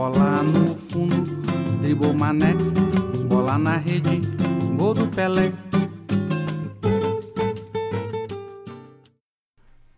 Bola 0.00 0.42
no 0.42 0.74
fundo, 0.74 1.42
dribou 1.82 2.14
mané. 2.14 2.54
Bola 3.28 3.58
na 3.58 3.76
rede, 3.76 4.22
gol 4.74 4.94
do 4.94 5.06
Pelé. 5.06 5.52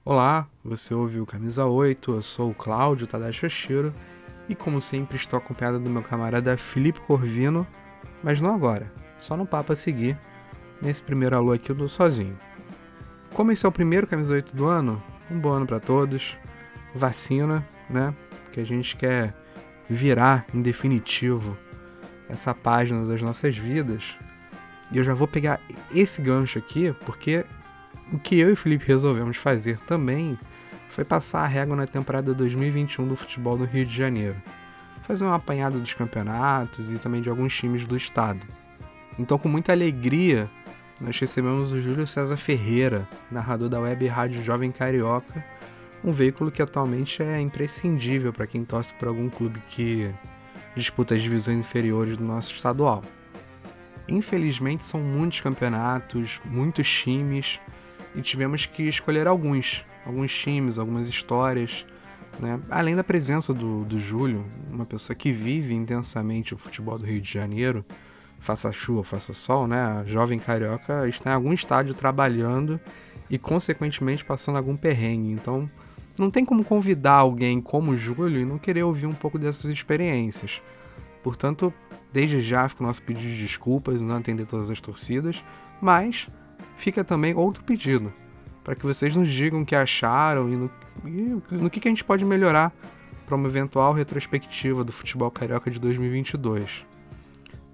Olá, 0.04 0.48
você 0.64 0.92
ouviu 0.92 1.24
Camisa 1.24 1.66
8, 1.66 2.14
eu 2.14 2.20
sou 2.20 2.50
o 2.50 2.54
Cláudio 2.54 3.06
Tadashi 3.06 3.46
Oshiro 3.46 3.94
e 4.48 4.56
como 4.56 4.80
sempre 4.80 5.14
estou 5.14 5.38
acompanhado 5.38 5.78
do 5.78 5.88
meu 5.88 6.02
camarada 6.02 6.56
Felipe 6.56 6.98
Corvino, 6.98 7.64
mas 8.24 8.40
não 8.40 8.56
agora, 8.56 8.92
só 9.20 9.36
no 9.36 9.46
papo 9.46 9.72
a 9.72 9.76
seguir, 9.76 10.18
nesse 10.82 11.00
primeiro 11.00 11.36
alô 11.36 11.52
aqui 11.52 11.70
eu 11.70 11.88
sozinho. 11.88 12.36
Como 13.34 13.52
esse 13.52 13.64
é 13.64 13.68
o 13.68 13.72
primeiro 13.72 14.08
Camisa 14.08 14.34
8 14.34 14.56
do 14.56 14.66
ano, 14.66 15.00
um 15.30 15.38
bom 15.38 15.50
ano 15.50 15.64
para 15.64 15.78
todos, 15.78 16.36
vacina, 16.92 17.64
né, 17.88 18.12
que 18.50 18.58
a 18.58 18.64
gente 18.64 18.96
quer 18.96 19.40
virar 19.92 20.46
em 20.52 20.62
definitivo 20.62 21.56
essa 22.28 22.54
página 22.54 23.04
das 23.04 23.20
nossas 23.20 23.56
vidas. 23.56 24.16
E 24.90 24.98
eu 24.98 25.04
já 25.04 25.14
vou 25.14 25.28
pegar 25.28 25.60
esse 25.94 26.20
gancho 26.20 26.58
aqui, 26.58 26.94
porque 27.04 27.44
o 28.12 28.18
que 28.18 28.38
eu 28.38 28.50
e 28.50 28.52
o 28.52 28.56
Felipe 28.56 28.86
resolvemos 28.86 29.36
fazer 29.36 29.78
também 29.80 30.38
foi 30.90 31.04
passar 31.04 31.42
a 31.42 31.46
régua 31.46 31.74
na 31.74 31.86
temporada 31.86 32.34
2021 32.34 33.08
do 33.08 33.16
futebol 33.16 33.56
no 33.56 33.64
Rio 33.64 33.86
de 33.86 33.94
Janeiro. 33.94 34.36
Fazer 35.02 35.24
um 35.24 35.32
apanhado 35.32 35.80
dos 35.80 35.94
campeonatos 35.94 36.92
e 36.92 36.98
também 36.98 37.22
de 37.22 37.28
alguns 37.28 37.56
times 37.56 37.86
do 37.86 37.96
estado. 37.96 38.40
Então, 39.18 39.38
com 39.38 39.48
muita 39.48 39.72
alegria, 39.72 40.50
nós 41.00 41.18
recebemos 41.18 41.72
o 41.72 41.80
Júlio 41.80 42.06
César 42.06 42.36
Ferreira, 42.36 43.08
narrador 43.30 43.68
da 43.68 43.80
web 43.80 44.06
Rádio 44.06 44.42
Jovem 44.42 44.70
Carioca, 44.70 45.44
um 46.04 46.12
veículo 46.12 46.50
que 46.50 46.62
atualmente 46.62 47.22
é 47.22 47.40
imprescindível 47.40 48.32
para 48.32 48.46
quem 48.46 48.64
torce 48.64 48.92
por 48.94 49.08
algum 49.08 49.28
clube 49.28 49.60
que 49.70 50.10
disputa 50.74 51.14
as 51.14 51.22
divisões 51.22 51.58
inferiores 51.58 52.16
do 52.16 52.24
nosso 52.24 52.52
estadual. 52.52 53.02
Infelizmente, 54.08 54.84
são 54.84 55.00
muitos 55.00 55.40
campeonatos, 55.40 56.40
muitos 56.44 56.88
times, 56.88 57.60
e 58.14 58.20
tivemos 58.20 58.66
que 58.66 58.82
escolher 58.82 59.26
alguns, 59.26 59.84
alguns 60.04 60.36
times, 60.36 60.78
algumas 60.78 61.08
histórias. 61.08 61.86
Né? 62.40 62.60
Além 62.70 62.96
da 62.96 63.04
presença 63.04 63.54
do, 63.54 63.84
do 63.84 63.98
Júlio, 63.98 64.44
uma 64.70 64.84
pessoa 64.84 65.14
que 65.14 65.32
vive 65.32 65.74
intensamente 65.74 66.54
o 66.54 66.58
futebol 66.58 66.98
do 66.98 67.06
Rio 67.06 67.20
de 67.20 67.32
Janeiro, 67.32 67.84
faça 68.40 68.72
chuva, 68.72 69.04
faça 69.04 69.32
sol, 69.32 69.68
né? 69.68 69.80
A 69.80 70.04
jovem 70.04 70.38
carioca 70.38 71.08
está 71.08 71.30
em 71.30 71.34
algum 71.34 71.52
estádio 71.52 71.94
trabalhando 71.94 72.80
e, 73.30 73.38
consequentemente, 73.38 74.24
passando 74.24 74.56
algum 74.56 74.76
perrengue. 74.76 75.30
Então, 75.30 75.68
não 76.18 76.30
tem 76.30 76.44
como 76.44 76.64
convidar 76.64 77.14
alguém 77.14 77.60
como 77.60 77.92
o 77.92 77.98
Júlio 77.98 78.40
e 78.40 78.44
não 78.44 78.58
querer 78.58 78.82
ouvir 78.82 79.06
um 79.06 79.14
pouco 79.14 79.38
dessas 79.38 79.70
experiências. 79.70 80.62
Portanto, 81.22 81.72
desde 82.12 82.40
já 82.40 82.68
fica 82.68 82.82
o 82.82 82.86
nosso 82.86 83.02
pedido 83.02 83.28
de 83.28 83.42
desculpas, 83.42 84.02
não 84.02 84.16
atender 84.16 84.46
todas 84.46 84.68
as 84.70 84.80
torcidas, 84.80 85.42
mas 85.80 86.28
fica 86.76 87.02
também 87.02 87.34
outro 87.34 87.64
pedido, 87.64 88.12
para 88.62 88.74
que 88.74 88.84
vocês 88.84 89.16
nos 89.16 89.28
digam 89.28 89.62
o 89.62 89.66
que 89.66 89.74
acharam 89.74 90.52
e 90.52 90.56
no, 90.56 90.70
e 91.04 91.54
no 91.54 91.70
que, 91.70 91.80
que 91.80 91.88
a 91.88 91.90
gente 91.90 92.04
pode 92.04 92.24
melhorar 92.24 92.72
para 93.24 93.36
uma 93.36 93.48
eventual 93.48 93.92
retrospectiva 93.92 94.84
do 94.84 94.92
futebol 94.92 95.30
carioca 95.30 95.70
de 95.70 95.80
2022. 95.80 96.84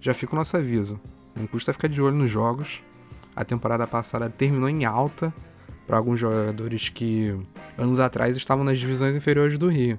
Já 0.00 0.14
fica 0.14 0.34
o 0.34 0.36
nosso 0.36 0.56
aviso, 0.56 1.00
não 1.34 1.46
custa 1.46 1.72
ficar 1.72 1.88
de 1.88 2.00
olho 2.00 2.16
nos 2.16 2.30
jogos. 2.30 2.80
A 3.34 3.44
temporada 3.44 3.86
passada 3.86 4.28
terminou 4.28 4.68
em 4.68 4.84
alta 4.84 5.32
para 5.88 5.96
alguns 5.96 6.20
jogadores 6.20 6.90
que 6.90 7.34
anos 7.78 7.98
atrás 7.98 8.36
estavam 8.36 8.62
nas 8.62 8.78
divisões 8.78 9.16
inferiores 9.16 9.58
do 9.58 9.68
Rio. 9.68 9.98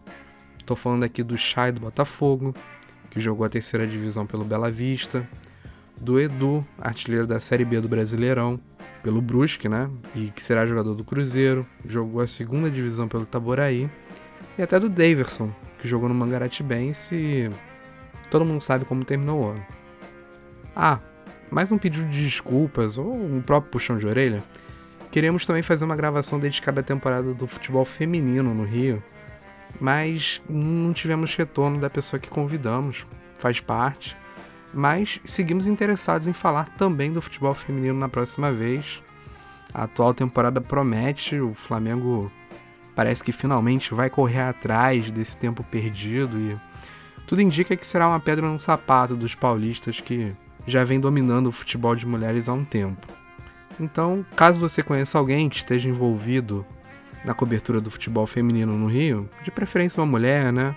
Estou 0.59 0.77
falando 0.77 1.03
aqui 1.03 1.23
do 1.23 1.35
Chay 1.35 1.71
do 1.71 1.79
Botafogo, 1.79 2.53
que 3.09 3.19
jogou 3.19 3.43
a 3.43 3.49
terceira 3.49 3.87
divisão 3.87 4.23
pelo 4.27 4.45
Bela 4.45 4.69
Vista, 4.69 5.27
do 5.99 6.19
Edu, 6.19 6.63
artilheiro 6.79 7.25
da 7.25 7.39
Série 7.39 7.65
B 7.65 7.81
do 7.81 7.87
Brasileirão, 7.87 8.59
pelo 9.01 9.19
Brusque, 9.19 9.67
né? 9.67 9.89
E 10.13 10.27
que 10.27 10.43
será 10.43 10.63
jogador 10.63 10.93
do 10.93 11.03
Cruzeiro, 11.03 11.65
jogou 11.83 12.21
a 12.21 12.27
segunda 12.27 12.69
divisão 12.69 13.07
pelo 13.07 13.25
Taboraí, 13.25 13.89
e 14.59 14.61
até 14.61 14.79
do 14.79 14.89
Daverson, 14.89 15.51
que 15.79 15.87
jogou 15.87 16.07
no 16.07 16.13
Mangaratibense 16.13 17.15
e 17.15 17.51
todo 18.29 18.45
mundo 18.45 18.61
sabe 18.61 18.85
como 18.85 19.03
terminou 19.03 19.41
o 19.41 19.49
ano. 19.49 19.65
Ah, 20.75 20.99
mais 21.49 21.71
um 21.71 21.79
pedido 21.79 22.07
de 22.11 22.25
desculpas 22.25 22.99
ou 22.99 23.11
um 23.11 23.41
próprio 23.41 23.71
puxão 23.71 23.97
de 23.97 24.05
orelha 24.05 24.43
Queremos 25.11 25.45
também 25.45 25.63
fazer 25.63 25.85
uma 25.85 25.95
gravação 25.95 26.39
dedicada 26.39 26.81
à 26.81 26.83
temporada 26.83 27.33
do 27.33 27.47
futebol 27.47 27.83
feminino 27.83 28.53
no 28.53 28.63
Rio, 28.63 29.01
mas 29.79 30.41
não 30.47 30.93
tivemos 30.93 31.35
retorno 31.35 31.79
da 31.79 31.89
pessoa 31.89 32.19
que 32.19 32.29
convidamos, 32.29 33.07
faz 33.35 33.59
parte. 33.59 34.15
Mas 34.71 35.19
seguimos 35.25 35.65
interessados 35.65 36.27
em 36.27 36.33
falar 36.33 36.69
também 36.69 37.11
do 37.11 37.21
futebol 37.21 37.55
feminino 37.55 37.97
na 37.97 38.07
próxima 38.07 38.51
vez. 38.51 39.01
A 39.73 39.83
atual 39.83 40.13
temporada 40.13 40.61
promete, 40.61 41.39
o 41.39 41.55
Flamengo 41.55 42.31
parece 42.95 43.23
que 43.23 43.31
finalmente 43.31 43.93
vai 43.93 44.09
correr 44.09 44.41
atrás 44.41 45.11
desse 45.11 45.37
tempo 45.37 45.63
perdido 45.63 46.37
e 46.37 46.57
tudo 47.25 47.41
indica 47.41 47.75
que 47.75 47.85
será 47.85 48.07
uma 48.07 48.19
pedra 48.19 48.47
no 48.47 48.59
sapato 48.59 49.15
dos 49.15 49.33
paulistas 49.33 49.99
que 49.99 50.33
já 50.67 50.83
vem 50.83 50.99
dominando 50.99 51.47
o 51.47 51.51
futebol 51.51 51.95
de 51.95 52.05
mulheres 52.05 52.47
há 52.47 52.53
um 52.53 52.65
tempo. 52.65 53.18
Então, 53.79 54.25
caso 54.35 54.59
você 54.59 54.83
conheça 54.83 55.17
alguém 55.17 55.49
que 55.49 55.57
esteja 55.57 55.87
envolvido 55.87 56.65
na 57.23 57.33
cobertura 57.33 57.79
do 57.79 57.91
futebol 57.91 58.25
feminino 58.25 58.77
no 58.77 58.87
Rio, 58.87 59.29
de 59.43 59.51
preferência 59.51 59.99
uma 59.99 60.05
mulher, 60.05 60.51
né? 60.51 60.75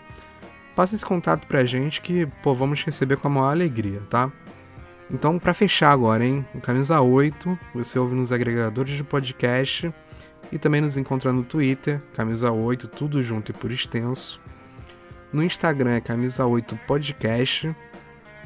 Passa 0.75 0.95
esse 0.95 1.05
contato 1.05 1.47
pra 1.47 1.65
gente 1.65 2.01
que, 2.01 2.27
pô, 2.43 2.55
vamos 2.55 2.83
receber 2.85 3.17
com 3.17 3.29
a 3.29 3.31
maior 3.31 3.51
alegria, 3.51 4.03
tá? 4.09 4.31
Então, 5.11 5.39
para 5.39 5.53
fechar 5.53 5.91
agora, 5.91 6.25
hein? 6.25 6.45
O 6.55 6.61
Camisa 6.61 7.01
8, 7.01 7.59
você 7.75 7.99
ouve 7.99 8.15
nos 8.15 8.33
agregadores 8.33 8.95
de 8.95 9.05
podcast 9.05 9.93
e 10.51 10.59
também 10.59 10.81
nos 10.81 10.97
encontra 10.97 11.33
no 11.33 11.45
Twitter, 11.45 12.01
Camisa 12.15 12.51
8, 12.51 12.89
tudo 12.89 13.23
junto 13.23 13.51
e 13.51 13.55
por 13.55 13.71
extenso. 13.71 14.41
No 15.33 15.43
Instagram 15.43 15.93
é 15.97 16.01
Camisa 16.01 16.47
8 16.47 16.79
Podcast. 16.87 17.75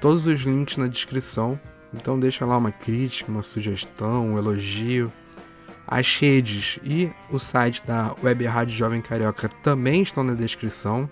Todos 0.01 0.27
os 0.27 0.41
links 0.41 0.77
na 0.77 0.87
descrição 0.87 1.59
então 1.93 2.19
deixa 2.19 2.45
lá 2.45 2.57
uma 2.57 2.73
crítica, 2.73 3.31
uma 3.31 3.43
sugestão, 3.43 4.33
um 4.33 4.39
elogio. 4.39 5.13
As 5.87 6.17
redes 6.19 6.81
e 6.83 7.11
o 7.31 7.39
site 7.39 7.85
da 7.87 8.15
Web 8.23 8.45
Rádio 8.47 8.75
Jovem 8.75 9.01
Carioca 9.01 9.49
também 9.63 10.03
estão 10.03 10.25
na 10.25 10.35
descrição. 10.35 11.09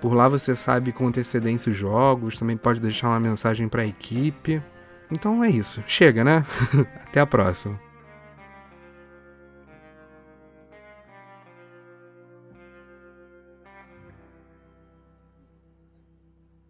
Por 0.00 0.14
lá 0.14 0.28
você 0.28 0.54
sabe 0.54 0.92
com 0.92 1.08
antecedência 1.08 1.72
os 1.72 1.76
jogos, 1.76 2.38
também 2.38 2.56
pode 2.56 2.80
deixar 2.80 3.08
uma 3.08 3.18
mensagem 3.18 3.68
para 3.68 3.82
a 3.82 3.86
equipe. 3.86 4.62
Então 5.10 5.42
é 5.42 5.50
isso. 5.50 5.82
Chega, 5.86 6.22
né? 6.22 6.44
Até 7.08 7.20
a 7.20 7.26
próxima. 7.26 7.80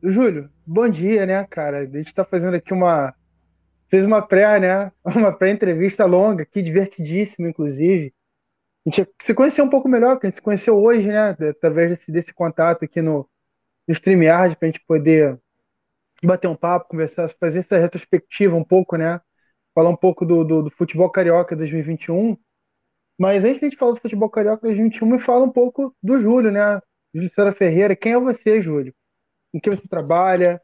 Júlio, 0.02 0.50
bom 0.66 0.88
dia, 0.88 1.24
né, 1.24 1.44
cara? 1.44 1.78
A 1.78 1.86
gente 1.86 2.08
está 2.08 2.24
fazendo 2.24 2.54
aqui 2.54 2.74
uma 2.74 3.14
fez 3.88 4.04
uma 4.06 4.22
pré, 4.22 4.60
né? 4.60 4.92
Uma 5.04 5.32
pré-entrevista 5.32 6.04
longa, 6.04 6.42
aqui, 6.42 6.62
divertidíssima, 6.62 7.48
inclusive. 7.48 8.14
A 8.86 8.90
gente 8.90 9.10
se 9.22 9.34
conheceu 9.34 9.64
um 9.64 9.70
pouco 9.70 9.88
melhor, 9.88 10.14
porque 10.14 10.26
a 10.26 10.30
gente 10.30 10.36
se 10.36 10.42
conheceu 10.42 10.76
hoje, 10.78 11.06
né? 11.08 11.30
Através 11.30 11.90
desse, 11.90 12.12
desse 12.12 12.34
contato 12.34 12.84
aqui 12.84 13.00
no, 13.00 13.28
no 13.86 13.94
StreamYard, 13.94 14.56
para 14.56 14.68
a 14.68 14.70
gente 14.70 14.84
poder 14.86 15.38
bater 16.22 16.48
um 16.48 16.56
papo, 16.56 16.88
conversar, 16.88 17.28
fazer 17.40 17.60
essa 17.60 17.78
retrospectiva 17.78 18.56
um 18.56 18.64
pouco, 18.64 18.96
né? 18.96 19.20
Falar 19.74 19.90
um 19.90 19.96
pouco 19.96 20.24
do, 20.24 20.44
do, 20.44 20.62
do 20.64 20.70
futebol 20.70 21.10
carioca 21.10 21.56
2021. 21.56 22.36
Mas 23.18 23.44
antes 23.44 23.60
de 23.60 23.66
a 23.66 23.68
gente 23.70 23.78
falar 23.78 23.92
do 23.92 24.00
futebol 24.00 24.28
carioca 24.28 24.62
2021, 24.62 25.06
me 25.06 25.18
fala 25.18 25.44
um 25.44 25.50
pouco 25.50 25.94
do 26.02 26.20
Júlio, 26.20 26.50
né? 26.50 26.80
Júlio 27.14 27.30
Sara 27.32 27.52
Ferreira. 27.52 27.96
Quem 27.96 28.12
é 28.12 28.18
você, 28.18 28.60
Júlio? 28.60 28.94
Em 29.52 29.60
que 29.60 29.70
você 29.70 29.86
trabalha? 29.88 30.60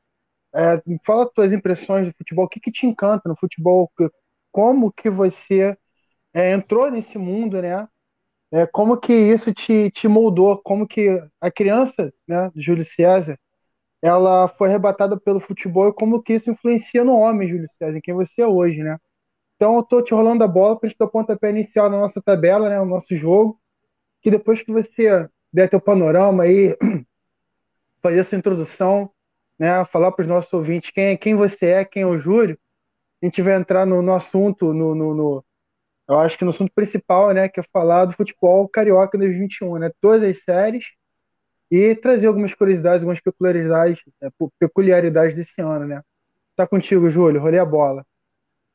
É, 0.54 0.82
fala 1.04 1.24
as 1.24 1.30
tuas 1.32 1.52
impressões 1.52 2.06
do 2.08 2.14
futebol, 2.16 2.46
o 2.46 2.48
que, 2.48 2.60
que 2.60 2.72
te 2.72 2.86
encanta 2.86 3.28
no 3.28 3.36
futebol, 3.36 3.90
como 4.52 4.92
que 4.92 5.08
você 5.10 5.76
é, 6.34 6.52
entrou 6.52 6.90
nesse 6.90 7.18
mundo, 7.18 7.60
né? 7.62 7.88
É, 8.52 8.66
como 8.66 8.98
que 8.98 9.12
isso 9.12 9.54
te, 9.54 9.90
te 9.92 10.08
moldou, 10.08 10.60
como 10.62 10.86
que 10.86 11.08
a 11.40 11.50
criança, 11.50 12.12
né, 12.28 12.50
Júlio 12.56 12.84
César, 12.84 13.38
ela 14.02 14.48
foi 14.48 14.68
arrebatada 14.68 15.18
pelo 15.20 15.40
futebol 15.40 15.88
e 15.88 15.92
como 15.94 16.22
que 16.22 16.34
isso 16.34 16.50
influencia 16.50 17.04
no 17.04 17.16
homem, 17.16 17.48
Júlio 17.48 17.68
César, 17.78 17.98
em 17.98 18.00
quem 18.00 18.14
você 18.14 18.42
é 18.42 18.46
hoje, 18.46 18.82
né? 18.82 18.98
Então 19.56 19.76
eu 19.76 19.82
tô 19.84 20.02
te 20.02 20.14
rolando 20.14 20.44
a 20.44 20.48
bola 20.48 20.78
para 20.78 20.88
gente 20.88 20.98
dar 20.98 21.06
o 21.06 21.10
pontapé 21.10 21.50
inicial 21.50 21.90
na 21.90 21.98
nossa 22.00 22.22
tabela, 22.22 22.68
né, 22.70 22.80
o 22.80 22.86
nosso 22.86 23.16
jogo, 23.16 23.60
que 24.22 24.30
depois 24.30 24.62
que 24.62 24.72
você 24.72 25.28
der 25.52 25.68
teu 25.70 25.80
panorama 25.80 26.44
aí, 26.44 26.76
fazer 28.02 28.24
sua 28.24 28.38
introdução, 28.38 29.10
né, 29.60 29.84
falar 29.84 30.10
para 30.12 30.22
os 30.22 30.28
nossos 30.28 30.50
ouvintes 30.54 30.90
quem, 30.90 31.14
quem 31.18 31.34
você 31.34 31.66
é, 31.66 31.84
quem 31.84 32.02
é 32.02 32.06
o 32.06 32.18
Júlio, 32.18 32.58
a 33.22 33.26
gente 33.26 33.42
vai 33.42 33.54
entrar 33.54 33.84
no, 33.84 34.00
no 34.00 34.14
assunto, 34.14 34.72
no, 34.72 34.94
no, 34.94 35.14
no, 35.14 35.44
eu 36.08 36.18
acho 36.18 36.38
que 36.38 36.44
no 36.44 36.50
assunto 36.50 36.72
principal, 36.74 37.30
né, 37.32 37.46
que 37.46 37.60
é 37.60 37.64
falar 37.70 38.06
do 38.06 38.14
futebol 38.14 38.66
carioca 38.66 39.18
2021, 39.18 39.78
né, 39.78 39.90
todas 40.00 40.22
as 40.22 40.42
séries 40.42 40.86
e 41.70 41.94
trazer 41.94 42.26
algumas 42.26 42.54
curiosidades, 42.54 43.02
algumas 43.02 43.20
peculiaridades, 43.20 44.02
é, 44.22 44.28
peculiaridades 44.58 45.36
desse 45.36 45.60
ano, 45.60 45.86
né. 45.86 46.02
Tá 46.56 46.66
contigo, 46.66 47.10
Júlio, 47.10 47.40
rolei 47.40 47.60
a 47.60 47.64
bola. 47.64 48.04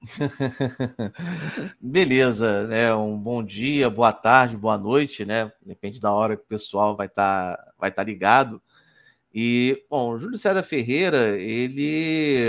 Beleza, 1.82 2.68
né? 2.68 2.94
Um 2.94 3.18
bom 3.18 3.44
dia, 3.44 3.90
boa 3.90 4.14
tarde, 4.14 4.56
boa 4.56 4.78
noite, 4.78 5.26
né? 5.26 5.52
Depende 5.66 6.00
da 6.00 6.12
hora 6.12 6.38
que 6.38 6.44
o 6.44 6.48
pessoal 6.48 6.96
vai 6.96 7.08
estar 7.08 7.58
tá, 7.58 7.74
vai 7.78 7.92
tá 7.92 8.04
ligado. 8.04 8.62
E, 9.38 9.86
bom, 9.90 10.14
o 10.14 10.18
Júlio 10.18 10.38
César 10.38 10.64
Ferreira, 10.64 11.38
ele 11.38 12.48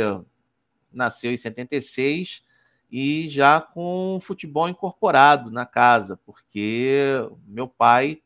nasceu 0.92 1.32
em 1.32 1.36
76 1.36 2.44
e 2.88 3.28
já 3.28 3.60
com 3.60 4.20
futebol 4.22 4.68
incorporado 4.68 5.50
na 5.50 5.66
casa, 5.66 6.16
porque 6.24 7.00
meu 7.44 7.66
pai, 7.66 8.22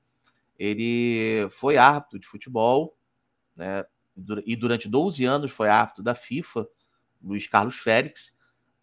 ele 0.58 1.48
foi 1.50 1.78
árbitro 1.78 2.18
de 2.18 2.26
futebol, 2.26 2.94
né? 3.56 3.82
E 4.44 4.54
durante 4.54 4.90
12 4.90 5.24
anos 5.24 5.50
foi 5.50 5.70
árbitro 5.70 6.02
da 6.02 6.14
FIFA, 6.14 6.68
Luiz 7.22 7.46
Carlos 7.46 7.78
Félix, 7.78 8.36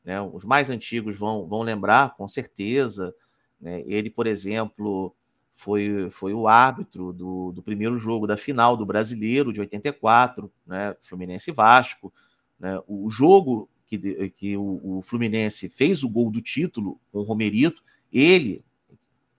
né? 0.03 0.19
Os 0.19 0.43
mais 0.43 0.71
antigos 0.71 1.15
vão, 1.15 1.47
vão 1.47 1.61
lembrar, 1.61 2.15
com 2.15 2.27
certeza. 2.27 3.13
Né? 3.61 3.83
Ele, 3.85 4.09
por 4.09 4.25
exemplo, 4.25 5.15
foi, 5.57 6.07
foi 6.11 6.35
o 6.35 6.47
árbitro 6.47 7.11
do, 7.11 7.51
do 7.51 7.63
primeiro 7.63 7.97
jogo 7.97 8.27
da 8.27 8.37
final 8.37 8.77
do 8.77 8.85
Brasileiro 8.85 9.51
de 9.51 9.59
84, 9.59 10.51
né? 10.67 10.95
Fluminense 11.01 11.49
e 11.49 11.53
Vasco. 11.53 12.13
Né? 12.59 12.79
O 12.87 13.09
jogo 13.09 13.67
que, 13.87 14.29
que 14.29 14.55
o, 14.55 14.79
o, 14.83 15.01
Fluminense 15.01 15.67
fez 15.67 16.03
o 16.03 16.09
gol 16.09 16.29
do 16.29 16.43
título 16.43 17.01
com 17.11 17.19
o 17.19 17.23
Romerito, 17.23 17.83
ele 18.13 18.63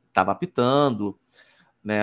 estava 0.08 0.32
apitando. 0.32 1.16
Né? 1.84 2.00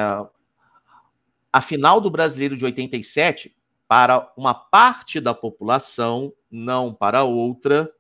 A 1.52 1.62
final 1.62 2.00
do 2.00 2.10
Brasileiro 2.10 2.56
de 2.56 2.64
87, 2.64 3.54
para 3.86 4.32
uma 4.38 4.54
parte 4.54 5.20
da 5.20 5.34
população, 5.34 6.32
não 6.50 6.94
para 6.94 7.26
outra, 7.26 7.92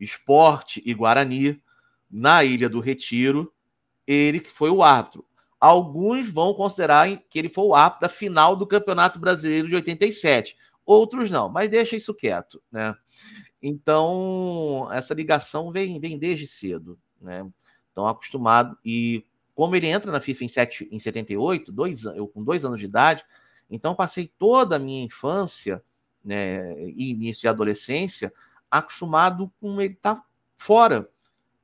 Esporte 0.00 0.82
e 0.84 0.92
Guarani, 0.92 1.62
na 2.10 2.42
Ilha 2.42 2.68
do 2.68 2.80
Retiro, 2.80 3.54
ele 4.04 4.40
que 4.40 4.50
foi 4.50 4.68
o 4.68 4.82
árbitro. 4.82 5.24
Alguns 5.64 6.30
vão 6.30 6.52
considerar 6.52 7.08
que 7.16 7.38
ele 7.38 7.48
foi 7.48 7.64
o 7.64 7.74
árbitro 7.74 8.02
da 8.02 8.08
final 8.10 8.54
do 8.54 8.66
Campeonato 8.66 9.18
Brasileiro 9.18 9.66
de 9.66 9.74
87. 9.74 10.58
Outros 10.84 11.30
não, 11.30 11.48
mas 11.48 11.70
deixa 11.70 11.96
isso 11.96 12.14
quieto, 12.14 12.62
né? 12.70 12.94
Então, 13.62 14.86
essa 14.92 15.14
ligação 15.14 15.72
vem, 15.72 15.98
vem 15.98 16.18
desde 16.18 16.46
cedo, 16.46 16.98
né? 17.18 17.50
Então, 17.90 18.06
acostumado. 18.06 18.76
E 18.84 19.24
como 19.54 19.74
ele 19.74 19.86
entra 19.86 20.12
na 20.12 20.20
FIFA 20.20 20.44
em, 20.44 20.48
sete, 20.48 20.88
em 20.92 20.98
78, 20.98 21.72
dois, 21.72 22.04
eu 22.04 22.28
com 22.28 22.44
dois 22.44 22.62
anos 22.66 22.78
de 22.78 22.84
idade, 22.84 23.24
então 23.70 23.94
passei 23.94 24.30
toda 24.38 24.76
a 24.76 24.78
minha 24.78 25.02
infância 25.02 25.82
né, 26.22 26.78
e 26.90 27.12
início 27.12 27.40
de 27.40 27.48
adolescência 27.48 28.30
acostumado 28.70 29.50
com 29.58 29.80
ele 29.80 29.94
estar 29.94 30.16
tá 30.16 30.24
fora, 30.58 31.08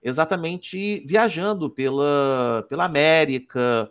exatamente 0.03 1.01
viajando 1.07 1.69
pela, 1.69 2.65
pela 2.69 2.85
América, 2.85 3.91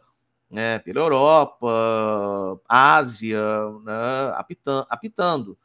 né, 0.49 0.79
pela 0.79 1.01
Europa, 1.01 2.59
Ásia, 2.67 3.41
né, 3.83 4.33
apitando. 4.89 5.57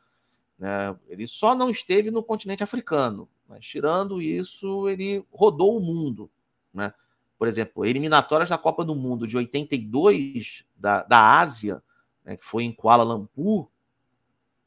né. 0.59 0.95
Ele 1.09 1.27
só 1.27 1.55
não 1.55 1.71
esteve 1.71 2.11
no 2.11 2.23
continente 2.23 2.63
africano, 2.63 3.29
mas 3.49 3.65
tirando 3.65 4.21
isso, 4.21 4.89
ele 4.89 5.25
rodou 5.33 5.77
o 5.77 5.81
mundo. 5.81 6.31
Né? 6.73 6.93
Por 7.39 7.49
exemplo, 7.49 7.85
eliminatórias 7.85 8.49
da 8.49 8.59
Copa 8.59 8.85
do 8.85 8.95
Mundo 8.95 9.27
de 9.27 9.37
82 9.37 10.65
da, 10.77 11.03
da 11.05 11.41
Ásia, 11.41 11.83
né, 12.25 12.37
que 12.37 12.45
foi 12.45 12.65
em 12.65 12.73
Kuala 12.73 13.03
Lumpur, 13.03 13.69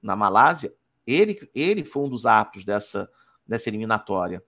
na 0.02 0.16
Malásia, 0.16 0.74
ele, 1.06 1.50
ele 1.54 1.84
foi 1.84 2.04
um 2.04 2.10
dos 2.10 2.26
árbitros 2.26 2.64
dessa, 2.66 3.10
dessa 3.48 3.70
eliminatória. 3.70 4.44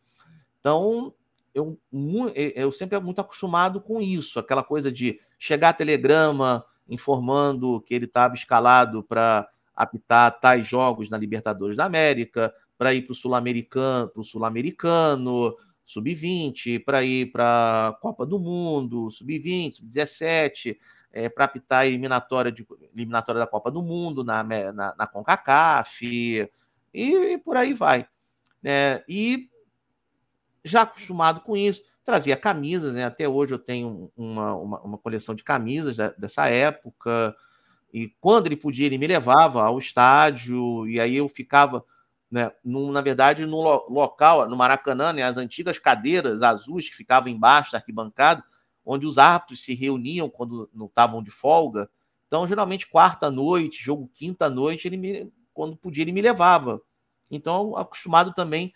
Então, 0.59 1.13
eu, 1.53 1.79
eu 2.31 2.71
sempre 2.71 2.97
é 2.97 2.99
muito 2.99 3.21
acostumado 3.21 3.81
com 3.81 4.01
isso, 4.01 4.39
aquela 4.39 4.63
coisa 4.63 4.91
de 4.91 5.19
chegar 5.37 5.73
telegrama 5.73 6.65
informando 6.87 7.81
que 7.81 7.93
ele 7.93 8.05
estava 8.05 8.33
escalado 8.33 9.03
para 9.03 9.47
apitar 9.75 10.39
tais 10.39 10.67
jogos 10.67 11.09
na 11.09 11.17
Libertadores 11.17 11.77
da 11.77 11.85
América, 11.85 12.53
para 12.77 12.93
ir 12.93 13.03
para 13.03 13.11
o 13.11 13.15
Sul-Americano, 13.15 14.09
para 14.09 14.21
o 14.21 14.25
Sul-Americano, 14.25 15.55
Sub-20, 15.85 16.83
para 16.83 17.03
ir 17.03 17.31
para 17.31 17.97
Copa 18.01 18.25
do 18.25 18.39
Mundo, 18.39 19.11
Sub-20, 19.11 19.75
Sub-17, 19.75 20.77
é, 21.11 21.27
para 21.29 21.45
apitar 21.45 21.79
a 21.79 21.87
eliminatória, 21.87 22.51
de, 22.51 22.65
eliminatória 22.93 23.39
da 23.39 23.47
Copa 23.47 23.71
do 23.71 23.81
Mundo 23.81 24.23
na, 24.23 24.43
na, 24.43 24.95
na 24.97 25.07
CONCACAF 25.07 26.05
e, 26.05 26.49
e, 26.93 27.37
por 27.39 27.57
aí 27.57 27.73
vai. 27.73 28.07
É, 28.63 29.03
e 29.07 29.49
já 30.63 30.81
acostumado 30.81 31.41
com 31.41 31.55
isso, 31.55 31.83
trazia 32.03 32.35
camisas, 32.35 32.95
né? 32.95 33.05
até 33.05 33.27
hoje 33.27 33.53
eu 33.53 33.59
tenho 33.59 34.11
uma, 34.15 34.55
uma, 34.55 34.81
uma 34.81 34.97
coleção 34.97 35.35
de 35.35 35.43
camisas 35.43 35.97
da, 35.97 36.09
dessa 36.09 36.47
época, 36.47 37.35
e 37.93 38.09
quando 38.19 38.47
ele 38.47 38.55
podia, 38.55 38.85
ele 38.85 38.97
me 38.97 39.07
levava 39.07 39.63
ao 39.63 39.79
estádio, 39.79 40.87
e 40.87 40.99
aí 40.99 41.15
eu 41.15 41.27
ficava, 41.27 41.83
né, 42.29 42.51
num, 42.63 42.91
na 42.91 43.01
verdade, 43.01 43.45
no 43.45 43.61
local, 43.89 44.47
no 44.47 44.55
Maracanã, 44.55 45.11
né, 45.11 45.23
as 45.23 45.37
antigas 45.37 45.79
cadeiras 45.79 46.43
azuis 46.43 46.89
que 46.89 46.95
ficavam 46.95 47.29
embaixo 47.29 47.71
da 47.71 47.79
arquibancada, 47.79 48.43
onde 48.85 49.05
os 49.05 49.17
árbitros 49.17 49.63
se 49.63 49.73
reuniam 49.73 50.29
quando 50.29 50.69
não 50.73 50.85
estavam 50.85 51.21
de 51.21 51.31
folga. 51.31 51.89
Então, 52.27 52.47
geralmente, 52.47 52.87
quarta-noite, 52.87 53.83
jogo 53.83 54.09
quinta-noite, 54.13 54.87
ele 54.87 54.97
me, 54.97 55.33
quando 55.53 55.75
podia, 55.75 56.03
ele 56.03 56.11
me 56.11 56.21
levava. 56.21 56.81
Então, 57.29 57.75
acostumado 57.75 58.33
também 58.33 58.73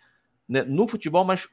né, 0.47 0.63
no 0.63 0.87
futebol, 0.87 1.23
mas 1.23 1.47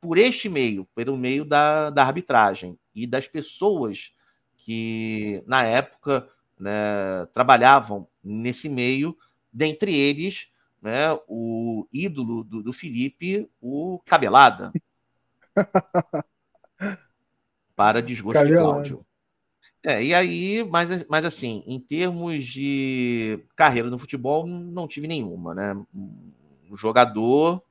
por 0.00 0.18
este 0.18 0.48
meio, 0.48 0.86
pelo 0.94 1.16
meio 1.16 1.44
da, 1.44 1.90
da 1.90 2.04
arbitragem 2.04 2.78
e 2.94 3.06
das 3.06 3.26
pessoas 3.26 4.14
que, 4.56 5.42
na 5.46 5.62
época, 5.62 6.28
né, 6.58 7.26
trabalhavam 7.32 8.08
nesse 8.22 8.68
meio, 8.68 9.16
dentre 9.52 9.94
eles, 9.94 10.50
né, 10.80 11.18
o 11.28 11.86
ídolo 11.92 12.42
do, 12.42 12.62
do 12.62 12.72
Felipe, 12.72 13.48
o 13.60 14.00
Cabelada. 14.04 14.72
para 17.76 18.00
desgosto 18.00 18.44
de 18.44 18.54
Cláudio. 18.54 19.06
É, 19.84 20.02
e 20.02 20.12
aí, 20.12 20.64
mas, 20.64 21.06
mas 21.06 21.24
assim, 21.24 21.62
em 21.66 21.78
termos 21.78 22.44
de 22.44 23.38
carreira 23.54 23.88
no 23.88 23.98
futebol, 23.98 24.44
não 24.46 24.88
tive 24.88 25.06
nenhuma, 25.06 25.54
né? 25.54 25.74
Um 25.94 26.74
jogador, 26.74 27.62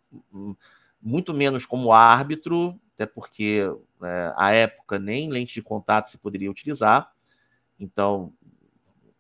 muito 1.06 1.36
menos 1.36 1.68
como 1.68 1.94
árbitro, 1.94 2.80
até 2.96 3.06
porque 3.06 3.62
né, 4.02 4.34
a 4.36 4.52
época 4.52 4.98
nem 4.98 5.30
lente 5.30 5.54
de 5.54 5.62
contato 5.62 6.10
se 6.10 6.18
poderia 6.18 6.50
utilizar. 6.50 7.12
Então, 7.80 8.34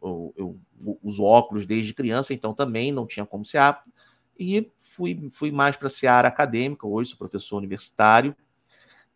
eu, 0.01 0.33
eu, 0.35 0.59
uso 1.03 1.23
óculos 1.23 1.65
desde 1.65 1.93
criança, 1.93 2.33
então 2.33 2.55
também 2.55 2.91
não 2.91 3.05
tinha 3.05 3.25
como 3.25 3.45
ser 3.45 3.59
árbitro. 3.59 3.93
E 4.37 4.71
fui, 4.79 5.29
fui 5.31 5.51
mais 5.51 5.77
para 5.77 5.87
a 5.87 6.13
área 6.13 6.27
acadêmica, 6.27 6.87
hoje 6.87 7.11
sou 7.11 7.19
professor 7.19 7.57
universitário. 7.57 8.35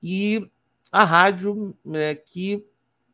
E 0.01 0.49
a 0.91 1.03
rádio 1.03 1.75
é, 1.91 2.13
que 2.13 2.63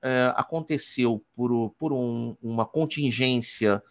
é, 0.01 0.33
aconteceu 0.35 1.23
por, 1.33 1.71
por 1.79 1.93
um, 1.93 2.35
uma 2.41 2.65
contingência 2.65 3.81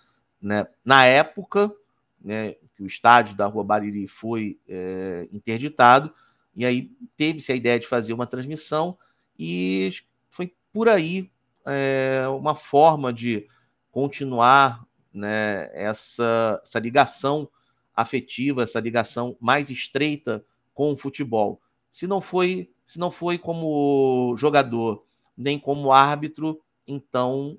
né, 0.41 0.67
na 0.85 1.07
época, 1.07 1.75
né, 2.21 2.55
que 2.75 2.83
o 2.83 2.87
estádio 2.87 3.37
da 3.37 3.47
Rua 3.47 3.65
Bariri 3.65 4.07
foi 4.09 4.59
é, 4.69 5.29
interditado, 5.33 6.13
e 6.55 6.65
aí 6.65 6.91
teve-se 7.17 7.53
a 7.53 7.55
ideia 7.55 7.79
de 7.79 7.87
fazer 7.87 8.13
uma 8.13 8.27
transmissão, 8.27 8.99
e 9.39 9.91
foi 10.29 10.55
por 10.73 10.89
aí 10.89 11.31
é, 11.65 12.25
uma 12.29 12.55
forma 12.55 13.13
de 13.13 13.47
continuar 13.91 14.85
né, 15.13 15.71
essa, 15.73 16.61
essa 16.63 16.79
ligação 16.79 17.49
afetiva, 17.95 18.63
essa 18.63 18.81
ligação 18.81 19.37
mais 19.41 19.71
estreita 19.71 20.45
com 20.75 20.93
o 20.93 20.97
futebol. 20.97 21.61
Se 21.91 22.07
não 22.07 22.21
foi 22.21 22.71
se 22.85 22.99
não 22.99 23.11
foi 23.11 23.39
como 23.39 24.37
jogador, 24.37 25.07
nem 25.35 25.59
como 25.59 25.91
árbitro, 25.91 26.61
então 26.87 27.57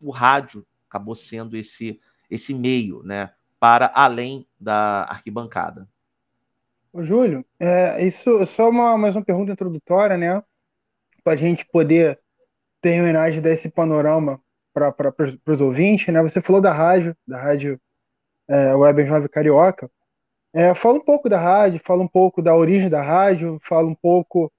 o 0.00 0.10
rádio 0.10 0.66
acabou 0.88 1.14
sendo 1.14 1.56
esse 1.56 2.00
esse 2.30 2.54
meio, 2.54 3.02
né, 3.02 3.32
para 3.64 3.90
além 3.94 4.46
da 4.60 5.04
arquibancada. 5.04 5.88
Ô, 6.92 7.02
Júlio, 7.02 7.42
é, 7.58 8.06
isso 8.06 8.44
só 8.44 8.68
uma, 8.68 8.98
mais 8.98 9.16
uma 9.16 9.24
pergunta 9.24 9.52
introdutória, 9.52 10.18
né? 10.18 10.42
Para 11.22 11.32
a 11.32 11.36
gente 11.36 11.64
poder 11.64 12.20
terminar 12.82 13.32
de 13.32 13.40
dar 13.40 13.52
esse 13.52 13.70
panorama 13.70 14.38
para 14.74 15.14
os 15.46 15.62
ouvintes, 15.62 16.12
né? 16.12 16.20
Você 16.20 16.42
falou 16.42 16.60
da 16.60 16.74
rádio, 16.74 17.16
da 17.26 17.40
rádio 17.40 17.80
é, 18.46 18.74
Web 18.74 19.06
Jovem 19.06 19.30
Carioca. 19.30 19.90
É, 20.52 20.74
fala 20.74 20.98
um 20.98 21.04
pouco 21.04 21.26
da 21.30 21.40
rádio, 21.40 21.80
fala 21.82 22.02
um 22.02 22.08
pouco 22.08 22.42
da 22.42 22.54
origem 22.54 22.90
da 22.90 23.00
rádio, 23.00 23.58
fala 23.62 23.88
um 23.88 23.94
pouco, 23.94 24.52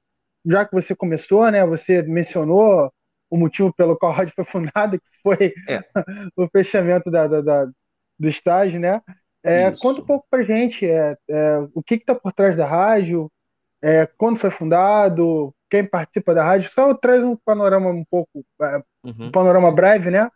já 0.43 0.65
que 0.65 0.73
você 0.73 0.95
começou, 0.95 1.47
né? 1.51 1.63
Você 1.63 2.01
mencionou 2.01 2.91
o 3.29 3.37
motivo 3.37 3.71
pelo 3.71 3.95
qual 3.95 4.11
a 4.11 4.15
rádio 4.15 4.33
foi 4.35 4.45
fundada, 4.45 4.97
que 4.97 5.07
foi 5.21 5.53
é. 5.69 5.83
o 6.35 6.47
fechamento 6.47 7.11
da, 7.11 7.27
da, 7.27 7.41
da, 7.41 7.71
do 8.17 8.27
estágio, 8.27 8.79
né? 8.79 9.01
É, 9.43 9.71
conta 9.71 10.01
um 10.01 10.05
pouco 10.05 10.25
pra 10.27 10.41
gente 10.41 10.89
é, 10.89 11.15
é 11.29 11.57
o 11.73 11.83
que 11.83 11.95
está 11.95 12.15
por 12.15 12.33
trás 12.33 12.57
da 12.57 12.65
rádio, 12.65 13.31
é, 13.79 14.07
quando 14.17 14.39
foi 14.39 14.49
fundado, 14.49 15.53
quem 15.69 15.85
participa 15.85 16.33
da 16.33 16.43
rádio, 16.43 16.71
só 16.71 16.93
traz 16.95 17.23
um 17.23 17.35
panorama 17.35 17.89
um 17.89 18.03
pouco, 18.03 18.43
é, 18.59 18.77
uhum. 19.03 19.27
um 19.27 19.31
panorama 19.31 19.71
breve, 19.71 20.09
né? 20.09 20.29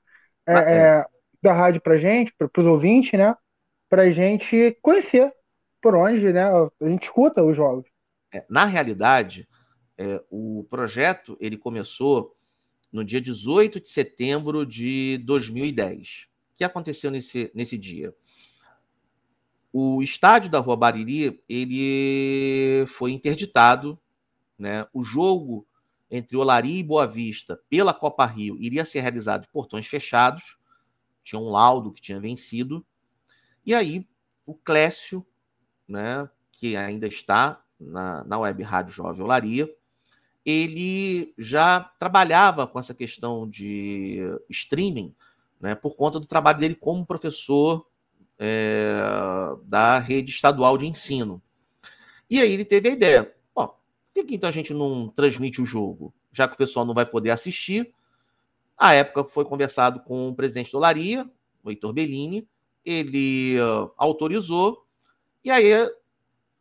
Ah, 0.47 1.07
da 1.41 1.53
rádio 1.53 1.81
pra 1.81 1.97
gente, 1.97 2.33
para 2.37 2.49
os 2.57 2.65
ouvintes, 2.65 3.17
né? 3.17 3.35
Pra 3.89 4.11
gente 4.11 4.77
conhecer 4.81 5.31
por 5.81 5.95
onde 5.95 6.31
né, 6.33 6.43
a 6.43 6.87
gente 6.87 7.03
escuta 7.03 7.43
os 7.43 7.55
jogos. 7.55 7.85
na 8.49 8.65
realidade, 8.65 9.47
o 10.29 10.65
projeto 10.69 11.37
ele 11.39 11.57
começou 11.57 12.35
no 12.91 13.03
dia 13.03 13.21
18 13.21 13.79
de 13.79 13.89
setembro 13.89 14.65
de 14.65 15.19
2010. 15.19 16.28
Que 16.59 16.65
aconteceu 16.65 17.09
nesse, 17.09 17.49
nesse 17.55 17.77
dia? 17.77 18.13
O 19.71 20.03
estádio 20.03 20.51
da 20.51 20.59
Rua 20.59 20.75
Bariri 20.75 21.41
ele 21.47 22.85
foi 22.87 23.13
interditado, 23.13 23.97
né? 24.57 24.85
O 24.93 25.01
jogo 25.01 25.65
entre 26.11 26.35
Olaria 26.35 26.77
e 26.77 26.83
Boa 26.83 27.07
Vista 27.07 27.57
pela 27.69 27.93
Copa 27.93 28.25
Rio 28.25 28.57
iria 28.59 28.83
ser 28.83 28.99
realizado 28.99 29.43
de 29.43 29.47
portões 29.53 29.87
fechados. 29.87 30.57
Tinha 31.23 31.39
um 31.39 31.49
laudo 31.49 31.93
que 31.93 32.01
tinha 32.01 32.19
vencido. 32.19 32.85
E 33.65 33.73
aí 33.73 34.05
o 34.45 34.53
Clécio, 34.53 35.25
né, 35.87 36.29
que 36.51 36.75
ainda 36.75 37.07
está 37.07 37.63
na, 37.79 38.25
na 38.25 38.37
Web 38.37 38.61
Rádio 38.63 38.93
Jovem 38.93 39.23
Olaria, 39.23 39.73
ele 40.45 41.33
já 41.37 41.79
trabalhava 41.97 42.67
com 42.67 42.77
essa 42.77 42.93
questão 42.93 43.49
de 43.49 44.19
streaming, 44.49 45.15
né, 45.59 45.75
por 45.75 45.95
conta 45.95 46.19
do 46.19 46.25
trabalho 46.25 46.59
dele 46.59 46.75
como 46.75 47.05
professor 47.05 47.85
é, 48.37 48.95
da 49.63 49.99
rede 49.99 50.31
estadual 50.31 50.77
de 50.77 50.87
ensino. 50.87 51.41
E 52.29 52.41
aí 52.41 52.51
ele 52.51 52.65
teve 52.65 52.89
a 52.89 52.93
ideia: 52.93 53.35
ó, 53.55 53.67
por 53.67 53.77
que, 54.13 54.35
então 54.35 54.47
a 54.47 54.53
gente 54.53 54.73
não 54.73 55.09
transmite 55.09 55.61
o 55.61 55.65
jogo? 55.65 56.13
Já 56.31 56.47
que 56.47 56.53
o 56.53 56.57
pessoal 56.57 56.85
não 56.85 56.93
vai 56.93 57.05
poder 57.05 57.31
assistir. 57.31 57.93
A 58.77 58.93
época 58.93 59.25
foi 59.25 59.43
conversado 59.43 59.99
com 60.01 60.29
o 60.29 60.35
presidente 60.35 60.71
do 60.71 60.79
Laria, 60.79 61.29
o 61.61 61.69
Heitor 61.69 61.91
Bellini, 61.91 62.47
ele 62.85 63.59
uh, 63.59 63.91
autorizou, 63.97 64.85
e 65.43 65.51
aí 65.51 65.73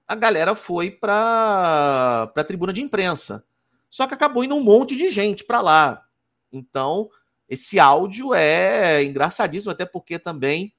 a 0.06 0.14
galera 0.16 0.56
foi 0.56 0.90
para 0.90 2.32
a 2.34 2.44
tribuna 2.44 2.72
de 2.72 2.80
imprensa. 2.80 3.44
Só 3.88 4.06
que 4.06 4.14
acabou 4.14 4.42
indo 4.42 4.56
um 4.56 4.62
monte 4.62 4.96
de 4.96 5.10
gente 5.10 5.44
para 5.44 5.60
lá. 5.60 6.04
Então, 6.52 7.08
esse 7.48 7.78
áudio 7.78 8.34
é 8.34 9.02
engraçadíssimo, 9.04 9.72
até 9.72 9.86
porque 9.86 10.18
também 10.18 10.72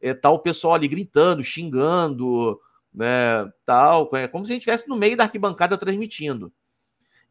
é, 0.00 0.12
tá 0.14 0.30
o 0.30 0.38
pessoal 0.38 0.74
ali 0.74 0.88
gritando, 0.88 1.42
xingando, 1.42 2.60
né, 2.92 3.50
tal, 3.64 4.10
é 4.14 4.28
como 4.28 4.44
se 4.44 4.52
a 4.52 4.54
gente 4.54 4.62
estivesse 4.62 4.88
no 4.88 4.96
meio 4.96 5.16
da 5.16 5.24
arquibancada 5.24 5.78
transmitindo. 5.78 6.52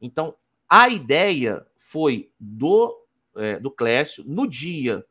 Então, 0.01 0.35
a 0.67 0.89
ideia 0.89 1.65
foi 1.77 2.31
do, 2.39 3.05
é, 3.35 3.59
do 3.59 3.69
Clécio, 3.69 4.23
no 4.25 4.47
dia, 4.47 5.05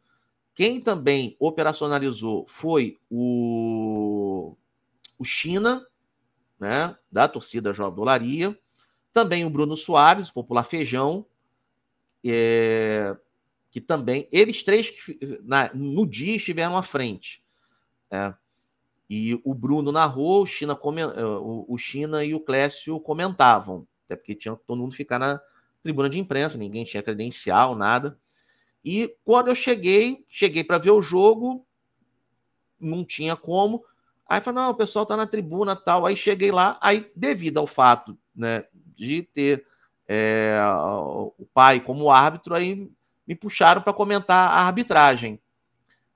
quem 0.54 0.80
também 0.80 1.36
operacionalizou 1.38 2.44
foi 2.48 2.98
o, 3.08 4.56
o 5.18 5.24
China, 5.24 5.86
né, 6.58 6.96
da 7.12 7.28
torcida 7.28 7.72
Jovem 7.72 7.94
Dolaria, 7.94 8.58
também 9.12 9.44
o 9.44 9.50
Bruno 9.50 9.76
Soares, 9.76 10.28
o 10.28 10.32
popular 10.32 10.64
Feijão, 10.64 11.24
é, 12.24 13.16
que 13.70 13.80
também, 13.80 14.28
eles 14.32 14.62
três 14.62 14.90
que, 14.90 15.18
na, 15.42 15.70
no 15.74 16.06
dia 16.06 16.36
estiveram 16.36 16.76
à 16.76 16.82
frente. 16.82 17.42
É, 18.10 18.32
e 19.08 19.40
o 19.44 19.54
Bruno 19.54 19.90
narrou, 19.90 20.42
o 20.42 20.46
China, 20.46 20.78
é, 21.16 21.24
o, 21.24 21.64
o 21.68 21.78
China 21.78 22.24
e 22.24 22.34
o 22.34 22.40
Clécio 22.40 23.00
comentavam, 23.00 23.86
até 24.04 24.16
porque 24.16 24.34
tinha 24.34 24.54
todo 24.54 24.78
mundo 24.78 24.94
ficar 24.94 25.18
na 25.18 25.40
tribuna 25.82 26.10
de 26.10 26.18
imprensa, 26.18 26.58
ninguém 26.58 26.84
tinha 26.84 27.02
credencial, 27.02 27.74
nada. 27.74 28.18
E 28.84 29.14
quando 29.24 29.48
eu 29.48 29.54
cheguei, 29.54 30.24
cheguei 30.28 30.62
para 30.62 30.78
ver 30.78 30.90
o 30.90 31.00
jogo, 31.00 31.66
não 32.80 33.04
tinha 33.04 33.36
como. 33.36 33.84
Aí 34.26 34.40
falei, 34.40 34.62
não, 34.62 34.70
o 34.70 34.74
pessoal 34.74 35.06
tá 35.06 35.16
na 35.16 35.26
tribuna 35.26 35.74
tal. 35.74 36.04
Aí 36.04 36.16
cheguei 36.16 36.50
lá, 36.52 36.78
aí 36.80 37.10
devido 37.16 37.58
ao 37.58 37.66
fato 37.66 38.18
né, 38.34 38.64
de 38.94 39.22
ter 39.22 39.66
é, 40.06 40.58
o 41.38 41.46
pai 41.52 41.80
como 41.80 42.10
árbitro, 42.10 42.54
aí 42.54 42.90
me 43.28 43.34
puxaram 43.34 43.82
para 43.82 43.92
comentar 43.92 44.48
a 44.48 44.62
arbitragem. 44.62 45.38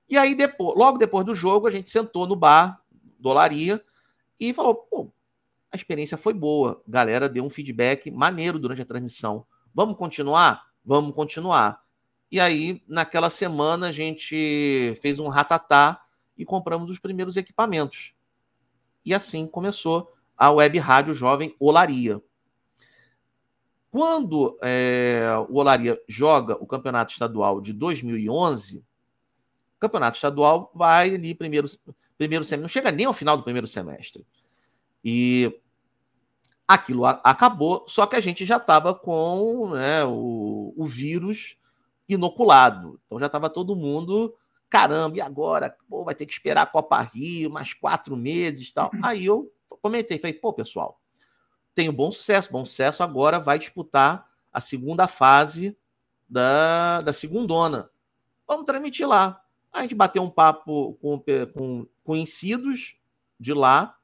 E 0.09 0.17
aí, 0.17 0.33
depois, 0.33 0.75
logo 0.75 0.97
depois 0.97 1.23
do 1.23 1.35
jogo, 1.35 1.67
a 1.67 1.71
gente 1.71 1.91
sentou 1.91 2.25
no 2.25 2.35
bar, 2.35 2.81
dolaria, 3.19 3.83
e 4.39 4.51
falou: 4.51 4.73
pô, 4.73 5.11
a 5.71 5.75
experiência 5.75 6.17
foi 6.17 6.33
boa. 6.33 6.81
A 6.87 6.91
galera 6.91 7.29
deu 7.29 7.45
um 7.45 7.49
feedback 7.51 8.09
maneiro 8.09 8.57
durante 8.57 8.81
a 8.81 8.85
transmissão. 8.85 9.45
Vamos 9.73 9.95
continuar? 9.95 10.65
Vamos 10.83 11.13
continuar. 11.13 11.83
E 12.31 12.39
aí, 12.39 12.83
naquela 12.87 13.29
semana, 13.29 13.89
a 13.89 13.91
gente 13.91 14.95
fez 14.99 15.19
um 15.19 15.27
ratatá 15.27 16.01
e 16.35 16.43
compramos 16.43 16.89
os 16.89 16.97
primeiros 16.97 17.37
equipamentos. 17.37 18.15
E 19.05 19.13
assim 19.13 19.45
começou 19.45 20.11
a 20.35 20.51
web 20.51 20.79
rádio 20.79 21.13
jovem 21.13 21.55
Olaria. 21.59 22.19
Quando 23.93 24.57
é, 24.63 25.23
o 25.47 25.59
Olaria 25.59 26.01
joga 26.07 26.55
o 26.55 26.65
campeonato 26.65 27.11
estadual 27.11 27.61
de 27.61 27.71
2011, 27.71 28.79
o 28.79 28.83
campeonato 29.79 30.15
estadual 30.15 30.71
vai 30.73 31.13
ali 31.13 31.35
primeiro, 31.35 31.67
primeiro 32.17 32.43
semestre, 32.43 32.61
não 32.63 32.67
chega 32.67 32.91
nem 32.91 33.05
ao 33.05 33.13
final 33.13 33.37
do 33.37 33.43
primeiro 33.43 33.67
semestre. 33.67 34.25
E 35.05 35.61
aquilo 36.67 37.05
acabou, 37.05 37.85
só 37.87 38.07
que 38.07 38.15
a 38.15 38.19
gente 38.19 38.43
já 38.45 38.57
estava 38.57 38.95
com 38.95 39.69
né, 39.75 40.03
o, 40.05 40.73
o 40.75 40.85
vírus 40.85 41.55
inoculado. 42.09 42.99
Então 43.05 43.19
já 43.19 43.27
estava 43.27 43.47
todo 43.47 43.75
mundo, 43.75 44.33
caramba, 44.71 45.17
e 45.17 45.21
agora? 45.21 45.77
Pô, 45.87 46.03
vai 46.03 46.15
ter 46.15 46.25
que 46.25 46.33
esperar 46.33 46.63
a 46.63 46.65
Copa 46.65 46.99
Rio, 46.99 47.51
mais 47.51 47.75
quatro 47.75 48.17
meses 48.17 48.71
tal. 48.71 48.89
Aí 49.03 49.27
eu 49.27 49.53
comentei, 49.83 50.17
falei, 50.17 50.33
pô, 50.33 50.51
pessoal, 50.51 50.99
tem 51.73 51.89
um 51.89 51.93
bom 51.93 52.11
sucesso. 52.11 52.51
Bom 52.51 52.65
sucesso 52.65 53.03
agora 53.03 53.39
vai 53.39 53.59
disputar 53.59 54.29
a 54.51 54.61
segunda 54.61 55.07
fase 55.07 55.77
da, 56.29 57.01
da 57.01 57.13
segundona. 57.13 57.89
Vamos 58.47 58.65
transmitir 58.65 59.07
lá. 59.07 59.43
A 59.71 59.81
gente 59.81 59.95
bateu 59.95 60.21
um 60.21 60.29
papo 60.29 60.93
com, 61.01 61.23
com 61.53 61.87
conhecidos 62.03 62.97
de 63.39 63.53
lá, 63.53 63.97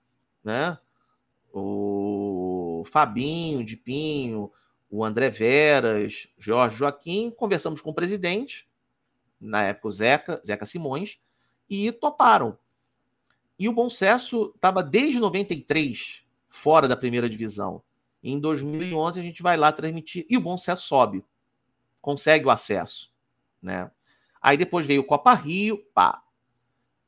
né? 0.44 0.78
O 1.54 2.84
Fabinho 2.88 3.64
de 3.64 3.76
Pinho, 3.76 4.52
o 4.90 5.04
André 5.04 5.30
Veras, 5.30 6.28
Jorge 6.38 6.78
Joaquim, 6.78 7.30
conversamos 7.30 7.82
com 7.82 7.92
o 7.92 7.94
presidente, 7.94 8.68
na 9.40 9.64
época 9.64 9.88
o 9.88 9.92
Zeca, 9.92 10.42
Zeca 10.46 10.66
Simões, 10.66 11.20
e 11.70 11.92
toparam. 11.92 12.58
E 13.58 13.70
o 13.70 13.74
Bom 13.74 13.90
Sucesso 13.90 14.52
estava 14.56 14.82
desde 14.82 15.20
93 15.20 16.24
fora 16.60 16.88
da 16.88 16.98
primeira 16.98 17.30
divisão. 17.30 17.82
Em 18.22 18.38
2011 18.38 19.20
a 19.20 19.24
gente 19.24 19.42
vai 19.42 19.56
lá 19.56 19.72
transmitir 19.72 20.26
e 20.30 20.36
o 20.36 20.42
Bom 20.42 20.58
Sucesso 20.58 20.86
sobe, 20.86 21.24
consegue 22.02 22.46
o 22.46 22.50
acesso, 22.50 23.12
né? 23.62 23.90
Aí 24.42 24.58
depois 24.58 24.86
veio 24.86 25.02
o 25.02 25.06
Copa 25.06 25.34
Rio, 25.34 25.78
pá. 25.94 26.22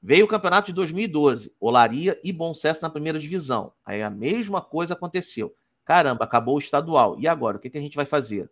Veio 0.01 0.25
o 0.25 0.27
campeonato 0.27 0.67
de 0.67 0.73
2012, 0.73 1.55
Olaria 1.59 2.19
e 2.23 2.31
Bom 2.31 2.53
Sucesso 2.53 2.81
na 2.81 2.89
primeira 2.89 3.19
divisão. 3.19 3.73
Aí 3.85 4.01
a 4.01 4.09
mesma 4.09 4.61
coisa 4.61 4.93
aconteceu. 4.93 5.55
Caramba, 5.85 6.23
acabou 6.23 6.55
o 6.55 6.59
estadual. 6.59 7.19
E 7.19 7.27
agora, 7.27 7.57
o 7.57 7.59
que, 7.59 7.69
que 7.69 7.77
a 7.77 7.81
gente 7.81 7.95
vai 7.95 8.05
fazer? 8.05 8.49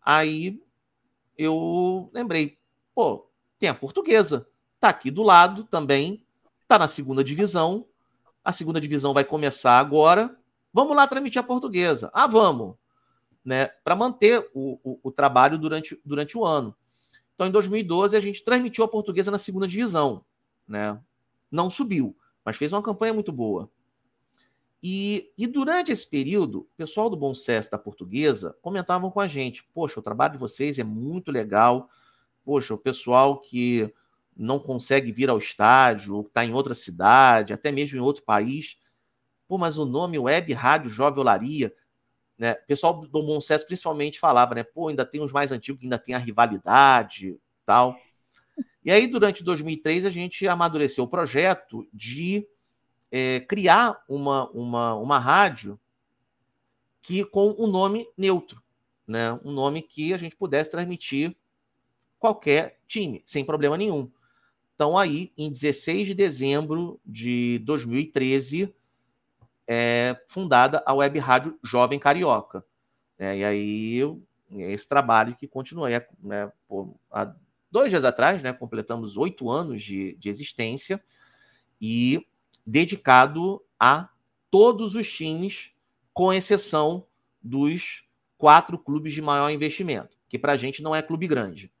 Aí 0.00 0.62
eu 1.36 2.10
lembrei, 2.14 2.58
pô, 2.94 3.28
tem 3.58 3.68
a 3.68 3.74
portuguesa. 3.74 4.48
Tá 4.78 4.88
aqui 4.88 5.10
do 5.10 5.22
lado 5.22 5.64
também, 5.64 6.24
tá 6.68 6.78
na 6.78 6.88
segunda 6.88 7.22
divisão, 7.22 7.86
a 8.44 8.52
segunda 8.52 8.80
divisão 8.80 9.14
vai 9.14 9.24
começar 9.24 9.78
agora. 9.78 10.36
Vamos 10.72 10.94
lá 10.94 11.06
transmitir 11.06 11.40
a 11.40 11.44
portuguesa. 11.44 12.10
Ah, 12.12 12.26
vamos. 12.26 12.76
Né, 13.44 13.66
para 13.84 13.94
manter 13.94 14.48
o, 14.54 14.78
o, 14.82 15.00
o, 15.02 15.12
trabalho 15.12 15.58
durante, 15.58 16.00
durante 16.04 16.36
o 16.36 16.44
ano. 16.44 16.74
Então, 17.34 17.46
em 17.46 17.50
2012, 17.50 18.16
a 18.16 18.20
gente 18.20 18.42
transmitiu 18.42 18.84
a 18.84 18.88
portuguesa 18.88 19.30
na 19.30 19.38
segunda 19.38 19.68
divisão. 19.68 20.24
Né? 20.66 20.98
Não 21.50 21.68
subiu, 21.68 22.16
mas 22.42 22.56
fez 22.56 22.72
uma 22.72 22.82
campanha 22.82 23.12
muito 23.12 23.30
boa. 23.30 23.70
E, 24.82 25.30
e 25.36 25.46
durante 25.46 25.92
esse 25.92 26.08
período, 26.08 26.60
o 26.60 26.68
pessoal 26.76 27.10
do 27.10 27.16
Bom 27.16 27.32
Sucesso 27.34 27.70
da 27.70 27.78
Portuguesa 27.78 28.56
comentavam 28.60 29.10
com 29.10 29.20
a 29.20 29.26
gente: 29.26 29.66
Poxa, 29.74 30.00
o 30.00 30.02
trabalho 30.02 30.34
de 30.34 30.38
vocês 30.38 30.78
é 30.78 30.84
muito 30.84 31.30
legal. 31.30 31.88
Poxa, 32.44 32.74
o 32.74 32.78
pessoal 32.78 33.40
que 33.40 33.92
não 34.36 34.58
consegue 34.58 35.12
vir 35.12 35.30
ao 35.30 35.38
estádio, 35.38 36.20
está 36.20 36.44
em 36.44 36.52
outra 36.52 36.74
cidade, 36.74 37.52
até 37.52 37.70
mesmo 37.70 37.98
em 37.98 38.00
outro 38.00 38.22
país. 38.22 38.78
Pô, 39.46 39.58
mas 39.58 39.78
o 39.78 39.84
nome 39.84 40.18
Web 40.18 40.52
Rádio 40.52 40.90
Jovem 40.90 41.20
Olaria, 41.20 41.74
né? 42.38 42.52
O 42.52 42.66
pessoal 42.66 43.00
do 43.00 43.08
Bom 43.08 43.38
principalmente 43.66 44.18
falava, 44.18 44.54
né? 44.54 44.62
Pô, 44.62 44.88
ainda 44.88 45.04
tem 45.04 45.20
os 45.20 45.32
mais 45.32 45.52
antigos 45.52 45.80
que 45.80 45.86
ainda 45.86 45.98
tem 45.98 46.14
a 46.14 46.18
rivalidade 46.18 47.38
tal. 47.64 47.96
E 48.84 48.90
aí, 48.90 49.06
durante 49.06 49.42
2003, 49.42 50.04
a 50.04 50.10
gente 50.10 50.46
amadureceu 50.46 51.04
o 51.04 51.08
projeto 51.08 51.88
de 51.92 52.46
é, 53.10 53.40
criar 53.40 54.02
uma, 54.08 54.50
uma, 54.50 54.94
uma 54.94 55.18
rádio 55.18 55.78
que 57.00 57.24
com 57.24 57.54
um 57.58 57.66
nome 57.66 58.06
neutro, 58.16 58.62
né? 59.06 59.32
um 59.44 59.52
nome 59.52 59.82
que 59.82 60.12
a 60.12 60.16
gente 60.16 60.36
pudesse 60.36 60.70
transmitir 60.70 61.36
qualquer 62.18 62.80
time, 62.86 63.22
sem 63.24 63.44
problema 63.44 63.76
nenhum. 63.76 64.10
Então, 64.74 64.98
aí, 64.98 65.32
em 65.38 65.50
16 65.50 66.08
de 66.08 66.14
dezembro 66.14 67.00
de 67.06 67.60
2013, 67.60 68.74
é 69.66 70.20
fundada 70.26 70.82
a 70.84 70.92
Web 70.92 71.18
Rádio 71.18 71.58
Jovem 71.62 71.98
Carioca. 71.98 72.64
É, 73.18 73.38
e 73.38 73.44
aí, 73.44 74.00
esse 74.50 74.88
trabalho 74.88 75.36
que 75.36 75.46
continua. 75.46 75.88
Né, 76.20 76.52
pô, 76.66 76.94
há 77.10 77.34
dois 77.70 77.90
dias 77.90 78.04
atrás, 78.04 78.42
né, 78.42 78.52
completamos 78.52 79.16
oito 79.16 79.50
anos 79.50 79.82
de, 79.82 80.14
de 80.14 80.28
existência 80.28 81.02
e 81.80 82.26
dedicado 82.66 83.62
a 83.78 84.08
todos 84.50 84.94
os 84.94 85.10
times, 85.10 85.72
com 86.12 86.32
exceção 86.32 87.06
dos 87.42 88.04
quatro 88.38 88.78
clubes 88.78 89.12
de 89.12 89.20
maior 89.20 89.50
investimento, 89.50 90.16
que 90.28 90.38
para 90.38 90.52
a 90.52 90.56
gente 90.56 90.82
não 90.82 90.94
é 90.94 91.02
clube 91.02 91.26
grande. 91.26 91.72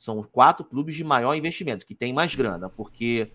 São 0.00 0.18
os 0.18 0.24
quatro 0.24 0.64
clubes 0.64 0.94
de 0.94 1.04
maior 1.04 1.34
investimento, 1.34 1.84
que 1.84 1.94
tem 1.94 2.10
mais 2.10 2.34
grana, 2.34 2.70
porque 2.70 3.30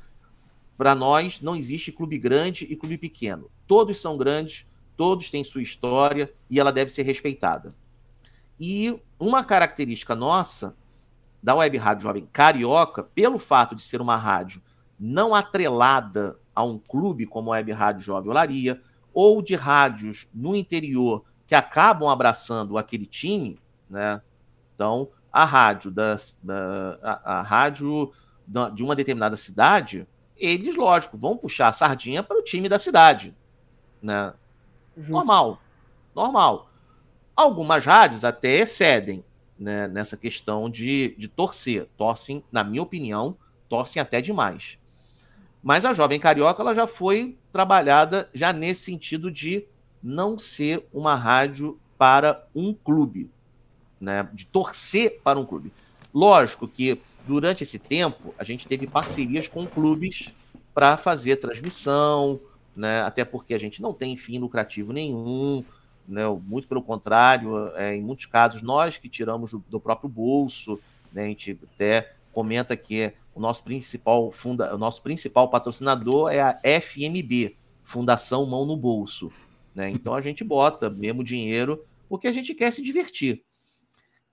para 0.75 0.95
nós 0.95 1.39
não 1.39 1.55
existe 1.55 1.91
clube 1.91 2.17
grande 2.17 2.65
e 2.65 2.75
clube 2.75 2.97
pequeno. 2.97 3.51
Todos 3.67 4.01
são 4.01 4.17
grandes, 4.17 4.67
todos 4.97 5.29
têm 5.29 5.43
sua 5.43 5.61
história 5.61 6.33
e 6.49 6.59
ela 6.59 6.73
deve 6.73 6.89
ser 6.89 7.03
respeitada. 7.03 7.75
E 8.59 8.99
uma 9.19 9.43
característica 9.43 10.15
nossa 10.15 10.75
da 11.41 11.53
Web 11.53 11.77
Rádio 11.77 12.01
Jovem 12.01 12.27
Carioca, 12.33 13.03
pelo 13.03 13.37
fato 13.37 13.75
de 13.75 13.83
ser 13.83 14.01
uma 14.01 14.15
rádio 14.15 14.59
não 14.99 15.35
atrelada 15.35 16.39
a 16.55 16.63
um 16.63 16.79
clube 16.79 17.27
como 17.27 17.53
a 17.53 17.57
Web 17.57 17.73
Rádio 17.73 18.03
Jovem 18.03 18.31
Olaria, 18.31 18.81
ou 19.13 19.39
de 19.39 19.53
rádios 19.53 20.27
no 20.33 20.55
interior 20.55 21.25
que 21.45 21.53
acabam 21.53 22.09
abraçando 22.09 22.75
aquele 22.75 23.05
time, 23.05 23.59
né? 23.87 24.19
Então, 24.73 25.11
a 25.35 25.43
rádio 25.43 25.91
da, 25.91 26.17
da 26.41 26.97
a, 27.03 27.39
a, 27.39 27.41
rádio 27.41 28.13
da, 28.47 28.69
de 28.69 28.81
uma 28.81 28.95
determinada 28.95 29.35
cidade, 29.35 30.07
eles, 30.37 30.77
lógico, 30.77 31.17
vão 31.17 31.35
puxar 31.35 31.67
a 31.67 31.73
sardinha 31.73 32.23
para 32.23 32.39
o 32.39 32.41
time 32.41 32.69
da 32.69 32.79
cidade, 32.79 33.35
né? 34.01 34.33
Normal, 34.95 35.59
normal. 36.15 36.69
Algumas 37.35 37.85
rádios 37.85 38.23
até 38.23 38.59
excedem 38.59 39.25
né, 39.59 39.89
nessa 39.89 40.15
questão 40.15 40.69
de, 40.69 41.13
de 41.17 41.27
torcer, 41.27 41.89
torcem, 41.97 42.41
na 42.49 42.63
minha 42.63 42.81
opinião, 42.81 43.35
torcem 43.67 44.01
até 44.01 44.21
demais. 44.21 44.79
Mas 45.61 45.83
a 45.83 45.91
Jovem 45.91 46.17
Carioca 46.17 46.61
ela 46.61 46.73
já 46.73 46.87
foi 46.87 47.37
trabalhada 47.51 48.29
já 48.33 48.53
nesse 48.53 48.85
sentido 48.85 49.29
de 49.29 49.67
não 50.01 50.39
ser 50.39 50.87
uma 50.93 51.13
rádio 51.13 51.77
para 51.97 52.47
um 52.55 52.73
clube, 52.73 53.29
né? 53.99 54.27
de 54.33 54.45
torcer 54.45 55.19
para 55.23 55.39
um 55.39 55.45
clube. 55.45 55.71
Lógico 56.13 56.67
que 56.67 57.01
durante 57.27 57.63
esse 57.63 57.79
tempo 57.79 58.33
a 58.37 58.43
gente 58.43 58.67
teve 58.67 58.87
parcerias 58.87 59.47
com 59.47 59.65
clubes 59.65 60.33
para 60.73 60.97
fazer 60.97 61.37
transmissão, 61.37 62.39
né? 62.75 63.01
até 63.01 63.23
porque 63.25 63.53
a 63.53 63.57
gente 63.57 63.81
não 63.81 63.93
tem 63.93 64.15
fim 64.17 64.39
lucrativo 64.39 64.93
nenhum, 64.93 65.63
né? 66.07 66.23
muito 66.27 66.67
pelo 66.67 66.81
contrário, 66.81 67.69
é, 67.75 67.95
em 67.95 68.01
muitos 68.01 68.25
casos 68.25 68.61
nós 68.61 68.97
que 68.97 69.09
tiramos 69.09 69.51
do, 69.51 69.63
do 69.69 69.79
próprio 69.79 70.09
bolso, 70.09 70.79
né? 71.11 71.23
a 71.23 71.27
gente 71.27 71.59
até 71.73 72.13
comenta 72.31 72.75
que 72.75 73.13
o 73.33 73.39
nosso 73.39 73.63
principal 73.63 74.31
funda, 74.31 74.73
o 74.73 74.77
nosso 74.77 75.01
principal 75.01 75.49
patrocinador 75.49 76.31
é 76.31 76.41
a 76.41 76.59
FMB, 76.81 77.57
Fundação 77.83 78.45
Mão 78.45 78.65
no 78.65 78.77
Bolso. 78.77 79.31
Né? 79.73 79.89
Então 79.89 80.13
a 80.13 80.21
gente 80.21 80.43
bota 80.43 80.89
mesmo 80.89 81.23
dinheiro 81.23 81.83
porque 82.07 82.27
a 82.27 82.31
gente 82.31 82.53
quer 82.53 82.71
se 82.71 82.81
divertir. 82.81 83.43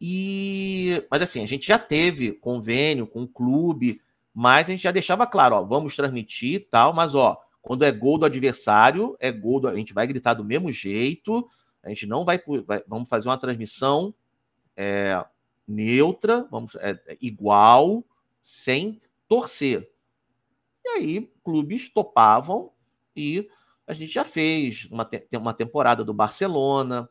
E 0.05 1.07
mas 1.09 1.23
assim, 1.23 1.45
a 1.45 1.47
gente 1.47 1.65
já 1.65 1.79
teve 1.79 2.33
convênio 2.33 3.07
com 3.07 3.23
o 3.23 3.29
clube, 3.29 4.03
mas 4.35 4.67
a 4.67 4.73
gente 4.73 4.83
já 4.83 4.91
deixava 4.91 5.29
claro, 5.29 5.55
ó, 5.55 5.63
vamos 5.63 5.95
transmitir 5.95 6.67
tal, 6.69 6.93
mas 6.93 7.15
ó, 7.15 7.41
quando 7.63 7.85
é 7.85 7.93
gol 7.93 8.19
do 8.19 8.27
adversário, 8.27 9.17
é 9.21 9.31
gol 9.31 9.61
do, 9.61 9.69
a 9.69 9.77
gente 9.77 9.95
vai 9.95 10.05
gritar 10.09 10.35
do 10.35 10.45
mesmo 10.45 10.73
jeito, 10.73 11.49
a 11.85 11.89
gente 11.89 12.05
não 12.05 12.25
vai, 12.25 12.43
vai 12.67 12.83
vamos 12.85 13.09
fazer 13.09 13.29
uma 13.29 13.39
transmissão 13.39 14.13
é, 14.77 15.25
neutra, 15.69 16.49
vamos 16.51 16.75
é, 16.81 17.01
é 17.07 17.17
igual, 17.23 18.05
sem 18.41 19.01
torcer. 19.29 19.89
E 20.85 20.89
aí, 20.89 21.33
clubes 21.45 21.89
topavam 21.89 22.73
e 23.15 23.49
a 23.87 23.93
gente 23.93 24.13
já 24.13 24.25
fez 24.25 24.89
uma, 24.91 25.09
uma 25.35 25.55
temporada 25.55 26.05
do 26.05 26.13
Barcelona, 26.13 27.09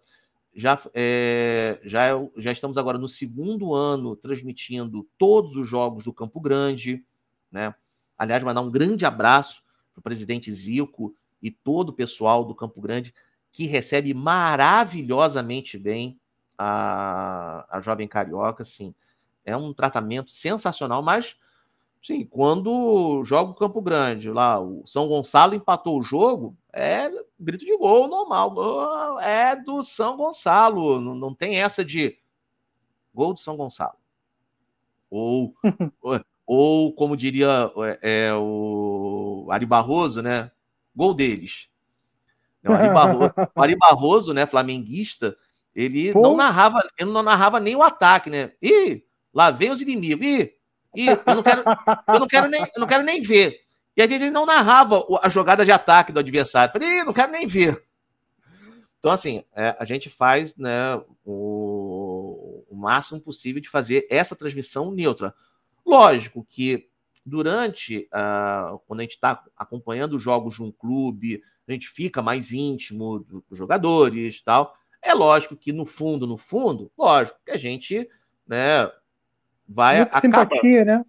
já, 0.54 0.80
é, 0.94 1.80
já, 1.84 2.10
já 2.38 2.52
estamos 2.52 2.78
agora 2.78 2.98
no 2.98 3.08
segundo 3.08 3.74
ano 3.74 4.16
transmitindo 4.16 5.08
todos 5.18 5.56
os 5.56 5.68
jogos 5.68 6.04
do 6.04 6.14
Campo 6.14 6.40
Grande. 6.40 7.04
Né? 7.52 7.74
Aliás, 8.18 8.44
mandar 8.44 8.62
um 8.62 8.72
grande 8.72 9.06
abraço 9.06 9.64
para 9.94 10.00
o 10.00 10.04
presidente 10.04 10.52
Zico 10.52 11.16
e 11.42 11.50
todo 11.50 11.90
o 11.90 11.94
pessoal 11.94 12.46
do 12.46 12.56
Campo 12.56 12.82
Grande 12.82 13.14
que 13.52 13.66
recebe 13.66 14.14
maravilhosamente 14.14 15.78
bem 15.78 16.20
a, 16.58 17.66
a 17.70 17.80
Jovem 17.82 18.08
Carioca. 18.08 18.64
Assim 18.64 18.94
é 19.46 19.56
um 19.56 19.74
tratamento 19.74 20.32
sensacional, 20.32 21.02
mas 21.02 21.38
sim, 22.02 22.26
quando 22.26 23.24
joga 23.24 23.52
o 23.52 23.56
Campo 23.56 23.82
Grande, 23.82 24.30
lá 24.30 24.60
o 24.60 24.84
São 24.86 25.08
Gonçalo 25.08 25.56
empatou 25.56 26.00
o 26.00 26.04
jogo, 26.04 26.56
é 26.74 27.10
grito 27.40 27.66
de 27.66 27.78
gol 27.78 28.08
normal, 28.08 29.20
é 29.20 29.56
do 29.56 29.84
São 29.84 30.18
Gonçalo, 30.18 31.00
não, 31.00 31.16
não 31.16 31.34
tem 31.34 31.62
essa 31.62 31.84
de 31.84 32.18
gol 33.14 33.34
do 33.34 33.40
São 33.40 33.58
Gonçalo. 33.58 33.98
Ou, 35.10 35.54
ou 36.46 36.94
como 36.94 37.18
diria 37.18 37.72
é, 38.02 38.28
é, 38.28 38.34
o 38.34 39.48
Ari 39.52 39.66
Barroso, 39.66 40.22
né? 40.22 40.52
Gol 40.96 41.14
deles. 41.14 41.70
O 42.66 42.72
Ari 42.72 42.90
Barroso, 42.90 43.34
o 43.56 43.62
Ari 43.62 43.76
Barroso 43.76 44.34
né, 44.34 44.46
flamenguista, 44.46 45.36
ele 45.76 46.14
Pô. 46.14 46.22
não 46.22 46.36
narrava, 46.36 46.80
ele 46.98 47.12
não 47.12 47.24
narrava 47.24 47.60
nem 47.60 47.76
o 47.76 47.84
ataque, 47.84 48.30
né? 48.30 48.54
Ih, 48.62 49.04
Lá 49.34 49.50
vem 49.50 49.72
os 49.72 49.82
inimigos. 49.82 50.26
E, 50.26 50.58
e 50.96 51.08
eu 51.08 51.36
não 51.36 51.44
quero, 51.44 51.64
eu 52.14 52.20
não 52.20 52.28
quero 52.28 52.48
nem, 52.50 52.62
eu 52.62 52.80
não 52.80 52.88
quero 52.88 53.04
nem 53.04 53.22
ver. 53.22 53.62
E 53.96 54.02
às 54.02 54.08
vezes 54.08 54.24
ele 54.24 54.32
não 54.32 54.46
narrava 54.46 55.06
a 55.22 55.30
jogada 55.30 55.66
de 55.66 55.72
ataque 55.72 56.12
do 56.12 56.20
adversário. 56.20 56.70
Eu 56.70 56.82
falei, 56.82 57.04
não 57.04 57.14
quero 57.14 57.32
nem 57.32 57.46
ver. 57.46 57.84
Então, 59.00 59.12
assim, 59.12 59.44
é, 59.56 59.76
a 59.80 59.84
gente 59.84 60.10
faz 60.10 60.56
né, 60.56 60.96
o, 61.26 62.64
o, 62.70 62.76
máximo 62.76 63.20
possível 63.20 63.60
de 63.60 63.68
fazer 63.68 64.06
essa 64.10 64.36
transmissão 64.36 64.92
neutra. 64.92 65.34
Lógico 65.84 66.46
que 66.48 66.88
durante, 67.26 68.08
uh, 68.14 68.78
quando 68.88 69.00
a 69.00 69.04
gente 69.04 69.16
está 69.16 69.44
acompanhando 69.58 70.16
os 70.16 70.22
jogos 70.22 70.56
de 70.56 70.64
um 70.64 70.72
clube, 70.72 71.42
a 71.68 71.72
gente 71.72 71.90
fica 71.90 72.22
mais 72.22 72.54
íntimo 72.54 73.26
dos 73.50 73.58
jogadores 73.58 74.40
tal. 74.42 74.76
É 75.02 75.16
lógico 75.16 75.56
que 75.56 75.74
no 75.74 75.86
fundo, 75.86 76.28
no 76.28 76.38
fundo, 76.38 76.92
lógico 76.96 77.40
que 77.44 77.52
a 77.52 77.58
gente 77.58 78.08
né, 78.48 78.88
vai 79.68 80.00
Nutre 80.00 80.18
acaba, 80.18 80.44
simpatia, 80.44 80.86
né? 80.86 81.06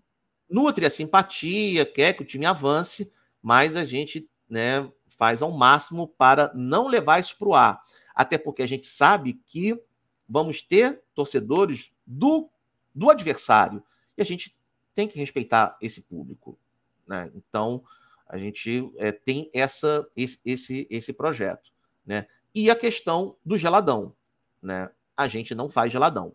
Nutre 0.52 0.84
a 0.84 0.90
simpatia, 0.90 1.86
quer 1.86 2.12
que 2.12 2.22
o 2.22 2.26
time 2.26 2.44
avance, 2.44 3.10
mas 3.40 3.74
a 3.74 3.86
gente 3.86 4.28
né, 4.46 4.86
faz 5.08 5.40
ao 5.40 5.50
máximo 5.50 6.06
para 6.06 6.52
não 6.54 6.88
levar 6.88 7.18
isso 7.18 7.38
para 7.38 7.48
o 7.48 7.54
ar. 7.54 7.82
Até 8.14 8.36
porque 8.36 8.62
a 8.62 8.66
gente 8.66 8.84
sabe 8.84 9.40
que 9.46 9.82
vamos 10.28 10.60
ter 10.60 11.02
torcedores 11.14 11.90
do, 12.06 12.50
do 12.94 13.08
adversário. 13.08 13.82
E 14.14 14.20
a 14.20 14.24
gente 14.26 14.54
tem 14.94 15.08
que 15.08 15.18
respeitar 15.18 15.78
esse 15.80 16.02
público. 16.02 16.58
Né? 17.06 17.30
Então, 17.34 17.82
a 18.28 18.36
gente 18.36 18.92
é, 18.98 19.10
tem 19.10 19.50
essa, 19.54 20.06
esse, 20.14 20.38
esse, 20.44 20.86
esse 20.90 21.14
projeto. 21.14 21.72
Né? 22.04 22.26
E 22.54 22.70
a 22.70 22.76
questão 22.76 23.36
do 23.42 23.56
geladão. 23.56 24.14
Né? 24.60 24.90
A 25.16 25.26
gente 25.26 25.54
não 25.54 25.70
faz 25.70 25.90
geladão. 25.90 26.34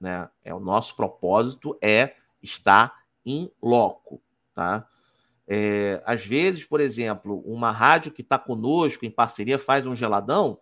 né? 0.00 0.28
É 0.44 0.52
o 0.52 0.58
nosso 0.58 0.96
propósito 0.96 1.78
é 1.80 2.16
estar 2.42 3.04
em 3.24 3.50
loco, 3.62 4.22
tá? 4.54 4.88
É, 5.46 6.02
às 6.04 6.26
vezes, 6.26 6.64
por 6.64 6.80
exemplo, 6.80 7.40
uma 7.46 7.70
rádio 7.70 8.12
que 8.12 8.20
está 8.20 8.38
conosco 8.38 9.06
em 9.06 9.10
parceria 9.10 9.58
faz 9.58 9.86
um 9.86 9.96
geladão, 9.96 10.60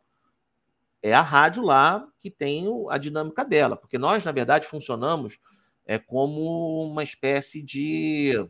é 1.03 1.12
a 1.12 1.23
rádio 1.23 1.65
lá 1.65 2.07
que 2.21 2.31
tem 2.31 2.67
a 2.91 2.99
dinâmica 2.99 3.45
dela, 3.45 3.77
porque 3.77 3.99
nós, 3.99 4.25
na 4.25 4.33
verdade, 4.33 4.67
funcionamos 4.67 5.39
é, 5.85 5.99
como 5.99 6.85
uma 6.85 7.03
espécie 7.03 7.62
de, 7.62 8.49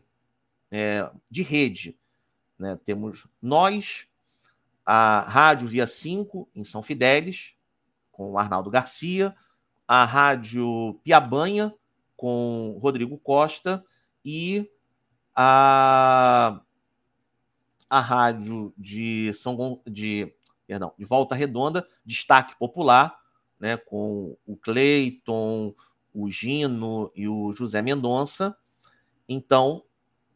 é, 0.71 1.09
de 1.29 1.41
rede. 1.41 1.97
Né? 2.57 2.77
Temos 2.83 3.27
nós, 3.41 4.07
a 4.85 5.21
Rádio 5.21 5.67
Via 5.67 5.85
5, 5.85 6.49
em 6.55 6.63
São 6.63 6.81
Fidélis, 6.81 7.55
com 8.11 8.31
o 8.31 8.37
Arnaldo 8.37 8.71
Garcia, 8.71 9.35
a 9.87 10.03
Rádio 10.03 10.99
Piabanha, 11.03 11.73
com 12.17 12.77
Rodrigo 12.81 13.17
Costa, 13.17 13.85
e 14.25 14.69
a, 15.33 16.59
a 17.89 17.99
Rádio 18.01 18.73
de 18.77 19.31
São 19.33 19.79
de, 19.87 20.33
perdão, 20.67 20.91
de 20.97 21.05
Volta 21.05 21.35
Redonda, 21.35 21.87
Destaque 22.03 22.57
Popular, 22.57 23.17
né, 23.59 23.77
com 23.77 24.35
o 24.45 24.57
Cleiton, 24.57 25.73
o 26.13 26.29
Gino 26.29 27.11
e 27.15 27.27
o 27.27 27.51
José 27.51 27.81
Mendonça. 27.81 28.57
Então, 29.29 29.83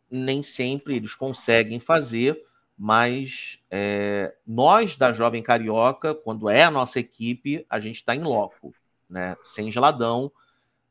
nem 0.09 0.43
sempre 0.43 0.95
eles 0.95 1.15
conseguem 1.15 1.79
fazer, 1.79 2.45
mas 2.77 3.59
é, 3.69 4.35
nós 4.45 4.97
da 4.97 5.11
Jovem 5.11 5.41
Carioca, 5.41 6.13
quando 6.13 6.49
é 6.49 6.63
a 6.63 6.71
nossa 6.71 6.99
equipe, 6.99 7.65
a 7.69 7.79
gente 7.79 7.97
está 7.97 8.15
em 8.15 8.23
loco, 8.23 8.73
né? 9.09 9.35
Sem 9.43 9.71
geladão. 9.71 10.31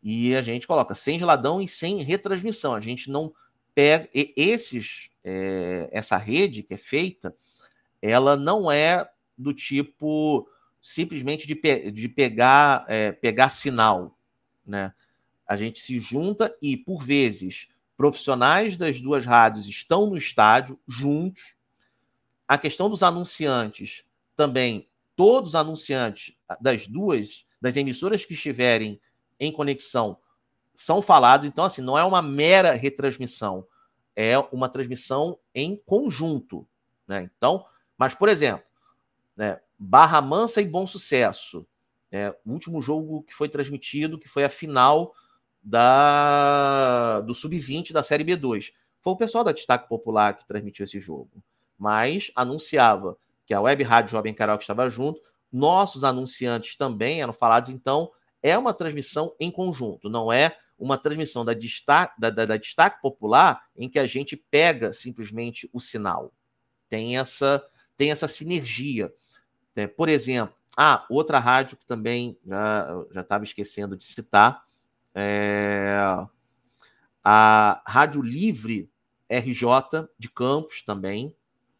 E 0.03 0.35
a 0.35 0.43
gente 0.43 0.67
coloca 0.67 0.95
sem 0.95 1.19
geladão 1.19 1.61
e 1.61 1.69
sem 1.69 2.03
retransmissão. 2.03 2.75
A 2.75 2.81
gente 2.81 3.11
não 3.11 3.33
pega. 3.75 4.09
esses, 4.13 5.11
é, 5.23 5.89
essa 5.93 6.17
rede 6.17 6.63
que 6.63 6.75
é 6.75 6.79
feita, 6.79 7.35
ela 8.01 8.37
não 8.37 8.71
é 8.71 9.09
do 9.37 9.53
tipo 9.53 10.49
simplesmente 10.81 11.47
de, 11.47 11.55
pe 11.55 11.91
de 11.91 12.09
pegar, 12.09 12.85
é, 12.89 13.13
pegar 13.13 13.51
sinal. 13.51 14.19
Né? 14.67 14.93
A 15.47 15.57
gente 15.57 15.81
se 15.81 15.99
junta 16.01 16.55
e, 16.63 16.77
por 16.77 17.05
vezes, 17.05 17.69
profissionais 17.97 18.77
das 18.77 19.01
duas 19.01 19.27
rádios 19.27 19.69
estão 19.69 20.07
no 20.07 20.17
estádio 20.17 20.79
juntos 20.89 21.55
a 22.49 22.59
questão 22.59 22.91
dos 22.91 23.03
anunciantes 23.03 24.05
também, 24.35 24.89
todos 25.15 25.51
os 25.51 25.55
anunciantes 25.55 26.35
das 26.61 26.87
duas, 26.87 27.45
das 27.61 27.77
emissoras 27.77 28.25
que 28.25 28.35
estiverem 28.35 29.01
em 29.40 29.50
conexão, 29.50 30.18
são 30.74 31.03
falados. 31.03 31.46
Então, 31.46 31.64
assim, 31.64 31.83
não 31.83 31.98
é 31.98 32.05
uma 32.05 32.22
mera 32.22 32.72
retransmissão, 32.72 33.66
é 34.14 34.38
uma 34.53 34.68
transmissão 34.68 35.38
em 35.55 35.76
conjunto. 35.76 36.66
Né? 37.09 37.29
Então, 37.37 37.64
mas, 37.96 38.14
por 38.14 38.29
exemplo, 38.29 38.64
né, 39.37 39.61
Barra 39.79 40.20
Mansa 40.20 40.61
e 40.61 40.66
Bom 40.66 40.87
Sucesso, 40.87 41.66
né, 42.12 42.31
o 42.44 42.53
último 42.53 42.83
jogo 42.83 43.22
que 43.22 43.35
foi 43.35 43.48
transmitido, 43.48 44.18
que 44.18 44.29
foi 44.29 44.44
a 44.44 44.50
final 44.50 45.14
da 45.62 47.20
do 47.20 47.35
Sub-20 47.35 47.92
da 47.92 48.03
Série 48.03 48.24
B2. 48.24 48.72
Foi 49.00 49.12
o 49.14 49.16
pessoal 49.16 49.42
da 49.42 49.53
Destaque 49.53 49.88
Popular 49.88 50.37
que 50.37 50.46
transmitiu 50.46 50.85
esse 50.85 51.00
jogo 51.00 51.42
mas 51.81 52.31
anunciava 52.37 53.16
que 53.46 53.55
a 53.55 53.61
Web 53.61 53.83
Rádio 53.83 54.11
Jovem 54.11 54.35
Carioca 54.35 54.62
estava 54.62 54.90
junto, 54.90 55.18
nossos 55.50 56.05
anunciantes 56.05 56.76
também 56.76 57.22
eram 57.22 57.33
falados, 57.33 57.70
então 57.70 58.12
é 58.42 58.57
uma 58.57 58.74
transmissão 58.74 59.35
em 59.38 59.50
conjunto, 59.50 60.09
não 60.09 60.33
é 60.33 60.57
uma 60.79 60.96
transmissão 60.96 61.44
da 61.44 61.53
destaque, 61.53 62.18
da, 62.18 62.31
da, 62.31 62.46
da 62.46 62.57
destaque 62.57 63.03
popular 63.03 63.62
em 63.76 63.88
que 63.88 63.98
a 63.98 64.07
gente 64.07 64.37
pega 64.37 64.92
simplesmente 64.92 65.68
o 65.72 65.81
sinal. 65.81 66.33
Tem 66.88 67.18
essa, 67.18 67.62
tem 67.96 68.11
essa 68.11 68.26
sinergia. 68.26 69.12
É, 69.76 69.87
por 69.87 70.09
exemplo, 70.09 70.55
ah, 70.76 71.05
outra 71.11 71.38
rádio 71.38 71.76
que 71.76 71.87
também 71.87 72.38
já 73.12 73.20
estava 73.20 73.44
esquecendo 73.44 73.96
de 73.96 74.05
citar, 74.05 74.64
é 75.14 75.96
a 77.22 77.83
Rádio 77.87 78.22
Livre 78.22 78.90
RJ 79.29 80.09
de 80.18 80.31
Campos 80.31 80.83
também, 80.83 81.35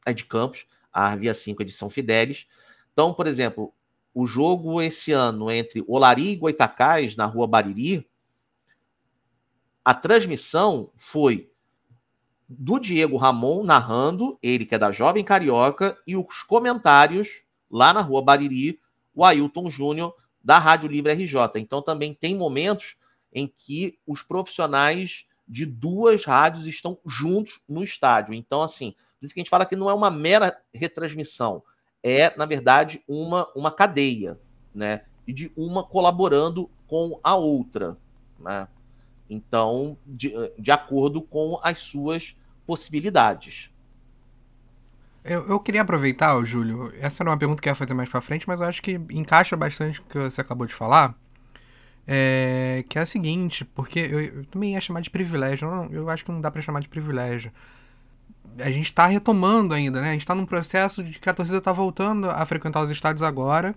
é 0.05 0.13
de 0.13 0.25
Campos, 0.25 0.67
a 0.93 1.15
Via 1.17 1.35
5 1.35 1.63
é 1.63 1.65
de 1.65 1.73
São 1.73 1.89
Fidélis. 1.89 2.47
Então, 2.93 3.15
por 3.15 3.27
exemplo, 3.27 3.73
o 4.15 4.27
jogo 4.27 4.81
esse 4.83 5.13
ano 5.13 5.51
entre 5.51 5.85
Olari 5.87 6.31
e 6.31 6.37
Goitacás, 6.37 7.17
na 7.17 7.27
rua 7.27 7.47
Bariri, 7.47 8.09
a 9.85 9.95
transmissão 9.95 10.91
foi 10.97 11.51
do 12.49 12.79
Diego 12.79 13.17
Ramon 13.17 13.63
narrando, 13.63 14.39
ele 14.43 14.67
que 14.67 14.75
é 14.75 14.79
da 14.79 14.91
Jovem 14.91 15.25
Carioca, 15.25 15.97
e 16.07 16.17
os 16.17 16.43
comentários 16.43 17.45
lá 17.71 17.93
na 17.93 18.01
rua 18.01 18.23
Bariri, 18.23 18.81
o 19.15 19.25
Ailton 19.25 19.71
Júnior, 19.71 20.15
da 20.43 20.59
Rádio 20.59 20.89
Livre 20.89 21.13
RJ. 21.13 21.37
Então 21.57 21.81
também 21.81 22.13
tem 22.13 22.37
momentos 22.37 22.97
em 23.33 23.47
que 23.47 23.99
os 24.07 24.23
profissionais 24.23 25.27
de 25.47 25.67
duas 25.67 26.25
rádios 26.25 26.67
estão 26.67 26.99
juntos 27.07 27.61
no 27.69 27.83
estádio. 27.83 28.35
Então, 28.35 28.63
assim, 28.63 28.93
por 29.19 29.27
isso 29.27 29.35
que 29.35 29.41
a 29.41 29.43
gente 29.43 29.51
fala 29.51 29.67
que 29.67 29.77
não 29.77 29.91
é 29.91 29.95
uma 29.95 30.11
mera 30.11 30.57
retransmissão, 30.73 31.63
é, 32.03 32.37
na 32.37 32.47
verdade, 32.47 33.03
uma, 33.07 33.49
uma 33.55 33.71
cadeia, 33.71 34.39
né? 34.75 35.03
E 35.27 35.33
de 35.33 35.53
uma 35.57 35.85
colaborando 35.85 36.71
com 36.87 37.21
a 37.23 37.35
outra, 37.35 37.97
né? 38.39 38.67
Então, 39.29 39.97
de, 40.05 40.33
de 40.59 40.73
acordo 40.73 41.23
com 41.23 41.59
as 41.63 41.79
suas 41.79 42.37
possibilidades. 42.67 43.71
Eu, 45.23 45.47
eu 45.47 45.61
queria 45.61 45.83
aproveitar, 45.83 46.43
Júlio, 46.45 46.93
essa 46.99 47.23
era 47.23 47.31
uma 47.31 47.37
pergunta 47.37 47.61
que 47.61 47.69
eu 47.69 47.71
ia 47.71 47.77
fazer 47.77 47.95
mais 47.95 48.09
para 48.09 48.21
frente, 48.21 48.49
mas 48.49 48.61
eu 48.61 48.67
acho 48.67 48.83
que 48.83 48.93
encaixa 49.11 49.57
bastante 49.57 50.01
o 50.01 50.05
que 50.05 50.19
você 50.19 50.41
acabou 50.41 50.67
de 50.67 50.75
falar. 50.75 51.15
É, 52.07 52.85
que 52.89 52.99
é 52.99 53.03
a 53.03 53.07
seguinte, 53.07 53.65
porque 53.65 54.01
eu, 54.01 54.21
eu, 54.21 54.45
também 54.47 54.73
ia 54.73 54.81
chamar 54.81 55.01
de 55.01 55.11
privilégio, 55.11 55.71
não, 55.71 55.85
eu 55.93 56.09
acho 56.09 56.25
que 56.25 56.33
não 56.33 56.41
dá 56.41 56.51
para 56.51 56.63
chamar 56.63 56.81
de 56.81 56.89
privilégio 56.89 57.53
a 58.59 58.71
gente 58.71 58.87
está 58.87 59.07
retomando 59.07 59.75
ainda, 59.75 60.01
né? 60.01 60.11
A 60.11 60.13
gente 60.13 60.23
está 60.23 60.35
num 60.35 60.47
processo 60.47 61.03
de 61.03 61.19
que 61.19 61.29
a 61.29 61.35
torcida 61.35 61.59
está 61.59 61.73
voltando 61.73 62.31
a 62.31 62.45
frequentar 62.47 62.83
os 62.83 62.91
estádios 62.91 63.23
agora. 63.23 63.75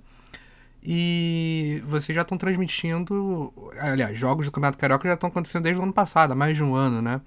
E 0.81 1.81
vocês 1.87 2.15
já 2.15 2.23
estão 2.23 2.37
transmitindo. 2.37 3.53
Aliás, 3.79 4.17
jogos 4.17 4.45
do 4.45 4.51
Campeonato 4.51 4.77
Carioca 4.77 5.07
já 5.07 5.13
estão 5.13 5.29
acontecendo 5.29 5.63
desde 5.63 5.79
o 5.79 5.83
ano 5.83 5.93
passado, 5.93 6.31
há 6.31 6.35
mais 6.35 6.57
de 6.57 6.63
um 6.63 6.75
ano, 6.75 7.01
né? 7.01 7.21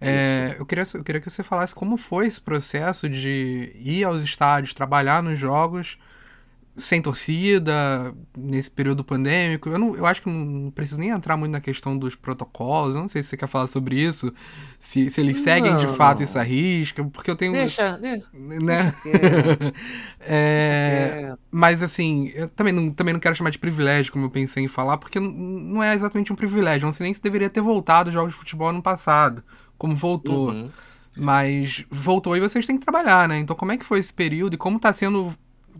É, 0.00 0.56
eu, 0.58 0.64
queria, 0.64 0.84
eu 0.94 1.04
queria 1.04 1.20
que 1.20 1.28
você 1.28 1.42
falasse 1.42 1.74
como 1.74 1.96
foi 1.96 2.26
esse 2.26 2.40
processo 2.40 3.08
de 3.08 3.70
ir 3.76 4.02
aos 4.02 4.22
estádios, 4.22 4.72
trabalhar 4.72 5.22
nos 5.22 5.38
jogos 5.38 5.98
sem 6.80 7.00
torcida, 7.00 8.14
nesse 8.36 8.70
período 8.70 9.04
pandêmico. 9.04 9.68
Eu, 9.68 9.78
não, 9.78 9.94
eu 9.94 10.06
acho 10.06 10.22
que 10.22 10.28
não 10.28 10.70
preciso 10.70 10.98
nem 10.98 11.10
entrar 11.10 11.36
muito 11.36 11.52
na 11.52 11.60
questão 11.60 11.96
dos 11.96 12.14
protocolos. 12.14 12.94
Eu 12.94 13.02
não 13.02 13.08
sei 13.08 13.22
se 13.22 13.28
você 13.28 13.36
quer 13.36 13.46
falar 13.46 13.66
sobre 13.66 14.00
isso. 14.00 14.32
Se, 14.78 15.08
se 15.10 15.20
eles 15.20 15.38
seguem 15.38 15.76
de 15.76 15.86
fato 15.88 16.22
essa 16.22 16.42
risca, 16.42 17.04
porque 17.04 17.30
eu 17.30 17.36
tenho. 17.36 17.52
Deixa, 17.52 17.98
deixa. 17.98 18.26
Né? 18.32 18.94
é, 20.20 21.36
mas 21.50 21.82
assim, 21.82 22.32
eu 22.34 22.48
também 22.48 22.72
não, 22.72 22.90
também 22.90 23.12
não 23.12 23.20
quero 23.20 23.34
chamar 23.34 23.50
de 23.50 23.58
privilégio, 23.58 24.12
como 24.12 24.24
eu 24.24 24.30
pensei 24.30 24.64
em 24.64 24.68
falar, 24.68 24.96
porque 24.96 25.20
não 25.20 25.82
é 25.82 25.94
exatamente 25.94 26.32
um 26.32 26.36
privilégio. 26.36 26.86
Não 26.86 26.92
sei 26.92 27.04
nem 27.04 27.14
se 27.14 27.22
deveria 27.22 27.50
ter 27.50 27.60
voltado 27.60 28.08
os 28.08 28.14
jogos 28.14 28.32
de 28.32 28.38
futebol 28.38 28.72
no 28.72 28.82
passado, 28.82 29.44
como 29.76 29.94
voltou. 29.94 30.50
Uhum. 30.50 30.70
Mas 31.16 31.84
voltou 31.90 32.36
e 32.36 32.40
vocês 32.40 32.64
têm 32.66 32.78
que 32.78 32.84
trabalhar, 32.84 33.28
né? 33.28 33.38
Então, 33.38 33.54
como 33.54 33.72
é 33.72 33.76
que 33.76 33.84
foi 33.84 33.98
esse 33.98 34.14
período 34.14 34.54
e 34.54 34.56
como 34.56 34.76
está 34.76 34.92
sendo 34.92 35.34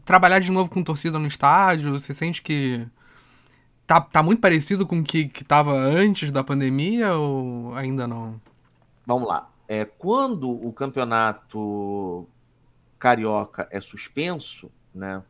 trabalhar 0.05 0.39
de 0.39 0.51
novo 0.51 0.71
com 0.71 0.83
torcida 0.83 1.19
no 1.19 1.27
estádio? 1.27 1.93
Você 1.93 2.15
sente 2.15 2.43
que 2.43 2.87
tá, 3.87 4.01
tá 4.01 4.23
muito 4.23 4.41
parecido 4.41 4.87
com 4.87 5.01
o 5.01 5.05
que, 5.05 5.29
que 5.29 5.45
tava 5.45 5.73
antes 5.73 6.31
da 6.31 6.45
pandemia 6.45 7.15
ou 7.15 7.75
ainda 7.75 8.07
não? 8.07 8.41
Vamos 9.07 9.29
lá. 9.29 9.51
É, 9.69 9.85
quando 9.85 10.51
o 10.51 10.73
campeonato 10.73 12.27
carioca 12.99 13.69
é 13.71 13.81
suspenso, 13.81 14.71
né? 14.95 15.23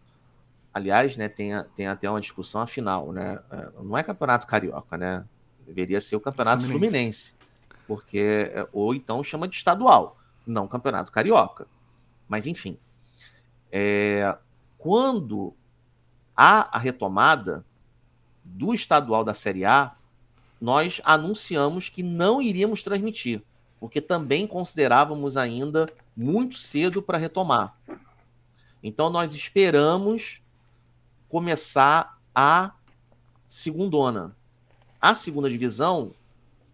Aliás, 0.72 1.16
né, 1.16 1.28
tem, 1.28 1.50
tem 1.74 1.86
até 1.86 2.08
uma 2.08 2.20
discussão 2.20 2.60
afinal, 2.60 3.12
né? 3.12 3.38
É, 3.50 3.68
não 3.82 3.98
é 3.98 4.02
campeonato 4.02 4.46
carioca, 4.46 4.96
né? 4.96 5.24
Deveria 5.66 6.00
ser 6.00 6.16
o 6.16 6.20
campeonato 6.20 6.62
Fluminense, 6.62 6.90
Fluminense 6.90 7.40
porque 7.90 8.52
é, 8.54 8.68
ou 8.72 8.94
então 8.94 9.24
chama 9.24 9.48
de 9.48 9.56
estadual, 9.56 10.16
não 10.46 10.68
campeonato 10.68 11.10
carioca. 11.10 11.66
Mas 12.28 12.46
enfim, 12.46 12.78
é, 13.72 14.36
quando 14.80 15.54
há 16.34 16.74
a 16.76 16.78
retomada 16.78 17.64
do 18.42 18.74
estadual 18.74 19.22
da 19.22 19.34
Série 19.34 19.64
A, 19.64 19.94
nós 20.58 21.00
anunciamos 21.04 21.88
que 21.90 22.02
não 22.02 22.40
iríamos 22.40 22.82
transmitir, 22.82 23.42
porque 23.78 24.00
também 24.00 24.46
considerávamos 24.46 25.36
ainda 25.36 25.88
muito 26.16 26.56
cedo 26.56 27.02
para 27.02 27.18
retomar. 27.18 27.78
Então 28.82 29.10
nós 29.10 29.34
esperamos 29.34 30.42
começar 31.28 32.18
a 32.34 32.72
segundona. 33.46 34.34
a 35.00 35.14
segunda 35.14 35.48
divisão, 35.48 36.12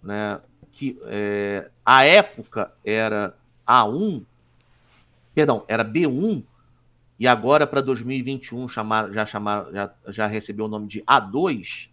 né, 0.03 0.41
que 0.71 0.99
é, 1.05 1.71
a 1.85 2.05
época 2.05 2.73
era 2.85 3.37
A1, 3.67 4.25
perdão, 5.35 5.65
era 5.69 5.85
B1, 5.85 6.45
e 7.19 7.27
agora 7.27 7.67
para 7.67 7.81
2021 7.81 8.69
chamar, 8.69 9.11
já, 9.11 9.25
chamar, 9.25 9.67
já, 9.73 9.91
já 10.09 10.27
recebeu 10.27 10.67
o 10.67 10.69
nome 10.69 10.87
de 10.87 11.03
A2. 11.03 11.89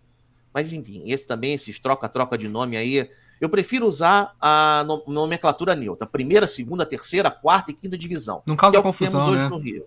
Mas 0.53 0.73
enfim, 0.73 1.03
esse 1.09 1.25
também, 1.25 1.53
esses 1.53 1.79
troca-troca 1.79 2.37
de 2.37 2.47
nome 2.47 2.75
aí, 2.75 3.09
eu 3.39 3.49
prefiro 3.49 3.85
usar 3.85 4.35
a 4.39 4.85
nomenclatura 5.07 5.75
neutra. 5.75 6.05
Primeira, 6.05 6.45
segunda, 6.47 6.85
terceira, 6.85 7.31
quarta 7.31 7.71
e 7.71 7.73
quinta 7.73 7.97
divisão. 7.97 8.43
Não 8.45 8.55
causa 8.55 8.75
que 8.75 8.79
é 8.79 8.83
confusão, 8.83 9.21
que 9.21 9.25
temos 9.25 9.27
hoje 9.27 9.43
né? 9.43 9.49
no 9.49 9.57
Rio. 9.57 9.85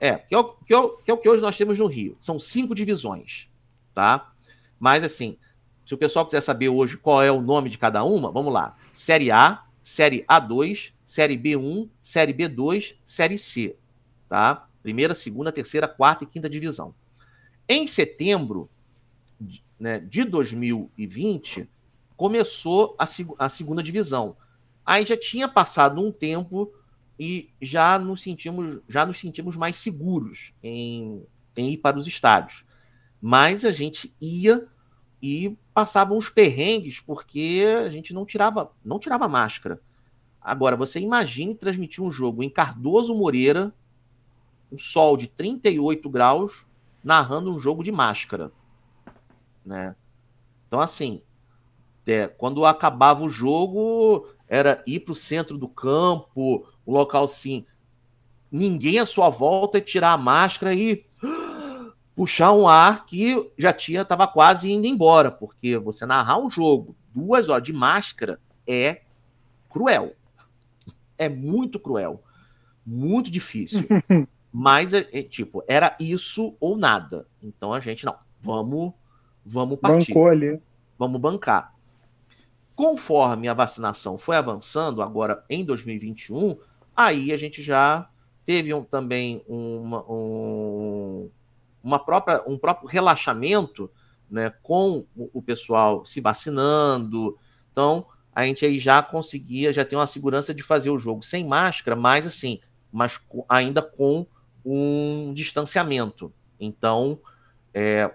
É, 0.00 0.16
que 0.16 0.34
é, 0.34 0.38
o, 0.38 0.44
que, 0.44 0.74
é 0.74 0.78
o, 0.78 0.88
que 0.96 1.10
é 1.10 1.14
o 1.14 1.18
que 1.18 1.28
hoje 1.28 1.42
nós 1.42 1.56
temos 1.56 1.78
no 1.78 1.86
Rio. 1.86 2.16
São 2.18 2.38
cinco 2.40 2.74
divisões, 2.74 3.48
tá? 3.94 4.32
Mas 4.80 5.04
assim, 5.04 5.36
se 5.84 5.94
o 5.94 5.98
pessoal 5.98 6.24
quiser 6.26 6.40
saber 6.40 6.70
hoje 6.70 6.96
qual 6.96 7.22
é 7.22 7.30
o 7.30 7.40
nome 7.40 7.70
de 7.70 7.78
cada 7.78 8.02
uma, 8.02 8.30
vamos 8.30 8.52
lá. 8.52 8.76
Série 8.92 9.30
A, 9.30 9.62
Série 9.82 10.24
A2, 10.24 10.92
Série 11.04 11.36
B1, 11.36 11.88
Série 12.00 12.34
B2, 12.34 12.96
Série 13.04 13.38
C, 13.38 13.76
tá? 14.32 14.66
Primeira, 14.82 15.14
segunda, 15.14 15.52
terceira, 15.52 15.86
quarta 15.86 16.24
e 16.24 16.26
quinta 16.26 16.48
divisão. 16.48 16.94
Em 17.68 17.86
setembro 17.86 18.66
né, 19.78 19.98
de 19.98 20.24
2020, 20.24 21.68
começou 22.16 22.96
a, 22.98 23.04
a 23.38 23.48
segunda 23.50 23.82
divisão. 23.82 24.34
Aí 24.86 25.04
já 25.04 25.18
tinha 25.18 25.46
passado 25.46 26.00
um 26.00 26.10
tempo 26.10 26.72
e 27.20 27.50
já 27.60 27.98
nos 27.98 28.22
sentimos, 28.22 28.80
já 28.88 29.04
nos 29.04 29.18
sentimos 29.18 29.54
mais 29.54 29.76
seguros 29.76 30.54
em, 30.62 31.22
em 31.54 31.72
ir 31.72 31.76
para 31.76 31.98
os 31.98 32.06
estádios. 32.06 32.64
Mas 33.20 33.66
a 33.66 33.70
gente 33.70 34.14
ia 34.18 34.66
e 35.20 35.58
passava 35.74 36.14
uns 36.14 36.30
perrengues 36.30 37.00
porque 37.00 37.66
a 37.84 37.90
gente 37.90 38.14
não 38.14 38.24
tirava, 38.24 38.72
não 38.82 38.98
tirava 38.98 39.28
máscara. 39.28 39.78
Agora, 40.40 40.74
você 40.74 40.98
imagine 41.00 41.54
transmitir 41.54 42.02
um 42.02 42.10
jogo 42.10 42.42
em 42.42 42.48
Cardoso 42.48 43.14
Moreira, 43.14 43.74
um 44.72 44.78
sol 44.78 45.16
de 45.16 45.28
38 45.28 46.08
graus, 46.08 46.66
narrando 47.04 47.54
um 47.54 47.58
jogo 47.58 47.84
de 47.84 47.92
máscara. 47.92 48.50
Né? 49.64 49.94
Então, 50.66 50.80
assim, 50.80 51.20
é, 52.06 52.26
quando 52.26 52.64
acabava 52.64 53.22
o 53.22 53.28
jogo, 53.28 54.26
era 54.48 54.82
ir 54.86 55.00
para 55.00 55.12
o 55.12 55.16
centro 55.16 55.58
do 55.58 55.68
campo, 55.68 56.66
um 56.86 56.92
local 56.92 57.24
assim, 57.24 57.66
ninguém 58.50 58.98
à 58.98 59.06
sua 59.06 59.28
volta 59.28 59.78
e 59.78 59.82
tirar 59.82 60.12
a 60.12 60.18
máscara 60.18 60.74
e 60.74 61.04
puxar 62.16 62.52
um 62.52 62.66
ar 62.66 63.04
que 63.04 63.52
já 63.58 63.72
tinha, 63.72 64.02
estava 64.02 64.26
quase 64.26 64.72
indo 64.72 64.86
embora, 64.86 65.30
porque 65.30 65.76
você 65.76 66.06
narrar 66.06 66.38
um 66.38 66.50
jogo 66.50 66.96
duas 67.14 67.48
horas 67.48 67.64
de 67.64 67.72
máscara 67.72 68.40
é 68.66 69.02
cruel. 69.68 70.16
É 71.18 71.28
muito 71.28 71.78
cruel. 71.78 72.22
Muito 72.84 73.30
difícil. 73.30 73.86
Mas, 74.52 74.92
é, 74.92 75.08
é, 75.12 75.22
tipo, 75.22 75.64
era 75.66 75.96
isso 75.98 76.54
ou 76.60 76.76
nada. 76.76 77.26
Então 77.42 77.72
a 77.72 77.80
gente, 77.80 78.04
não, 78.04 78.16
vamos, 78.40 78.92
vamos 79.44 79.78
partir. 79.78 80.12
Bancou 80.12 80.28
ali. 80.28 80.60
Vamos 80.98 81.20
bancar. 81.20 81.74
Conforme 82.76 83.48
a 83.48 83.54
vacinação 83.54 84.18
foi 84.18 84.36
avançando, 84.36 85.02
agora 85.02 85.44
em 85.48 85.64
2021, 85.64 86.58
aí 86.94 87.32
a 87.32 87.36
gente 87.36 87.62
já 87.62 88.08
teve 88.44 88.74
um, 88.74 88.82
também 88.82 89.42
uma, 89.46 90.04
um, 90.10 91.30
uma 91.82 91.98
própria, 91.98 92.42
um 92.46 92.58
próprio 92.58 92.88
relaxamento 92.88 93.90
né, 94.30 94.52
com 94.62 95.04
o 95.16 95.42
pessoal 95.42 96.04
se 96.04 96.20
vacinando. 96.20 97.38
Então, 97.70 98.06
a 98.34 98.46
gente 98.46 98.64
aí 98.64 98.78
já 98.78 99.02
conseguia, 99.02 99.72
já 99.72 99.84
tem 99.84 99.98
uma 99.98 100.06
segurança 100.06 100.54
de 100.54 100.62
fazer 100.62 100.90
o 100.90 100.98
jogo 100.98 101.22
sem 101.22 101.46
máscara, 101.46 101.94
mas 101.94 102.26
assim, 102.26 102.60
mas 102.90 103.20
ainda 103.48 103.82
com 103.82 104.26
um 104.64 105.32
distanciamento. 105.34 106.32
Então, 106.58 107.18
é, 107.74 108.12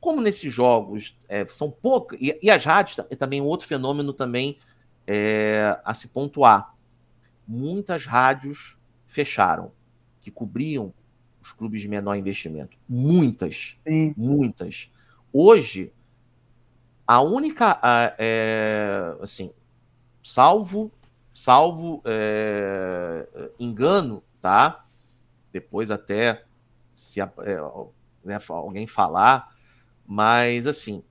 como 0.00 0.20
nesses 0.20 0.52
jogos 0.52 1.16
é, 1.28 1.46
são 1.46 1.70
poucas, 1.70 2.18
e, 2.20 2.38
e, 2.42 2.50
as 2.50 2.64
rádios 2.64 2.98
é 3.10 3.16
também 3.16 3.40
um 3.40 3.44
outro 3.46 3.66
fenômeno 3.66 4.12
também 4.12 4.58
é, 5.06 5.78
a 5.84 5.94
se 5.94 6.08
pontuar. 6.08 6.74
Muitas 7.46 8.04
rádios 8.04 8.76
fecharam, 9.06 9.72
que 10.20 10.30
cobriam 10.30 10.92
os 11.40 11.52
clubes 11.52 11.80
de 11.80 11.88
menor 11.88 12.14
investimento. 12.16 12.76
Muitas, 12.88 13.78
Sim. 13.86 14.14
muitas. 14.16 14.90
Hoje, 15.32 15.92
a 17.06 17.22
única, 17.22 17.80
é, 18.18 19.16
assim, 19.20 19.50
salvo, 20.22 20.92
salvo 21.32 22.02
é, 22.04 23.50
engano, 23.58 24.22
tá? 24.40 24.84
Depois 25.58 25.90
até 25.90 26.44
se 26.94 27.20
é, 27.20 27.26
né, 28.24 28.38
alguém 28.48 28.86
falar, 28.86 29.56
mas 30.06 30.66
assim, 30.66 31.02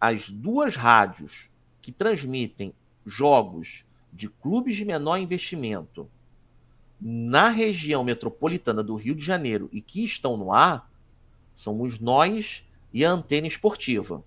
as 0.00 0.30
duas 0.30 0.76
rádios 0.76 1.50
que 1.80 1.92
transmitem 1.92 2.74
jogos 3.04 3.84
de 4.10 4.28
clubes 4.28 4.76
de 4.76 4.84
menor 4.84 5.18
investimento 5.18 6.10
na 7.00 7.48
região 7.48 8.02
metropolitana 8.02 8.82
do 8.82 8.94
Rio 8.96 9.14
de 9.14 9.24
Janeiro 9.24 9.68
e 9.72 9.80
que 9.80 10.04
estão 10.04 10.36
no 10.36 10.52
ar 10.52 10.90
são 11.52 11.80
os 11.82 11.98
Nós 11.98 12.66
e 12.92 13.04
a 13.04 13.10
Antena 13.10 13.46
Esportiva, 13.46 14.24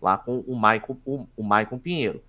lá 0.00 0.16
com 0.16 0.40
o 0.40 0.56
Maicon, 0.56 0.96
o, 1.04 1.26
o 1.36 1.42
Maicon 1.42 1.78
Pinheiro. 1.78 2.22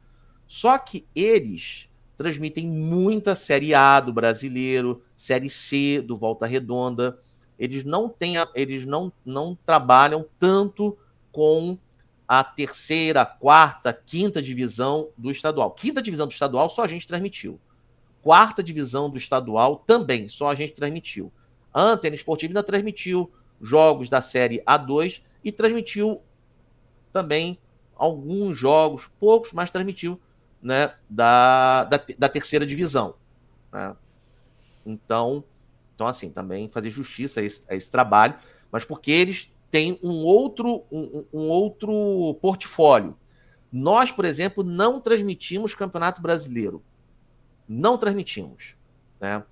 Só 0.45 0.77
que 0.77 1.05
eles 1.15 1.89
transmitem 2.17 2.67
muita 2.67 3.35
Série 3.35 3.73
A 3.73 3.99
do 3.99 4.11
brasileiro, 4.11 5.03
Série 5.17 5.49
C 5.49 6.01
do 6.01 6.15
Volta 6.15 6.45
Redonda. 6.45 7.19
Eles 7.59 7.83
não 7.83 8.07
têm, 8.07 8.35
eles 8.53 8.85
não, 8.85 9.11
não 9.25 9.57
trabalham 9.65 10.25
tanto 10.39 10.95
com 11.31 11.77
a 12.27 12.43
terceira, 12.43 13.25
quarta, 13.25 13.91
quinta 13.91 14.41
divisão 14.41 15.09
do 15.17 15.31
estadual. 15.31 15.71
Quinta 15.71 16.01
divisão 16.01 16.27
do 16.27 16.31
estadual 16.31 16.69
só 16.69 16.83
a 16.83 16.87
gente 16.87 17.07
transmitiu. 17.07 17.59
Quarta 18.21 18.61
divisão 18.61 19.09
do 19.09 19.17
estadual 19.17 19.77
também 19.77 20.29
só 20.29 20.51
a 20.51 20.55
gente 20.55 20.73
transmitiu. 20.73 21.31
A 21.73 21.81
Antena 21.81 22.15
Esportiva 22.15 22.51
ainda 22.51 22.63
transmitiu 22.63 23.31
jogos 23.61 24.09
da 24.09 24.21
série 24.21 24.61
A2 24.63 25.21
e 25.43 25.51
transmitiu 25.51 26.21
também 27.11 27.57
alguns 27.95 28.57
jogos, 28.57 29.09
poucos, 29.19 29.53
mas 29.53 29.71
transmitiu 29.71 30.19
né, 30.61 30.93
da, 31.09 31.85
da, 31.85 31.99
da 32.17 32.29
terceira 32.29 32.65
divisão. 32.65 33.15
Né? 33.71 33.95
Então, 34.87 35.43
então, 35.93 36.07
assim, 36.07 36.29
também 36.29 36.69
fazer 36.69 36.91
justiça 36.91 37.39
a 37.39 37.43
esse, 37.43 37.65
a 37.67 37.75
esse, 37.75 37.89
trabalho, 37.89 38.35
mas 38.71 38.85
porque 38.85 39.11
eles 39.11 39.51
têm 39.71 39.99
um 40.03 40.23
outro, 40.23 40.83
um, 40.91 41.25
um 41.33 41.49
outro 41.49 42.37
portfólio. 42.39 43.17
Nós, 43.71 44.11
por 44.11 44.23
exemplo, 44.23 44.63
não 44.63 45.01
transmitimos 45.01 45.73
Campeonato 45.73 46.21
Brasileiro. 46.21 46.83
Não 47.67 47.97
transmitimos. 47.97 48.75
Né? 49.19 49.43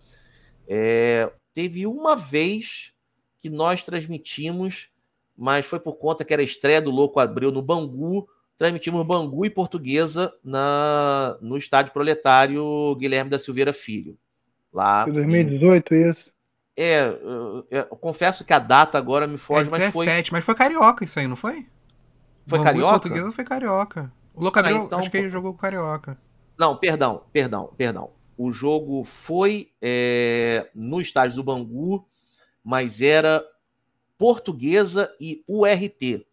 É, 0.67 1.31
teve 1.53 1.87
uma 1.87 2.15
vez 2.15 2.93
que 3.39 3.49
nós 3.49 3.81
transmitimos, 3.81 4.89
mas 5.35 5.65
foi 5.65 5.79
por 5.79 5.95
conta 5.95 6.23
que 6.23 6.33
era 6.33 6.43
estreia 6.43 6.81
do 6.81 6.91
Louco 6.91 7.19
Abreu 7.19 7.51
no 7.51 7.61
Bangu, 7.61 8.29
transmitimos 8.55 9.05
Bangu 9.05 9.45
e 9.45 9.49
Portuguesa 9.49 10.31
na, 10.43 11.37
no 11.41 11.57
estádio 11.57 11.91
proletário 11.91 12.95
Guilherme 12.95 13.31
da 13.31 13.39
Silveira 13.39 13.73
Filho. 13.73 14.15
Lá 14.75 15.05
Em 15.07 15.13
2018, 15.13 15.95
em... 15.95 16.09
isso. 16.09 16.35
É, 16.77 17.05
eu, 17.07 17.65
eu, 17.71 17.85
confesso 17.95 18.43
que 18.43 18.51
a 18.51 18.59
data 18.59 18.97
agora 18.97 19.25
me 19.25 19.37
foge, 19.37 19.69
é 19.69 19.71
17, 19.71 19.93
mas 19.93 19.93
foi. 19.93 20.23
mas 20.31 20.43
foi 20.43 20.55
carioca 20.55 21.05
isso 21.05 21.17
aí, 21.17 21.25
não 21.25 21.37
foi? 21.37 21.65
Foi 22.45 22.59
Bangu 22.59 22.63
carioca? 22.65 22.99
Portuguesa 22.99 23.31
foi 23.31 23.45
carioca. 23.45 24.11
O 24.33 24.43
Locabril, 24.43 24.81
ah, 24.81 24.83
então, 24.83 24.99
acho 24.99 25.09
que 25.09 25.17
ele 25.17 25.29
jogou 25.29 25.53
com 25.53 25.59
carioca. 25.59 26.17
Não, 26.57 26.75
perdão, 26.75 27.23
perdão, 27.31 27.73
perdão. 27.77 28.11
O 28.37 28.51
jogo 28.51 29.05
foi 29.05 29.71
é, 29.81 30.69
no 30.75 30.99
estádio 30.99 31.37
do 31.37 31.43
Bangu, 31.43 32.05
mas 32.61 32.99
era 32.99 33.41
Portuguesa 34.17 35.09
e 35.21 35.41
URT 35.47 36.27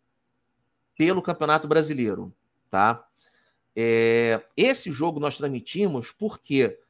pelo 0.99 1.23
Campeonato 1.23 1.69
Brasileiro, 1.69 2.35
tá? 2.69 3.05
É, 3.77 4.43
esse 4.57 4.91
jogo 4.91 5.21
nós 5.21 5.37
transmitimos 5.37 6.11
porque 6.11 6.82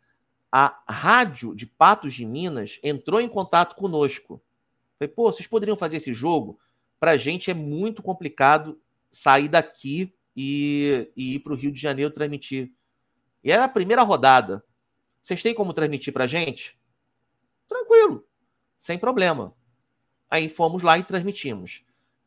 a 0.53 0.83
rádio 0.87 1.55
de 1.55 1.65
Patos 1.65 2.13
de 2.13 2.27
Minas 2.27 2.79
entrou 2.83 3.19
em 3.23 3.29
contato 3.29 3.75
conosco. 3.75 4.43
Falei, 4.99 5.13
pô, 5.13 5.33
vocês 5.33 5.49
poderiam 5.49 5.79
fazer 5.79 5.97
esse 5.97 6.13
jogo? 6.13 6.61
Para 7.01 7.13
a 7.13 7.17
gente 7.17 7.51
é 7.51 7.55
muito 7.55 8.03
complicado 8.03 8.79
sair 9.11 9.49
daqui 9.49 10.15
e, 10.37 11.11
e 11.17 11.37
ir 11.37 11.39
para 11.39 11.55
o 11.55 11.57
Rio 11.57 11.73
de 11.73 11.81
Janeiro 11.81 12.13
transmitir. 12.13 12.71
E 13.43 13.51
era 13.51 13.65
a 13.65 13.69
primeira 13.69 14.03
rodada. 14.03 14.63
Vocês 15.21 15.43
têm 15.43 15.55
como 15.55 15.73
transmitir 15.73 16.13
para 16.13 16.25
a 16.25 16.29
gente? 16.29 16.79
Tranquilo, 17.67 18.27
sem 18.79 18.99
problema. 18.99 19.55
Aí 20.29 20.51
fomos 20.51 20.83
lá 20.83 20.99
e 20.99 21.03
transmitimos. 21.03 21.83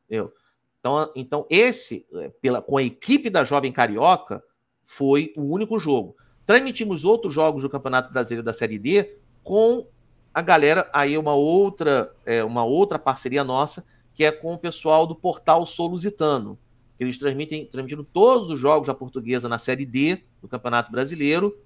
Eu. 0.09 0.33
Então, 0.79 1.11
então 1.15 1.47
esse, 1.49 2.07
é, 2.13 2.29
pela, 2.29 2.61
com 2.61 2.77
a 2.77 2.83
equipe 2.83 3.29
da 3.29 3.43
Jovem 3.43 3.71
Carioca, 3.71 4.43
foi 4.83 5.33
o 5.35 5.43
único 5.43 5.77
jogo. 5.77 6.15
Transmitimos 6.45 7.03
outros 7.03 7.33
jogos 7.33 7.61
do 7.63 7.69
Campeonato 7.69 8.11
Brasileiro 8.11 8.43
da 8.43 8.53
Série 8.53 8.77
D 8.77 9.17
com 9.43 9.87
a 10.33 10.41
galera, 10.41 10.89
aí 10.93 11.17
uma 11.17 11.33
outra, 11.33 12.13
é, 12.25 12.43
uma 12.43 12.63
outra 12.63 12.99
parceria 12.99 13.43
nossa, 13.43 13.85
que 14.13 14.23
é 14.23 14.31
com 14.31 14.53
o 14.53 14.57
pessoal 14.57 15.07
do 15.07 15.15
portal 15.15 15.65
Solusitano. 15.65 16.57
Eles 16.99 17.17
transmitem, 17.17 17.65
transmitindo 17.65 18.03
todos 18.03 18.49
os 18.49 18.59
jogos 18.59 18.87
da 18.87 18.93
portuguesa 18.93 19.49
na 19.49 19.57
Série 19.57 19.85
D 19.85 20.23
do 20.41 20.47
Campeonato 20.47 20.91
Brasileiro, 20.91 21.57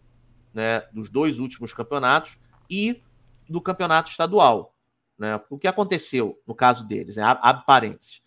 né, 0.54 0.82
dos 0.94 1.10
dois 1.10 1.40
últimos 1.40 1.74
campeonatos, 1.74 2.38
e 2.70 3.02
do 3.48 3.62
campeonato 3.62 4.10
estadual. 4.10 4.76
Né? 5.18 5.40
O 5.50 5.58
que 5.58 5.68
aconteceu 5.68 6.40
no 6.48 6.56
caso 6.56 6.88
deles? 6.88 7.18
Né? 7.18 7.24
Abre 7.24 7.66
parênteses. 7.66 8.22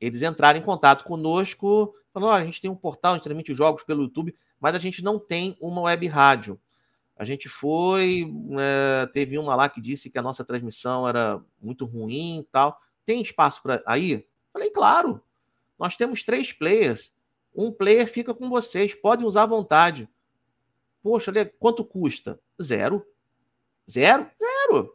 Eles 0.00 0.22
entraram 0.22 0.58
em 0.58 0.62
contato 0.62 1.04
conosco, 1.04 1.94
falando: 2.12 2.32
a 2.32 2.44
gente 2.44 2.60
tem 2.60 2.70
um 2.70 2.76
portal, 2.76 3.12
a 3.12 3.14
gente 3.14 3.24
transmite 3.24 3.52
os 3.52 3.58
jogos 3.58 3.82
pelo 3.82 4.04
YouTube, 4.04 4.34
mas 4.60 4.74
a 4.74 4.78
gente 4.78 5.02
não 5.02 5.18
tem 5.18 5.56
uma 5.60 5.82
web 5.82 6.06
rádio. 6.06 6.60
A 7.16 7.24
gente 7.24 7.48
foi, 7.48 8.30
é, 8.58 9.06
teve 9.06 9.38
uma 9.38 9.54
lá 9.54 9.68
que 9.68 9.80
disse 9.80 10.10
que 10.10 10.18
a 10.18 10.22
nossa 10.22 10.44
transmissão 10.44 11.08
era 11.08 11.42
muito 11.60 11.86
ruim 11.86 12.40
e 12.40 12.44
tal. 12.44 12.78
Tem 13.06 13.22
espaço 13.22 13.62
para 13.62 13.82
aí? 13.86 14.26
Falei, 14.52 14.70
claro. 14.70 15.22
Nós 15.78 15.96
temos 15.96 16.22
três 16.22 16.52
players. 16.52 17.14
Um 17.54 17.72
player 17.72 18.06
fica 18.06 18.34
com 18.34 18.50
vocês, 18.50 18.94
podem 18.94 19.26
usar 19.26 19.44
à 19.44 19.46
vontade. 19.46 20.08
Poxa, 21.02 21.32
quanto 21.58 21.84
custa? 21.84 22.38
Zero. 22.60 23.06
Zero? 23.88 24.28
Zero. 24.38 24.94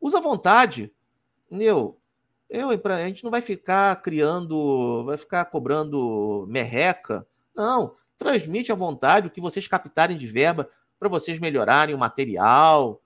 Usa 0.00 0.18
à 0.18 0.20
vontade. 0.20 0.92
Meu, 1.48 2.00
eu, 2.50 2.70
a 2.70 3.06
gente 3.06 3.22
não 3.22 3.30
vai 3.30 3.40
ficar 3.40 3.94
criando, 4.02 5.04
vai 5.04 5.16
ficar 5.16 5.44
cobrando 5.44 6.44
merreca. 6.48 7.26
Não, 7.54 7.94
transmite 8.22 8.72
à 8.72 8.74
vontade 8.74 9.26
o 9.26 9.30
que 9.30 9.40
vocês 9.40 9.66
captarem 9.66 10.16
de 10.16 10.26
verba 10.26 10.68
para 10.98 11.08
vocês 11.08 11.38
melhorarem 11.38 11.94
o 11.94 11.98
material. 11.98 13.02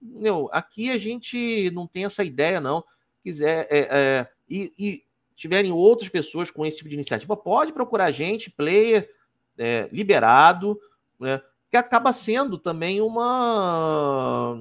Meu, 0.00 0.48
aqui 0.52 0.90
a 0.90 0.98
gente 0.98 1.70
não 1.72 1.86
tem 1.86 2.04
essa 2.04 2.22
ideia, 2.22 2.60
não. 2.60 2.84
Quiser 3.22 3.66
é, 3.70 3.78
é, 3.90 4.28
e, 4.48 4.72
e, 4.78 5.04
tiverem 5.34 5.72
outras 5.72 6.08
pessoas 6.08 6.50
com 6.50 6.66
esse 6.66 6.78
tipo 6.78 6.88
de 6.88 6.94
iniciativa, 6.94 7.36
pode 7.36 7.72
procurar 7.72 8.06
a 8.06 8.10
gente, 8.10 8.50
player 8.50 9.08
é, 9.56 9.88
liberado, 9.92 10.78
né, 11.18 11.40
que 11.70 11.76
acaba 11.76 12.12
sendo 12.12 12.58
também 12.58 13.00
uma, 13.00 14.52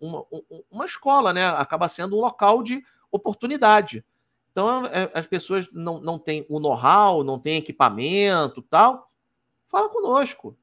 uma, 0.00 0.24
uma 0.70 0.84
escola, 0.84 1.32
né? 1.32 1.46
Acaba 1.46 1.88
sendo 1.88 2.16
um 2.16 2.20
local 2.20 2.62
de 2.62 2.82
oportunidade. 3.10 4.04
Então, 4.52 4.86
é, 4.86 5.10
as 5.14 5.26
pessoas 5.26 5.68
não, 5.72 6.00
não 6.00 6.18
têm 6.18 6.46
o 6.48 6.58
know-how, 6.60 7.24
não 7.24 7.38
têm 7.38 7.58
equipamento 7.58 8.62
tal. 8.62 9.09
Fala 9.70 9.88
conosco. 9.88 10.56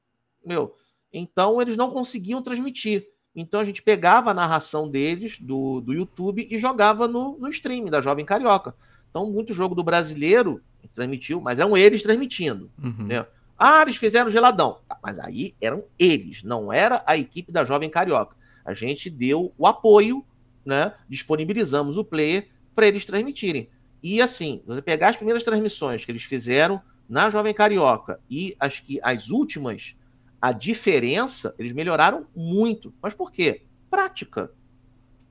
Meu, 0.46 0.76
então, 1.12 1.62
eles 1.62 1.78
não 1.78 1.92
conseguiam 1.92 2.42
transmitir. 2.42 3.08
Então, 3.36 3.60
a 3.60 3.64
gente 3.64 3.82
pegava 3.82 4.32
a 4.32 4.34
narração 4.34 4.90
deles 4.90 5.40
do, 5.40 5.80
do 5.82 5.94
YouTube 5.94 6.48
e 6.50 6.60
jogava 6.60 7.08
no, 7.08 7.38
no 7.38 7.48
stream 7.50 7.86
da 7.86 8.02
Jovem 8.02 8.26
Carioca. 8.26 8.76
Então, 9.10 9.30
muito 9.32 9.54
jogo 9.54 9.74
do 9.74 9.84
brasileiro 9.84 10.62
transmitiu, 10.98 11.40
mas 11.40 11.60
eram 11.60 11.78
eles 11.78 12.02
transmitindo. 12.02 12.72
Uhum. 12.84 13.06
Né? 13.06 13.26
Ah, 13.58 13.84
eles 13.84 13.96
fizeram 13.96 14.32
geladão. 14.32 14.80
Ah, 14.90 14.98
mas 15.02 15.20
aí 15.20 15.54
eram 15.62 15.84
eles, 15.98 16.44
não 16.44 16.74
era 16.74 17.04
a 17.06 17.16
equipe 17.16 17.52
da 17.52 17.64
Jovem 17.64 17.90
Carioca. 17.90 18.36
A 18.66 18.74
gente 18.74 19.10
deu 19.10 19.54
o 19.58 19.68
apoio, 19.68 20.26
né? 20.66 20.94
Disponibilizamos 21.08 21.98
o 21.98 22.04
player 22.04 22.50
para 22.76 22.88
eles 22.88 23.06
transmitirem. 23.06 23.70
E 24.04 24.22
assim, 24.22 24.62
você 24.66 24.82
pegar 24.82 25.10
as 25.10 25.16
primeiras 25.16 25.44
transmissões 25.44 26.04
que 26.04 26.12
eles 26.12 26.24
fizeram 26.24 26.82
na 27.08 27.30
Jovem 27.30 27.54
Carioca 27.54 28.20
e 28.30 28.56
as, 28.60 28.80
que, 28.80 29.00
as 29.02 29.30
últimas, 29.30 29.96
a 30.42 30.52
diferença, 30.52 31.56
eles 31.58 31.72
melhoraram 31.72 32.28
muito. 32.36 32.94
Mas 33.02 33.14
por 33.14 33.32
quê? 33.32 33.64
Prática. 33.90 34.52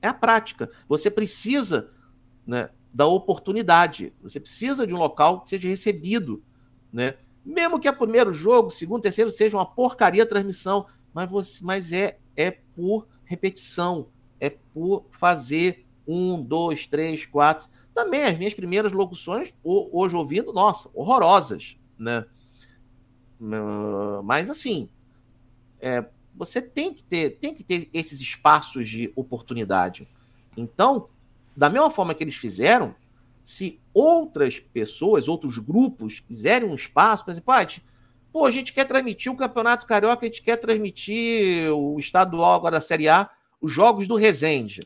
É 0.01 0.09
a 0.09 0.15
prática. 0.15 0.71
Você 0.89 1.11
precisa 1.11 1.91
né, 2.47 2.71
da 2.93 3.07
oportunidade. 3.07 4.13
Você 4.23 4.41
precisa 4.41 4.87
de 4.87 4.95
um 4.95 4.99
local 4.99 5.43
que 5.43 5.51
seja 5.51 5.69
recebido. 5.69 6.43
Né? 6.93 7.15
Mesmo 7.45 7.79
que 7.79 7.89
o 7.89 7.97
primeiro 7.97 8.33
jogo, 8.33 8.71
segundo, 8.71 9.03
terceiro, 9.03 9.31
seja 9.31 9.57
uma 9.57 9.67
porcaria 9.67 10.23
a 10.23 10.27
transmissão. 10.27 10.87
Mas, 11.13 11.31
você, 11.31 11.65
mas 11.65 11.93
é, 11.93 12.19
é 12.35 12.51
por 12.51 13.07
repetição. 13.25 14.09
É 14.41 14.51
por 14.51 15.07
fazer 15.11 15.87
um, 16.07 16.43
dois, 16.43 16.87
três, 16.87 17.27
quatro. 17.27 17.69
Também 17.97 18.25
as 18.25 18.37
minhas 18.37 18.53
primeiras 18.53 18.93
locuções, 18.93 19.55
hoje 19.65 20.15
ouvindo, 20.15 20.53
nossa, 20.53 20.91
horrorosas, 20.93 21.79
né? 21.99 22.27
Mas 24.23 24.51
assim, 24.51 24.91
é, 25.81 26.05
você 26.35 26.61
tem 26.61 26.93
que 26.93 27.03
ter, 27.03 27.39
tem 27.39 27.55
que 27.55 27.65
ter 27.65 27.89
esses 27.95 28.21
espaços 28.21 28.87
de 28.87 29.11
oportunidade. 29.17 30.07
Então, 30.55 31.09
da 31.57 31.71
mesma 31.71 31.91
forma 31.91 32.13
que 32.15 32.23
eles 32.23 32.35
fizeram, 32.35 32.95
se 33.43 33.81
outras 33.95 34.61
pessoas, 34.61 35.27
outros 35.27 35.57
grupos 35.57 36.21
quiserem 36.21 36.69
um 36.69 36.75
espaço, 36.75 37.25
por 37.25 37.31
exemplo, 37.31 37.55
ah, 37.55 37.67
pô, 38.31 38.45
a 38.45 38.51
gente 38.51 38.75
quer 38.75 38.85
transmitir 38.85 39.33
o 39.33 39.37
Campeonato 39.37 39.87
Carioca, 39.87 40.27
a 40.27 40.29
gente 40.29 40.43
quer 40.43 40.57
transmitir 40.57 41.73
o 41.73 41.99
estadual 41.99 42.57
agora 42.57 42.77
da 42.77 42.81
Série 42.83 43.09
A, 43.09 43.31
os 43.59 43.73
jogos 43.73 44.07
do 44.07 44.17
Resende 44.17 44.83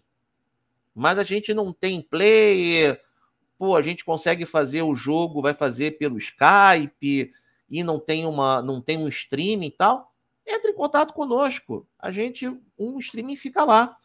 mas 0.94 1.18
a 1.18 1.22
gente 1.22 1.54
não 1.54 1.72
tem 1.72 2.02
player. 2.02 3.00
Pô, 3.58 3.76
a 3.76 3.82
gente 3.82 4.04
consegue 4.04 4.46
fazer 4.46 4.82
o 4.82 4.94
jogo, 4.94 5.42
vai 5.42 5.54
fazer 5.54 5.98
pelo 5.98 6.16
Skype 6.16 7.32
e 7.68 7.84
não 7.84 7.98
tem 7.98 8.26
uma, 8.26 8.62
não 8.62 8.80
tem 8.80 8.98
um 8.98 9.08
streaming 9.08 9.66
e 9.66 9.70
tal. 9.70 10.12
Entre 10.46 10.70
em 10.70 10.74
contato 10.74 11.12
conosco. 11.12 11.86
A 11.98 12.10
gente, 12.10 12.46
um 12.78 12.98
streaming 12.98 13.36
fica 13.36 13.64
lá 13.64 13.96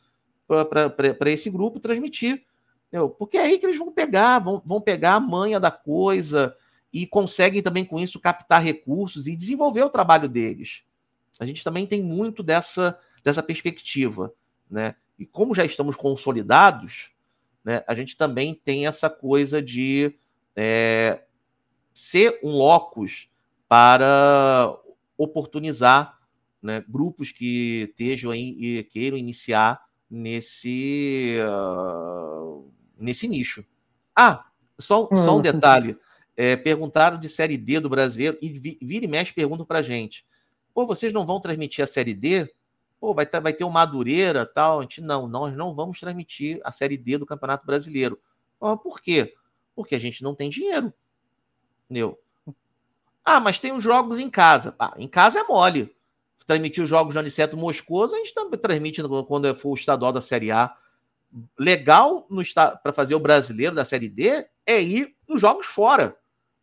para 0.47 1.31
esse 1.31 1.49
grupo 1.49 1.79
transmitir. 1.79 2.45
Entendeu? 2.87 3.09
Porque 3.09 3.37
é 3.37 3.41
aí 3.41 3.57
que 3.57 3.65
eles 3.65 3.79
vão 3.79 3.91
pegar, 3.91 4.39
vão, 4.39 4.61
vão 4.63 4.79
pegar 4.79 5.15
a 5.15 5.19
manha 5.19 5.59
da 5.59 5.71
coisa 5.71 6.55
e 6.93 7.05
conseguem 7.05 7.61
também 7.61 7.83
com 7.83 7.99
isso 7.99 8.19
captar 8.19 8.61
recursos 8.61 9.27
e 9.27 9.35
desenvolver 9.35 9.83
o 9.83 9.89
trabalho 9.89 10.29
deles. 10.29 10.83
A 11.39 11.45
gente 11.45 11.63
também 11.63 11.85
tem 11.85 12.01
muito 12.01 12.41
dessa, 12.41 12.97
dessa 13.23 13.43
perspectiva, 13.43 14.33
né? 14.69 14.95
E 15.17 15.25
como 15.25 15.55
já 15.55 15.63
estamos 15.63 15.95
consolidados, 15.95 17.11
né, 17.63 17.83
a 17.87 17.95
gente 17.95 18.17
também 18.17 18.53
tem 18.53 18.87
essa 18.87 19.09
coisa 19.09 19.61
de 19.61 20.13
é, 20.55 21.23
ser 21.93 22.39
um 22.43 22.51
locus 22.51 23.29
para 23.67 24.77
oportunizar 25.17 26.19
né, 26.61 26.83
grupos 26.87 27.31
que 27.31 27.87
estejam 27.89 28.33
e 28.33 28.83
queiram 28.91 29.17
iniciar 29.17 29.85
nesse, 30.09 31.37
uh, 31.41 32.71
nesse 32.97 33.27
nicho. 33.27 33.65
Ah, 34.15 34.45
só, 34.77 35.07
hum. 35.11 35.15
só 35.17 35.37
um 35.37 35.41
detalhe. 35.41 35.97
É, 36.37 36.57
perguntaram 36.57 37.17
de 37.17 37.29
Série 37.29 37.55
D 37.55 37.79
do 37.79 37.89
brasileiro 37.89 38.37
e 38.41 38.49
vira 38.49 39.05
e 39.05 39.07
mexe 39.07 39.33
perguntam 39.33 39.65
para 39.65 39.81
gente. 39.81 40.25
Pô, 40.73 40.85
vocês 40.85 41.13
não 41.13 41.25
vão 41.25 41.39
transmitir 41.39 41.81
a 41.83 41.87
Série 41.87 42.13
D? 42.13 42.49
Pô, 42.99 43.13
vai 43.13 43.25
ter, 43.25 43.39
vai 43.39 43.53
ter 43.53 43.63
o 43.63 43.69
Madureira 43.69 44.45
tal. 44.45 44.79
A 44.79 44.81
gente, 44.83 45.01
não, 45.01 45.27
nós 45.27 45.55
não 45.55 45.75
vamos 45.75 45.99
transmitir 45.99 46.59
a 46.63 46.71
Série 46.71 46.97
D 46.97 47.17
do 47.17 47.25
Campeonato 47.25 47.65
Brasileiro. 47.65 48.19
por 48.83 49.01
quê? 49.01 49.33
Porque 49.75 49.95
a 49.95 49.99
gente 49.99 50.23
não 50.23 50.33
tem 50.33 50.49
dinheiro. 50.49 50.93
Entendeu? 51.85 52.19
Ah, 53.23 53.39
mas 53.39 53.59
tem 53.59 53.71
os 53.71 53.83
jogos 53.83 54.19
em 54.19 54.29
casa. 54.29 54.75
Ah, 54.79 54.93
em 54.97 55.07
casa 55.07 55.39
é 55.39 55.43
mole. 55.43 55.95
Transmitir 56.45 56.83
os 56.83 56.89
jogos 56.89 57.15
do 57.15 57.19
Aniceto 57.19 57.57
Moscoso, 57.57 58.13
a 58.13 58.19
gente 58.19 58.33
também 58.33 58.59
transmite 58.59 59.01
quando 59.27 59.53
for 59.55 59.71
o 59.71 59.75
estadual 59.75 60.11
da 60.11 60.21
Série 60.21 60.51
A. 60.51 60.75
Legal 61.57 62.27
para 62.83 62.93
fazer 62.93 63.15
o 63.15 63.19
brasileiro 63.19 63.75
da 63.75 63.83
Série 63.83 64.07
D 64.07 64.47
é 64.65 64.81
ir 64.81 65.15
nos 65.27 65.41
jogos 65.41 65.65
fora. 65.65 66.15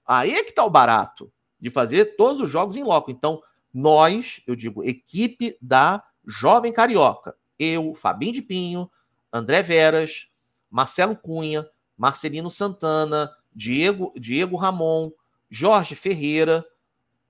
Aí 0.07 0.33
é 0.33 0.45
que 0.45 0.53
tá 0.53 0.65
o 0.65 0.71
barato 0.71 1.33
de 1.61 1.69
fazer 1.71 2.17
todos 2.17 2.41
os 2.41 2.51
jogos 2.51 2.77
em 2.77 2.83
loco. 2.83 3.11
Então, 3.11 3.43
nós, 3.73 4.41
eu 4.47 4.55
digo, 4.55 4.85
equipe 4.85 5.57
da 5.61 6.03
Jovem 6.27 6.73
Carioca. 6.73 7.37
Eu, 7.59 7.95
Fabinho 7.95 8.33
de 8.33 8.43
Pinho, 8.43 8.91
André 9.33 9.63
Veras, 9.63 10.29
Marcelo 10.71 11.17
Cunha, 11.17 11.69
Marcelino 11.97 12.51
Santana, 12.51 13.31
Diego, 13.55 14.13
Diego 14.19 14.57
Ramon, 14.57 15.11
Jorge 15.51 15.95
Ferreira, 15.95 16.65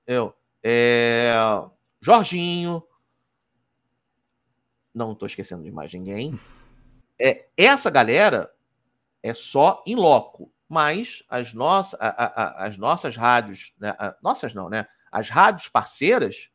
eu, 0.06 0.34
é, 0.62 1.34
Jorginho. 2.00 2.82
Não 4.94 5.12
estou 5.12 5.26
esquecendo 5.26 5.64
de 5.64 5.72
mais 5.72 5.92
ninguém. 5.92 6.38
É, 7.20 7.46
essa 7.56 7.90
galera 7.90 8.52
é 9.22 9.32
só 9.32 9.82
em 9.86 9.94
loco, 9.94 10.52
mas 10.68 11.22
as, 11.28 11.54
nossas, 11.54 11.98
a, 12.00 12.08
a, 12.08 12.66
as 12.66 12.76
nossas 12.76 13.16
rádios, 13.16 13.72
né, 13.78 13.90
a, 13.98 14.16
nossas 14.22 14.52
não, 14.54 14.68
né? 14.68 14.86
As 15.10 15.28
rádios 15.28 15.68
parceiras, 15.68 16.50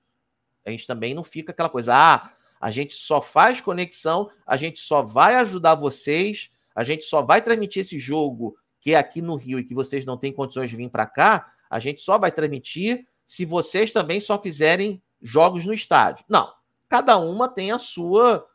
a 0.67 0.71
gente 0.71 0.85
também 0.85 1.13
não 1.13 1.23
fica 1.23 1.51
aquela 1.51 1.69
coisa, 1.69 1.95
ah, 1.95 2.31
a 2.59 2.71
gente 2.71 2.93
só 2.93 3.21
faz 3.21 3.61
conexão, 3.61 4.29
a 4.45 4.57
gente 4.57 4.79
só 4.79 5.01
vai 5.01 5.35
ajudar 5.35 5.75
vocês, 5.75 6.51
a 6.75 6.83
gente 6.83 7.05
só 7.05 7.21
vai 7.21 7.41
transmitir 7.41 7.81
esse 7.81 7.97
jogo 7.97 8.57
que 8.79 8.93
é 8.93 8.97
aqui 8.97 9.21
no 9.21 9.35
Rio 9.35 9.59
e 9.59 9.63
que 9.63 9.73
vocês 9.73 10.05
não 10.05 10.17
têm 10.17 10.31
condições 10.31 10.69
de 10.69 10.75
vir 10.75 10.89
para 10.89 11.05
cá, 11.05 11.51
a 11.69 11.79
gente 11.79 12.01
só 12.01 12.17
vai 12.17 12.31
transmitir 12.31 13.07
se 13.25 13.45
vocês 13.45 13.91
também 13.91 14.19
só 14.19 14.41
fizerem 14.41 15.01
jogos 15.21 15.65
no 15.65 15.73
estádio. 15.73 16.25
Não. 16.29 16.51
Cada 16.89 17.17
uma 17.17 17.49
tem 17.49 17.71
a 17.71 17.79
sua, 17.79 18.45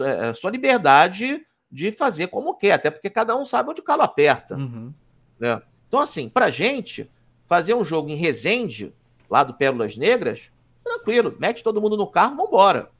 a 0.00 0.28
é, 0.28 0.34
sua 0.34 0.50
liberdade 0.50 1.46
de 1.70 1.92
fazer 1.92 2.26
como 2.26 2.54
quer, 2.54 2.72
até 2.72 2.90
porque 2.90 3.08
cada 3.08 3.36
um 3.36 3.44
sabe 3.44 3.70
onde 3.70 3.80
o 3.80 3.84
calo 3.84 4.02
aperta. 4.02 4.56
Uhum. 4.56 4.92
Né? 5.38 5.62
Então, 5.88 6.00
assim, 6.00 6.28
pra 6.28 6.50
gente, 6.50 7.10
fazer 7.46 7.74
um 7.74 7.84
jogo 7.84 8.10
em 8.10 8.16
Resende, 8.16 8.92
lá 9.30 9.44
do 9.44 9.54
Pérolas 9.54 9.96
Negras, 9.96 10.50
tranquilo, 10.90 11.36
mete 11.38 11.62
todo 11.62 11.80
mundo 11.80 11.96
no 11.96 12.06
carro, 12.06 12.36
vambora. 12.36 12.90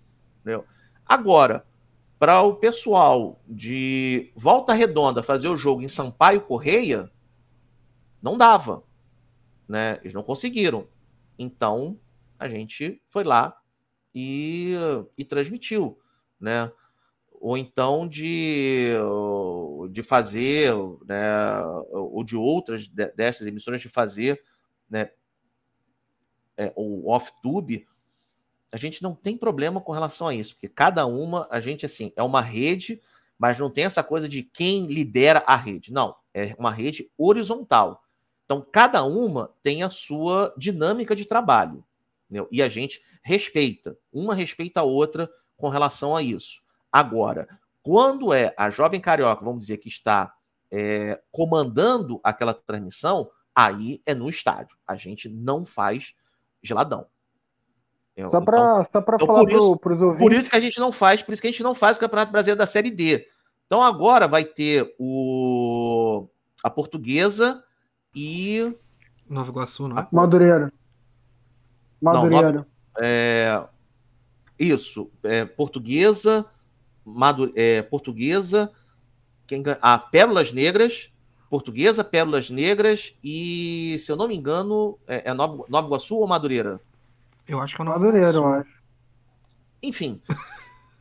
Entendeu? 0.40 0.64
Agora, 1.04 1.66
para 2.18 2.42
o 2.42 2.54
pessoal 2.54 3.40
de 3.48 4.30
Volta 4.36 4.72
Redonda 4.72 5.22
fazer 5.22 5.48
o 5.48 5.56
jogo 5.56 5.82
em 5.82 5.88
Sampaio 5.88 6.42
Correia, 6.42 7.10
não 8.22 8.36
dava. 8.36 8.82
Né? 9.68 9.98
Eles 10.02 10.14
não 10.14 10.22
conseguiram. 10.22 10.86
Então, 11.38 11.98
a 12.38 12.48
gente 12.48 13.02
foi 13.08 13.24
lá 13.24 13.56
e, 14.14 14.74
e 15.16 15.24
transmitiu. 15.24 15.98
Né? 16.38 16.70
Ou 17.32 17.56
então 17.56 18.06
de, 18.06 18.90
de 19.90 20.02
fazer, 20.02 20.74
né, 21.06 21.64
ou 21.90 22.22
de 22.22 22.36
outras 22.36 22.86
dessas 22.86 23.46
emissoras 23.46 23.80
de 23.80 23.88
fazer 23.88 24.42
né, 24.90 25.10
é, 26.60 26.72
o 26.76 27.10
off-tube, 27.10 27.88
a 28.70 28.76
gente 28.76 29.02
não 29.02 29.14
tem 29.14 29.36
problema 29.36 29.80
com 29.80 29.92
relação 29.92 30.28
a 30.28 30.34
isso, 30.34 30.54
porque 30.54 30.68
cada 30.68 31.06
uma, 31.06 31.48
a 31.50 31.58
gente, 31.58 31.86
assim, 31.86 32.12
é 32.14 32.22
uma 32.22 32.42
rede, 32.42 33.00
mas 33.38 33.58
não 33.58 33.70
tem 33.70 33.84
essa 33.84 34.02
coisa 34.02 34.28
de 34.28 34.42
quem 34.42 34.86
lidera 34.86 35.42
a 35.46 35.56
rede. 35.56 35.90
Não, 35.90 36.14
é 36.34 36.54
uma 36.58 36.70
rede 36.70 37.10
horizontal. 37.16 38.04
Então, 38.44 38.60
cada 38.60 39.02
uma 39.04 39.50
tem 39.62 39.82
a 39.82 39.88
sua 39.88 40.52
dinâmica 40.56 41.16
de 41.16 41.24
trabalho. 41.24 41.82
Entendeu? 42.26 42.46
E 42.52 42.62
a 42.62 42.68
gente 42.68 43.02
respeita. 43.22 43.96
Uma 44.12 44.34
respeita 44.34 44.80
a 44.80 44.84
outra 44.84 45.30
com 45.56 45.68
relação 45.68 46.14
a 46.14 46.22
isso. 46.22 46.62
Agora, 46.92 47.48
quando 47.82 48.34
é 48.34 48.54
a 48.58 48.68
jovem 48.68 49.00
carioca, 49.00 49.44
vamos 49.44 49.60
dizer, 49.60 49.78
que 49.78 49.88
está 49.88 50.34
é, 50.70 51.20
comandando 51.30 52.20
aquela 52.22 52.52
transmissão, 52.52 53.30
aí 53.54 54.02
é 54.04 54.14
no 54.14 54.28
estádio. 54.28 54.76
A 54.86 54.96
gente 54.96 55.28
não 55.28 55.64
faz 55.64 56.14
geladão. 56.62 57.06
Só 58.28 58.40
para 58.40 58.84
então, 58.88 59.02
falar 59.02 59.44
para 59.46 59.92
os 59.92 60.02
ouvintes. 60.02 60.18
Por 60.18 60.32
isso 60.32 60.50
que 60.50 60.56
a 60.56 60.60
gente 60.60 60.78
não 60.78 60.92
faz, 60.92 61.22
por 61.22 61.32
isso 61.32 61.40
que 61.40 61.48
a 61.48 61.50
gente 61.50 61.62
não 61.62 61.74
faz 61.74 61.96
o 61.96 62.00
Campeonato 62.00 62.32
Brasileiro 62.32 62.58
da 62.58 62.66
Série 62.66 62.90
D. 62.90 63.26
Então 63.66 63.82
agora 63.82 64.26
vai 64.28 64.44
ter 64.44 64.94
o 64.98 66.28
a 66.62 66.68
Portuguesa 66.68 67.62
e 68.14 68.74
Nova 69.28 69.50
Iguaçu, 69.50 69.88
não 69.88 69.98
é? 69.98 70.08
Madureira. 70.10 70.72
Madureira. 72.00 72.52
Não, 72.52 72.66
é... 73.00 73.64
Isso, 74.58 75.10
é, 75.22 75.46
Portuguesa, 75.46 76.44
Madu... 77.02 77.50
é, 77.56 77.80
Portuguesa, 77.80 78.70
quem 79.46 79.62
a 79.80 79.98
Pérolas 79.98 80.52
Negras, 80.52 81.10
Portuguesa, 81.50 82.04
Pérolas 82.04 82.48
Negras 82.48 83.12
e, 83.22 83.96
se 83.98 84.10
eu 84.10 84.16
não 84.16 84.28
me 84.28 84.36
engano, 84.36 84.96
é, 85.06 85.30
é 85.30 85.34
Nova, 85.34 85.64
Nova 85.68 85.88
Iguaçu 85.88 86.16
ou 86.16 86.26
Madureira? 86.26 86.80
Eu 87.46 87.60
acho 87.60 87.74
que 87.74 87.82
é 87.82 87.84
o 87.84 87.88
Madureira, 87.88 88.30
eu 88.30 88.46
acho. 88.46 88.80
Enfim, 89.82 90.22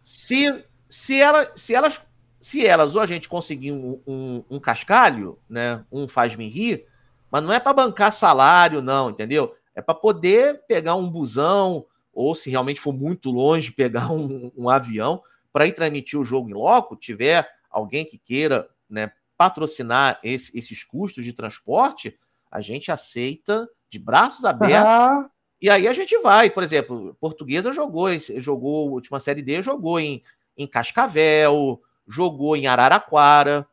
se, 0.01 0.65
se, 0.89 1.21
ela, 1.21 1.51
se 1.55 1.75
elas 1.75 2.01
se 2.39 2.65
elas 2.65 2.95
ou 2.95 3.01
a 3.01 3.05
gente 3.05 3.27
conseguir 3.27 3.73
um, 3.73 3.99
um, 4.07 4.43
um 4.49 4.59
cascalho, 4.59 5.37
né, 5.49 5.83
um 5.91 6.07
faz-me 6.07 6.47
rir, 6.47 6.85
mas 7.29 7.43
não 7.43 7.53
é 7.53 7.59
para 7.59 7.73
bancar 7.73 8.13
salário, 8.13 8.81
não, 8.81 9.09
entendeu? 9.09 9.53
É 9.75 9.81
para 9.81 9.93
poder 9.93 10.61
pegar 10.67 10.95
um 10.95 11.09
busão, 11.09 11.85
ou 12.13 12.33
se 12.33 12.49
realmente 12.49 12.79
for 12.79 12.93
muito 12.93 13.29
longe, 13.29 13.71
pegar 13.71 14.11
um, 14.11 14.51
um 14.57 14.69
avião 14.69 15.21
para 15.51 15.67
ir 15.67 15.73
transmitir 15.73 16.19
o 16.19 16.23
jogo 16.23 16.49
em 16.49 16.53
loco, 16.53 16.95
tiver 16.95 17.47
alguém 17.69 18.05
que 18.05 18.17
queira 18.17 18.67
né, 18.89 19.11
patrocinar 19.39 20.19
esse, 20.21 20.59
esses 20.59 20.83
custos 20.83 21.23
de 21.23 21.31
transporte, 21.31 22.19
a 22.51 22.59
gente 22.59 22.91
aceita 22.91 23.69
de 23.89 23.97
braços 23.97 24.43
abertos 24.43 25.31
e 25.61 25.69
aí 25.69 25.87
a 25.87 25.93
gente 25.93 26.17
vai, 26.19 26.49
por 26.49 26.61
exemplo, 26.61 27.15
Portuguesa 27.21 27.71
jogou, 27.71 28.09
jogou 28.37 28.91
última 28.91 29.17
série 29.19 29.41
D, 29.41 29.61
jogou 29.61 29.97
em, 29.97 30.21
em 30.57 30.67
Cascavel, 30.67 31.81
jogou 32.05 32.57
em 32.57 32.67
Araraquara. 32.67 33.65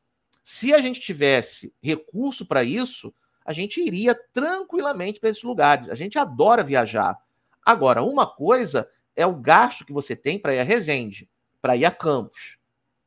Se 0.45 0.73
a 0.73 0.79
gente 0.79 1.01
tivesse 1.01 1.75
recurso 1.83 2.47
para 2.47 2.62
isso, 2.62 3.12
a 3.45 3.53
gente 3.53 3.81
iria 3.81 4.14
tranquilamente 4.33 5.19
para 5.19 5.31
esses 5.31 5.43
lugares. 5.43 5.89
A 5.89 5.97
gente 5.97 6.17
adora 6.17 6.62
viajar. 6.62 7.17
Agora, 7.64 8.05
uma 8.05 8.27
coisa 8.27 8.89
é 9.17 9.27
o 9.27 9.35
gasto 9.35 9.85
que 9.85 9.93
você 9.93 10.14
tem 10.14 10.39
para 10.39 10.55
ir 10.55 10.61
a 10.61 10.64
Resende, 10.64 11.29
para 11.61 11.77
ir 11.77 11.85
a 11.85 11.91
Campos, 11.91 12.59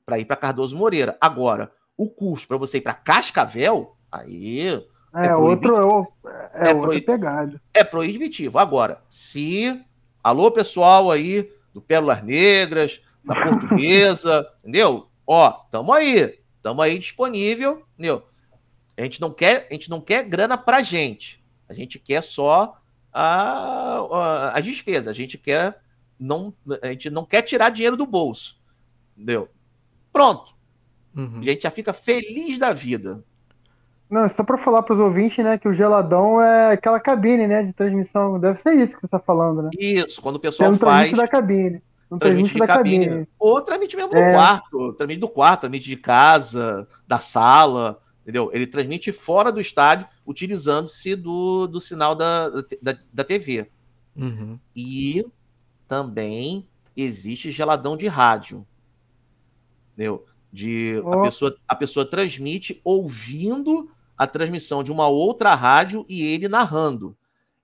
para 0.06 0.20
ir 0.20 0.26
para 0.26 0.36
Cardoso 0.36 0.78
Moreira. 0.78 1.18
Agora, 1.20 1.72
o 2.00 2.10
custo 2.10 2.48
para 2.48 2.56
você 2.56 2.78
ir 2.78 2.82
para 2.82 2.94
Cascavel, 2.94 3.94
aí 4.10 4.68
é, 5.14 5.28
é 5.28 5.36
outro 5.36 6.08
é, 6.26 6.70
é, 6.70 6.72
é 6.72 6.74
outro 6.74 7.02
pegado. 7.02 7.60
É 7.74 7.84
proibitivo. 7.84 8.58
Agora, 8.58 9.02
se. 9.10 9.84
Alô, 10.24 10.50
pessoal 10.50 11.12
aí 11.12 11.52
do 11.74 11.82
Pérolas 11.82 12.24
Negras, 12.24 13.02
da 13.22 13.36
Portuguesa, 13.36 14.50
entendeu? 14.64 15.10
Ó, 15.28 15.52
tamo 15.70 15.92
aí. 15.92 16.40
Tamo 16.64 16.82
aí 16.82 16.98
disponível, 16.98 17.84
entendeu? 17.96 18.24
A 18.98 19.02
gente 19.04 19.20
não 19.20 19.32
quer, 19.32 19.68
a 19.70 19.74
gente 19.74 19.90
não 19.90 20.00
quer 20.00 20.24
grana 20.24 20.58
pra 20.58 20.82
gente. 20.82 21.44
A 21.68 21.74
gente 21.74 22.00
quer 22.00 22.24
só 22.24 22.78
a, 23.12 23.98
a, 24.00 24.52
as 24.58 24.64
despesas. 24.64 25.10
A 25.10 25.14
gente 25.14 25.38
quer 25.38 25.82
não, 26.18 26.54
a 26.82 26.88
gente 26.88 27.10
não 27.10 27.26
quer 27.26 27.42
tirar 27.42 27.72
dinheiro 27.72 27.98
do 27.98 28.06
bolso. 28.06 28.58
Entendeu? 29.18 29.50
Pronto. 30.14 30.59
Uhum. 31.16 31.40
A 31.42 31.44
gente 31.44 31.64
já 31.64 31.72
fica 31.72 31.94
feliz 31.94 32.58
da 32.58 32.72
vida. 32.72 33.24
Não, 34.10 34.28
só 34.28 34.44
para 34.44 34.58
falar 34.58 34.82
para 34.82 34.96
os 34.96 35.00
ouvintes, 35.00 35.44
né, 35.44 35.58
que 35.58 35.68
o 35.68 35.74
geladão 35.74 36.42
é 36.42 36.72
aquela 36.72 37.00
cabine, 37.00 37.46
né, 37.46 37.62
de 37.62 37.72
transmissão. 37.74 38.40
Deve 38.40 38.58
ser 38.58 38.74
isso 38.74 38.96
que 38.96 39.02
você 39.02 39.06
está 39.06 39.20
falando, 39.20 39.62
né? 39.62 39.70
Isso, 39.80 40.20
quando 40.22 40.38
o 40.38 40.40
pessoal 40.40 40.72
é 40.72 40.74
um 40.74 40.78
faz. 40.78 41.12
da 41.12 41.28
cabine. 41.28 41.82
Um 42.10 42.18
transmite 42.18 42.58
da 42.58 42.66
cabine. 42.66 43.06
cabine. 43.06 43.28
Ou 43.38 43.62
transmite 43.62 43.96
mesmo 43.96 44.16
é. 44.16 44.26
do 44.26 44.34
quarto, 44.34 44.94
transmite 44.94 45.20
do 45.20 45.30
quarto, 45.30 45.60
transmite 45.62 45.88
de 45.88 45.96
casa, 45.96 46.88
da 47.08 47.20
sala, 47.20 48.02
entendeu? 48.24 48.50
Ele 48.52 48.66
transmite 48.66 49.12
fora 49.12 49.52
do 49.52 49.62
estádio, 49.62 50.08
utilizando-se 50.26 51.16
do, 51.16 51.68
do 51.68 51.80
sinal 51.80 52.16
da, 52.16 52.50
da, 52.82 52.98
da 53.14 53.24
TV. 53.24 53.70
Uhum. 54.16 54.60
E 54.76 55.24
também 55.88 56.68
existe 56.98 57.52
geladão 57.52 57.96
de 57.96 58.08
rádio. 58.08 58.66
Entendeu? 59.94 60.26
De 60.52 61.00
oh. 61.04 61.14
a, 61.14 61.22
pessoa, 61.24 61.56
a 61.68 61.76
pessoa 61.76 62.06
transmite 62.06 62.82
ouvindo 62.84 63.90
a 64.18 64.28
transmissão 64.28 64.84
de 64.84 64.92
uma 64.92 65.08
outra 65.08 65.56
rádio 65.56 66.04
e 66.10 66.22
ele 66.22 66.48
narrando. 66.48 67.16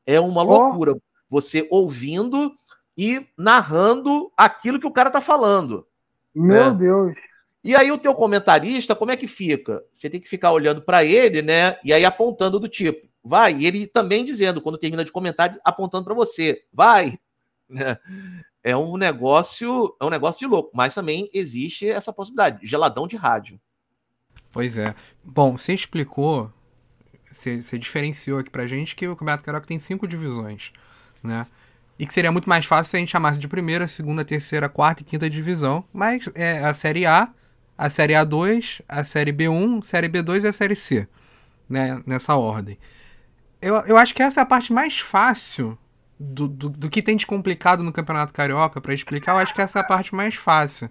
É 0.05 0.19
uma 0.19 0.41
loucura. 0.41 0.93
Oh. 0.93 1.01
Você 1.29 1.67
ouvindo 1.69 2.55
e 2.97 3.25
narrando 3.37 4.31
aquilo 4.37 4.79
que 4.79 4.87
o 4.87 4.91
cara 4.91 5.09
tá 5.09 5.19
falando. 5.19 5.85
Meu 6.33 6.71
né? 6.71 6.77
Deus. 6.77 7.15
E 7.63 7.75
aí 7.75 7.91
o 7.91 7.97
teu 7.97 8.13
comentarista, 8.13 8.95
como 8.95 9.11
é 9.11 9.17
que 9.17 9.27
fica? 9.27 9.83
Você 9.91 10.09
tem 10.09 10.21
que 10.21 10.29
ficar 10.29 10.51
olhando 10.51 10.81
para 10.81 11.03
ele, 11.03 11.41
né? 11.41 11.77
E 11.83 11.91
aí 11.91 12.05
apontando 12.05 12.59
do 12.59 12.69
tipo, 12.69 13.07
vai. 13.23 13.55
E 13.55 13.65
ele 13.65 13.87
também 13.87 14.23
dizendo, 14.23 14.61
quando 14.61 14.77
termina 14.77 15.03
de 15.03 15.11
comentar, 15.11 15.57
apontando 15.63 16.05
para 16.05 16.13
você, 16.13 16.63
vai. 16.71 17.17
Né? 17.67 17.97
É 18.67 18.75
um 18.75 18.97
negócio, 18.97 19.95
é 20.01 20.05
um 20.05 20.09
negócio 20.09 20.39
de 20.39 20.47
louco, 20.47 20.71
mas 20.73 20.95
também 20.95 21.29
existe 21.31 21.87
essa 21.87 22.11
possibilidade, 22.11 22.65
geladão 22.65 23.05
de 23.05 23.15
rádio. 23.15 23.61
Pois 24.51 24.75
é. 24.79 24.95
Bom, 25.23 25.55
você 25.55 25.75
explicou, 25.75 26.51
você, 27.31 27.61
você 27.61 27.77
diferenciou 27.77 28.39
aqui 28.39 28.49
pra 28.49 28.65
gente 28.65 28.95
que 28.95 29.07
o 29.07 29.15
Campeonato 29.15 29.43
Carioca 29.43 29.67
tem 29.67 29.77
cinco 29.77 30.07
divisões, 30.07 30.73
né? 31.21 31.45
E 31.99 32.07
que 32.07 32.13
seria 32.13 32.31
muito 32.31 32.49
mais 32.49 32.65
fácil 32.65 32.89
se 32.89 32.97
a 32.97 32.99
gente 32.99 33.11
chamasse 33.11 33.39
de 33.39 33.47
primeira, 33.47 33.85
segunda, 33.85 34.25
terceira, 34.25 34.67
quarta 34.67 35.03
e 35.03 35.05
quinta 35.05 35.29
divisão. 35.29 35.85
Mas 35.93 36.27
é 36.33 36.65
a 36.65 36.73
Série 36.73 37.05
A, 37.05 37.29
a 37.77 37.87
Série 37.87 38.13
A2, 38.13 38.81
a 38.89 39.03
Série 39.03 39.31
B1, 39.31 39.77
a 39.77 39.81
Série 39.83 40.09
B2 40.09 40.43
e 40.43 40.47
a 40.47 40.51
Série 40.51 40.75
C. 40.75 41.07
Né? 41.69 42.01
Nessa 42.03 42.35
ordem. 42.35 42.79
Eu, 43.61 43.75
eu 43.85 43.95
acho 43.95 44.15
que 44.15 44.23
essa 44.23 44.41
é 44.41 44.43
a 44.43 44.45
parte 44.45 44.73
mais 44.73 44.99
fácil 44.99 45.77
do, 46.19 46.47
do, 46.47 46.69
do 46.69 46.89
que 46.89 47.01
tem 47.01 47.15
de 47.17 47.25
complicado 47.25 47.83
no 47.83 47.91
Campeonato 47.91 48.33
Carioca 48.33 48.79
para 48.79 48.93
explicar. 48.93 49.33
Eu 49.33 49.37
acho 49.39 49.53
que 49.53 49.61
essa 49.61 49.79
é 49.79 49.81
a 49.81 49.85
parte 49.85 50.13
mais 50.15 50.35
fácil. 50.35 50.89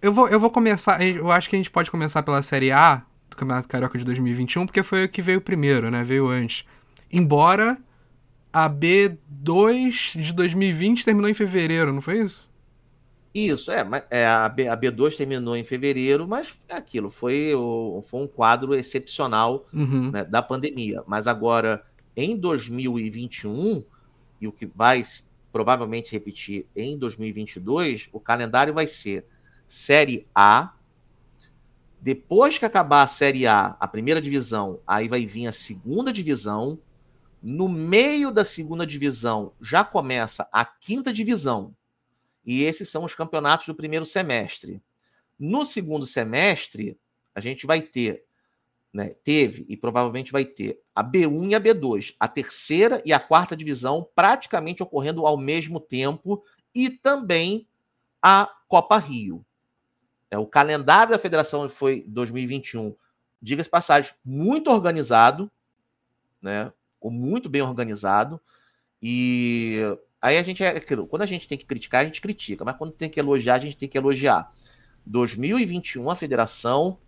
Eu 0.00 0.12
vou, 0.12 0.28
eu 0.28 0.40
vou 0.40 0.50
começar. 0.50 1.00
Eu 1.04 1.30
acho 1.30 1.48
que 1.48 1.54
a 1.54 1.58
gente 1.58 1.70
pode 1.70 1.90
começar 1.90 2.22
pela 2.22 2.42
Série 2.42 2.72
A 2.72 3.02
do 3.30 3.36
Campeonato 3.36 3.68
Carioca 3.68 3.96
de 3.98 4.04
2021, 4.04 4.66
porque 4.66 4.82
foi 4.82 5.04
o 5.04 5.08
que 5.08 5.22
veio 5.22 5.40
primeiro, 5.40 5.90
né? 5.90 6.02
Veio 6.02 6.28
antes. 6.28 6.64
Embora 7.10 7.78
a 8.52 8.68
B2 8.68 10.20
de 10.20 10.32
2020 10.32 11.04
terminou 11.04 11.30
em 11.30 11.34
fevereiro, 11.34 11.92
não 11.92 12.02
foi 12.02 12.20
isso? 12.20 12.50
Isso, 13.34 13.70
é, 13.72 13.86
é, 14.10 14.26
a, 14.26 14.46
B, 14.46 14.68
a 14.68 14.76
B2 14.76 15.16
terminou 15.16 15.56
em 15.56 15.64
fevereiro, 15.64 16.28
mas 16.28 16.54
é 16.68 16.74
aquilo, 16.74 17.08
foi, 17.08 17.54
o, 17.54 18.04
foi 18.06 18.20
um 18.20 18.26
quadro 18.26 18.74
excepcional 18.74 19.66
Uhum. 19.72 20.10
né, 20.10 20.22
da 20.24 20.42
pandemia. 20.42 21.02
Mas 21.06 21.26
agora, 21.26 21.82
em 22.16 22.36
2021, 22.36 23.84
e 24.40 24.48
o 24.48 24.52
que 24.52 24.66
vai 24.66 25.02
provavelmente 25.52 26.12
repetir 26.12 26.66
em 26.74 26.98
2022, 26.98 28.08
o 28.12 28.18
calendário 28.18 28.72
vai 28.72 28.86
ser 28.86 29.26
Série 29.68 30.26
A. 30.34 30.74
Depois 32.00 32.58
que 32.58 32.64
acabar 32.64 33.02
a 33.02 33.06
Série 33.06 33.46
A, 33.46 33.76
a 33.78 33.86
primeira 33.86 34.20
divisão, 34.20 34.80
aí 34.86 35.08
vai 35.08 35.26
vir 35.26 35.46
a 35.46 35.52
segunda 35.52 36.12
divisão. 36.12 36.78
No 37.40 37.68
meio 37.68 38.30
da 38.30 38.44
segunda 38.44 38.86
divisão 38.86 39.52
já 39.60 39.84
começa 39.84 40.48
a 40.52 40.64
quinta 40.64 41.12
divisão. 41.12 41.74
E 42.44 42.62
esses 42.62 42.88
são 42.88 43.04
os 43.04 43.14
campeonatos 43.14 43.66
do 43.66 43.74
primeiro 43.74 44.04
semestre. 44.04 44.82
No 45.38 45.64
segundo 45.64 46.06
semestre, 46.06 46.98
a 47.34 47.40
gente 47.40 47.66
vai 47.66 47.80
ter, 47.82 48.24
né, 48.92 49.10
teve 49.24 49.64
e 49.68 49.76
provavelmente 49.76 50.30
vai 50.30 50.44
ter 50.44 50.80
a 50.94 51.02
B1 51.02 51.50
e 51.50 51.54
a 51.54 51.60
B2, 51.60 52.14
a 52.20 52.28
terceira 52.28 53.00
e 53.04 53.12
a 53.12 53.18
quarta 53.18 53.56
divisão 53.56 54.06
praticamente 54.14 54.82
ocorrendo 54.82 55.26
ao 55.26 55.38
mesmo 55.38 55.80
tempo 55.80 56.44
e 56.74 56.90
também 56.90 57.66
a 58.20 58.48
Copa 58.68 58.98
Rio. 58.98 59.44
É, 60.30 60.38
o 60.38 60.46
calendário 60.46 61.12
da 61.12 61.18
federação 61.18 61.68
foi 61.68 62.04
2021, 62.06 62.94
diga-se 63.40 63.68
passagem, 63.68 64.12
muito 64.24 64.70
organizado, 64.70 65.50
né? 66.40 66.72
Muito 67.02 67.48
bem 67.48 67.62
organizado. 67.62 68.40
E 69.02 69.80
aí 70.20 70.38
a 70.38 70.42
gente 70.42 70.62
é 70.62 70.80
quando 70.80 71.22
a 71.22 71.26
gente 71.26 71.48
tem 71.48 71.58
que 71.58 71.66
criticar, 71.66 72.02
a 72.02 72.04
gente 72.04 72.20
critica, 72.20 72.64
mas 72.64 72.76
quando 72.76 72.92
tem 72.92 73.10
que 73.10 73.18
elogiar, 73.18 73.54
a 73.54 73.58
gente 73.58 73.76
tem 73.76 73.88
que 73.88 73.98
elogiar. 73.98 74.52
2021 75.04 76.08
a 76.08 76.14
federação 76.14 76.98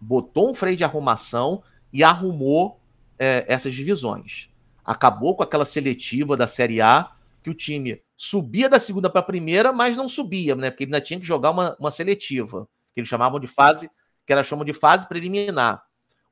botou 0.00 0.50
um 0.50 0.54
freio 0.54 0.76
de 0.76 0.84
arrumação 0.84 1.62
e 1.92 2.02
arrumou 2.02 2.80
é, 3.18 3.44
essas 3.46 3.74
divisões. 3.74 4.48
Acabou 4.84 5.36
com 5.36 5.42
aquela 5.42 5.64
seletiva 5.64 6.36
da 6.36 6.46
Série 6.46 6.80
A 6.80 7.12
que 7.42 7.50
o 7.50 7.54
time 7.54 8.02
subia 8.16 8.68
da 8.68 8.78
segunda 8.78 9.08
para 9.08 9.20
a 9.20 9.24
primeira, 9.24 9.72
mas 9.72 9.96
não 9.96 10.08
subia, 10.08 10.54
né? 10.54 10.70
Porque 10.70 10.84
ele 10.84 10.94
ainda 10.94 11.00
tinha 11.00 11.18
que 11.18 11.26
jogar 11.26 11.50
uma, 11.50 11.76
uma 11.78 11.90
seletiva, 11.90 12.68
que 12.94 13.00
eles 13.00 13.08
chamavam 13.08 13.40
de 13.40 13.46
fase, 13.46 13.90
que 14.26 14.32
elas 14.32 14.46
chamam 14.46 14.64
de 14.64 14.72
fase 14.72 15.08
preliminar. 15.08 15.82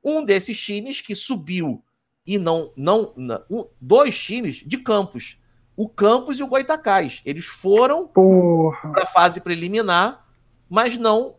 Um 0.03 0.23
desses 0.23 0.59
times 0.59 1.01
que 1.01 1.15
subiu 1.15 1.83
e 2.25 2.37
não, 2.37 2.71
não, 2.75 3.13
não 3.17 3.43
um, 3.49 3.65
dois 3.81 4.17
times 4.17 4.57
de 4.57 4.77
Campos, 4.77 5.39
o 5.75 5.89
Campos 5.89 6.39
e 6.39 6.43
o 6.43 6.47
Goitacás. 6.47 7.21
Eles 7.25 7.45
foram 7.45 8.07
para 8.07 9.03
a 9.03 9.07
fase 9.07 9.41
preliminar, 9.41 10.27
mas 10.69 10.97
não 10.97 11.37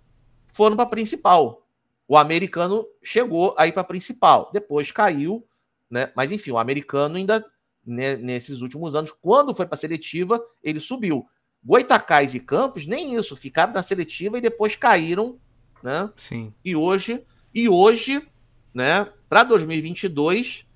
foram 0.52 0.74
para 0.74 0.84
a 0.84 0.88
principal. 0.88 1.64
O 2.10 2.16
americano 2.16 2.88
chegou 3.00 3.54
aí 3.56 3.70
para 3.70 3.82
a 3.82 3.84
principal, 3.84 4.50
depois 4.52 4.90
caiu, 4.90 5.46
né? 5.88 6.10
Mas 6.16 6.32
enfim, 6.32 6.50
o 6.50 6.58
americano 6.58 7.14
ainda 7.14 7.48
né, 7.86 8.16
nesses 8.16 8.62
últimos 8.62 8.96
anos, 8.96 9.12
quando 9.22 9.54
foi 9.54 9.64
para 9.64 9.76
a 9.76 9.78
seletiva, 9.78 10.44
ele 10.60 10.80
subiu. 10.80 11.28
Goitacás 11.62 12.34
e 12.34 12.40
Campos 12.40 12.84
nem 12.84 13.14
isso, 13.14 13.36
ficaram 13.36 13.72
na 13.72 13.80
seletiva 13.80 14.38
e 14.38 14.40
depois 14.40 14.74
caíram, 14.74 15.38
né? 15.84 16.12
Sim. 16.16 16.52
E 16.64 16.74
hoje, 16.74 17.24
e 17.54 17.68
hoje, 17.68 18.28
né, 18.74 19.04
para 19.28 19.44
2022, 19.44 20.66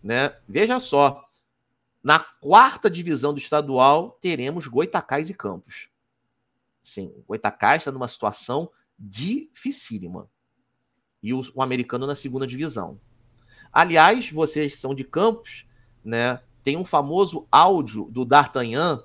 né, 0.00 0.36
veja 0.48 0.78
só, 0.78 1.28
na 2.04 2.20
quarta 2.20 2.88
divisão 2.88 3.32
do 3.34 3.40
estadual 3.40 4.16
teremos 4.20 4.68
Goitacás 4.68 5.28
e 5.28 5.34
Campos. 5.34 5.88
Sim, 6.84 7.12
o 7.16 7.24
Goitacás 7.26 7.80
está 7.80 7.90
numa 7.90 8.06
situação 8.06 8.70
dificílima. 8.96 10.30
E 11.24 11.32
o, 11.32 11.42
o 11.54 11.62
americano 11.62 12.06
na 12.06 12.14
segunda 12.14 12.46
divisão. 12.46 13.00
Aliás, 13.72 14.30
vocês 14.30 14.78
são 14.78 14.94
de 14.94 15.02
Campos, 15.02 15.64
né? 16.04 16.38
Tem 16.62 16.76
um 16.76 16.84
famoso 16.84 17.46
áudio 17.50 18.08
do 18.10 18.26
D'Artagnan 18.26 19.02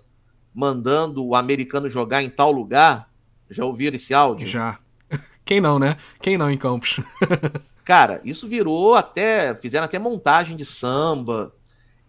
mandando 0.53 1.25
o 1.25 1.33
americano 1.33 1.87
jogar 1.87 2.21
em 2.21 2.29
tal 2.29 2.51
lugar. 2.51 3.09
Já 3.49 3.63
ouviram 3.63 3.95
esse 3.95 4.13
áudio? 4.13 4.45
Já. 4.45 4.77
Quem 5.45 5.61
não, 5.61 5.79
né? 5.79 5.95
Quem 6.21 6.37
não 6.37 6.51
em 6.51 6.57
Campos? 6.57 6.99
Cara, 7.85 8.21
isso 8.25 8.49
virou 8.49 8.95
até. 8.95 9.55
Fizeram 9.55 9.85
até 9.85 9.97
montagem 9.97 10.57
de 10.57 10.65
samba. 10.65 11.55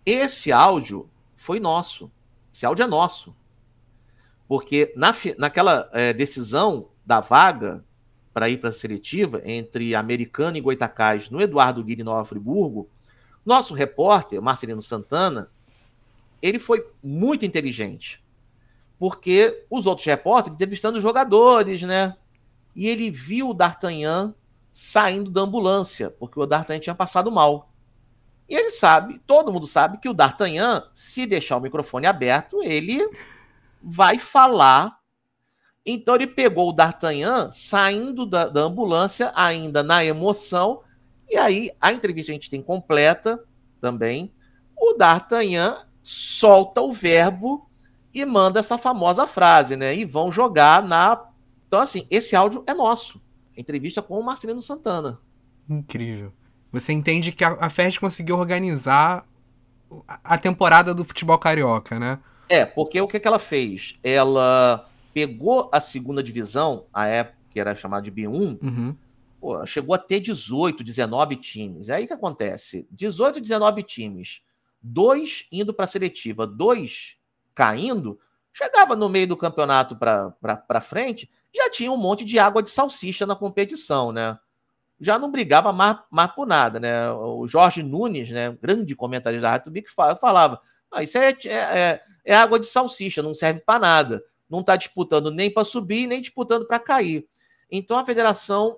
Esse 0.04 0.50
áudio 0.50 1.08
foi 1.36 1.61
nosso. 1.61 2.11
Esse 2.52 2.66
áudio 2.66 2.82
é 2.82 2.86
nosso. 2.88 3.34
Porque 4.48 4.92
na, 4.96 5.14
naquela 5.38 5.88
é, 5.92 6.12
decisão 6.12 6.88
da 7.06 7.20
vaga 7.20 7.84
para 8.32 8.48
ir 8.48 8.58
para 8.58 8.70
a 8.70 8.72
seletiva 8.72 9.42
entre 9.44 9.94
Americano 9.94 10.56
e 10.56 10.60
Goitacás 10.60 11.30
no 11.30 11.40
Eduardo 11.40 11.84
Nova 12.04 12.24
Friburgo, 12.24 12.88
nosso 13.44 13.74
repórter, 13.74 14.40
Marcelino 14.40 14.82
Santana, 14.82 15.50
ele 16.40 16.58
foi 16.58 16.86
muito 17.02 17.44
inteligente. 17.44 18.22
Porque 18.98 19.64
os 19.70 19.86
outros 19.86 20.06
repórteres 20.06 20.54
entrevistando 20.54 21.00
jogadores, 21.00 21.82
né? 21.82 22.16
E 22.76 22.86
ele 22.86 23.10
viu 23.10 23.50
o 23.50 23.54
D'Artagnan 23.54 24.34
saindo 24.70 25.30
da 25.30 25.40
ambulância, 25.40 26.10
porque 26.10 26.38
o 26.38 26.46
D'Artagnan 26.46 26.80
tinha 26.80 26.94
passado 26.94 27.32
mal. 27.32 27.70
E 28.48 28.54
ele 28.54 28.70
sabe, 28.70 29.20
todo 29.26 29.52
mundo 29.52 29.66
sabe 29.66 29.98
que 29.98 30.08
o 30.08 30.14
D'Artagnan, 30.14 30.84
se 30.94 31.24
deixar 31.24 31.56
o 31.56 31.60
microfone 31.60 32.06
aberto, 32.06 32.62
ele 32.62 33.08
vai 33.82 34.18
falar. 34.18 34.99
Então 35.93 36.14
ele 36.14 36.26
pegou 36.26 36.68
o 36.68 36.72
D'Artagnan 36.72 37.51
saindo 37.53 38.24
da, 38.26 38.49
da 38.49 38.61
ambulância, 38.61 39.32
ainda 39.34 39.82
na 39.82 40.05
emoção, 40.05 40.80
e 41.28 41.36
aí 41.36 41.70
a 41.80 41.93
entrevista 41.93 42.32
a 42.32 42.34
gente 42.34 42.51
tem 42.51 42.62
completa 42.62 43.43
também. 43.80 44.32
O 44.76 44.95
D'Artagnan 44.95 45.76
solta 46.03 46.80
o 46.80 46.93
verbo 46.93 47.68
e 48.12 48.24
manda 48.24 48.61
essa 48.61 48.76
famosa 48.76 49.26
frase, 49.26 49.76
né? 49.76 49.95
E 49.95 50.05
vão 50.05 50.32
jogar 50.32 50.82
na. 50.82 51.24
Então, 51.68 51.80
assim, 51.80 52.07
esse 52.11 52.34
áudio 52.34 52.64
é 52.66 52.74
nosso 52.74 53.20
entrevista 53.57 54.03
com 54.03 54.18
o 54.18 54.24
Marcelino 54.24 54.61
Santana. 54.61 55.20
Incrível. 55.68 56.32
Você 56.72 56.93
entende 56.93 57.32
que 57.32 57.45
a, 57.45 57.57
a 57.61 57.68
FERJ 57.68 58.01
conseguiu 58.01 58.38
organizar 58.38 59.24
a 60.22 60.38
temporada 60.38 60.95
do 60.95 61.05
futebol 61.05 61.38
carioca, 61.38 61.99
né? 61.99 62.18
É, 62.49 62.64
porque 62.64 63.01
o 63.01 63.07
que, 63.07 63.20
que 63.20 63.28
ela 63.28 63.38
fez? 63.38 63.95
Ela 64.03 64.88
pegou 65.12 65.68
a 65.72 65.80
segunda 65.80 66.22
divisão, 66.22 66.86
a 66.92 67.06
época 67.06 67.38
que 67.50 67.58
era 67.58 67.74
chamada 67.74 68.02
de 68.02 68.12
B1, 68.12 68.62
uhum. 68.62 68.96
pô, 69.40 69.66
chegou 69.66 69.94
a 69.94 69.98
ter 69.98 70.20
18, 70.20 70.84
19 70.84 71.36
times. 71.36 71.88
E 71.88 71.92
aí 71.92 72.06
que 72.06 72.12
acontece? 72.12 72.86
18, 72.90 73.40
19 73.40 73.82
times, 73.82 74.42
dois 74.80 75.46
indo 75.50 75.74
para 75.74 75.84
a 75.84 75.88
seletiva, 75.88 76.46
dois 76.46 77.16
caindo, 77.54 78.18
chegava 78.52 78.94
no 78.94 79.08
meio 79.08 79.26
do 79.26 79.36
campeonato 79.36 79.96
para 79.96 80.80
frente, 80.80 81.28
já 81.54 81.68
tinha 81.68 81.90
um 81.90 81.96
monte 81.96 82.24
de 82.24 82.38
água 82.38 82.62
de 82.62 82.70
salsicha 82.70 83.26
na 83.26 83.34
competição, 83.34 84.12
né? 84.12 84.38
Já 85.00 85.18
não 85.18 85.30
brigava 85.30 85.72
mais, 85.72 85.98
mais 86.11 86.30
por 86.32 86.46
nada, 86.46 86.78
né? 86.78 87.11
O 87.11 87.46
Jorge 87.46 87.82
Nunes, 87.82 88.30
né, 88.30 88.56
grande 88.61 88.94
comentarista 88.94 89.42
da 89.42 89.50
Rádio 89.50 89.72
Bic, 89.72 89.90
falava: 89.90 90.61
ah, 90.90 91.02
isso 91.02 91.16
é, 91.16 91.30
é, 91.46 92.02
é, 92.24 92.36
água 92.36 92.61
de 92.61 92.66
salsicha, 92.66 93.22
não 93.22 93.32
serve 93.32 93.61
para 93.61 93.78
nada. 93.78 94.22
Não 94.51 94.61
está 94.61 94.76
disputando 94.76 95.30
nem 95.30 95.51
para 95.51 95.64
subir, 95.64 96.07
nem 96.07 96.20
disputando 96.20 96.66
para 96.66 96.78
cair. 96.78 97.26
Então 97.70 97.98
a 97.98 98.05
federação 98.05 98.76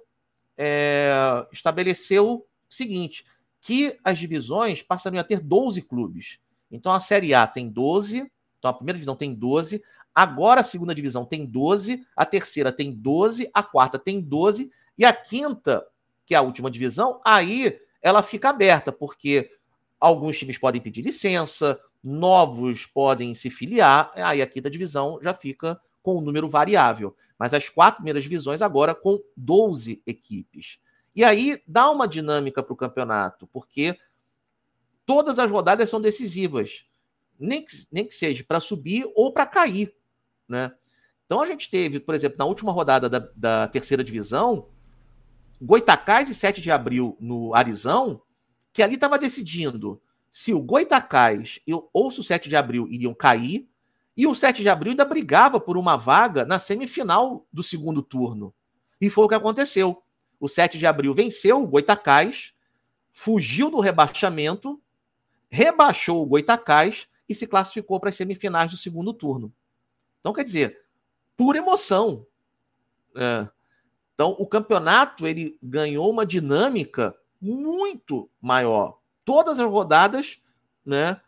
é, 0.57 1.47
estabeleceu 1.51 2.33
o 2.35 2.47
seguinte: 2.69 3.25
que 3.61 3.99
as 4.05 4.19
divisões 4.19 4.83
passariam 4.83 5.21
a 5.21 5.25
ter 5.25 5.41
12 5.41 5.83
clubes. 5.83 6.39
Então 6.71 6.93
a 6.93 7.01
Série 7.01 7.35
A 7.35 7.47
tem 7.47 7.69
12, 7.69 8.31
então 8.59 8.71
a 8.71 8.75
primeira 8.75 8.99
divisão 8.99 9.17
tem 9.17 9.35
12, 9.35 9.83
Agora 10.15 10.61
a 10.61 10.65
segunda 10.65 10.95
divisão 10.95 11.25
tem 11.25 11.47
12, 11.47 12.07
a 12.15 12.27
terceira 12.27 12.71
tem 12.71 12.93
12, 12.93 13.51
a 13.53 13.63
quarta 13.63 13.99
tem 13.99 14.21
12 14.21 14.71
e 14.97 15.05
a 15.05 15.13
quinta, 15.13 15.87
que 16.27 16.35
é 16.35 16.39
a 16.39 16.43
última 16.43 16.71
divisão, 16.71 17.21
aí 17.25 17.79
ela 18.03 18.23
fica 18.23 18.51
aberta, 18.51 18.93
porque 18.93 19.51
alguns 19.99 20.39
times 20.39 20.59
podem 20.59 20.83
pedir 20.83 21.01
licença, 21.01 21.81
novos 22.03 22.87
podem 22.87 23.35
se 23.35 23.49
filiar, 23.49 24.11
aí 24.15 24.43
a 24.43 24.47
quinta 24.47 24.71
divisão 24.71 25.19
já 25.23 25.33
fica 25.33 25.81
com 26.03 26.19
um 26.19 26.21
número 26.21 26.49
variável. 26.49 27.17
Mas 27.39 27.55
as 27.55 27.69
quatro 27.69 27.97
primeiras 27.97 28.23
divisões 28.23 28.63
agora 28.63 28.95
com 28.95 29.21
12 29.37 30.03
equipes. 30.07 30.79
E 31.15 31.25
aí 31.25 31.63
dá 31.67 31.91
uma 31.91 32.09
dinâmica 32.09 32.63
para 32.63 32.73
o 32.73 32.77
campeonato, 32.77 33.47
porque 33.47 33.99
todas 35.05 35.39
as 35.39 35.51
rodadas 35.51 35.91
são 35.91 36.01
decisivas. 36.01 36.87
Nem 37.39 37.65
que, 37.65 37.87
nem 37.91 38.05
que 38.07 38.15
seja 38.15 38.45
para 38.45 38.61
subir 38.61 39.11
ou 39.15 39.33
para 39.33 39.47
cair. 39.47 39.95
Né? 40.49 40.73
Então 41.27 41.41
a 41.41 41.47
gente 41.47 41.71
teve, 41.71 42.01
por 42.01 42.15
exemplo, 42.15 42.39
na 42.39 42.45
última 42.45 42.73
rodada 42.73 43.09
da, 43.09 43.19
da 43.35 43.69
terceira 43.69 44.03
divisão, 44.03 44.69
Goitacás 45.61 46.29
e 46.29 46.35
7 46.35 46.61
de 46.61 46.71
abril 46.71 47.17
no 47.21 47.55
Arizão, 47.55 48.21
que 48.73 48.83
ali 48.83 48.95
estava 48.95 49.19
decidindo 49.19 50.01
se 50.35 50.55
o 50.55 50.63
Goitacás 50.63 51.61
ou 51.93 52.11
se 52.11 52.21
o 52.21 52.23
7 52.23 52.49
de 52.49 52.57
abril 52.57 52.89
iriam 52.89 53.13
cair, 53.13 53.69
E 54.17 54.27
o 54.27 54.35
7 54.35 54.63
de 54.63 54.69
abril 54.69 54.91
ainda 54.91 55.05
brigava 55.05 55.59
por 55.59 55.77
uma 55.77 55.97
vaga 55.97 56.45
na 56.45 56.59
semifinal 56.59 57.47
do 57.53 57.63
segundo 57.63 58.03
turno. 58.03 58.53
E 59.01 59.09
foi 59.09 59.25
o 59.25 59.29
que 59.29 59.35
aconteceu. 59.35 60.03
O 60.39 60.49
7 60.49 60.79
de 60.79 60.87
abril 60.87 61.15
venceu 61.15 61.63
o 61.63 61.67
Goitacás, 61.67 62.53
fugiu 63.11 63.71
do 63.71 63.81
rebaixamento, 63.81 64.81
rebaixou 65.49 66.23
o 66.23 66.27
Goitacás 66.27 67.09
e 67.29 67.35
se 67.35 67.47
classificou 67.47 67.99
para 67.99 68.11
as 68.11 68.17
semifinais 68.17 68.71
do 68.71 68.77
segundo 68.77 69.15
turno. 69.15 69.53
Então, 70.21 70.33
quer 70.33 70.45
dizer, 70.45 70.83
por 71.37 71.57
emoção. 71.57 72.27
É. 73.17 73.49
Então, 74.15 74.37
o 74.39 74.47
campeonato 74.47 75.27
ele 75.27 75.59
ganhou 75.63 76.11
uma 76.11 76.27
dinâmica 76.27 77.17
muito 77.41 78.29
maior. 78.41 78.99
Todas 79.25 79.59
as 79.59 79.71
rodadas, 79.71 80.41
né? 80.85 81.21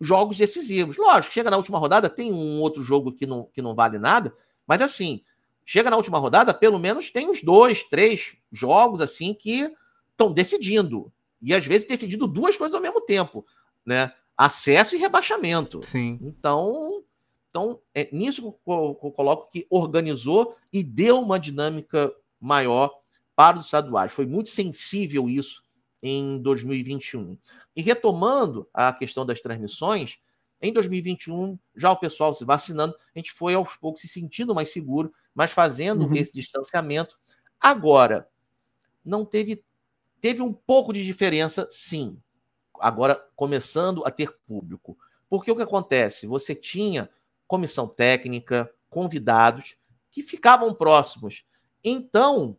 Jogos 0.00 0.36
decisivos. 0.36 0.96
Lógico, 0.96 1.32
chega 1.32 1.50
na 1.50 1.56
última 1.56 1.78
rodada, 1.78 2.08
tem 2.08 2.32
um 2.32 2.60
outro 2.60 2.82
jogo 2.82 3.12
que 3.12 3.26
não, 3.26 3.44
que 3.52 3.62
não 3.62 3.74
vale 3.74 3.98
nada, 3.98 4.34
mas 4.66 4.82
assim, 4.82 5.22
chega 5.64 5.90
na 5.90 5.96
última 5.96 6.18
rodada, 6.18 6.52
pelo 6.52 6.78
menos 6.78 7.10
tem 7.10 7.28
uns 7.28 7.42
dois, 7.42 7.82
três 7.84 8.36
jogos 8.50 9.00
assim 9.00 9.34
que 9.34 9.72
estão 10.10 10.32
decidindo. 10.32 11.12
E 11.40 11.54
às 11.54 11.66
vezes 11.66 11.86
decidindo 11.86 12.26
duas 12.26 12.56
coisas 12.56 12.74
ao 12.74 12.80
mesmo 12.80 13.00
tempo, 13.00 13.44
né? 13.84 14.12
Acesso 14.36 14.96
e 14.96 14.98
rebaixamento. 14.98 15.82
Sim. 15.82 16.18
Então, 16.22 17.02
então 17.50 17.80
é 17.94 18.08
nisso 18.12 18.52
que 18.52 18.70
eu, 18.70 18.98
eu 19.02 19.10
coloco 19.10 19.50
que 19.50 19.66
organizou 19.68 20.56
e 20.72 20.82
deu 20.82 21.20
uma 21.20 21.38
dinâmica 21.38 22.12
maior 22.40 22.92
para 23.34 23.58
os 23.58 23.66
estaduais. 23.66 24.12
Foi 24.12 24.26
muito 24.26 24.50
sensível 24.50 25.28
isso 25.28 25.62
em 26.02 26.38
2021. 26.38 27.38
E 27.76 27.82
retomando 27.82 28.68
a 28.74 28.92
questão 28.92 29.24
das 29.24 29.40
transmissões, 29.40 30.18
em 30.60 30.72
2021, 30.72 31.58
já 31.74 31.90
o 31.90 31.96
pessoal 31.96 32.34
se 32.34 32.44
vacinando, 32.44 32.94
a 33.14 33.18
gente 33.18 33.32
foi 33.32 33.54
aos 33.54 33.76
poucos 33.76 34.02
se 34.02 34.08
sentindo 34.08 34.54
mais 34.54 34.70
seguro, 34.70 35.12
mas 35.34 35.52
fazendo 35.52 36.06
uhum. 36.06 36.14
esse 36.14 36.32
distanciamento. 36.32 37.18
Agora, 37.60 38.28
não 39.04 39.24
teve 39.24 39.64
teve 40.20 40.40
um 40.40 40.52
pouco 40.52 40.92
de 40.92 41.04
diferença, 41.04 41.66
sim. 41.68 42.16
Agora 42.78 43.16
começando 43.34 44.04
a 44.06 44.10
ter 44.10 44.32
público. 44.46 44.96
Porque 45.28 45.50
o 45.50 45.56
que 45.56 45.62
acontece? 45.62 46.28
Você 46.28 46.54
tinha 46.54 47.10
comissão 47.46 47.88
técnica, 47.88 48.72
convidados 48.88 49.76
que 50.12 50.22
ficavam 50.22 50.72
próximos. 50.72 51.44
Então, 51.82 52.56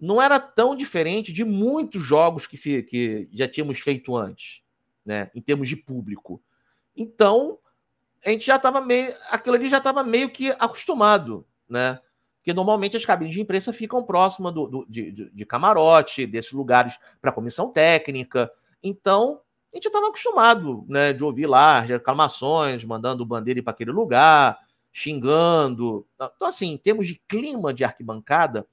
não 0.00 0.22
era 0.22 0.38
tão 0.38 0.76
diferente 0.76 1.32
de 1.32 1.44
muitos 1.44 2.02
jogos 2.02 2.46
que, 2.46 2.82
que 2.82 3.28
já 3.32 3.48
tínhamos 3.48 3.80
feito 3.80 4.14
antes, 4.16 4.62
né? 5.04 5.30
Em 5.34 5.40
termos 5.40 5.68
de 5.68 5.76
público. 5.76 6.40
Então, 6.96 7.58
a 8.24 8.30
gente 8.30 8.46
já 8.46 8.56
estava 8.56 8.80
meio. 8.80 9.12
Aquilo 9.30 9.56
ali 9.56 9.68
já 9.68 9.78
estava 9.78 10.04
meio 10.04 10.30
que 10.30 10.50
acostumado, 10.52 11.46
né? 11.68 12.00
Porque 12.38 12.54
normalmente 12.54 12.96
as 12.96 13.04
cabines 13.04 13.34
de 13.34 13.40
imprensa 13.40 13.72
ficam 13.72 14.02
próximas 14.02 14.54
do, 14.54 14.66
do 14.66 14.86
de, 14.88 15.30
de, 15.32 15.46
camarote, 15.46 16.26
desses 16.26 16.52
lugares 16.52 16.98
para 17.20 17.32
comissão 17.32 17.72
técnica. 17.72 18.50
Então, 18.82 19.40
a 19.72 19.76
gente 19.76 19.86
estava 19.86 20.08
acostumado 20.08 20.84
né, 20.88 21.12
de 21.12 21.22
ouvir 21.22 21.46
lá 21.46 21.80
reclamações, 21.80 22.84
mandando 22.84 23.26
bandeira 23.26 23.62
para 23.62 23.72
aquele 23.72 23.90
lugar, 23.90 24.58
xingando. 24.90 26.06
Então, 26.14 26.48
assim, 26.48 26.72
em 26.72 26.78
termos 26.78 27.06
de 27.06 27.20
clima 27.28 27.74
de 27.74 27.84
arquibancada, 27.84 28.66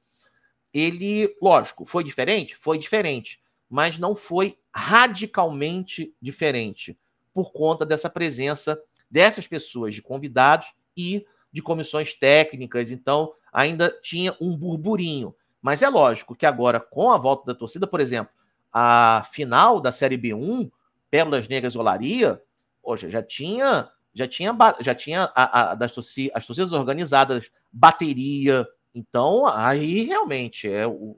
ele, 0.76 1.34
lógico, 1.42 1.86
foi 1.86 2.04
diferente? 2.04 2.54
Foi 2.54 2.78
diferente, 2.78 3.42
mas 3.70 3.98
não 3.98 4.14
foi 4.14 4.58
radicalmente 4.74 6.14
diferente 6.22 6.98
por 7.34 7.54
conta 7.54 7.86
dessa 7.86 8.10
presença 8.10 8.78
dessas 9.10 9.48
pessoas, 9.48 9.96
de 9.96 10.02
convidados 10.02 10.74
e 10.98 11.26
de 11.50 11.62
comissões 11.62 12.14
técnicas. 12.14 12.92
Então, 12.92 13.32
ainda 13.54 13.90
tinha 14.02 14.36
um 14.42 14.58
burburinho. 14.58 15.34
Mas 15.62 15.82
é 15.82 15.88
lógico 15.88 16.36
que 16.36 16.46
agora, 16.46 16.80
com 16.80 17.10
a 17.10 17.18
volta 17.18 17.46
da 17.46 17.58
torcida, 17.58 17.88
por 17.88 18.02
exemplo, 18.02 18.34
a 18.74 19.26
final 19.32 19.80
da 19.80 19.94
Série 19.94 20.18
B1, 20.18 20.70
Pérolas 21.10 21.48
Negras 21.48 21.78
Olaria, 21.78 22.42
poxa, 22.84 23.10
já 23.10 23.24
tinha 23.24 23.90
já 24.14 24.28
tinha 24.28 24.56
já 24.80 24.96
tinha 24.96 25.32
a, 25.36 25.72
a, 25.72 25.76
das 25.76 25.92
torcidas, 25.92 26.36
as 26.36 26.46
torcidas 26.46 26.74
organizadas, 26.74 27.50
bateria, 27.72 28.68
então, 28.96 29.46
aí 29.46 30.06
realmente 30.06 30.70
é, 30.72 30.88
o, 30.88 31.18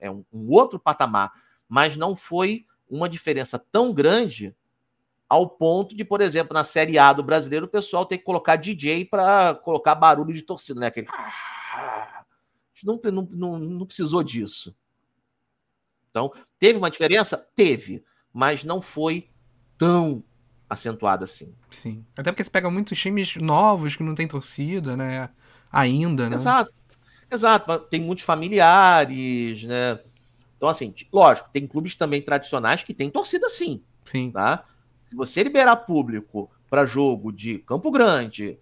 é 0.00 0.10
um, 0.10 0.24
outro 0.48 0.80
patamar. 0.80 1.30
Mas 1.68 1.94
não 1.94 2.16
foi 2.16 2.64
uma 2.88 3.06
diferença 3.06 3.58
tão 3.58 3.92
grande 3.92 4.56
ao 5.28 5.46
ponto 5.48 5.94
de, 5.94 6.04
por 6.04 6.22
exemplo, 6.22 6.54
na 6.54 6.64
Série 6.64 6.98
A 6.98 7.12
do 7.12 7.22
brasileiro, 7.22 7.66
o 7.66 7.68
pessoal 7.68 8.06
ter 8.06 8.16
que 8.16 8.24
colocar 8.24 8.56
DJ 8.56 9.04
para 9.04 9.54
colocar 9.56 9.94
barulho 9.94 10.32
de 10.32 10.42
torcida, 10.42 10.80
né? 10.80 10.86
Aquele... 10.86 11.06
Não, 12.82 12.98
não, 13.04 13.28
não, 13.30 13.58
não 13.58 13.86
precisou 13.86 14.22
disso. 14.22 14.74
Então, 16.10 16.32
teve 16.58 16.78
uma 16.78 16.90
diferença? 16.90 17.36
Teve, 17.54 18.04
mas 18.32 18.64
não 18.64 18.82
foi 18.82 19.30
tão 19.78 20.24
acentuada 20.68 21.24
assim. 21.24 21.54
Sim. 21.70 22.04
Até 22.16 22.32
porque 22.32 22.42
você 22.42 22.50
pega 22.50 22.70
muitos 22.70 22.98
times 22.98 23.36
novos 23.36 23.94
que 23.94 24.02
não 24.02 24.14
tem 24.14 24.26
torcida, 24.26 24.96
né? 24.96 25.30
Ainda, 25.70 26.28
né? 26.28 26.36
Exato. 26.36 26.72
Exato, 27.32 27.78
tem 27.88 27.98
muitos 27.98 28.24
familiares, 28.24 29.64
né? 29.64 29.98
Então, 30.54 30.68
assim, 30.68 30.94
lógico, 31.10 31.48
tem 31.50 31.66
clubes 31.66 31.94
também 31.94 32.20
tradicionais 32.20 32.82
que 32.82 32.92
tem 32.92 33.08
torcida 33.08 33.48
sim. 33.48 33.82
Sim. 34.04 34.30
Tá? 34.30 34.64
Se 35.06 35.16
você 35.16 35.42
liberar 35.42 35.76
público 35.76 36.50
para 36.68 36.84
jogo 36.84 37.32
de 37.32 37.58
Campo 37.60 37.90
Grande, 37.90 38.58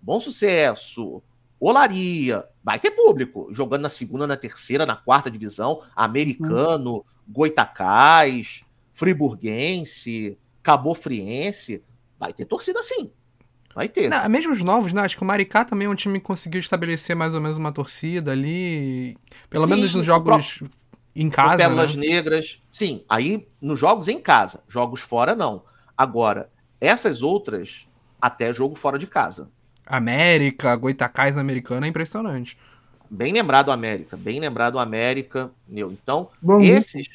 Bom 0.00 0.20
Sucesso, 0.20 1.20
Olaria, 1.58 2.48
vai 2.62 2.78
ter 2.78 2.92
público. 2.92 3.48
Jogando 3.50 3.82
na 3.82 3.90
segunda, 3.90 4.28
na 4.28 4.36
terceira, 4.36 4.86
na 4.86 4.94
quarta 4.94 5.30
divisão, 5.30 5.82
Americano, 5.96 6.98
hum. 6.98 7.02
Goitacás, 7.26 8.62
Friburguense, 8.92 10.38
Cabofriense, 10.62 11.82
vai 12.18 12.32
ter 12.32 12.44
torcida 12.44 12.80
sim. 12.80 13.10
Vai 13.74 13.88
ter. 13.88 14.08
Não, 14.08 14.28
mesmo 14.28 14.52
os 14.52 14.62
novos, 14.62 14.92
né? 14.92 15.02
Acho 15.02 15.16
que 15.16 15.22
o 15.22 15.26
Maricá 15.26 15.64
também 15.64 15.86
é 15.86 15.90
um 15.90 15.94
time 15.94 16.20
que 16.20 16.24
conseguiu 16.24 16.60
estabelecer 16.60 17.16
mais 17.16 17.34
ou 17.34 17.40
menos 17.40 17.58
uma 17.58 17.72
torcida 17.72 18.30
ali. 18.30 19.16
Pelo 19.50 19.66
sim, 19.66 19.74
menos 19.74 19.94
nos 19.94 20.06
jogos 20.06 20.62
em 21.14 21.28
casa. 21.28 21.56
Pérolas 21.56 21.96
né? 21.96 22.06
Negras. 22.06 22.62
Sim, 22.70 23.04
aí 23.08 23.48
nos 23.60 23.78
jogos 23.78 24.06
em 24.06 24.20
casa. 24.20 24.60
Jogos 24.68 25.00
fora, 25.00 25.34
não. 25.34 25.62
Agora, 25.96 26.50
essas 26.80 27.20
outras, 27.20 27.86
até 28.20 28.52
jogo 28.52 28.76
fora 28.76 28.98
de 28.98 29.06
casa. 29.06 29.50
América, 29.86 30.74
Goitacás 30.76 31.36
americano 31.36 31.84
é 31.84 31.88
impressionante. 31.88 32.56
Bem 33.10 33.32
lembrado 33.32 33.70
América, 33.70 34.16
bem 34.16 34.40
lembrado 34.40 34.78
América, 34.78 35.50
meu. 35.68 35.92
Então, 35.92 36.30
Bangu. 36.40 36.64
esses, 36.64 37.08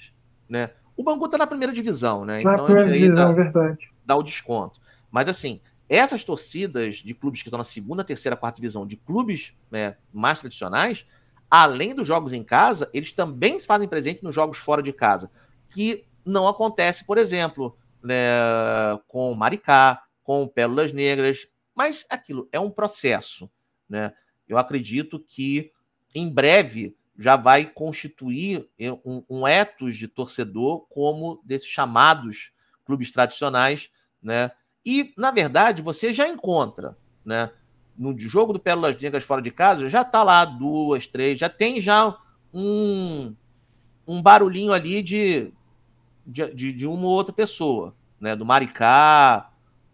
né? 0.48 0.70
O 0.96 1.04
Bangu 1.04 1.28
tá 1.28 1.38
na 1.38 1.48
primeira 1.48 1.74
divisão, 1.74 2.26
né? 2.26 2.44
Na 2.44 2.54
então, 2.54 2.66
primeira 2.66 2.92
divisão, 2.92 3.16
dá, 3.16 3.32
verdade. 3.32 3.90
Dá 4.06 4.16
o 4.16 4.24
desconto. 4.24 4.80
Mas 5.12 5.28
assim, 5.28 5.60
essas 5.90 6.24
torcidas 6.24 6.98
de 6.98 7.14
clubes 7.16 7.42
que 7.42 7.50
estão 7.50 7.58
na 7.58 7.64
segunda, 7.64 8.04
terceira, 8.04 8.38
quarta 8.38 8.58
divisão, 8.58 8.86
de 8.86 8.96
clubes 8.96 9.58
né, 9.72 9.98
mais 10.14 10.40
tradicionais, 10.40 11.06
além 11.50 11.96
dos 11.96 12.06
jogos 12.06 12.32
em 12.32 12.44
casa, 12.44 12.90
eles 12.94 13.12
também 13.12 13.60
se 13.60 13.66
fazem 13.66 13.88
presente 13.88 14.24
nos 14.24 14.36
jogos 14.36 14.60
fora 14.60 14.84
de 14.84 14.94
casa, 14.94 15.32
que 15.68 16.06
não 16.24 16.48
acontece, 16.48 17.06
por 17.06 17.18
exemplo, 17.18 17.76
né, 18.04 18.16
com 19.08 19.34
Maricá, 19.34 20.04
com 20.24 20.48
Pérolas 20.48 20.94
Negras, 20.94 21.48
mas 21.74 22.06
aquilo 22.10 22.48
é 22.52 22.60
um 22.60 22.70
processo. 22.70 23.50
Né? 23.90 24.14
Eu 24.48 24.58
acredito 24.58 25.20
que 25.20 25.72
em 26.14 26.30
breve 26.30 26.96
já 27.18 27.36
vai 27.36 27.66
constituir 27.66 28.70
um, 29.04 29.24
um 29.30 29.48
etos 29.48 29.98
de 29.98 30.08
torcedor 30.08 30.86
como 30.88 31.42
desses 31.44 31.68
chamados 31.68 32.54
clubes 32.86 33.12
tradicionais, 33.12 33.90
né? 34.22 34.52
E, 34.90 35.14
na 35.16 35.30
verdade, 35.30 35.84
você 35.84 36.12
já 36.12 36.28
encontra, 36.28 36.98
né? 37.24 37.52
No 37.96 38.18
jogo 38.18 38.54
do 38.54 38.60
Pérolas 38.60 39.00
Negras 39.00 39.24
fora 39.24 39.40
de 39.40 39.52
casa, 39.52 39.88
já 39.88 40.04
tá 40.04 40.24
lá 40.24 40.44
duas, 40.44 41.06
três, 41.06 41.38
já 41.38 41.48
tem 41.48 41.80
já 41.80 42.18
um, 42.52 43.36
um 44.08 44.20
barulhinho 44.20 44.74
ali 44.74 45.04
de, 45.04 45.54
de, 46.26 46.74
de 46.74 46.88
uma 46.88 47.04
ou 47.04 47.12
outra 47.12 47.32
pessoa, 47.32 47.96
né? 48.20 48.36
Do 48.36 48.44
Maricá, 48.44 49.52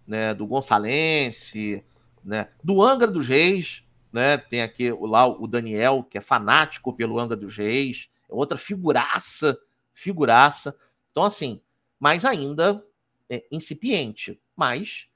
né? 0.08 0.34
Do 0.34 0.48
Gonçalense, 0.48 1.84
né? 2.24 2.48
Do 2.64 2.82
Angra 2.82 3.12
dos 3.12 3.28
Reis, 3.28 3.84
né? 4.14 4.38
Tem 4.38 4.62
aqui 4.62 4.94
lá 4.94 5.28
o 5.28 5.46
Daniel, 5.46 6.08
que 6.10 6.18
é 6.18 6.22
fanático 6.22 6.94
pelo 6.94 7.20
Angra 7.20 7.36
dos 7.36 7.58
Reis, 7.58 8.08
é 8.30 8.34
outra 8.34 8.58
figuraça, 8.58 9.58
figuraça. 9.94 10.74
Então, 11.12 11.26
assim, 11.26 11.60
mas 12.00 12.24
ainda 12.24 12.82
é 13.30 13.44
incipiente. 13.52 14.40
Mas 14.56 15.08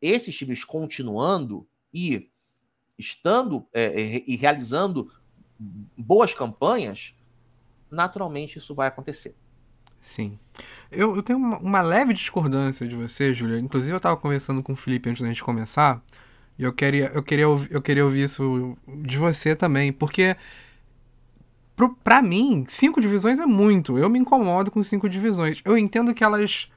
esses 0.00 0.34
times 0.36 0.64
continuando 0.64 1.66
e 1.92 2.30
estando 2.98 3.66
é, 3.72 3.84
é, 3.84 4.24
e 4.26 4.36
realizando 4.36 5.10
boas 5.96 6.34
campanhas, 6.34 7.14
naturalmente 7.90 8.58
isso 8.58 8.74
vai 8.74 8.88
acontecer. 8.88 9.34
Sim. 10.00 10.38
Eu, 10.90 11.16
eu 11.16 11.22
tenho 11.22 11.38
uma, 11.38 11.58
uma, 11.58 11.80
leve 11.80 12.12
discordância 12.12 12.86
de 12.86 12.94
você, 12.94 13.34
Júlia. 13.34 13.58
Inclusive, 13.58 13.92
eu 13.92 13.96
estava 13.96 14.16
conversando 14.16 14.62
com 14.62 14.72
o 14.72 14.76
Felipe 14.76 15.10
antes 15.10 15.22
da 15.22 15.28
gente 15.28 15.42
começar. 15.42 16.02
E 16.58 16.62
eu 16.62 16.72
queria, 16.72 17.06
eu, 17.14 17.22
queria, 17.22 17.44
eu 17.44 17.82
queria 17.82 18.04
ouvir 18.04 18.24
isso 18.24 18.76
de 19.04 19.18
você 19.18 19.54
também, 19.56 19.92
porque 19.92 20.36
pro, 21.76 21.94
pra 21.96 22.20
mim, 22.22 22.64
cinco 22.68 23.00
divisões 23.00 23.38
é 23.38 23.46
muito. 23.46 23.98
Eu 23.98 24.08
me 24.08 24.18
incomodo 24.18 24.70
com 24.70 24.82
cinco 24.82 25.08
divisões. 25.08 25.60
Eu 25.64 25.76
entendo 25.76 26.14
que 26.14 26.24
elas 26.24 26.68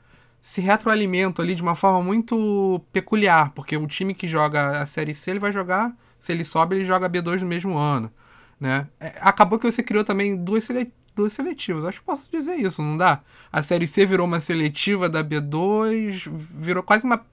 se 0.42 0.62
retroalimentam 0.62 1.44
ali 1.44 1.54
de 1.54 1.62
uma 1.62 1.76
forma 1.76 2.02
muito 2.02 2.82
peculiar, 2.92 3.52
porque 3.52 3.78
o 3.78 3.86
time 3.86 4.14
que 4.14 4.28
joga 4.28 4.82
a 4.82 4.86
Série 4.86 5.14
C, 5.14 5.32
ele 5.32 5.40
vai 5.40 5.52
jogar, 5.52 5.96
se 6.18 6.32
ele 6.32 6.44
sobe, 6.44 6.76
ele 6.76 6.86
joga 6.86 7.10
B2 7.10 7.42
no 7.42 7.48
mesmo 7.48 7.78
ano, 7.78 8.12
né? 8.60 8.88
É, 9.00 9.14
acabou 9.22 9.60
que 9.60 9.72
você 9.72 9.84
criou 9.84 10.04
também 10.04 10.36
duas, 10.36 10.64
sele, 10.64 10.92
duas 11.16 11.34
seletivas, 11.34 11.86
acho 11.86 12.00
que 12.00 12.06
posso 12.06 12.30
dizer 12.32 12.56
isso, 12.56 12.82
não 12.82 12.98
dá? 12.98 13.22
A 13.52 13.62
Série 13.62 13.86
C 13.86 14.06
virou 14.06 14.26
uma 14.26 14.40
seletiva 14.40 15.08
da 15.08 15.24
B2, 15.24 16.32
virou 16.56 16.82
quase 16.82 17.06
uma 17.06 17.24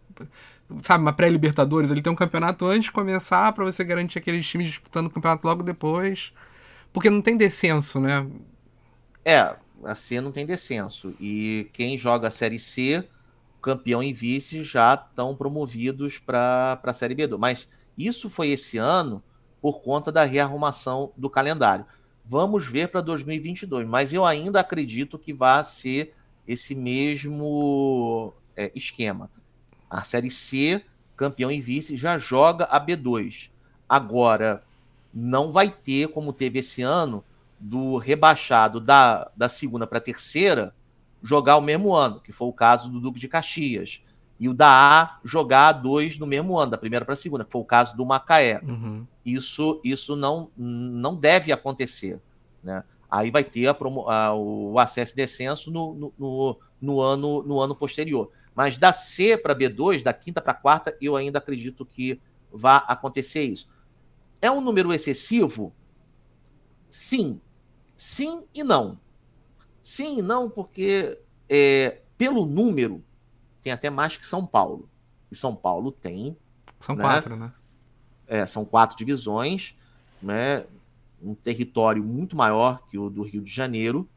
sabe, 0.82 1.02
uma 1.02 1.12
pré-Libertadores, 1.12 1.90
ele 1.90 2.02
tem 2.02 2.12
um 2.12 2.16
campeonato 2.16 2.66
antes 2.66 2.84
de 2.84 2.92
começar 2.92 3.52
para 3.52 3.64
você 3.64 3.82
garantir 3.84 4.18
aqueles 4.18 4.46
times 4.46 4.68
disputando 4.68 5.06
o 5.06 5.10
campeonato 5.10 5.46
logo 5.46 5.62
depois. 5.62 6.32
Porque 6.92 7.10
não 7.10 7.22
tem 7.22 7.36
descenso, 7.36 8.00
né? 8.00 8.26
É, 9.24 9.54
a 9.84 9.94
C 9.94 10.20
não 10.20 10.32
tem 10.32 10.46
descenso. 10.46 11.14
E 11.20 11.68
quem 11.72 11.96
joga 11.96 12.28
a 12.28 12.30
Série 12.30 12.58
C, 12.58 13.06
campeão 13.60 14.02
e 14.02 14.12
vice, 14.12 14.62
já 14.62 14.94
estão 14.94 15.34
promovidos 15.34 16.18
para 16.18 16.80
a 16.82 16.92
Série 16.92 17.14
B2. 17.14 17.38
Mas 17.38 17.68
isso 17.96 18.30
foi 18.30 18.50
esse 18.50 18.78
ano 18.78 19.22
por 19.60 19.80
conta 19.80 20.12
da 20.12 20.24
rearrumação 20.24 21.12
do 21.16 21.28
calendário. 21.28 21.84
Vamos 22.24 22.66
ver 22.66 22.88
para 22.88 23.00
2022, 23.00 23.88
mas 23.88 24.12
eu 24.12 24.24
ainda 24.24 24.60
acredito 24.60 25.18
que 25.18 25.32
vai 25.32 25.64
ser 25.64 26.14
esse 26.46 26.74
mesmo 26.74 28.32
é, 28.56 28.70
esquema. 28.74 29.30
A 29.88 30.04
Série 30.04 30.30
C, 30.30 30.84
campeão 31.16 31.50
e 31.50 31.60
vice, 31.60 31.96
já 31.96 32.18
joga 32.18 32.64
a 32.64 32.78
B2. 32.78 33.50
Agora, 33.88 34.62
não 35.12 35.50
vai 35.50 35.70
ter, 35.70 36.08
como 36.08 36.32
teve 36.32 36.58
esse 36.58 36.82
ano, 36.82 37.24
do 37.58 37.96
rebaixado 37.96 38.80
da, 38.80 39.30
da 39.36 39.48
segunda 39.48 39.86
para 39.86 39.98
a 39.98 40.00
terceira 40.00 40.74
jogar 41.22 41.56
o 41.56 41.62
mesmo 41.62 41.94
ano, 41.94 42.20
que 42.20 42.32
foi 42.32 42.48
o 42.48 42.52
caso 42.52 42.90
do 42.90 43.00
Duque 43.00 43.18
de 43.18 43.28
Caxias. 43.28 44.02
E 44.38 44.48
o 44.48 44.54
da 44.54 44.68
A 44.68 45.18
jogar 45.24 45.72
dois 45.72 46.18
no 46.18 46.26
mesmo 46.26 46.56
ano, 46.56 46.70
da 46.70 46.78
primeira 46.78 47.04
para 47.04 47.14
a 47.14 47.16
segunda, 47.16 47.44
que 47.44 47.50
foi 47.50 47.60
o 47.60 47.64
caso 47.64 47.96
do 47.96 48.06
Macaé. 48.06 48.60
Uhum. 48.62 49.04
Isso, 49.24 49.80
isso 49.82 50.14
não, 50.14 50.50
não 50.56 51.16
deve 51.16 51.50
acontecer. 51.50 52.20
Né? 52.62 52.84
Aí 53.10 53.30
vai 53.30 53.42
ter 53.42 53.66
a 53.66 53.74
promo, 53.74 54.08
a, 54.08 54.32
o 54.34 54.78
acesso 54.78 55.12
e 55.12 55.16
descenso 55.16 55.72
no, 55.72 55.94
no, 55.94 56.14
no, 56.16 56.58
no, 56.80 57.00
ano, 57.00 57.42
no 57.42 57.58
ano 57.58 57.74
posterior. 57.74 58.30
Mas 58.54 58.76
da 58.76 58.92
C 58.92 59.36
para 59.36 59.56
B2, 59.56 60.02
da 60.02 60.12
quinta 60.12 60.40
para 60.40 60.54
quarta, 60.54 60.96
eu 61.00 61.16
ainda 61.16 61.38
acredito 61.38 61.84
que 61.84 62.20
vai 62.52 62.80
acontecer 62.86 63.42
isso. 63.42 63.68
É 64.40 64.50
um 64.50 64.60
número 64.60 64.92
excessivo? 64.92 65.72
Sim. 66.88 67.40
Sim 67.98 68.44
e 68.54 68.62
não. 68.62 68.96
Sim 69.82 70.20
e 70.20 70.22
não, 70.22 70.48
porque 70.48 71.18
é, 71.48 72.00
pelo 72.16 72.46
número, 72.46 73.02
tem 73.60 73.72
até 73.72 73.90
mais 73.90 74.16
que 74.16 74.24
São 74.24 74.46
Paulo. 74.46 74.88
E 75.32 75.34
São 75.34 75.54
Paulo 75.54 75.90
tem. 75.90 76.36
São 76.78 76.94
né? 76.94 77.02
quatro, 77.02 77.36
né? 77.36 77.52
É, 78.28 78.46
são 78.46 78.64
quatro 78.64 78.96
divisões, 78.96 79.74
né? 80.22 80.64
Um 81.20 81.34
território 81.34 82.04
muito 82.04 82.36
maior 82.36 82.86
que 82.86 82.96
o 82.96 83.10
do 83.10 83.22
Rio 83.22 83.42
de 83.42 83.52
Janeiro. 83.52 84.08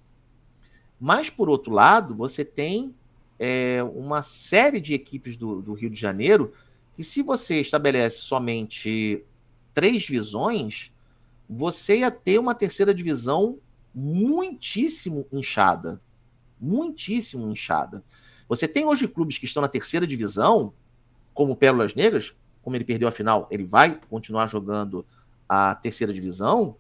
Mas, 1.00 1.32
por 1.32 1.50
outro 1.50 1.74
lado, 1.74 2.16
você 2.16 2.46
tem 2.46 2.94
é, 3.40 3.82
uma 3.82 4.22
série 4.22 4.80
de 4.80 4.94
equipes 4.94 5.36
do, 5.36 5.60
do 5.60 5.74
Rio 5.74 5.90
de 5.90 6.00
Janeiro 6.00 6.54
que, 6.94 7.04
se 7.04 7.24
você 7.24 7.62
estabelece 7.62 8.18
somente 8.18 9.26
três 9.74 10.04
divisões, 10.04 10.94
você 11.50 12.00
ia 12.00 12.12
ter 12.12 12.38
uma 12.38 12.54
terceira 12.54 12.94
divisão 12.94 13.58
muitíssimo 13.94 15.26
inchada. 15.32 16.02
Muitíssimo 16.60 17.50
inchada. 17.52 18.04
Você 18.48 18.68
tem 18.68 18.86
hoje 18.86 19.08
clubes 19.08 19.38
que 19.38 19.46
estão 19.46 19.62
na 19.62 19.68
terceira 19.68 20.06
divisão, 20.06 20.74
como 21.34 21.56
Pérolas 21.56 21.96
Negras, 21.96 22.36
como 22.62 22.76
ele 22.76 22.86
perdeu 22.86 23.08
a 23.08 23.12
final, 23.12 23.48
ele 23.50 23.64
vai 23.64 24.00
continuar 24.10 24.48
jogando 24.48 25.06
a 25.48 25.74
terceira 25.76 26.14
divisão. 26.14 26.76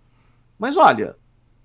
Mas 0.59 0.78
olha, 0.78 1.16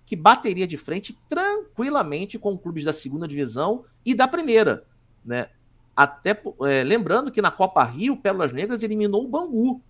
que 0.06 0.16
bateria 0.16 0.66
de 0.66 0.76
frente 0.76 1.18
tranquilamente 1.28 2.38
com 2.38 2.56
clubes 2.56 2.84
da 2.84 2.92
segunda 2.92 3.28
divisão 3.28 3.84
e 4.04 4.14
da 4.14 4.26
primeira, 4.26 4.84
né? 5.24 5.50
Até 5.94 6.40
é, 6.62 6.84
lembrando 6.84 7.30
que 7.30 7.42
na 7.42 7.50
Copa 7.50 7.82
Rio, 7.82 8.16
Pérolas 8.16 8.52
Negras 8.52 8.82
eliminou 8.82 9.24
o 9.24 9.28
Bangu 9.28 9.82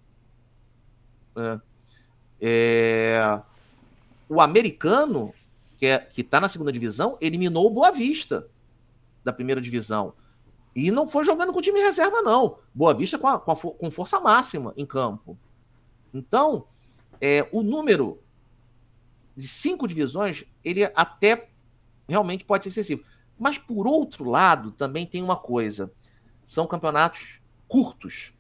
é, 1.37 1.61
é, 2.41 3.41
o 4.29 4.41
americano, 4.41 5.33
que 5.77 5.87
é, 5.87 6.09
está 6.17 6.41
na 6.41 6.49
segunda 6.49 6.73
divisão, 6.73 7.19
eliminou 7.21 7.67
o 7.67 7.71
Boa 7.71 7.91
Vista 7.91 8.49
da 9.25 9.33
primeira 9.33 9.61
divisão. 9.61 10.15
E 10.75 10.91
não 10.91 11.07
foi 11.07 11.25
jogando 11.25 11.53
com 11.53 11.61
time 11.61 11.81
reserva, 11.81 12.23
não. 12.23 12.59
Boa 12.75 12.95
Vista 12.95 13.19
com, 13.19 13.27
a, 13.27 13.39
com, 13.39 13.51
a, 13.51 13.57
com 13.57 13.91
força 13.91 14.21
máxima 14.21 14.73
em 14.77 14.87
campo. 14.87 15.39
Então, 16.13 16.67
é, 17.21 17.49
o 17.53 17.63
número 17.63 18.21
de 19.37 19.47
cinco 19.47 19.87
divisões, 19.87 20.45
ele 20.65 20.85
até 20.95 21.49
realmente 22.09 22.45
pode 22.45 22.65
ser 22.65 22.71
excessivo. 22.71 23.05
Mas, 23.39 23.59
por 23.59 23.87
outro 23.87 24.29
lado, 24.29 24.71
também 24.71 25.07
tem 25.07 25.23
uma 25.23 25.37
coisa: 25.37 25.93
são 26.45 26.67
campeonatos 26.67 27.41
curtos. 27.69 28.33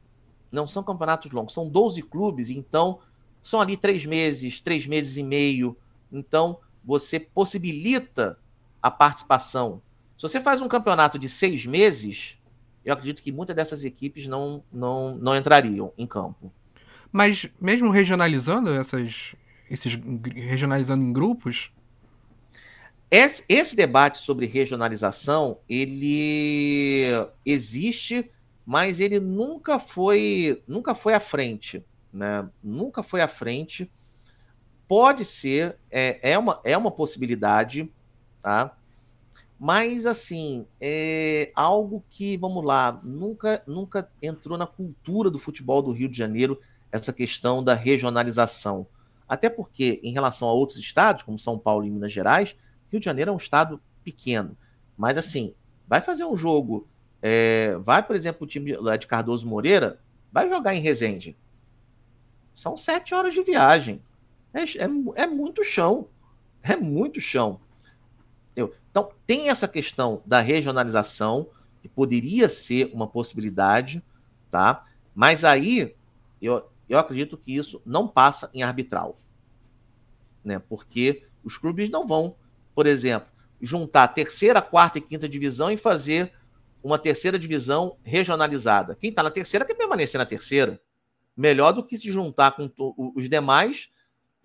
Não 0.51 0.67
são 0.67 0.83
campeonatos 0.83 1.31
longos, 1.33 1.53
são 1.53 1.69
12 1.69 2.03
clubes, 2.03 2.49
então 2.49 3.01
são 3.43 3.61
ali 3.61 3.77
três 3.77 4.07
meses, 4.07 4.61
três 4.61 4.87
meses 4.87 5.17
e 5.17 5.23
meio. 5.23 5.77
Então 6.11 6.59
você 6.87 7.19
possibilita 7.19 8.39
a 8.81 8.91
participação. 8.91 9.83
Se 10.17 10.23
você 10.23 10.41
faz 10.41 10.63
um 10.63 10.69
campeonato 10.69 11.19
de 11.19 11.29
seis 11.29 11.67
meses, 11.67 12.39
eu 12.85 12.93
acredito 12.95 13.23
que 13.23 13.33
muitas 13.33 13.57
dessas 13.57 13.85
equipes 13.85 14.27
não, 14.27 14.63
não, 14.73 15.17
não 15.17 15.37
entrariam 15.37 15.93
em 15.99 16.07
campo. 16.07 16.53
Mas 17.11 17.49
mesmo 17.61 17.91
regionalizando 17.91 18.71
essas, 18.71 19.35
esses 19.71 19.99
regionalizando 20.35 21.05
em 21.05 21.13
grupos, 21.13 21.73
esse, 23.11 23.45
esse, 23.49 23.77
debate 23.77 24.19
sobre 24.19 24.47
regionalização 24.47 25.59
ele 25.69 27.07
existe 27.45 28.31
mas 28.67 28.99
ele 28.99 29.21
nunca 29.21 29.79
foi, 29.79 30.61
nunca 30.67 30.93
foi 30.93 31.15
à 31.15 31.21
frente, 31.21 31.85
né? 32.13 32.49
Nunca 32.61 33.01
foi 33.01 33.21
à 33.21 33.29
frente. 33.29 33.89
Pode 34.89 35.25
ser, 35.25 35.77
é, 35.91 36.33
é, 36.33 36.39
uma, 36.39 36.61
é 36.65 36.77
uma 36.77 36.91
possibilidade, 36.91 37.91
tá? 38.41 38.77
Mas 39.59 40.07
assim, 40.07 40.67
é 40.81 41.51
algo 41.55 42.05
que, 42.11 42.37
vamos 42.37 42.65
lá, 42.65 43.01
nunca, 43.03 43.63
nunca 43.67 44.09
entrou 44.23 44.57
na 44.59 44.67
cultura 44.67 45.31
do 45.31 45.39
futebol 45.39 45.83
do 45.83 45.93
Rio 45.93 46.09
de 46.09 46.17
Janeiro 46.17 46.61
essa 46.93 47.13
questão 47.13 47.65
da 47.65 47.75
regionalização. 47.75 48.87
Até 49.29 49.49
porque, 49.49 49.99
em 50.03 50.13
relação 50.13 50.47
a 50.47 50.53
outros 50.53 50.79
estados, 50.79 51.23
como 51.23 51.39
São 51.39 51.59
Paulo 51.59 51.85
e 51.85 51.91
Minas 51.91 52.13
Gerais, 52.13 52.57
Rio 52.93 53.01
de 53.01 53.07
Janeiro 53.07 53.31
é 53.31 53.35
um 53.35 53.39
estado 53.39 53.81
pequeno. 54.05 54.57
Mas 54.97 55.19
assim, 55.19 55.55
vai 55.89 56.01
fazer 56.01 56.25
um 56.25 56.37
jogo 56.37 56.87
é, 57.29 57.77
vai, 57.79 58.03
por 58.05 58.15
exemplo, 58.15 58.45
o 58.45 58.47
time 58.47 58.77
de 58.99 59.07
Cardoso 59.09 59.49
Moreira, 59.49 59.99
vai 60.31 60.49
jogar 60.49 60.75
em 60.75 60.81
Resende. 60.81 61.37
São 62.55 62.77
sete 62.77 63.15
horas 63.15 63.35
de 63.35 63.43
viagem. 63.43 64.01
É, 64.57 64.63
é, 64.63 65.25
é 65.25 65.27
muito 65.27 65.63
chão. 65.63 66.09
É 66.63 66.77
muito 66.77 67.21
chão. 67.21 67.61
Então, 68.97 69.11
tem 69.27 69.51
essa 69.51 69.69
questão 69.69 70.23
da 70.25 70.41
regionalização, 70.41 71.51
que 71.83 71.89
poderia 71.89 72.49
ser 72.49 72.91
uma 72.95 73.07
possibilidade, 73.07 74.03
tá? 74.51 74.87
Mas 75.15 75.45
aí, 75.45 75.95
eu, 76.41 76.67
eu 76.89 76.99
acredito 76.99 77.37
que 77.37 77.55
isso 77.55 77.83
não 77.85 78.09
passa 78.09 78.49
em 78.55 78.63
arbitral. 78.63 79.21
Né? 80.43 80.59
Porque 80.59 81.25
os 81.45 81.59
clubes 81.59 81.91
não 81.91 82.07
vão, 82.07 82.37
por 82.75 82.87
exemplo, 82.87 83.29
juntar 83.61 84.09
terceira, 84.09 84.63
quarta 84.63 84.97
e 84.97 85.03
quinta 85.03 85.29
divisão 85.29 85.71
e 85.71 85.77
fazer 85.77 86.33
uma 86.83 86.99
terceira 86.99 87.39
divisão 87.39 87.99
regionalizada. 88.03 88.95
Quem 88.95 89.11
está 89.11 89.23
na 89.23 89.31
terceira 89.31 89.67
quer 89.67 89.75
permanecer 89.75 90.19
na 90.19 90.25
terceira. 90.25 90.81
Melhor 91.37 91.73
do 91.73 91.85
que 91.85 91.99
se 91.99 92.11
juntar 92.11 92.53
com 92.53 92.73
os 93.15 93.29
demais. 93.29 93.91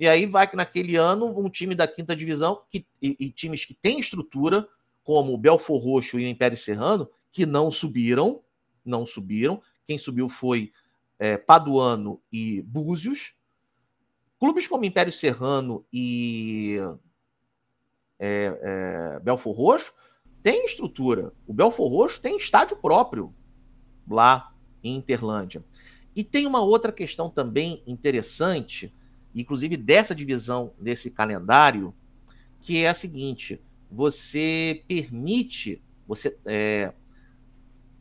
E 0.02 0.08
aí 0.08 0.26
vai 0.26 0.50
que 0.50 0.56
naquele 0.56 0.96
ano 0.96 1.28
um 1.40 1.48
time 1.48 1.76
da 1.76 1.88
quinta 1.88 2.16
divisão 2.16 2.64
que, 2.72 2.88
e, 3.00 3.16
e 3.20 3.30
times 3.30 3.66
que 3.66 3.76
têm 3.76 4.00
estrutura, 4.00 4.68
como 5.04 5.32
o 5.32 5.38
Belfor 5.38 5.80
Roxo 5.80 6.20
e 6.20 6.26
o 6.26 6.28
Império 6.28 6.58
Serrano, 6.58 7.08
que 7.32 7.46
não 7.46 7.70
subiram, 7.70 8.42
não 8.84 9.06
subiram. 9.06 9.62
Quem 9.86 10.00
subiu 10.00 10.28
foi 10.28 10.72
é, 11.20 11.38
Paduano 11.38 12.20
e 12.34 12.64
Búzios. 12.64 13.36
Clubes 14.40 14.68
como 14.68 14.86
Império 14.86 15.12
Serrano 15.12 15.86
e 15.94 16.80
é, 18.18 18.60
é, 18.60 19.20
Belfor 19.20 19.56
Roxo 19.56 19.94
tem 20.42 20.66
estrutura. 20.66 21.32
O 21.46 21.54
Belfor 21.54 21.88
Roxo 21.88 22.20
tem 22.20 22.38
estádio 22.38 22.76
próprio 22.78 23.36
lá 24.10 24.52
em 24.84 24.96
Interlândia. 24.96 25.64
E 26.16 26.24
tem 26.24 26.48
uma 26.48 26.62
outra 26.62 26.92
questão 26.92 27.30
também 27.30 27.84
interessante, 27.86 28.92
inclusive 29.34 29.78
dessa 29.78 30.14
divisão 30.14 30.74
desse 30.80 31.12
calendário, 31.12 31.94
que 32.60 32.84
é 32.84 32.90
a 32.90 32.94
seguinte: 32.94 33.62
você 33.90 34.84
permite, 34.88 35.82
você 36.08 36.38
é, 36.46 36.94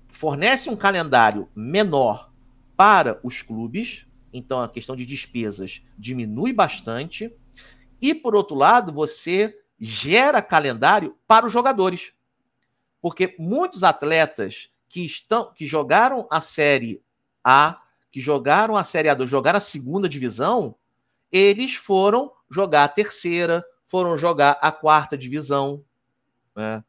fornece 0.09 0.69
um 0.69 0.77
calendário 0.77 1.49
menor 1.55 2.33
para 2.77 3.21
os 3.23 3.43
clubes, 3.43 4.07
então 4.33 4.61
a 4.61 4.69
questão 4.69 4.95
de 4.97 5.05
despesas 5.05 5.83
diminui 5.99 6.53
bastante, 6.53 7.35
e 8.01 8.15
por 8.15 8.35
outro 8.35 8.57
lado, 8.57 8.93
você 8.93 9.59
gera 9.79 10.43
calendário 10.43 11.17
para 11.27 11.47
os 11.47 11.53
jogadores. 11.53 12.13
Porque 13.01 13.35
muitos 13.39 13.83
atletas 13.83 14.71
que 14.89 15.05
estão 15.05 15.53
que 15.55 15.67
jogaram 15.67 16.27
a 16.31 16.41
série 16.41 17.03
A, 17.43 17.81
que 18.11 18.21
jogaram 18.21 18.77
a 18.77 18.85
série 18.85 19.09
A2, 19.09 19.27
jogaram 19.27 19.57
a 19.57 19.61
segunda 19.61 20.09
divisão, 20.09 20.75
eles 21.31 21.75
foram 21.75 22.33
jogar 22.51 22.85
a 22.85 22.89
terceira, 22.89 23.65
foram 23.87 24.17
jogar 24.17 24.59
a 24.61 24.73
quarta 24.73 25.17
divisão. 25.17 25.85
Né? 26.55 26.83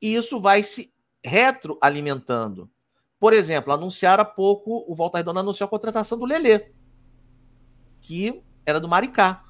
E 0.00 0.14
isso 0.14 0.40
vai 0.40 0.62
se 0.62 0.92
retroalimentando. 1.24 2.70
Por 3.18 3.32
exemplo, 3.32 3.72
anunciaram 3.72 4.22
há 4.22 4.24
pouco, 4.24 4.84
o 4.88 4.94
Volta 4.94 5.18
Redonda 5.18 5.40
anunciou 5.40 5.66
a 5.66 5.70
contratação 5.70 6.18
do 6.18 6.24
Lelê, 6.24 6.70
que 8.00 8.42
era 8.64 8.80
do 8.80 8.88
Maricá, 8.88 9.44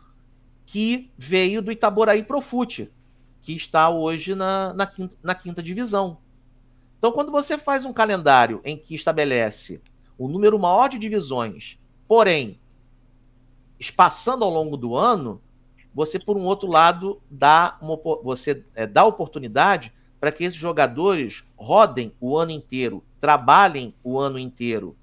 que 0.67 1.13
veio 1.17 1.63
do 1.63 1.71
Itaboraí 1.71 2.25
Profute, 2.25 2.93
que 3.41 3.55
está 3.55 3.89
hoje 3.89 4.35
na, 4.35 4.75
na, 4.75 4.87
quinta, 4.87 5.17
na 5.23 5.35
quinta 5.35 5.63
divisão. 5.63 6.19
Então, 6.99 7.13
quando 7.13 7.33
você 7.33 7.57
faz 7.57 7.85
um 7.85 7.93
calendário 7.93 8.61
em 8.65 8.77
que 8.77 8.95
estabelece 8.95 9.81
o 10.19 10.29
número 10.29 10.59
maior 10.59 10.89
de 10.89 10.99
divisões, 10.99 11.79
porém, 12.07 12.61
espaçando 13.81 14.45
ao 14.45 14.51
longo 14.51 14.77
do 14.77 14.95
ano, 14.95 15.41
você, 15.93 16.19
por 16.19 16.37
um 16.37 16.45
outro 16.45 16.69
lado, 16.69 17.21
dá, 17.31 17.79
uma, 17.81 17.99
você, 18.23 18.63
é, 18.77 18.87
dá 18.87 19.05
oportunidade 19.05 19.93
para 20.21 20.31
que 20.31 20.45
esses 20.45 20.59
jogadores 20.59 21.43
rodem 21.57 22.13
o 22.21 22.37
ano 22.37 22.53
inteiro, 22.53 23.03
trabalhem 23.19 23.95
o 24.05 24.19
ano 24.19 24.39
inteiro. 24.39 24.95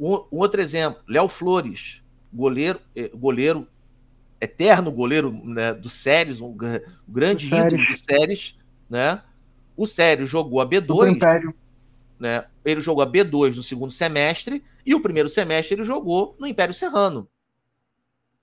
Um, 0.00 0.14
um 0.32 0.38
outro 0.38 0.60
exemplo, 0.60 1.00
Léo 1.06 1.28
Flores, 1.28 2.02
goleiro, 2.32 2.80
é, 2.96 3.08
goleiro 3.08 3.68
eterno 4.40 4.92
goleiro 4.92 5.32
né, 5.44 5.72
do 5.72 5.88
Séries, 5.88 6.40
um, 6.40 6.48
um 6.48 6.56
grande 7.08 7.48
do 7.48 7.56
ídolo 7.56 7.86
do 7.86 7.96
Séries, 7.96 8.56
né? 8.88 9.22
O 9.76 9.86
Séries 9.86 10.28
jogou 10.28 10.60
a 10.60 10.66
B2, 10.66 11.54
né? 12.18 12.46
Ele 12.64 12.80
jogou 12.80 13.02
a 13.02 13.06
B2 13.06 13.56
no 13.56 13.62
segundo 13.62 13.92
semestre 13.92 14.62
e 14.84 14.94
o 14.94 15.00
primeiro 15.00 15.28
semestre 15.28 15.74
ele 15.74 15.84
jogou 15.84 16.36
no 16.38 16.46
Império 16.46 16.74
Serrano, 16.74 17.28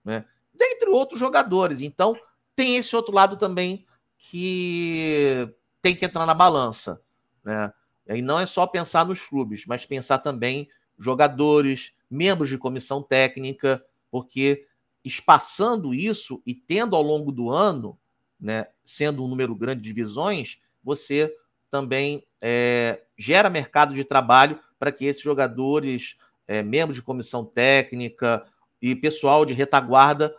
né? 0.04 0.26
dentre 0.54 0.89
outros 0.89 1.20
jogadores. 1.20 1.82
Então, 1.82 2.16
tem 2.56 2.78
esse 2.78 2.95
outro 2.95 3.14
lado 3.14 3.38
também 3.38 3.86
que 4.18 5.49
tem 5.82 5.95
que 5.95 6.06
entrar 6.06 6.26
na 6.26 6.34
balança. 6.34 7.01
Né? 7.43 7.74
E 8.08 8.22
não 8.22 8.39
é 8.39 8.45
só 8.45 8.68
pensar 8.68 9.06
nos 9.06 9.26
clubes, 9.26 9.66
mas 9.66 9.86
pensar 9.86 10.20
também 10.20 10.70
jogadores, 10.97 11.93
membros 12.10 12.49
de 12.49 12.58
comissão 12.58 13.01
técnica, 13.01 13.84
porque 14.12 14.68
espaçando 15.04 15.93
isso 15.93 16.41
e 16.45 16.54
tendo 16.54 16.95
ao 16.95 17.01
longo 17.01 17.32
do 17.32 17.49
ano, 17.49 17.97
né, 18.39 18.68
sendo 18.86 19.24
um 19.24 19.28
número 19.28 19.56
grande 19.56 19.82
de 19.82 19.88
divisões, 19.88 20.60
você 20.84 21.34
também 21.70 22.24
é, 22.41 23.01
gera 23.18 23.49
mercado 23.49 23.93
de 23.93 24.04
trabalho 24.04 24.60
para 24.78 24.91
que 24.91 25.06
esses 25.06 25.22
jogadores, 25.24 26.16
é, 26.47 26.62
membros 26.62 26.95
de 26.95 27.01
comissão 27.01 27.43
técnica 27.43 28.45
e 28.84 28.94
pessoal 28.94 29.46
de 29.46 29.54
retaguarda 29.54 30.36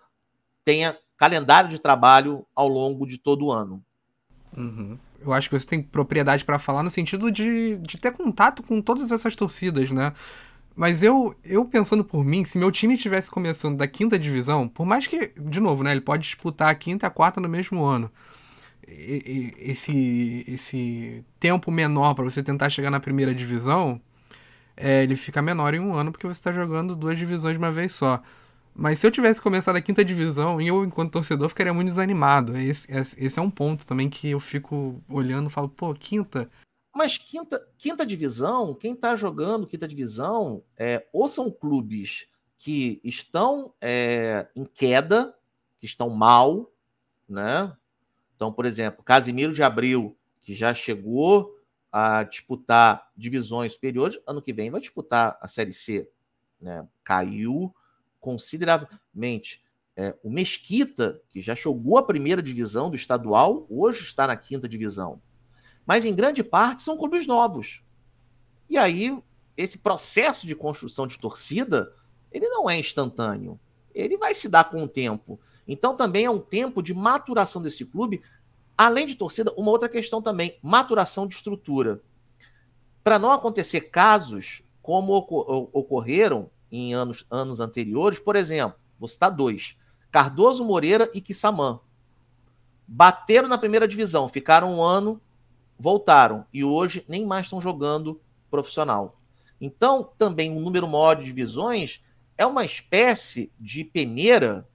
tenha 0.62 0.94
calendário 1.16 1.70
de 1.70 1.78
trabalho 1.78 2.46
ao 2.54 2.68
longo 2.68 3.06
de 3.06 3.16
todo 3.16 3.46
o 3.46 3.50
ano. 3.50 3.82
Uhum. 4.54 4.98
Eu 5.18 5.32
acho 5.32 5.48
que 5.48 5.58
você 5.58 5.66
tem 5.66 5.82
propriedade 5.82 6.44
para 6.44 6.58
falar 6.58 6.82
no 6.82 6.90
sentido 6.90 7.32
de, 7.32 7.78
de 7.78 7.96
ter 7.96 8.12
contato 8.12 8.62
com 8.62 8.82
todas 8.82 9.10
essas 9.10 9.34
torcidas, 9.34 9.90
né? 9.90 10.12
Mas 10.76 11.02
eu, 11.02 11.34
eu 11.42 11.64
pensando 11.64 12.04
por 12.04 12.22
mim, 12.22 12.44
se 12.44 12.58
meu 12.58 12.70
time 12.70 12.94
estivesse 12.94 13.30
começando 13.30 13.78
da 13.78 13.88
quinta 13.88 14.18
divisão, 14.18 14.68
por 14.68 14.84
mais 14.84 15.06
que, 15.06 15.32
de 15.38 15.60
novo, 15.60 15.82
né, 15.82 15.92
ele 15.92 16.02
pode 16.02 16.24
disputar 16.24 16.68
a 16.68 16.74
quinta 16.74 17.06
e 17.06 17.08
a 17.08 17.10
quarta 17.10 17.40
no 17.40 17.48
mesmo 17.48 17.82
ano. 17.82 18.10
E, 18.86 19.54
e, 19.56 19.70
esse, 19.70 20.44
esse 20.46 21.24
tempo 21.40 21.70
menor 21.70 22.12
para 22.12 22.24
você 22.24 22.42
tentar 22.42 22.68
chegar 22.68 22.90
na 22.90 23.00
primeira 23.00 23.34
divisão, 23.34 23.98
é, 24.76 25.02
ele 25.02 25.16
fica 25.16 25.40
menor 25.40 25.74
em 25.74 25.80
um 25.80 25.94
ano 25.94 26.10
porque 26.10 26.26
você 26.26 26.38
está 26.38 26.52
jogando 26.52 26.96
duas 26.96 27.18
divisões 27.18 27.54
de 27.54 27.58
uma 27.58 27.72
vez 27.72 27.92
só. 27.92 28.22
Mas 28.74 28.98
se 28.98 29.06
eu 29.06 29.10
tivesse 29.10 29.40
começado 29.40 29.76
a 29.76 29.80
quinta 29.80 30.04
divisão, 30.04 30.60
eu, 30.60 30.84
enquanto 30.84 31.12
torcedor, 31.12 31.48
ficaria 31.48 31.72
muito 31.72 31.88
desanimado. 31.88 32.56
Esse, 32.56 32.90
esse 32.92 33.38
é 33.38 33.42
um 33.42 33.50
ponto 33.50 33.86
também 33.86 34.10
que 34.10 34.30
eu 34.30 34.40
fico 34.40 35.00
olhando 35.08 35.48
e 35.48 35.52
falo, 35.52 35.68
pô, 35.68 35.94
quinta. 35.94 36.50
Mas 36.92 37.16
quinta, 37.16 37.64
quinta 37.78 38.04
divisão, 38.04 38.74
quem 38.74 38.94
está 38.94 39.14
jogando 39.14 39.66
quinta 39.66 39.86
divisão, 39.86 40.62
é, 40.76 41.06
ou 41.12 41.28
são 41.28 41.50
clubes 41.50 42.26
que 42.58 43.00
estão 43.04 43.72
é, 43.80 44.48
em 44.56 44.64
queda, 44.64 45.34
que 45.78 45.86
estão 45.86 46.10
mal, 46.10 46.72
né? 47.28 47.72
Então, 48.34 48.52
por 48.52 48.64
exemplo, 48.64 49.04
Casimiro 49.04 49.52
de 49.52 49.62
Abril, 49.62 50.16
que 50.40 50.54
já 50.54 50.74
chegou 50.74 51.54
a 51.96 52.24
disputar 52.24 53.08
divisões 53.16 53.74
superiores, 53.74 54.18
ano 54.26 54.42
que 54.42 54.52
vem 54.52 54.68
vai 54.68 54.80
disputar 54.80 55.38
a 55.40 55.46
Série 55.46 55.72
C, 55.72 56.10
né? 56.60 56.84
Caiu 57.04 57.72
consideravelmente. 58.18 59.62
É, 59.96 60.12
o 60.24 60.28
Mesquita, 60.28 61.22
que 61.30 61.40
já 61.40 61.54
jogou 61.54 61.96
a 61.96 62.02
primeira 62.02 62.42
divisão 62.42 62.90
do 62.90 62.96
estadual, 62.96 63.64
hoje 63.70 64.02
está 64.02 64.26
na 64.26 64.34
quinta 64.34 64.68
divisão. 64.68 65.22
Mas 65.86 66.04
em 66.04 66.12
grande 66.12 66.42
parte 66.42 66.82
são 66.82 66.96
clubes 66.96 67.28
novos. 67.28 67.84
E 68.68 68.76
aí, 68.76 69.16
esse 69.56 69.78
processo 69.78 70.48
de 70.48 70.56
construção 70.56 71.06
de 71.06 71.16
torcida, 71.16 71.94
ele 72.32 72.48
não 72.48 72.68
é 72.68 72.76
instantâneo. 72.76 73.60
Ele 73.94 74.18
vai 74.18 74.34
se 74.34 74.48
dar 74.48 74.64
com 74.64 74.82
o 74.82 74.88
tempo. 74.88 75.38
Então 75.64 75.96
também 75.96 76.24
é 76.24 76.30
um 76.30 76.40
tempo 76.40 76.82
de 76.82 76.92
maturação 76.92 77.62
desse 77.62 77.84
clube. 77.84 78.20
Além 78.76 79.06
de 79.06 79.14
torcida, 79.14 79.52
uma 79.56 79.70
outra 79.70 79.88
questão 79.88 80.20
também, 80.20 80.58
maturação 80.62 81.26
de 81.26 81.34
estrutura. 81.34 82.00
Para 83.02 83.18
não 83.18 83.30
acontecer 83.30 83.82
casos 83.82 84.62
como 84.82 85.14
ocorreram 85.14 86.50
em 86.70 86.92
anos, 86.92 87.24
anos 87.30 87.60
anteriores, 87.60 88.18
por 88.18 88.34
exemplo, 88.34 88.78
vou 88.98 89.08
citar 89.08 89.30
dois: 89.30 89.78
Cardoso 90.10 90.64
Moreira 90.64 91.08
e 91.14 91.20
Kissamã. 91.20 91.80
Bateram 92.86 93.48
na 93.48 93.56
primeira 93.56 93.88
divisão, 93.88 94.28
ficaram 94.28 94.74
um 94.74 94.82
ano, 94.82 95.20
voltaram 95.78 96.44
e 96.52 96.64
hoje 96.64 97.04
nem 97.08 97.24
mais 97.24 97.46
estão 97.46 97.60
jogando 97.60 98.20
profissional. 98.50 99.20
Então, 99.60 100.10
também 100.18 100.50
um 100.50 100.60
número 100.60 100.86
maior 100.86 101.14
de 101.14 101.24
divisões 101.24 102.02
é 102.36 102.44
uma 102.44 102.64
espécie 102.64 103.52
de 103.58 103.84
peneira 103.84 104.68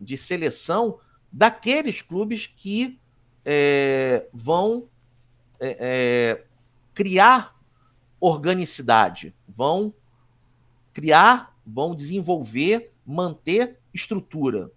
de 0.00 0.16
seleção 0.16 0.98
daqueles 1.30 2.00
clubes 2.00 2.46
que 2.46 3.00
é, 3.44 4.26
vão 4.32 4.88
é, 5.60 5.76
é, 5.80 6.44
criar 6.94 7.56
organicidade, 8.20 9.34
vão 9.48 9.92
criar, 10.92 11.56
vão 11.66 11.94
desenvolver, 11.94 12.92
manter 13.04 13.78
estrutura. 13.92 14.70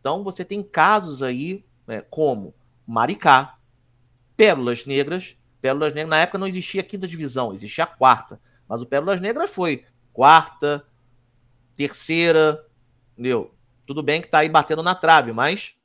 Então 0.00 0.22
você 0.22 0.44
tem 0.44 0.62
casos 0.62 1.22
aí 1.22 1.64
né, 1.86 2.02
como 2.02 2.54
Maricá, 2.86 3.58
Pérolas 4.36 4.86
Negras. 4.86 5.36
Pérolas 5.60 5.92
Negras, 5.92 6.10
na 6.10 6.18
época 6.18 6.38
não 6.38 6.46
existia 6.46 6.80
a 6.80 6.84
quinta 6.84 7.06
divisão, 7.06 7.52
existia 7.52 7.84
a 7.84 7.86
quarta. 7.86 8.40
Mas 8.68 8.82
o 8.82 8.86
Pérolas 8.86 9.20
Negras 9.20 9.50
foi 9.50 9.84
quarta, 10.12 10.86
terceira, 11.76 12.66
entendeu? 13.12 13.54
Tudo 13.86 14.02
bem 14.02 14.20
que 14.20 14.28
tá 14.28 14.38
aí 14.38 14.48
batendo 14.48 14.82
na 14.82 14.94
trave, 14.94 15.32
mas 15.32 15.76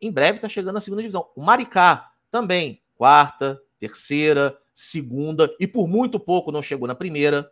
em 0.00 0.10
breve 0.10 0.38
tá 0.38 0.48
chegando 0.48 0.74
na 0.74 0.80
segunda 0.80 1.02
divisão. 1.02 1.28
O 1.34 1.42
Maricá 1.42 2.12
também, 2.30 2.82
quarta, 2.96 3.60
terceira, 3.78 4.58
segunda, 4.72 5.54
e 5.58 5.66
por 5.66 5.88
muito 5.88 6.20
pouco 6.20 6.52
não 6.52 6.62
chegou 6.62 6.86
na 6.86 6.94
primeira. 6.94 7.50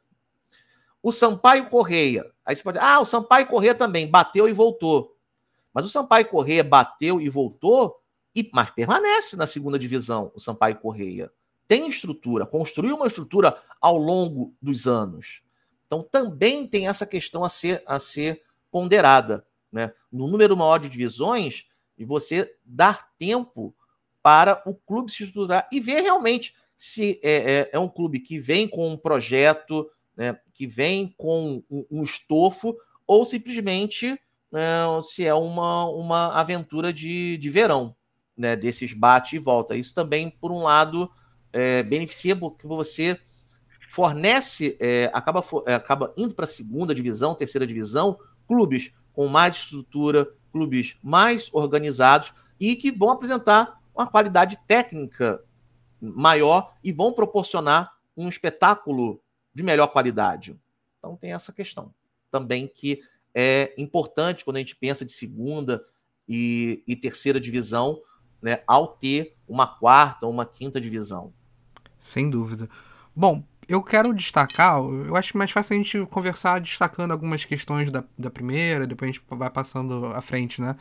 O 1.03 1.13
Sampaio 1.13 1.69
Correia. 1.69 2.31
Aí 2.45 2.55
você 2.55 2.63
pode 2.63 2.79
ah, 2.79 3.01
o 3.01 3.05
Sampaio 3.05 3.47
Correia 3.47 3.75
também 3.75 4.07
bateu 4.07 4.49
e 4.49 4.53
voltou. 4.53 5.17
Mas 5.73 5.85
o 5.85 5.89
Sampaio 5.89 6.29
Correia 6.29 6.63
bateu 6.63 7.21
e 7.21 7.29
voltou, 7.29 8.01
e 8.35 8.49
mas 8.53 8.71
permanece 8.71 9.37
na 9.37 9.47
segunda 9.47 9.79
divisão, 9.79 10.31
o 10.35 10.41
Sampaio 10.41 10.77
Correia. 10.77 11.33
Tem 11.67 11.89
estrutura, 11.89 12.47
construiu 12.47 12.95
uma 12.95 13.07
estrutura 13.07 13.61
ao 13.81 13.97
longo 13.97 14.55
dos 14.61 14.87
anos. 14.87 15.43
Então 15.87 16.03
também 16.03 16.67
tem 16.67 16.89
essa 16.89 17.07
questão 17.07 17.43
a 17.43 17.49
ser, 17.49 17.83
a 17.87 17.99
ser 17.99 18.43
ponderada. 18.71 19.47
Né? 19.73 19.93
No 20.13 20.29
número 20.29 20.57
maior 20.57 20.79
de 20.79 20.89
divisões, 20.89 21.67
e 21.97 22.05
você 22.05 22.53
dar 22.65 23.09
tempo 23.19 23.75
para 24.23 24.63
o 24.67 24.75
clube 24.75 25.13
se 25.13 25.25
estruturar 25.25 25.69
e 25.71 25.81
ver 25.81 26.01
realmente 26.01 26.55
se 26.77 27.21
é, 27.23 27.53
é, 27.53 27.71
é 27.73 27.79
um 27.79 27.89
clube 27.89 28.21
que 28.21 28.39
vem 28.39 28.67
com 28.67 28.89
um 28.91 28.97
projeto, 28.97 29.89
né, 30.17 30.39
que 30.53 30.67
vem 30.67 31.15
com 31.17 31.63
um, 31.71 31.87
um 31.91 32.03
estofo, 32.03 32.77
ou 33.07 33.25
simplesmente 33.25 34.19
né, 34.51 34.85
se 35.03 35.25
é 35.25 35.35
uma, 35.35 35.85
uma 35.87 36.29
aventura 36.29 36.93
de, 36.93 37.37
de 37.39 37.51
verão, 37.51 37.95
né, 38.37 38.57
desses 38.57 38.93
bate 38.93 39.37
e 39.37 39.39
volta. 39.39 39.77
Isso 39.77 39.95
também, 39.95 40.31
por 40.31 40.51
um 40.51 40.63
lado, 40.63 41.11
é, 41.53 41.83
beneficia 41.83 42.35
porque 42.35 42.67
você 42.67 43.19
fornece, 43.91 44.77
é, 44.81 45.11
acaba, 45.13 45.45
é, 45.67 45.75
acaba 45.75 46.13
indo 46.17 46.35
para 46.35 46.45
a 46.45 46.49
segunda 46.49 46.95
divisão, 46.95 47.35
terceira 47.35 47.67
divisão, 47.67 48.19
clubes 48.47 48.93
com 49.13 49.29
mais 49.29 49.55
estrutura, 49.57 50.29
clubes 50.55 50.97
mais 51.03 51.51
organizados 51.53 52.33
e 52.61 52.77
que 52.77 52.93
vão 52.93 53.11
apresentar 53.11 53.81
uma 53.93 54.07
qualidade 54.07 54.57
técnica 54.69 55.43
maior 56.01 56.73
e 56.85 56.93
vão 56.93 57.13
proporcionar 57.13 57.93
um 58.17 58.29
espetáculo 58.29 59.21
de 59.53 59.65
melhor 59.65 59.89
qualidade. 59.89 60.57
Então 60.99 61.17
tem 61.17 61.33
essa 61.33 61.53
questão 61.53 61.93
também 62.31 62.69
que 62.73 63.03
é 63.35 63.75
importante 63.77 64.45
quando 64.45 64.57
a 64.57 64.61
gente 64.61 64.77
pensa 64.77 65.05
de 65.05 65.13
segunda 65.13 65.85
e, 66.29 66.85
e 66.87 66.95
terceira 66.95 67.41
divisão, 67.41 68.01
né, 68.41 68.63
ao 68.65 68.87
ter 68.87 69.37
uma 69.49 69.67
quarta 69.67 70.29
uma 70.29 70.47
quinta 70.47 70.81
divisão. 70.81 71.33
Sem 71.99 72.31
dúvida. 72.31 72.69
Bom, 73.17 73.43
eu 73.69 73.83
quero 73.83 74.15
destacar, 74.15 74.79
eu 74.79 75.17
acho 75.17 75.37
mais 75.37 75.51
fácil 75.51 75.75
a 75.75 75.77
gente 75.77 76.07
conversar 76.07 76.61
destacando 76.61 77.13
algumas 77.13 77.45
questões 77.45 77.91
da, 77.91 78.05
da 78.19 78.31
primeira, 78.31 78.87
depois 78.87 79.09
a 79.09 79.13
gente 79.13 79.25
vai 79.31 79.51
passando 79.51 80.07
à 80.07 80.21
frente, 80.21 80.61
né? 80.61 80.77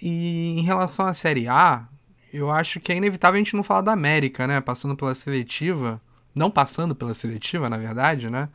E 0.00 0.58
em 0.58 0.62
relação 0.62 1.06
à 1.06 1.12
Série 1.12 1.48
A, 1.48 1.86
eu 2.32 2.50
acho 2.50 2.80
que 2.80 2.92
é 2.92 2.96
inevitável 2.96 3.36
a 3.36 3.42
gente 3.42 3.56
não 3.56 3.62
falar 3.62 3.80
da 3.80 3.92
América, 3.92 4.46
né? 4.46 4.60
Passando 4.60 4.96
pela 4.96 5.14
seletiva, 5.14 6.00
não 6.34 6.50
passando 6.50 6.94
pela 6.94 7.14
seletiva, 7.14 7.68
na 7.68 7.78
verdade, 7.78 8.28
né? 8.30 8.48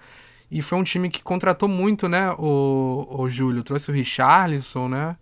E 0.51 0.61
foi 0.61 0.77
um 0.77 0.83
time 0.83 1.09
que 1.09 1.23
contratou 1.23 1.67
muito, 1.67 2.07
né? 2.07 2.31
O, 2.37 3.07
o 3.09 3.29
Júlio 3.29 3.63
trouxe 3.63 3.89
o 3.89 3.93
Richarlison, 3.93 4.87
né? 4.87 5.17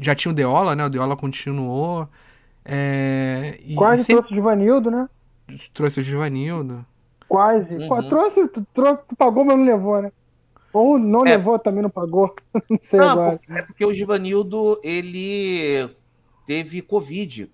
Já 0.00 0.14
tinha 0.14 0.32
o 0.32 0.34
Deola, 0.34 0.74
né? 0.74 0.86
O 0.86 0.88
Deola 0.88 1.16
continuou. 1.16 2.08
É... 2.64 3.60
Quase 3.76 4.04
sempre... 4.04 4.22
trouxe 4.22 4.32
o 4.32 4.36
Givanildo, 4.36 4.90
né? 4.90 5.08
Trouxe 5.72 6.00
o 6.00 6.02
Givanildo. 6.02 6.84
Quase. 7.34 7.74
Uhum. 7.76 8.08
Trouxe, 8.08 8.48
tu, 8.48 8.66
trouxe, 8.72 9.02
tu 9.08 9.16
pagou, 9.16 9.44
mas 9.44 9.58
não 9.58 9.64
levou, 9.64 10.00
né? 10.00 10.12
Ou 10.72 10.98
não 10.98 11.24
é. 11.24 11.30
levou, 11.30 11.58
também 11.58 11.82
não 11.82 11.90
pagou. 11.90 12.34
não 12.68 12.78
sei 12.80 12.98
não, 12.98 13.10
agora. 13.10 13.40
É 13.48 13.62
porque 13.62 13.84
o 13.84 13.92
Givanildo, 13.92 14.80
ele 14.82 15.88
teve 16.46 16.82
Covid. 16.82 17.50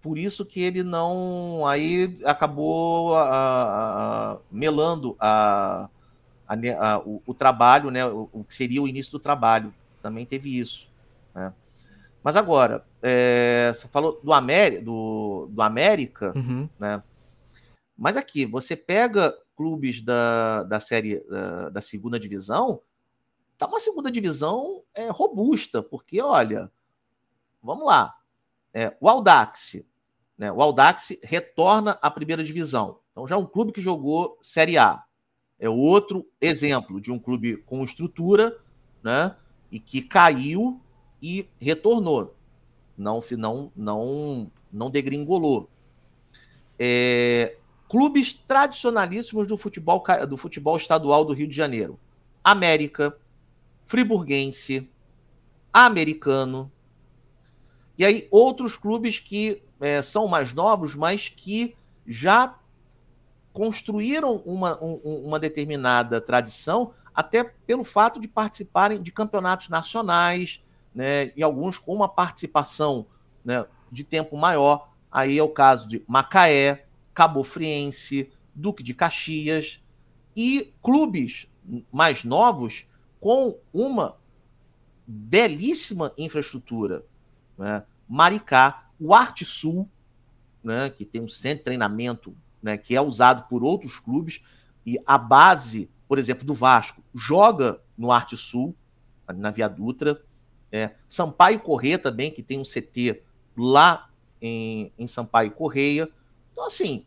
Por 0.00 0.16
isso 0.16 0.46
que 0.46 0.60
ele 0.60 0.82
não. 0.82 1.66
Aí 1.66 2.18
acabou 2.24 3.14
a, 3.16 3.24
a, 3.24 4.36
melando 4.50 5.16
a, 5.18 5.88
a, 6.48 6.98
o, 7.00 7.22
o, 7.26 7.34
trabalho, 7.34 7.90
né? 7.90 8.06
O, 8.06 8.28
o, 8.32 8.44
que 8.44 8.54
seria 8.54 8.80
o 8.82 8.88
início 8.88 9.12
do 9.12 9.18
trabalho. 9.18 9.74
Também 10.00 10.24
teve 10.24 10.58
isso. 10.58 10.88
Né? 11.34 11.52
Mas 12.22 12.36
agora, 12.36 12.84
é, 13.02 13.72
você 13.74 13.88
falou 13.88 14.20
do, 14.22 14.32
América, 14.32 14.82
do, 14.82 15.48
do 15.50 15.60
América, 15.62 16.32
uhum. 16.34 16.68
né? 16.78 17.02
Mas 17.96 18.16
aqui, 18.16 18.44
você 18.44 18.76
pega 18.76 19.36
clubes 19.56 20.02
da, 20.02 20.64
da 20.64 20.80
série 20.80 21.20
da, 21.20 21.70
da 21.70 21.80
segunda 21.80 22.20
divisão, 22.20 22.80
tá 23.56 23.66
uma 23.66 23.80
segunda 23.80 24.10
divisão 24.10 24.82
é, 24.94 25.08
robusta, 25.08 25.82
porque 25.82 26.20
olha, 26.20 26.70
vamos 27.62 27.86
lá, 27.86 28.14
é, 28.74 28.94
o 29.00 29.08
Audax, 29.08 29.82
né? 30.36 30.52
O 30.52 30.60
Audax 30.60 31.16
retorna 31.22 31.92
à 32.02 32.10
primeira 32.10 32.44
divisão. 32.44 32.98
Então 33.10 33.26
já 33.26 33.36
é 33.36 33.38
um 33.38 33.46
clube 33.46 33.72
que 33.72 33.80
jogou 33.80 34.36
Série 34.40 34.76
A. 34.76 35.02
É 35.58 35.68
outro 35.68 36.28
exemplo 36.40 37.00
de 37.00 37.10
um 37.10 37.18
clube 37.18 37.56
com 37.58 37.82
estrutura, 37.82 38.58
né? 39.02 39.34
E 39.72 39.80
que 39.80 40.02
caiu 40.02 40.78
e 41.22 41.48
retornou. 41.58 42.36
Não, 42.96 43.20
não, 43.38 43.72
não, 43.74 44.52
não 44.70 44.90
degringolou. 44.90 45.70
É, 46.78 47.56
clubes 47.88 48.34
tradicionalíssimos 48.46 49.46
do 49.46 49.56
futebol, 49.56 50.04
do 50.28 50.36
futebol 50.36 50.76
estadual 50.76 51.24
do 51.24 51.32
Rio 51.32 51.48
de 51.48 51.56
Janeiro: 51.56 51.98
América, 52.42 53.16
Friburguense, 53.84 54.88
Americano. 55.72 56.70
E 57.98 58.04
aí, 58.04 58.28
outros 58.30 58.76
clubes 58.76 59.18
que 59.18 59.62
é, 59.80 60.02
são 60.02 60.28
mais 60.28 60.52
novos, 60.52 60.94
mas 60.94 61.28
que 61.28 61.74
já 62.06 62.58
construíram 63.52 64.36
uma, 64.44 64.82
um, 64.82 65.22
uma 65.24 65.38
determinada 65.38 66.20
tradição, 66.20 66.92
até 67.14 67.42
pelo 67.42 67.84
fato 67.84 68.20
de 68.20 68.28
participarem 68.28 69.02
de 69.02 69.10
campeonatos 69.10 69.70
nacionais, 69.70 70.62
né, 70.94 71.32
e 71.34 71.42
alguns 71.42 71.78
com 71.78 71.94
uma 71.94 72.08
participação 72.08 73.06
né, 73.44 73.64
de 73.90 74.04
tempo 74.04 74.36
maior. 74.36 74.90
Aí 75.10 75.38
é 75.38 75.42
o 75.42 75.48
caso 75.48 75.88
de 75.88 76.02
Macaé, 76.06 76.85
Cabo 77.16 77.42
Friense, 77.42 78.30
Duque 78.54 78.82
de 78.82 78.92
Caxias 78.92 79.82
e 80.36 80.74
clubes 80.82 81.48
mais 81.90 82.24
novos 82.24 82.86
com 83.18 83.58
uma 83.72 84.18
belíssima 85.06 86.12
infraestrutura. 86.18 87.06
Né? 87.56 87.82
Maricá, 88.06 88.90
o 89.00 89.14
Arte 89.14 89.46
Sul, 89.46 89.88
né, 90.62 90.90
que 90.90 91.06
tem 91.06 91.22
um 91.22 91.28
centro 91.28 91.58
de 91.58 91.64
treinamento 91.64 92.36
né, 92.62 92.76
que 92.76 92.94
é 92.94 93.00
usado 93.00 93.48
por 93.48 93.64
outros 93.64 93.98
clubes, 93.98 94.42
e 94.84 95.00
a 95.06 95.16
base, 95.16 95.88
por 96.06 96.18
exemplo, 96.18 96.44
do 96.44 96.52
Vasco, 96.52 97.02
joga 97.14 97.80
no 97.96 98.12
Arte 98.12 98.36
Sul, 98.36 98.76
na 99.34 99.50
Via 99.50 99.68
Dutra. 99.68 100.22
É, 100.70 100.94
Sampaio 101.08 101.60
Correia 101.60 101.98
também, 101.98 102.30
que 102.30 102.42
tem 102.42 102.58
um 102.58 102.62
CT 102.62 103.22
lá 103.56 104.10
em, 104.40 104.92
em 104.98 105.06
Sampaio 105.06 105.50
Correia. 105.52 106.10
Então, 106.56 106.64
assim, 106.64 107.04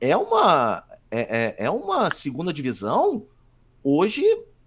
é 0.00 0.16
uma, 0.16 0.82
é, 1.10 1.58
é, 1.60 1.66
é 1.66 1.70
uma 1.70 2.10
segunda 2.10 2.50
divisão 2.50 3.26
hoje 3.84 4.24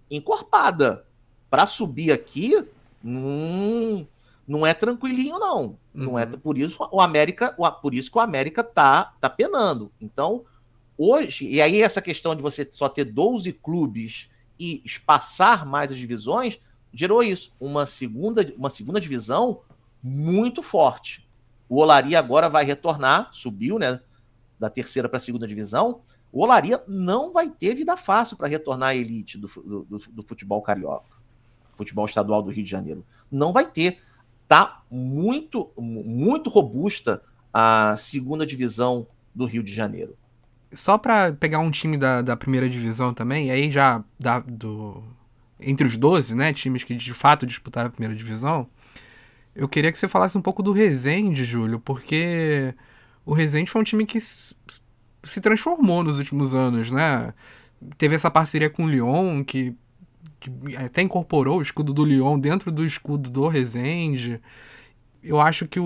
encorpada. 0.08 1.04
Para 1.50 1.66
subir 1.66 2.12
aqui, 2.12 2.64
hum, 3.04 4.06
não 4.46 4.64
é 4.64 4.72
tranquilinho, 4.72 5.40
não. 5.40 5.62
Uhum. 5.64 5.76
Não 5.92 6.18
é 6.18 6.24
uhum. 6.26 6.38
por 6.38 6.56
isso 6.56 6.78
o 6.92 7.00
América, 7.00 7.56
por 7.82 7.92
isso 7.92 8.08
que 8.08 8.16
o 8.16 8.20
América 8.20 8.62
tá, 8.62 9.14
tá 9.20 9.28
penando. 9.28 9.90
Então, 10.00 10.44
hoje, 10.96 11.48
e 11.48 11.60
aí 11.60 11.82
essa 11.82 12.00
questão 12.00 12.36
de 12.36 12.42
você 12.42 12.68
só 12.70 12.88
ter 12.88 13.06
12 13.06 13.52
clubes 13.54 14.30
e 14.60 14.80
espaçar 14.84 15.66
mais 15.66 15.90
as 15.90 15.98
divisões, 15.98 16.60
gerou 16.92 17.20
isso, 17.20 17.50
uma 17.58 17.84
segunda, 17.84 18.54
uma 18.56 18.70
segunda 18.70 19.00
divisão 19.00 19.62
muito 20.00 20.62
forte. 20.62 21.23
O 21.74 21.78
Olaria 21.78 22.20
agora 22.20 22.48
vai 22.48 22.64
retornar, 22.64 23.30
subiu, 23.32 23.80
né? 23.80 23.98
Da 24.60 24.70
terceira 24.70 25.08
para 25.08 25.16
a 25.16 25.20
segunda 25.20 25.44
divisão. 25.44 26.02
O 26.30 26.44
Olaria 26.44 26.80
não 26.86 27.32
vai 27.32 27.50
ter 27.50 27.74
vida 27.74 27.96
fácil 27.96 28.36
para 28.36 28.46
retornar 28.46 28.90
à 28.90 28.94
elite 28.94 29.36
do, 29.36 29.48
do, 29.48 29.98
do, 30.12 30.22
futebol 30.22 30.62
carioca, 30.62 31.16
futebol 31.74 32.06
estadual 32.06 32.44
do 32.44 32.50
Rio 32.52 32.62
de 32.62 32.70
Janeiro. 32.70 33.04
Não 33.28 33.52
vai 33.52 33.66
ter. 33.66 33.98
Tá 34.46 34.82
muito, 34.88 35.72
muito 35.76 36.48
robusta 36.48 37.20
a 37.52 37.96
segunda 37.96 38.46
divisão 38.46 39.08
do 39.34 39.44
Rio 39.44 39.64
de 39.64 39.74
Janeiro. 39.74 40.16
Só 40.72 40.96
para 40.96 41.32
pegar 41.32 41.58
um 41.58 41.72
time 41.72 41.98
da, 41.98 42.22
da 42.22 42.36
primeira 42.36 42.68
divisão 42.68 43.12
também, 43.12 43.50
aí 43.50 43.68
já 43.68 44.04
da, 44.16 44.38
do, 44.38 45.02
entre 45.58 45.88
os 45.88 45.96
12, 45.96 46.36
né, 46.36 46.52
times 46.52 46.84
que 46.84 46.94
de 46.94 47.12
fato 47.12 47.44
disputaram 47.44 47.88
a 47.88 47.92
primeira 47.92 48.14
divisão, 48.14 48.68
eu 49.54 49.68
queria 49.68 49.92
que 49.92 49.98
você 49.98 50.08
falasse 50.08 50.36
um 50.36 50.42
pouco 50.42 50.62
do 50.62 50.72
Resende, 50.72 51.44
Júlio, 51.44 51.78
porque 51.78 52.74
o 53.24 53.32
Resende 53.32 53.70
foi 53.70 53.80
um 53.80 53.84
time 53.84 54.04
que 54.04 54.20
se 54.20 55.40
transformou 55.40 56.02
nos 56.02 56.18
últimos 56.18 56.54
anos, 56.54 56.90
né? 56.90 57.32
Teve 57.96 58.16
essa 58.16 58.30
parceria 58.30 58.68
com 58.68 58.84
o 58.84 58.88
Lyon, 58.88 59.44
que, 59.44 59.74
que 60.40 60.50
até 60.76 61.02
incorporou 61.02 61.58
o 61.58 61.62
escudo 61.62 61.92
do 61.92 62.04
Lyon 62.04 62.38
dentro 62.38 62.72
do 62.72 62.84
escudo 62.84 63.30
do 63.30 63.46
Resende. 63.46 64.40
Eu 65.22 65.40
acho 65.40 65.66
que 65.68 65.78
o, 65.78 65.84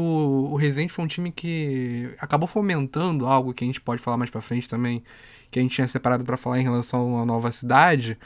o 0.50 0.56
Resende 0.56 0.92
foi 0.92 1.04
um 1.04 1.08
time 1.08 1.30
que 1.30 2.14
acabou 2.18 2.48
fomentando 2.48 3.26
algo 3.26 3.52
que 3.52 3.64
a 3.64 3.66
gente 3.66 3.80
pode 3.80 4.02
falar 4.02 4.16
mais 4.16 4.30
para 4.30 4.40
frente 4.40 4.68
também, 4.68 5.02
que 5.50 5.58
a 5.58 5.62
gente 5.62 5.74
tinha 5.74 5.86
separado 5.86 6.24
para 6.24 6.36
falar 6.36 6.58
em 6.58 6.64
relação 6.64 7.20
à 7.20 7.26
nova 7.26 7.52
cidade, 7.52 8.18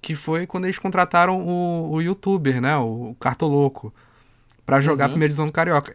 que 0.00 0.14
foi 0.14 0.46
quando 0.46 0.64
eles 0.64 0.78
contrataram 0.78 1.40
o, 1.40 1.92
o 1.92 2.00
youtuber, 2.00 2.60
né? 2.60 2.76
O 2.76 3.16
Cartoloco 3.18 3.92
para 4.66 4.80
jogar 4.80 5.04
uhum. 5.04 5.06
a 5.06 5.12
primeira 5.12 5.30
divisão 5.30 5.46
do 5.46 5.52
Carioca. 5.52 5.94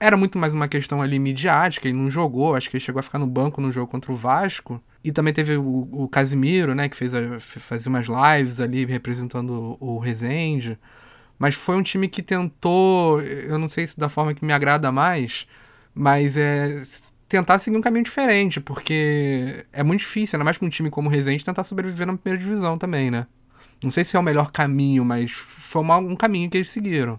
Era 0.00 0.16
muito 0.16 0.38
mais 0.38 0.54
uma 0.54 0.68
questão 0.68 1.02
ali 1.02 1.18
midiática, 1.18 1.88
ele 1.88 1.96
não 1.96 2.10
jogou, 2.10 2.54
acho 2.54 2.70
que 2.70 2.76
ele 2.76 2.84
chegou 2.84 3.00
a 3.00 3.02
ficar 3.02 3.18
no 3.18 3.26
banco 3.26 3.60
no 3.60 3.70
jogo 3.72 3.90
contra 3.90 4.12
o 4.12 4.14
Vasco. 4.14 4.80
E 5.02 5.12
também 5.12 5.34
teve 5.34 5.56
o, 5.56 5.88
o 5.92 6.08
Casimiro, 6.08 6.74
né, 6.74 6.88
que 6.88 6.96
fez 6.96 7.12
a, 7.12 7.38
fazia 7.38 7.90
umas 7.90 8.06
lives 8.06 8.60
ali 8.60 8.86
representando 8.86 9.76
o, 9.80 9.96
o 9.96 9.98
Rezende. 9.98 10.78
Mas 11.38 11.54
foi 11.54 11.76
um 11.76 11.82
time 11.82 12.08
que 12.08 12.22
tentou, 12.22 13.20
eu 13.20 13.58
não 13.58 13.68
sei 13.68 13.86
se 13.86 13.98
da 13.98 14.08
forma 14.08 14.32
que 14.32 14.44
me 14.44 14.52
agrada 14.52 14.90
mais, 14.90 15.46
mas 15.94 16.36
é 16.36 16.80
tentar 17.28 17.58
seguir 17.58 17.76
um 17.76 17.80
caminho 17.80 18.04
diferente, 18.04 18.60
porque 18.60 19.66
é 19.72 19.82
muito 19.82 20.00
difícil, 20.00 20.36
ainda 20.36 20.44
mais 20.44 20.56
pra 20.56 20.66
um 20.66 20.70
time 20.70 20.88
como 20.90 21.08
o 21.08 21.12
Resende, 21.12 21.44
tentar 21.44 21.64
sobreviver 21.64 22.06
na 22.06 22.16
primeira 22.16 22.42
divisão 22.42 22.78
também, 22.78 23.10
né? 23.10 23.26
Não 23.82 23.90
sei 23.90 24.04
se 24.04 24.16
é 24.16 24.20
o 24.20 24.22
melhor 24.22 24.50
caminho, 24.50 25.04
mas 25.04 25.32
foi 25.32 25.82
uma, 25.82 25.96
um 25.96 26.16
caminho 26.16 26.48
que 26.48 26.56
eles 26.56 26.70
seguiram. 26.70 27.18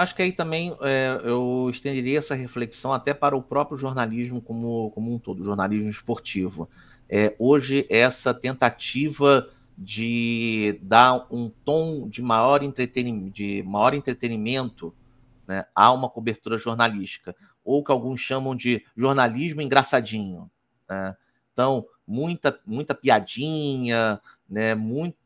Acho 0.00 0.14
que 0.14 0.22
aí 0.22 0.32
também 0.32 0.74
é, 0.80 1.20
eu 1.24 1.68
estenderia 1.70 2.18
essa 2.18 2.34
reflexão 2.34 2.90
até 2.90 3.12
para 3.12 3.36
o 3.36 3.42
próprio 3.42 3.76
jornalismo 3.76 4.40
como, 4.40 4.90
como 4.92 5.12
um 5.12 5.18
todo, 5.18 5.44
jornalismo 5.44 5.90
esportivo. 5.90 6.70
É, 7.06 7.36
hoje, 7.38 7.86
essa 7.90 8.32
tentativa 8.32 9.46
de 9.76 10.80
dar 10.80 11.26
um 11.30 11.50
tom 11.50 12.08
de 12.08 12.22
maior 12.22 12.62
entretenimento, 12.62 13.30
de 13.30 13.62
maior 13.62 13.92
entretenimento 13.92 14.94
né, 15.46 15.66
a 15.74 15.92
uma 15.92 16.08
cobertura 16.08 16.56
jornalística, 16.56 17.36
ou 17.62 17.84
que 17.84 17.92
alguns 17.92 18.20
chamam 18.20 18.56
de 18.56 18.82
jornalismo 18.96 19.60
engraçadinho. 19.60 20.50
Né? 20.88 21.14
Então, 21.52 21.84
muita, 22.06 22.58
muita 22.64 22.94
piadinha, 22.94 24.18
né, 24.48 24.74
muito, 24.74 25.18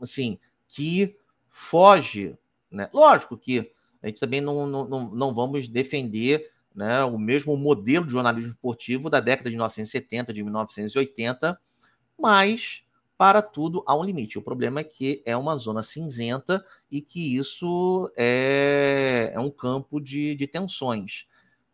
assim, 0.00 0.38
que 0.68 1.16
foge. 1.48 2.38
Né? 2.70 2.88
Lógico 2.92 3.36
que 3.36 3.72
a 4.02 4.06
gente 4.06 4.20
também 4.20 4.40
não, 4.40 4.66
não, 4.66 5.10
não 5.10 5.34
vamos 5.34 5.68
defender 5.68 6.50
né, 6.74 7.04
o 7.04 7.18
mesmo 7.18 7.56
modelo 7.56 8.06
de 8.06 8.12
jornalismo 8.12 8.52
esportivo 8.52 9.10
da 9.10 9.20
década 9.20 9.50
de 9.50 9.56
1970, 9.56 10.32
de 10.32 10.42
1980, 10.42 11.60
mas 12.18 12.84
para 13.20 13.42
tudo 13.42 13.84
há 13.86 13.94
um 13.94 14.02
limite. 14.02 14.38
O 14.38 14.42
problema 14.42 14.80
é 14.80 14.84
que 14.84 15.22
é 15.26 15.36
uma 15.36 15.54
zona 15.56 15.82
cinzenta 15.82 16.64
e 16.90 17.02
que 17.02 17.36
isso 17.36 18.10
é, 18.16 19.32
é 19.34 19.38
um 19.38 19.50
campo 19.50 20.00
de, 20.00 20.34
de 20.34 20.46
tensões. 20.46 21.26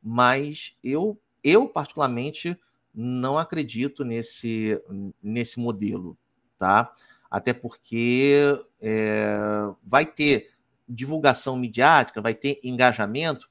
Mas 0.03 0.77
eu, 0.83 1.16
eu, 1.45 1.68
particularmente, 1.68 2.59
não 2.93 3.39
acredito 3.39 4.05
nesse, 4.05 4.83
nesse 5.22 5.61
modelo, 5.61 6.18
tá? 6.59 6.93
Até 7.31 7.53
porque 7.53 8.59
é, 8.81 9.39
vai 9.85 10.05
ter 10.05 10.51
divulgação 10.89 11.57
midiática, 11.57 12.20
vai 12.20 12.34
ter 12.34 12.61
engajamento. 12.62 13.49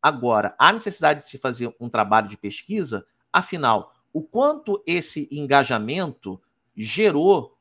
Agora, 0.00 0.54
há 0.58 0.72
necessidade 0.72 1.20
de 1.20 1.28
se 1.28 1.38
fazer 1.38 1.74
um 1.80 1.88
trabalho 1.88 2.28
de 2.28 2.36
pesquisa, 2.36 3.06
afinal, 3.32 3.94
o 4.12 4.22
quanto 4.22 4.82
esse 4.86 5.28
engajamento 5.30 6.40
gerou 6.76 7.56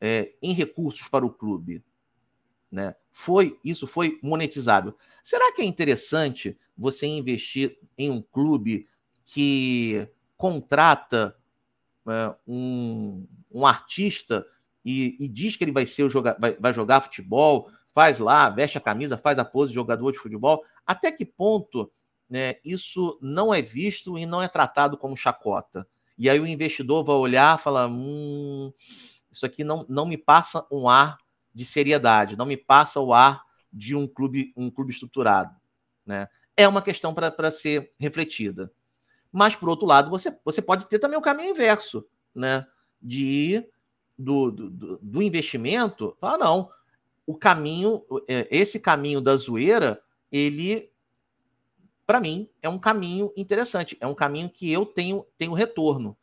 é, 0.00 0.34
em 0.42 0.52
recursos 0.52 1.08
para 1.08 1.24
o 1.24 1.32
clube, 1.32 1.84
né? 2.70 2.94
Foi 3.10 3.58
isso 3.64 3.86
foi 3.86 4.18
monetizável. 4.22 4.94
Será 5.22 5.52
que 5.52 5.62
é 5.62 5.64
interessante 5.64 6.56
você 6.76 7.06
investir 7.06 7.78
em 7.96 8.10
um 8.10 8.20
clube 8.20 8.88
que 9.24 10.08
contrata 10.36 11.36
é, 12.08 12.34
um, 12.46 13.26
um 13.50 13.66
artista 13.66 14.46
e, 14.84 15.16
e, 15.18 15.26
diz 15.26 15.56
que 15.56 15.64
ele 15.64 15.72
vai 15.72 15.84
ser 15.84 16.04
o 16.04 16.08
joga, 16.08 16.36
vai, 16.38 16.56
vai 16.56 16.72
jogar 16.72 17.00
futebol, 17.00 17.68
faz 17.96 18.18
lá, 18.18 18.50
veste 18.50 18.76
a 18.76 18.80
camisa, 18.80 19.16
faz 19.16 19.38
a 19.38 19.44
pose 19.44 19.70
de 19.70 19.76
jogador 19.76 20.12
de 20.12 20.18
futebol. 20.18 20.62
Até 20.86 21.10
que 21.10 21.24
ponto 21.24 21.90
né, 22.28 22.56
isso 22.62 23.18
não 23.22 23.54
é 23.54 23.62
visto 23.62 24.18
e 24.18 24.26
não 24.26 24.42
é 24.42 24.48
tratado 24.48 24.98
como 24.98 25.16
chacota? 25.16 25.88
E 26.18 26.28
aí 26.28 26.38
o 26.38 26.46
investidor 26.46 27.02
vai 27.02 27.16
olhar 27.16 27.58
e 27.58 27.62
falar: 27.62 27.86
hum, 27.86 28.70
isso 29.32 29.46
aqui 29.46 29.64
não, 29.64 29.86
não 29.88 30.04
me 30.04 30.18
passa 30.18 30.66
um 30.70 30.86
ar 30.86 31.16
de 31.54 31.64
seriedade, 31.64 32.36
não 32.36 32.44
me 32.44 32.56
passa 32.58 33.00
o 33.00 33.14
ar 33.14 33.42
de 33.72 33.96
um 33.96 34.06
clube, 34.06 34.52
um 34.54 34.70
clube 34.70 34.92
estruturado. 34.92 35.56
Né? 36.04 36.28
É 36.54 36.68
uma 36.68 36.82
questão 36.82 37.14
para 37.14 37.50
ser 37.50 37.90
refletida. 37.98 38.70
Mas, 39.32 39.56
por 39.56 39.70
outro 39.70 39.86
lado, 39.86 40.10
você, 40.10 40.38
você 40.44 40.60
pode 40.60 40.86
ter 40.86 40.98
também 40.98 41.18
o 41.18 41.22
caminho 41.22 41.50
inverso, 41.50 42.06
né? 42.34 42.66
De 43.00 43.66
do, 44.18 44.50
do, 44.50 44.98
do 45.00 45.22
investimento, 45.22 46.14
falar, 46.20 46.38
não, 46.38 46.70
o 47.26 47.34
caminho, 47.34 48.02
é, 48.28 48.46
esse 48.50 48.78
caminho 48.78 49.20
da 49.20 49.36
zoeira, 49.36 50.00
ele, 50.30 50.90
para 52.06 52.20
mim, 52.20 52.48
é 52.62 52.68
um 52.68 52.78
caminho 52.78 53.32
interessante, 53.36 53.96
é 54.00 54.06
um 54.06 54.14
caminho 54.14 54.48
que 54.48 54.72
eu 54.72 54.86
tenho, 54.86 55.26
tenho 55.36 55.52
retorno. 55.52 56.16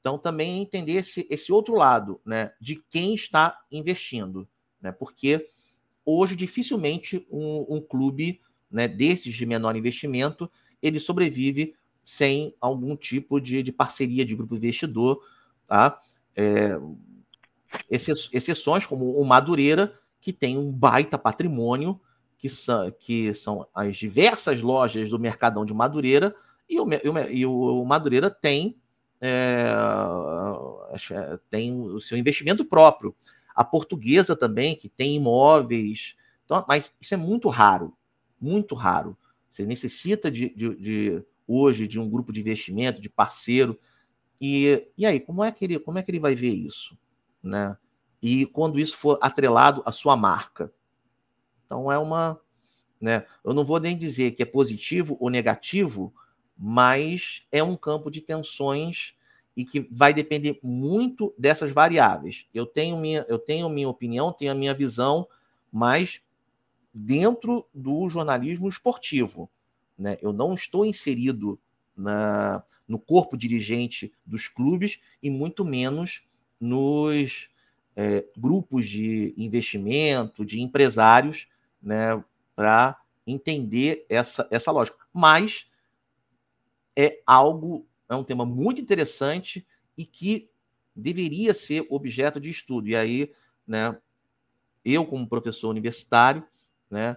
Então, 0.00 0.18
também 0.18 0.62
entender 0.62 0.92
esse, 0.92 1.26
esse 1.28 1.52
outro 1.52 1.74
lado, 1.74 2.20
né, 2.24 2.52
de 2.60 2.76
quem 2.76 3.14
está 3.14 3.58
investindo, 3.70 4.48
né, 4.80 4.92
porque 4.92 5.50
hoje 6.04 6.36
dificilmente 6.36 7.26
um, 7.30 7.66
um 7.76 7.80
clube, 7.80 8.40
né, 8.70 8.86
desses 8.88 9.34
de 9.34 9.44
menor 9.44 9.76
investimento, 9.76 10.50
ele 10.80 11.00
sobrevive 11.00 11.74
sem 12.04 12.54
algum 12.60 12.96
tipo 12.96 13.40
de, 13.40 13.62
de 13.62 13.72
parceria 13.72 14.24
de 14.24 14.36
grupo 14.36 14.54
investidor, 14.54 15.20
tá? 15.66 16.00
É, 16.36 16.78
exceções 17.90 18.86
como 18.86 19.18
o 19.18 19.24
Madureira, 19.24 19.92
que 20.20 20.32
tem 20.32 20.58
um 20.58 20.70
baita 20.70 21.18
patrimônio, 21.18 22.00
que 22.38 22.48
são, 22.48 22.90
que 22.90 23.34
são 23.34 23.66
as 23.74 23.96
diversas 23.96 24.60
lojas 24.60 25.10
do 25.10 25.18
Mercadão 25.18 25.64
de 25.64 25.72
Madureira, 25.72 26.34
e 26.68 26.80
o, 26.80 26.86
e 27.30 27.46
o 27.46 27.84
Madureira 27.84 28.28
tem, 28.30 28.76
é, 29.20 29.72
tem 31.48 31.80
o 31.80 32.00
seu 32.00 32.18
investimento 32.18 32.64
próprio. 32.64 33.14
A 33.54 33.64
portuguesa 33.64 34.36
também, 34.36 34.74
que 34.74 34.88
tem 34.88 35.16
imóveis. 35.16 36.16
Então, 36.44 36.64
mas 36.68 36.94
isso 37.00 37.14
é 37.14 37.16
muito 37.16 37.48
raro, 37.48 37.96
muito 38.40 38.74
raro. 38.74 39.16
Você 39.48 39.64
necessita 39.64 40.30
de, 40.30 40.50
de, 40.54 40.74
de 40.76 41.24
hoje 41.46 41.86
de 41.86 41.98
um 41.98 42.10
grupo 42.10 42.32
de 42.32 42.40
investimento, 42.40 43.00
de 43.00 43.08
parceiro. 43.08 43.78
E, 44.40 44.86
e 44.98 45.06
aí, 45.06 45.18
como 45.18 45.42
é, 45.42 45.50
que 45.50 45.64
ele, 45.64 45.78
como 45.78 45.98
é 45.98 46.02
que 46.02 46.10
ele 46.10 46.20
vai 46.20 46.34
ver 46.34 46.50
isso? 46.50 46.98
Né? 47.42 47.76
E 48.22 48.46
quando 48.46 48.78
isso 48.78 48.96
for 48.96 49.18
atrelado 49.20 49.82
à 49.84 49.92
sua 49.92 50.16
marca. 50.16 50.72
Então 51.64 51.90
é 51.90 51.98
uma, 51.98 52.40
né, 53.00 53.26
eu 53.44 53.52
não 53.52 53.64
vou 53.64 53.80
nem 53.80 53.96
dizer 53.96 54.32
que 54.32 54.42
é 54.42 54.46
positivo 54.46 55.16
ou 55.20 55.30
negativo, 55.30 56.14
mas 56.56 57.46
é 57.52 57.62
um 57.62 57.76
campo 57.76 58.10
de 58.10 58.20
tensões 58.20 59.14
e 59.56 59.64
que 59.64 59.88
vai 59.90 60.12
depender 60.12 60.58
muito 60.62 61.34
dessas 61.38 61.72
variáveis. 61.72 62.46
Eu 62.52 62.66
tenho 62.66 62.96
minha, 62.96 63.24
eu 63.28 63.38
tenho 63.38 63.68
minha 63.68 63.88
opinião, 63.88 64.32
tenho 64.32 64.52
a 64.52 64.54
minha 64.54 64.74
visão, 64.74 65.26
mas 65.72 66.22
dentro 66.92 67.66
do 67.74 68.08
jornalismo 68.08 68.68
esportivo, 68.68 69.50
né? 69.98 70.18
Eu 70.20 70.32
não 70.32 70.54
estou 70.54 70.84
inserido 70.84 71.58
na, 71.96 72.62
no 72.86 72.98
corpo 72.98 73.36
dirigente 73.36 74.12
dos 74.24 74.48
clubes 74.48 75.00
e 75.22 75.30
muito 75.30 75.64
menos 75.64 76.26
nos 76.60 77.48
é, 77.96 78.26
grupos 78.36 78.86
de 78.86 79.34
investimento, 79.38 80.44
de 80.44 80.60
empresários, 80.60 81.48
né, 81.82 82.22
para 82.54 83.00
entender 83.26 84.04
essa, 84.08 84.46
essa 84.50 84.70
lógica. 84.70 84.98
Mas 85.12 85.70
é 86.94 87.22
algo, 87.26 87.86
é 88.08 88.14
um 88.14 88.22
tema 88.22 88.44
muito 88.44 88.80
interessante 88.80 89.66
e 89.96 90.04
que 90.04 90.50
deveria 90.94 91.54
ser 91.54 91.86
objeto 91.90 92.38
de 92.38 92.50
estudo. 92.50 92.88
E 92.88 92.94
aí, 92.94 93.32
né, 93.66 93.96
eu, 94.84 95.04
como 95.06 95.28
professor 95.28 95.70
universitário, 95.70 96.46
né, 96.90 97.16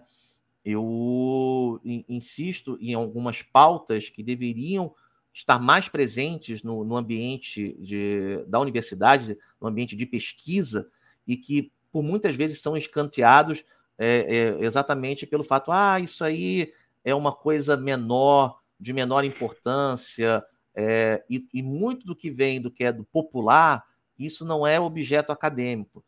eu 0.64 1.80
insisto 1.84 2.78
em 2.82 2.94
algumas 2.94 3.42
pautas 3.42 4.10
que 4.10 4.24
deveriam 4.24 4.94
estar 5.34 5.60
mais 5.60 5.88
presentes 5.88 6.64
no, 6.64 6.84
no 6.84 6.96
ambiente 6.96 7.78
de, 7.80 8.44
da 8.48 8.60
universidade, 8.60 9.38
no 9.60 9.68
ambiente 9.68 9.96
de 9.96 10.06
pesquisa, 10.06 10.90
e 11.28 11.38
que 11.38 11.72
por 11.92 12.04
muitas 12.04 12.36
vezes 12.36 12.62
são 12.62 12.76
escanteados 12.76 13.64
é, 13.98 14.56
é, 14.58 14.66
exatamente 14.66 15.28
pelo 15.28 15.44
fato, 15.44 15.72
ah, 15.72 16.00
isso 16.00 16.24
aí 16.24 16.74
é 17.04 17.14
uma 17.14 17.32
coisa 17.32 17.76
menor, 17.76 18.60
de 18.80 18.94
menor 18.94 19.26
importância, 19.26 20.44
é, 20.74 21.24
e, 21.30 21.46
e, 21.54 21.62
muito 21.62 22.06
do 22.06 22.16
que 22.16 22.32
vem 22.32 22.62
do 22.62 22.72
que 22.72 22.86
é 22.86 22.92
do 22.92 23.04
popular, 23.04 23.84
isso 24.18 24.46
não 24.46 24.66
é 24.66 24.80
objeto 24.80 25.32
acadêmico. 25.32 26.04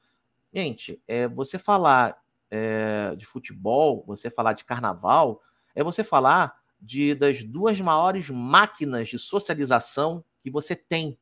Gente, 0.53 1.02
é, 1.07 1.27
você 1.27 1.57
falar 1.57 2.18
é, 2.49 3.15
de 3.15 3.26
futebol, 3.26 4.03
você 4.06 4.30
falar 4.30 4.53
de 4.53 4.64
carnaval, 4.64 5.41
é 5.76 5.84
você 5.84 6.03
falar 6.03 6.60
de, 6.81 7.13
das 7.13 7.43
duas 7.43 7.79
maiores 7.79 8.29
máquinas 8.29 9.09
de 9.09 9.19
socialização 9.19 10.23
que 10.41 10.49
você 10.49 10.75
tem 10.75 11.17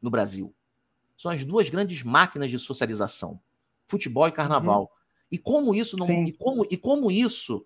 no 0.00 0.10
Brasil. 0.10 0.54
São 1.16 1.30
as 1.30 1.44
duas 1.44 1.70
grandes 1.70 2.02
máquinas 2.02 2.50
de 2.50 2.58
socialização: 2.58 3.40
futebol 3.86 4.28
e 4.28 4.32
carnaval. 4.32 4.82
Uhum. 4.82 4.88
E 5.32 5.38
como 5.38 5.74
isso 5.74 5.96
não. 5.96 6.08
E 6.08 6.32
como, 6.32 6.66
e 6.70 6.76
como 6.76 7.10
isso 7.10 7.64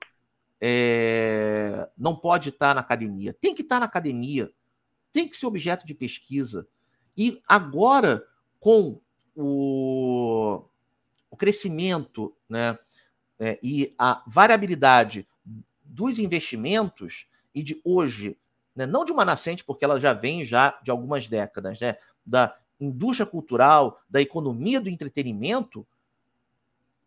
é, 0.60 1.90
não 1.98 2.14
pode 2.14 2.50
estar 2.50 2.74
na 2.74 2.80
academia? 2.80 3.34
Tem 3.34 3.54
que 3.54 3.62
estar 3.62 3.80
na 3.80 3.86
academia, 3.86 4.50
tem 5.12 5.28
que 5.28 5.36
ser 5.36 5.46
objeto 5.46 5.86
de 5.86 5.94
pesquisa. 5.94 6.66
E 7.16 7.42
agora, 7.46 8.24
com 8.60 9.00
o, 9.34 10.62
o 11.28 11.36
crescimento 11.36 12.34
né, 12.48 12.78
é, 13.38 13.58
e 13.62 13.92
a 13.98 14.22
variabilidade 14.26 15.26
dos 15.90 16.18
investimentos 16.18 17.26
e 17.54 17.62
de 17.62 17.80
hoje 17.84 18.38
né, 18.74 18.86
não 18.86 19.04
de 19.04 19.12
uma 19.12 19.24
nascente, 19.24 19.64
porque 19.64 19.84
ela 19.84 19.98
já 19.98 20.12
vem 20.12 20.44
já 20.44 20.78
de 20.82 20.90
algumas 20.90 21.26
décadas, 21.28 21.80
né, 21.80 21.96
da 22.24 22.56
indústria 22.78 23.26
cultural, 23.26 24.00
da 24.08 24.22
economia 24.22 24.80
do 24.80 24.88
entretenimento, 24.88 25.86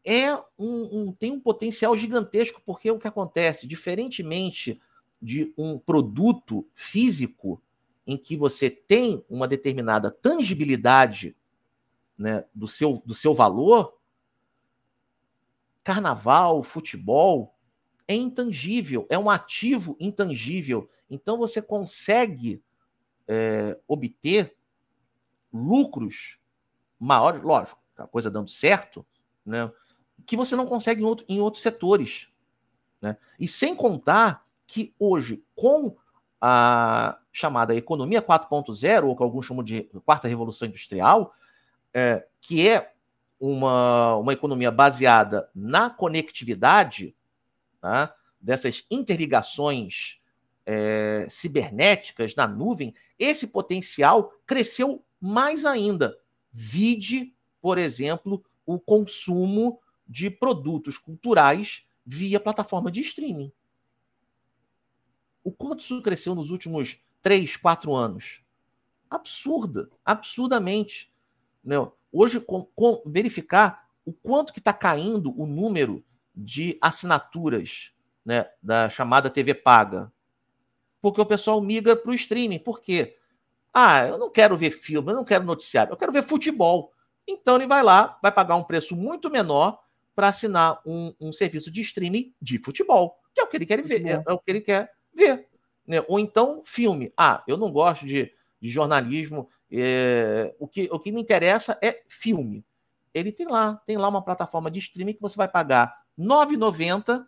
é 0.06 0.36
um, 0.36 0.44
um, 0.60 1.12
tem 1.12 1.32
um 1.32 1.40
potencial 1.40 1.96
gigantesco, 1.96 2.62
porque 2.66 2.92
o 2.92 3.00
que 3.00 3.08
acontece, 3.08 3.66
diferentemente 3.66 4.80
de 5.22 5.54
um 5.58 5.80
produto 5.80 6.68
físico, 6.76 7.62
em 8.06 8.18
que 8.18 8.36
você 8.36 8.70
tem 8.70 9.24
uma 9.30 9.48
determinada 9.48 10.12
tangibilidade 10.12 11.36
né, 12.18 12.44
do, 12.54 12.68
seu, 12.68 13.02
do 13.06 13.16
seu 13.16 13.34
valor, 13.34 13.98
carnaval, 15.84 16.62
futebol, 16.62 17.53
é 18.08 18.16
intangível, 18.16 19.06
é 19.10 19.18
um 19.18 19.30
ativo 19.30 19.96
intangível. 20.00 20.90
Então 21.10 21.38
você 21.38 21.62
consegue 21.62 22.62
é, 23.28 23.78
obter 23.88 24.56
lucros 25.52 26.40
maiores, 27.00 27.44
lógico, 27.44 27.80
a 27.98 28.08
coisa 28.08 28.32
dando 28.32 28.50
certo, 28.50 29.06
né, 29.46 29.72
que 30.26 30.38
você 30.38 30.56
não 30.56 30.66
consegue 30.66 31.02
em, 31.02 31.06
outro, 31.06 31.26
em 31.28 31.40
outros 31.40 31.62
setores. 31.62 32.30
Né? 33.02 33.18
E 33.40 33.48
sem 33.48 33.76
contar 33.76 34.46
que 34.66 34.94
hoje, 34.98 35.44
com 35.56 35.96
a 36.40 37.20
chamada 37.32 37.76
economia 37.76 38.22
4.0, 38.22 39.06
ou 39.06 39.16
que 39.16 39.24
alguns 39.24 39.46
chamam 39.46 39.64
de 39.64 39.84
quarta 40.06 40.28
revolução 40.28 40.68
industrial, 40.68 41.34
é, 41.94 42.26
que 42.42 42.68
é 42.68 42.94
uma, 43.40 44.16
uma 44.16 44.34
economia 44.34 44.72
baseada 44.72 45.50
na 45.54 45.90
conectividade, 45.90 47.16
tá? 47.84 48.16
dessas 48.40 48.86
interligações 48.90 50.22
é, 50.66 51.28
cibernéticas 51.30 52.34
na 52.34 52.48
nuvem, 52.48 52.96
esse 53.20 53.48
potencial 53.48 54.34
cresceu 54.48 55.04
mais 55.20 55.66
ainda. 55.66 56.18
Vide, 56.50 57.36
por 57.62 57.78
exemplo, 57.78 58.42
o 58.66 58.80
consumo 58.80 59.82
de 60.08 60.30
produtos 60.30 60.98
culturais 60.98 61.86
via 62.06 62.40
plataforma 62.40 62.90
de 62.90 63.02
streaming. 63.02 63.52
O 65.44 65.52
quanto 65.52 65.82
isso 65.82 66.02
cresceu 66.02 66.34
nos 66.34 66.52
últimos 66.52 67.02
três, 67.22 67.58
quatro 67.58 67.94
anos? 67.94 68.42
Absurda, 69.10 69.90
absurdamente. 70.06 71.12
Né? 71.62 71.76
Hoje, 72.14 72.40
com, 72.40 72.64
com, 72.74 73.04
verificar 73.06 73.90
o 74.06 74.14
quanto 74.14 74.54
que 74.54 74.60
está 74.60 74.72
caindo 74.72 75.38
o 75.38 75.46
número 75.46 76.02
de 76.36 76.78
assinaturas 76.82 77.94
né, 78.26 78.50
da 78.62 78.90
chamada 78.90 79.30
TV 79.30 79.54
paga. 79.54 80.12
Porque 81.02 81.22
o 81.22 81.26
pessoal 81.26 81.62
migra 81.62 81.96
para 81.96 82.12
o 82.12 82.14
streaming. 82.14 82.60
Por 82.60 82.82
quê? 82.82 83.18
Ah, 83.74 84.08
eu 84.08 84.18
não 84.18 84.30
quero 84.30 84.56
ver 84.56 84.72
filme, 84.72 85.12
eu 85.12 85.16
não 85.16 85.26
quero 85.26 85.44
noticiário, 85.44 85.92
eu 85.92 85.98
quero 85.98 86.12
ver 86.12 86.24
futebol. 86.24 86.94
Então 87.28 87.56
ele 87.56 87.68
vai 87.68 87.82
lá, 87.82 88.18
vai 88.22 88.32
pagar 88.32 88.56
um 88.56 88.64
preço 88.64 88.96
muito 88.96 89.30
menor 89.30 89.82
para 90.16 90.30
assinar 90.30 90.80
um, 90.86 91.14
um, 91.20 91.32
serviço 91.32 91.72
de 91.72 91.82
streaming 91.82 92.34
de 92.40 92.60
futebol, 92.60 93.20
que 93.34 93.42
é 93.42 93.44
o 93.44 93.48
que 93.48 93.58
ele 93.58 93.66
quer 93.66 93.82
ver, 93.82 94.06
é, 94.06 94.24
é, 94.26 94.32
o 94.32 94.38
que 94.38 94.52
ele 94.52 94.62
quer 94.62 94.92
ver. 95.14 95.48
Né? 95.88 96.04
Ou 96.08 96.20
então 96.20 96.62
filme. 96.64 97.12
Ah, 97.18 97.44
eu 97.48 97.58
não 97.58 97.72
gosto 97.72 98.06
de, 98.06 98.32
de 98.62 98.70
jornalismo. 98.70 99.50
É, 99.72 100.54
o, 100.60 100.68
que, 100.68 100.88
o 100.92 101.00
que 101.00 101.12
me 101.12 101.20
interessa 101.20 101.78
é 101.82 102.04
filme. 102.08 102.64
Ele 103.12 103.32
tem 103.32 103.48
lá, 103.48 103.82
tem 103.88 103.98
lá 103.98 104.08
uma 104.08 104.24
plataforma 104.24 104.70
de 104.70 104.80
streaming 104.80 105.14
que 105.14 105.22
você 105.22 105.36
vai 105.36 105.48
pagar 105.48 106.03
9,90 106.18 107.26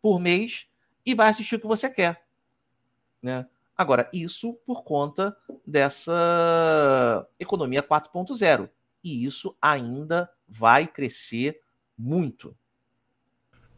por 0.00 0.20
mês 0.20 0.66
e 1.04 1.14
vai 1.14 1.30
assistir 1.30 1.56
o 1.56 1.60
que 1.60 1.66
você 1.66 1.88
quer. 1.88 2.22
Né? 3.22 3.46
Agora, 3.76 4.08
isso 4.12 4.54
por 4.66 4.84
conta 4.84 5.36
dessa 5.66 7.26
economia 7.38 7.82
4.0. 7.82 8.68
E 9.02 9.24
isso 9.24 9.56
ainda 9.60 10.30
vai 10.48 10.86
crescer 10.86 11.60
muito. 11.98 12.56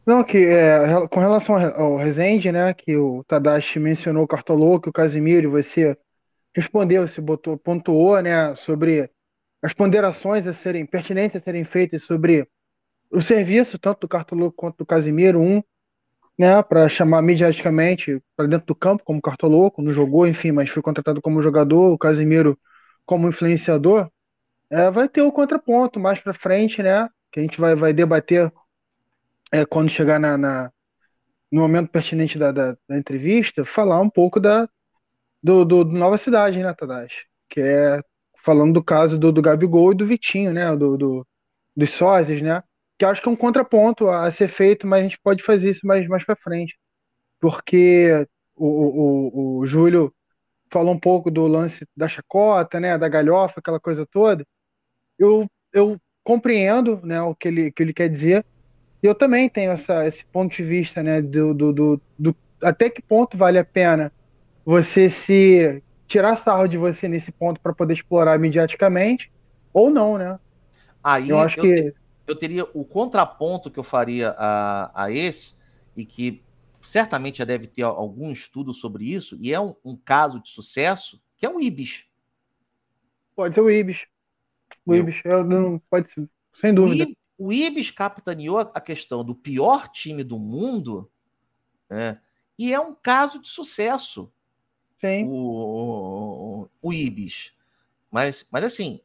Não, 0.05 0.23
que 0.23 0.39
é, 0.39 0.79
com 1.09 1.19
relação 1.19 1.57
ao 1.57 1.97
Rezende, 1.97 2.53
né, 2.53 2.73
que 2.73 2.97
o 2.97 3.25
Tadashi 3.25 3.81
mencionou 3.81 4.23
o 4.23 4.29
Cartoloco, 4.29 4.91
o 4.91 4.93
Casimiro, 4.93 5.51
você 5.51 5.99
respondeu, 6.55 7.07
você 7.07 7.21
botou, 7.21 7.59
pontuou, 7.59 8.21
né, 8.21 8.55
sobre 8.55 9.11
as 9.61 9.73
ponderações 9.73 10.47
a 10.47 10.53
serem 10.53 10.87
pertinentes 10.87 11.37
a 11.37 11.45
serem 11.45 11.65
feitas 11.65 12.05
sobre 12.05 12.49
o 13.17 13.23
serviço, 13.23 13.79
tanto 13.79 14.01
do 14.01 14.09
Cartoloco 14.09 14.55
quanto 14.55 14.77
do 14.77 14.85
Casimiro, 14.85 15.41
um, 15.41 15.63
né, 16.39 16.63
para 16.63 16.87
chamar 16.87 17.23
mediaticamente 17.23 18.23
para 18.37 18.47
dentro 18.47 18.67
do 18.67 18.75
campo 18.75 19.03
como 19.03 19.23
Cartoloco, 19.23 19.81
não 19.81 19.91
jogou, 19.91 20.27
enfim, 20.27 20.53
mas 20.53 20.69
foi 20.69 20.83
contratado 20.83 21.23
como 21.23 21.41
jogador, 21.41 21.91
o 21.93 21.97
Casimiro 21.97 22.59
como 23.07 23.27
influenciador, 23.27 24.11
é, 24.69 24.91
vai 24.91 25.09
ter 25.09 25.23
o 25.23 25.33
contraponto 25.33 25.99
mais 25.99 26.21
para 26.21 26.35
frente, 26.35 26.83
né, 26.83 27.09
que 27.33 27.41
a 27.41 27.43
gente 27.43 27.59
vai, 27.59 27.75
vai 27.75 27.95
debater 27.95 28.53
é, 29.51 29.65
quando 29.65 29.89
chegar 29.89 30.21
na, 30.21 30.37
na, 30.37 30.71
no 31.51 31.63
momento 31.63 31.89
pertinente 31.89 32.39
da, 32.39 32.53
da, 32.53 32.77
da, 32.87 32.99
entrevista, 32.99 33.65
falar 33.65 33.99
um 33.99 34.11
pouco 34.11 34.39
da, 34.39 34.69
do, 35.43 35.65
do, 35.65 35.85
do 35.85 35.93
Nova 35.93 36.19
Cidade, 36.19 36.59
né, 36.63 36.75
Tadashi? 36.75 37.25
Que 37.49 37.61
é 37.63 38.03
falando 38.45 38.75
do 38.75 38.85
caso 38.85 39.19
do, 39.19 39.33
do 39.33 39.41
Gabigol 39.41 39.93
e 39.93 39.97
do 39.97 40.07
Vitinho, 40.07 40.53
né? 40.53 40.77
Do, 40.77 40.99
do, 40.99 41.27
dos 41.75 41.91
sósias, 41.91 42.43
né? 42.43 42.63
Que 42.99 43.05
acho 43.05 43.21
que 43.21 43.29
é 43.29 43.33
um 43.33 43.37
contraponto 43.37 44.09
a, 44.09 44.31
ser 44.31 44.49
feito, 44.49 44.87
mas 44.87 45.01
a 45.01 45.03
gente 45.03 45.21
pode 45.23 45.43
fazer 45.43 45.71
isso 45.71 45.87
mais, 45.87 46.07
mais 46.09 46.25
para 46.25 46.37
frente. 46.37 46.77
Porque 47.41 48.27
o, 48.55 48.67
o, 48.67 49.59
o 49.59 49.67
Júlio 49.67 50.13
falou 50.71 50.95
um 50.95 50.99
pouco 50.99 51.31
do 51.31 51.47
lance 51.47 51.87
da 51.97 52.09
chacota, 52.09 52.81
né? 52.81 52.97
Da 52.97 53.09
galhofa, 53.09 53.61
aquela 53.61 53.79
coisa 53.79 54.07
toda. 54.07 54.45
Eu, 55.19 55.47
eu 55.73 56.01
compreendo 56.25 57.01
né, 57.05 57.21
o 57.23 57.35
que 57.35 57.49
ele, 57.49 57.71
que 57.71 57.83
ele 57.83 57.93
quer 57.93 58.09
dizer. 58.09 58.45
Eu 59.03 59.15
também 59.15 59.49
tenho 59.49 59.73
essa, 59.73 60.07
esse 60.07 60.25
ponto 60.27 60.57
de 60.57 60.63
vista, 60.63 61.03
né? 61.03 61.21
Do, 61.23 61.55
do, 61.55 61.73
do, 61.73 62.01
do 62.19 62.37
até 62.63 62.91
que 62.91 63.03
ponto 63.03 63.37
vale 63.37 63.59
a 63.59 63.65
pena 63.65 64.13
você 64.65 65.09
se 65.09 65.83
tirar 66.07 66.37
sarro 66.37 66.67
de 66.67 66.79
você 66.79 67.09
nesse 67.09 67.31
ponto 67.31 67.61
para 67.61 67.75
poder 67.75 67.95
explorar 67.95 68.39
mediaticamente 68.39 69.31
ou 69.73 69.91
não, 69.91 70.19
né? 70.19 70.39
Aí 71.03 71.29
eu 71.29 71.39
acho 71.39 71.61
eu 71.61 71.63
que 71.63 71.83
te, 71.83 71.95
eu 72.27 72.37
teria 72.37 72.65
o 72.75 72.85
contraponto 72.85 73.71
que 73.71 73.79
eu 73.79 73.85
faria 73.85 74.35
a, 74.37 75.05
a 75.05 75.11
esse 75.11 75.55
e 75.97 76.05
que 76.05 76.43
certamente 76.81 77.39
já 77.39 77.45
deve 77.45 77.67
ter 77.67 77.83
algum 77.83 78.31
estudo 78.31 78.73
sobre 78.73 79.13
isso 79.13 79.37
e 79.41 79.53
é 79.53 79.61
um, 79.61 79.75
um 79.85 79.97
caso 79.97 80.41
de 80.41 80.49
sucesso 80.49 81.23
que 81.37 81.45
é 81.45 81.51
o 81.51 81.61
Ibis. 81.61 82.05
Pode 83.35 83.55
ser 83.55 83.61
o 83.61 83.71
Ibis. 83.71 84.07
O. 84.85 84.95
Ibis, 84.95 85.17
não, 85.47 85.79
pode 85.91 86.11
ser, 86.11 86.29
sem 86.55 86.73
dúvida. 86.73 87.05
O, 87.05 87.09
I, 87.09 87.19
o 87.39 87.53
Ibis 87.53 87.91
capitaneou 87.91 88.59
a 88.59 88.81
questão 88.81 89.25
do 89.25 89.35
pior 89.35 89.89
time 89.89 90.25
do 90.25 90.39
mundo, 90.39 91.11
né? 91.91 92.21
E 92.59 92.73
é 92.73 92.81
um 92.81 92.95
caso 92.95 93.41
de 93.41 93.49
sucesso. 93.49 94.33
Sim. 95.01 95.25
O, 95.27 95.33
o, 96.63 96.69
o 96.81 96.93
Ibis. 96.93 97.53
Mas, 98.11 98.47
mas 98.51 98.65
assim, 98.65 99.01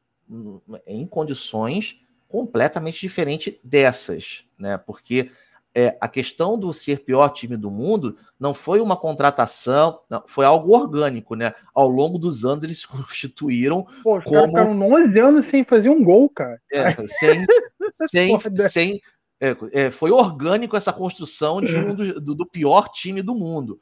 em 0.88 1.06
condições 1.06 2.02
completamente 2.32 3.02
diferentes 3.02 3.56
dessas, 3.64 4.46
né? 4.58 4.78
Porque 4.78 5.30
é, 5.76 5.98
a 6.00 6.08
questão 6.08 6.58
do 6.58 6.74
ser 6.74 7.04
pior 7.04 7.30
time 7.30 7.58
do 7.58 7.70
mundo 7.70 8.18
não 8.40 8.54
foi 8.54 8.80
uma 8.80 8.96
contratação, 8.98 10.00
não, 10.10 10.24
foi 10.26 10.46
algo 10.46 10.74
orgânico, 10.76 11.36
né? 11.36 11.54
Ao 11.74 11.88
longo 11.88 12.18
dos 12.18 12.46
anos 12.46 12.64
eles 12.64 12.80
se 12.82 12.88
constituíram 12.88 13.86
Pô, 14.02 14.22
como... 14.22 14.48
ficaram 14.48 14.80
11 14.82 15.20
anos 15.20 15.46
sem 15.46 15.64
fazer 15.64 15.90
um 15.90 16.04
gol, 16.04 16.30
cara. 16.30 16.60
É, 16.72 16.96
sem... 17.08 17.46
sem, 18.10 18.40
sem 18.70 19.02
é, 19.40 19.56
é, 19.74 19.92
foi 19.92 20.12
orgânico 20.12 20.78
essa 20.78 20.94
construção 20.94 21.62
de 21.62 21.76
um 21.76 21.96
do, 21.96 22.22
do, 22.22 22.36
do 22.36 22.46
pior 22.46 22.90
time 22.90 23.22
do 23.22 23.36
mundo. 23.36 23.80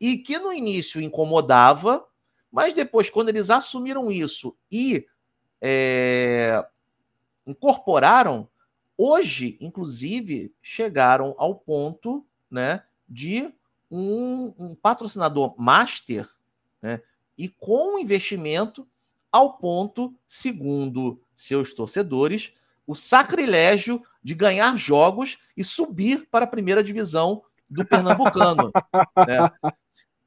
E 0.00 0.16
que 0.16 0.38
no 0.38 0.52
início 0.52 1.00
incomodava, 1.00 2.02
mas 2.50 2.72
depois, 2.72 3.10
quando 3.10 3.28
eles 3.28 3.50
assumiram 3.50 4.10
isso 4.10 4.56
e 4.70 5.04
é, 5.60 6.64
incorporaram, 7.46 8.48
Hoje, 9.02 9.56
inclusive, 9.62 10.52
chegaram 10.60 11.34
ao 11.38 11.54
ponto 11.54 12.22
né, 12.50 12.82
de 13.08 13.50
um, 13.90 14.52
um 14.58 14.74
patrocinador 14.74 15.54
master 15.58 16.28
né, 16.82 17.00
e 17.38 17.48
com 17.48 17.98
investimento 17.98 18.86
ao 19.32 19.54
ponto, 19.54 20.14
segundo 20.28 21.18
seus 21.34 21.72
torcedores, 21.72 22.52
o 22.86 22.94
sacrilégio 22.94 24.02
de 24.22 24.34
ganhar 24.34 24.76
jogos 24.76 25.38
e 25.56 25.64
subir 25.64 26.28
para 26.30 26.44
a 26.44 26.48
primeira 26.48 26.84
divisão 26.84 27.42
do 27.70 27.86
Pernambucano. 27.86 28.70
né? 29.26 29.50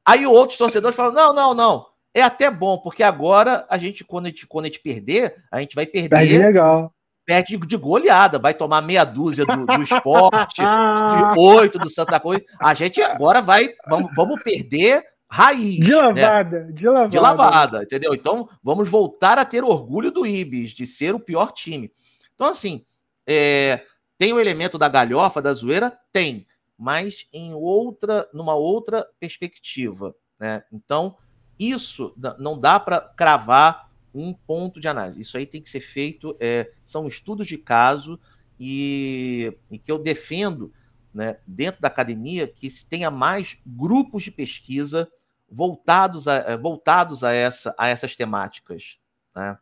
Aí 0.04 0.26
outros 0.26 0.58
torcedores 0.58 0.96
falam: 0.96 1.14
não, 1.14 1.32
não, 1.32 1.54
não. 1.54 1.90
É 2.12 2.24
até 2.24 2.50
bom, 2.50 2.80
porque 2.80 3.04
agora 3.04 3.68
a 3.70 3.78
gente, 3.78 4.04
quando 4.04 4.26
a 4.26 4.30
gente, 4.30 4.48
quando 4.48 4.66
a 4.66 4.68
gente 4.70 4.80
perder, 4.80 5.44
a 5.52 5.60
gente 5.60 5.76
vai 5.76 5.86
perder. 5.86 6.10
Perde 6.10 6.40
legal 6.40 6.92
perde 7.26 7.58
de 7.58 7.78
goleada, 7.78 8.38
vai 8.40 8.54
tomar 8.54 8.82
meia 8.82 9.04
dúzia 9.04 9.46
do, 9.46 9.66
do 9.66 9.84
esporte, 9.84 10.62
de 10.62 11.40
oito 11.40 11.80
do 11.80 11.90
Santa 11.90 12.20
Cruz. 12.20 12.42
A 12.60 12.74
gente 12.74 13.02
agora 13.02 13.42
vai, 13.42 13.70
vamos, 13.88 14.12
vamos 14.16 14.42
perder 14.44 15.04
raiz. 15.30 15.80
De 15.80 15.96
lavada, 15.96 16.60
né? 16.60 16.72
de 16.72 16.86
lavada. 16.86 17.10
De 17.10 17.20
lavada, 17.20 17.84
entendeu? 17.84 18.14
Então, 18.14 18.48
vamos 18.64 18.88
voltar 18.88 19.40
a 19.40 19.46
ter 19.46 19.64
orgulho 19.64 20.12
do 20.12 20.28
Ibis, 20.28 20.72
de 20.72 20.86
ser 20.86 21.16
o 21.16 21.20
pior 21.20 21.52
time. 21.52 21.92
Então, 22.36 22.48
assim, 22.48 22.86
é, 23.26 23.84
tem 24.18 24.32
o 24.34 24.40
elemento 24.40 24.78
da 24.78 24.88
galhofa, 24.88 25.42
da 25.42 25.54
zoeira? 25.54 25.98
Tem, 26.12 26.46
mas 26.78 27.28
em 27.34 27.54
outra, 27.54 28.28
numa 28.34 28.54
outra 28.54 29.08
perspectiva, 29.20 30.16
né? 30.40 30.64
Então, 30.72 31.16
isso 31.58 32.14
não 32.38 32.60
dá 32.60 32.80
para 32.80 33.00
cravar 33.00 33.83
um 34.14 34.34
ponto 34.34 34.80
de 34.80 34.88
análise. 34.88 35.22
Isso 35.22 35.38
aí 35.38 35.46
tem 35.46 35.62
que 35.62 35.70
ser 35.70 35.82
feito, 35.82 36.36
é, 36.40 36.72
são 36.86 37.08
estudos 37.08 37.48
de 37.48 37.58
caso 37.58 38.20
e, 38.60 39.58
e 39.72 39.80
que 39.80 39.92
eu 39.92 39.98
defendo 39.98 40.74
né, 41.14 41.38
dentro 41.46 41.82
da 41.82 41.88
academia 41.88 42.48
que 42.48 42.70
se 42.70 42.88
tenha 42.88 43.12
mais 43.12 43.58
grupos 43.66 44.24
de 44.24 44.32
pesquisa 44.32 45.12
voltados 45.50 46.28
a, 46.28 46.36
eh, 46.36 46.58
voltados 46.58 47.24
a, 47.24 47.32
essa, 47.32 47.76
a 47.78 47.88
essas 47.88 48.16
temáticas. 48.16 49.00
Né? 49.36 49.58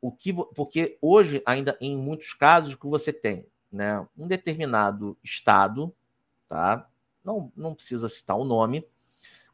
O 0.00 0.10
que, 0.10 0.32
porque 0.32 0.98
hoje, 1.00 1.40
ainda 1.46 1.76
em 1.80 1.96
muitos 1.96 2.32
casos, 2.32 2.74
que 2.74 2.86
você 2.86 3.12
tem 3.12 3.46
né, 3.70 4.04
um 4.16 4.26
determinado 4.26 5.16
estado, 5.22 5.94
tá? 6.48 6.88
não, 7.24 7.52
não 7.56 7.74
precisa 7.74 8.08
citar 8.08 8.36
o 8.36 8.44
nome, 8.44 8.84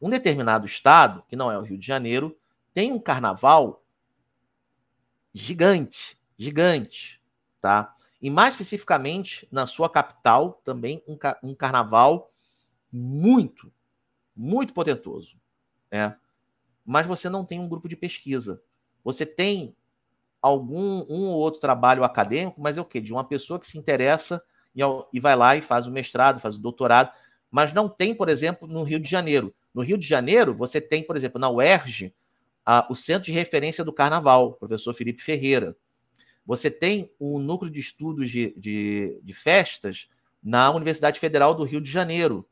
um 0.01 0.09
determinado 0.09 0.65
estado, 0.65 1.23
que 1.27 1.35
não 1.35 1.51
é 1.51 1.57
o 1.57 1.61
Rio 1.61 1.77
de 1.77 1.85
Janeiro, 1.85 2.35
tem 2.73 2.91
um 2.91 2.99
carnaval 2.99 3.83
gigante, 5.33 6.17
gigante, 6.37 7.21
tá? 7.59 7.95
E 8.21 8.29
mais 8.29 8.53
especificamente 8.53 9.47
na 9.51 9.65
sua 9.65 9.89
capital, 9.89 10.61
também 10.63 11.03
um, 11.07 11.17
um 11.43 11.55
carnaval 11.55 12.31
muito, 12.91 13.71
muito 14.35 14.73
potentoso. 14.73 15.39
Né? 15.91 16.15
Mas 16.85 17.07
você 17.07 17.29
não 17.29 17.45
tem 17.45 17.59
um 17.59 17.69
grupo 17.69 17.87
de 17.87 17.95
pesquisa. 17.95 18.61
Você 19.03 19.25
tem 19.25 19.75
algum 20.41 21.05
um 21.09 21.27
ou 21.27 21.37
outro 21.37 21.59
trabalho 21.59 22.03
acadêmico, 22.03 22.61
mas 22.61 22.77
é 22.77 22.81
o 22.81 22.85
quê? 22.85 22.99
De 22.99 23.13
uma 23.13 23.23
pessoa 23.23 23.59
que 23.59 23.67
se 23.67 23.77
interessa 23.77 24.43
e, 24.75 24.81
e 25.13 25.19
vai 25.19 25.35
lá 25.35 25.55
e 25.55 25.61
faz 25.61 25.87
o 25.87 25.91
mestrado, 25.91 26.39
faz 26.39 26.55
o 26.55 26.61
doutorado, 26.61 27.11
mas 27.49 27.73
não 27.73 27.89
tem, 27.89 28.13
por 28.13 28.29
exemplo, 28.29 28.67
no 28.67 28.83
Rio 28.83 28.99
de 28.99 29.09
Janeiro. 29.09 29.53
No 29.73 29.81
Rio 29.81 29.97
de 29.97 30.07
Janeiro, 30.07 30.53
você 30.53 30.81
tem, 30.81 31.03
por 31.03 31.15
exemplo, 31.15 31.39
na 31.39 31.49
UERJ, 31.49 32.13
a, 32.65 32.87
o 32.89 32.95
Centro 32.95 33.25
de 33.25 33.31
Referência 33.31 33.83
do 33.83 33.93
Carnaval, 33.93 34.53
professor 34.53 34.93
Felipe 34.93 35.21
Ferreira. 35.21 35.75
Você 36.45 36.71
tem 36.71 37.11
o 37.19 37.39
Núcleo 37.39 37.71
de 37.71 37.79
Estudos 37.79 38.29
de, 38.29 38.53
de, 38.57 39.19
de 39.23 39.33
Festas 39.33 40.09
na 40.41 40.71
Universidade 40.71 41.19
Federal 41.19 41.53
do 41.53 41.63
Rio 41.63 41.81
de 41.81 41.91
Janeiro. 41.91 42.47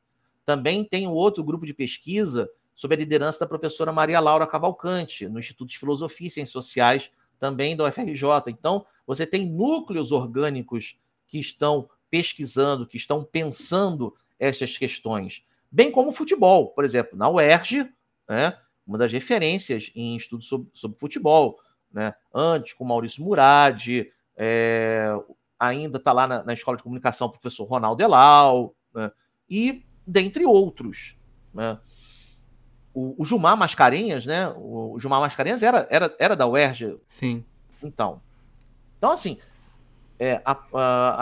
Também 0.45 0.83
tem 0.83 1.07
o 1.07 1.11
outro 1.11 1.43
grupo 1.43 1.65
de 1.65 1.73
pesquisa 1.73 2.49
sob 2.73 2.93
a 2.93 2.97
liderança 2.97 3.39
da 3.39 3.47
professora 3.47 3.91
Maria 3.91 4.19
Laura 4.19 4.45
Cavalcante, 4.45 5.27
no 5.27 5.39
Instituto 5.39 5.69
de 5.69 5.79
Filosofia 5.79 6.27
e 6.27 6.29
Ciências 6.29 6.53
Sociais, 6.53 7.11
também 7.39 7.75
da 7.75 7.85
UFRJ. 7.85 8.23
Então, 8.49 8.85
você 9.05 9.25
tem 9.25 9.47
núcleos 9.47 10.11
orgânicos 10.11 10.99
que 11.25 11.39
estão 11.39 11.89
pesquisando, 12.09 12.85
que 12.85 12.97
estão 12.97 13.23
pensando 13.23 14.15
estas 14.39 14.77
questões. 14.77 15.43
Bem 15.71 15.91
como 15.91 16.09
o 16.09 16.13
futebol, 16.13 16.69
por 16.69 16.85
exemplo, 16.85 17.17
na 17.17 17.29
UERJ, 17.29 17.89
né, 18.29 18.57
uma 18.87 18.97
das 18.97 19.11
referências 19.11 19.91
em 19.93 20.15
estudos 20.15 20.47
sobre, 20.47 20.69
sobre 20.73 20.97
futebol 20.97 21.59
né? 21.91 22.13
Antes 22.33 22.73
com 22.73 22.85
Maurício 22.85 23.23
Murad, 23.23 24.05
é, 24.35 25.11
ainda 25.59 25.97
está 25.97 26.11
lá 26.11 26.27
na, 26.27 26.43
na, 26.43 26.53
Escola 26.53 26.77
de 26.77 26.83
Comunicação 26.83 27.27
o 27.27 27.31
professor 27.31 27.65
Ronaldo 27.65 28.03
Elal, 28.03 28.75
né? 28.93 29.11
e 29.49 29.83
dentre 30.05 30.45
outros. 30.45 31.17
Né? 31.53 31.77
O, 32.93 33.21
o, 33.21 33.25
Gilmar 33.25 33.57
Mascarenhas, 33.57 34.25
né? 34.25 34.47
O, 34.49 34.93
o 34.93 34.99
Gilmar 34.99 35.21
Mascarenhas 35.21 35.63
era, 35.63 35.87
era, 35.89 36.15
era 36.19 36.35
da 36.35 36.47
UERJ. 36.47 36.97
Sim. 37.07 37.43
Então. 37.81 38.21
Então, 38.97 39.11
assim, 39.11 39.37
é, 40.19 40.41
a, 40.43 40.51
a, 40.51 41.15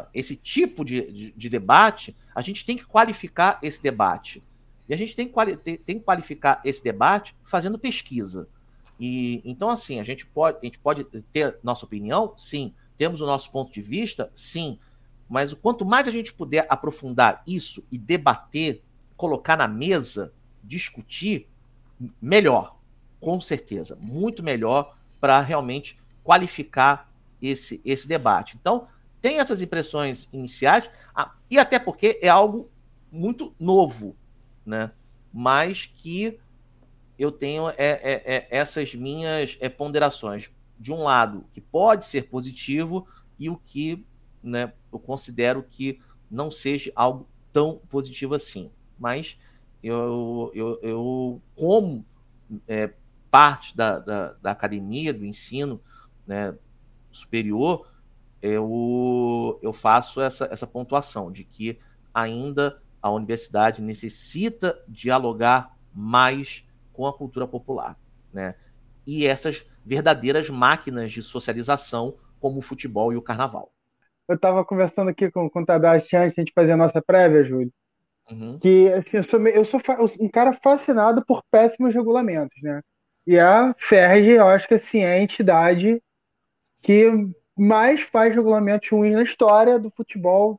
a, 0.00 0.08
esse 0.14 0.36
tipo 0.36 0.84
de, 0.84 1.10
de, 1.12 1.32
de, 1.32 1.48
debate, 1.48 2.16
a 2.34 2.40
gente 2.40 2.64
tem 2.64 2.76
que 2.76 2.86
qualificar 2.86 3.58
esse 3.62 3.82
debate. 3.82 4.42
E 4.88 4.94
a 4.94 4.96
gente 4.96 5.16
tem 5.16 5.26
que, 5.26 5.78
tem 5.78 5.98
que 5.98 6.04
qualificar 6.04 6.60
esse 6.64 6.82
debate 6.82 7.34
fazendo 7.42 7.78
pesquisa. 7.78 8.48
E 8.98 9.42
então, 9.44 9.68
assim, 9.68 9.98
a 9.98 10.04
gente 10.04 10.26
pode, 10.26 10.58
a 10.62 10.64
gente 10.64 10.78
pode 10.78 11.04
ter 11.04 11.58
nossa 11.62 11.84
opinião, 11.84 12.34
sim. 12.36 12.74
Temos 12.96 13.20
o 13.20 13.26
nosso 13.26 13.50
ponto 13.50 13.72
de 13.72 13.82
vista, 13.82 14.30
sim. 14.34 14.78
Mas 15.28 15.52
o 15.52 15.56
quanto 15.56 15.84
mais 15.84 16.06
a 16.06 16.10
gente 16.10 16.32
puder 16.32 16.66
aprofundar 16.68 17.42
isso 17.46 17.84
e 17.90 17.98
debater, 17.98 18.82
colocar 19.16 19.56
na 19.56 19.66
mesa, 19.66 20.32
discutir, 20.62 21.48
melhor, 22.20 22.76
com 23.20 23.40
certeza, 23.40 23.96
muito 24.00 24.42
melhor 24.42 24.96
para 25.20 25.40
realmente 25.40 25.98
qualificar 26.22 27.10
esse, 27.40 27.80
esse 27.84 28.06
debate. 28.06 28.56
Então, 28.60 28.86
tem 29.20 29.38
essas 29.38 29.62
impressões 29.62 30.28
iniciais, 30.32 30.90
e 31.50 31.58
até 31.58 31.78
porque 31.78 32.18
é 32.22 32.28
algo 32.28 32.68
muito 33.10 33.54
novo, 33.58 34.14
né? 34.64 34.90
Mas 35.32 35.86
que 35.86 36.38
eu 37.18 37.30
tenho 37.30 37.68
é, 37.70 37.74
é, 37.78 38.22
é 38.26 38.48
essas 38.50 38.94
minhas 38.94 39.56
é, 39.60 39.68
ponderações. 39.68 40.50
De 40.78 40.92
um 40.92 41.02
lado, 41.04 41.46
que 41.52 41.60
pode 41.60 42.04
ser 42.04 42.28
positivo, 42.28 43.06
e 43.38 43.48
o 43.48 43.56
que 43.56 44.04
né, 44.42 44.72
eu 44.92 44.98
considero 44.98 45.62
que 45.62 46.00
não 46.30 46.50
seja 46.50 46.92
algo 46.94 47.28
tão 47.52 47.80
positivo 47.88 48.34
assim. 48.34 48.70
Mas 48.98 49.38
eu, 49.82 50.50
eu, 50.54 50.78
eu 50.82 51.42
como 51.54 52.04
é, 52.66 52.92
parte 53.30 53.76
da, 53.76 53.98
da, 53.98 54.32
da, 54.34 54.50
academia, 54.50 55.12
do 55.12 55.24
ensino 55.24 55.80
né, 56.26 56.56
superior, 57.10 57.88
eu, 58.42 59.58
eu 59.62 59.72
faço 59.72 60.20
essa, 60.20 60.46
essa 60.46 60.66
pontuação 60.66 61.32
de 61.32 61.44
que 61.44 61.78
ainda 62.12 62.82
a 63.04 63.10
universidade 63.10 63.82
necessita 63.82 64.82
dialogar 64.88 65.76
mais 65.92 66.66
com 66.90 67.06
a 67.06 67.12
cultura 67.12 67.46
popular, 67.46 68.00
né? 68.32 68.54
E 69.06 69.26
essas 69.26 69.70
verdadeiras 69.84 70.48
máquinas 70.48 71.12
de 71.12 71.22
socialização 71.22 72.16
como 72.40 72.60
o 72.60 72.62
futebol 72.62 73.12
e 73.12 73.16
o 73.16 73.20
carnaval. 73.20 73.70
Eu 74.26 74.36
estava 74.36 74.64
conversando 74.64 75.10
aqui 75.10 75.30
com, 75.30 75.50
com 75.50 75.60
o 75.60 75.66
Tadashi 75.66 76.16
antes 76.16 76.34
de 76.34 76.40
a 76.40 76.44
gente 76.44 76.54
fazer 76.54 76.72
a 76.72 76.76
nossa 76.78 77.02
prévia, 77.02 77.44
Júlio, 77.44 77.70
uhum. 78.30 78.58
que 78.58 78.90
assim, 78.94 79.18
eu, 79.18 79.22
sou, 79.22 79.46
eu 79.48 79.64
sou 79.66 79.82
um 80.18 80.28
cara 80.30 80.54
fascinado 80.54 81.22
por 81.26 81.42
péssimos 81.50 81.94
regulamentos, 81.94 82.56
né? 82.62 82.80
E 83.26 83.38
a 83.38 83.74
FERJ, 83.76 84.30
eu 84.30 84.48
acho 84.48 84.66
que 84.66 84.74
assim, 84.74 85.00
é 85.00 85.12
a 85.12 85.20
entidade 85.20 86.02
que 86.82 87.12
mais 87.54 88.00
faz 88.00 88.34
regulamentos 88.34 88.88
ruins 88.88 89.12
na 89.12 89.22
história 89.22 89.78
do 89.78 89.90
futebol 89.90 90.58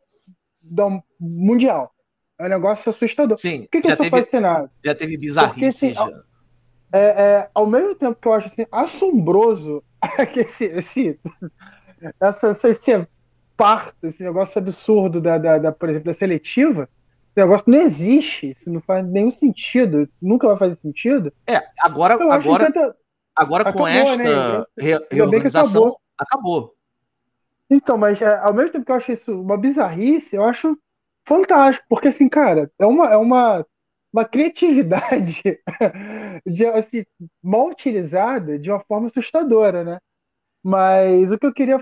mundial. 1.20 1.95
É 2.38 2.46
um 2.46 2.50
negócio 2.50 2.90
assustador. 2.90 3.38
Sim. 3.38 3.62
Por 3.62 3.70
que, 3.70 3.82
que 3.82 3.88
eu 3.88 3.96
sou 3.96 4.06
teve, 4.10 4.22
fascinado? 4.22 4.70
Já 4.84 4.96
teve 4.96 5.18
bizarrice. 5.18 5.54
Porque, 5.54 5.66
assim, 5.66 5.94
é, 6.92 7.00
é, 7.00 7.50
ao 7.54 7.66
mesmo 7.66 7.96
tempo 7.96 8.18
que 8.22 8.28
eu 8.28 8.34
acho 8.34 8.48
assim, 8.48 8.66
assombroso 8.72 9.84
que 10.34 10.42
esse, 10.42 10.66
esse, 10.66 11.20
essa, 12.20 12.52
esse 12.52 13.08
parto, 13.56 14.08
esse 14.08 14.24
negócio 14.24 14.60
absurdo 14.60 15.22
da, 15.22 15.38
da, 15.38 15.58
da, 15.58 15.72
por 15.72 15.90
exemplo, 15.90 16.12
da 16.12 16.18
seletiva, 16.18 16.90
esse 17.30 17.38
negócio 17.38 17.66
não 17.68 17.82
existe, 17.82 18.52
isso 18.52 18.72
não 18.72 18.82
faz 18.82 19.06
nenhum 19.06 19.32
sentido, 19.32 20.08
nunca 20.22 20.48
vai 20.48 20.58
fazer 20.58 20.76
sentido. 20.76 21.34
É, 21.48 21.62
agora, 21.80 22.16
agora, 22.16 22.96
agora 23.36 23.62
acabou, 23.64 23.82
com 23.82 23.88
esta 23.88 24.60
né? 24.60 24.66
re, 24.78 25.08
reorganização, 25.12 25.82
acabou. 25.84 26.00
acabou. 26.18 26.76
Então, 27.70 27.98
mas 27.98 28.22
é, 28.22 28.38
ao 28.38 28.54
mesmo 28.54 28.72
tempo 28.72 28.86
que 28.86 28.92
eu 28.92 28.96
acho 28.96 29.12
isso 29.12 29.42
uma 29.42 29.58
bizarrice, 29.58 30.36
eu 30.36 30.44
acho 30.44 30.78
fantástico, 31.28 31.86
porque 31.90 32.10
assim, 32.10 32.30
cara, 32.30 32.72
é 32.80 32.86
uma, 32.86 33.10
é 33.12 33.18
uma, 33.18 33.66
uma 34.14 34.26
criatividade 34.26 35.42
de, 36.46 36.66
assim, 36.68 37.06
mal 37.44 37.70
utilizada 37.70 38.58
de 38.60 38.72
uma 38.72 38.80
forma 38.82 39.08
assustadora, 39.08 39.84
né? 39.84 40.00
Mas 40.64 41.32
o 41.32 41.38
que 41.38 41.46
eu 41.46 41.54
queria 41.54 41.78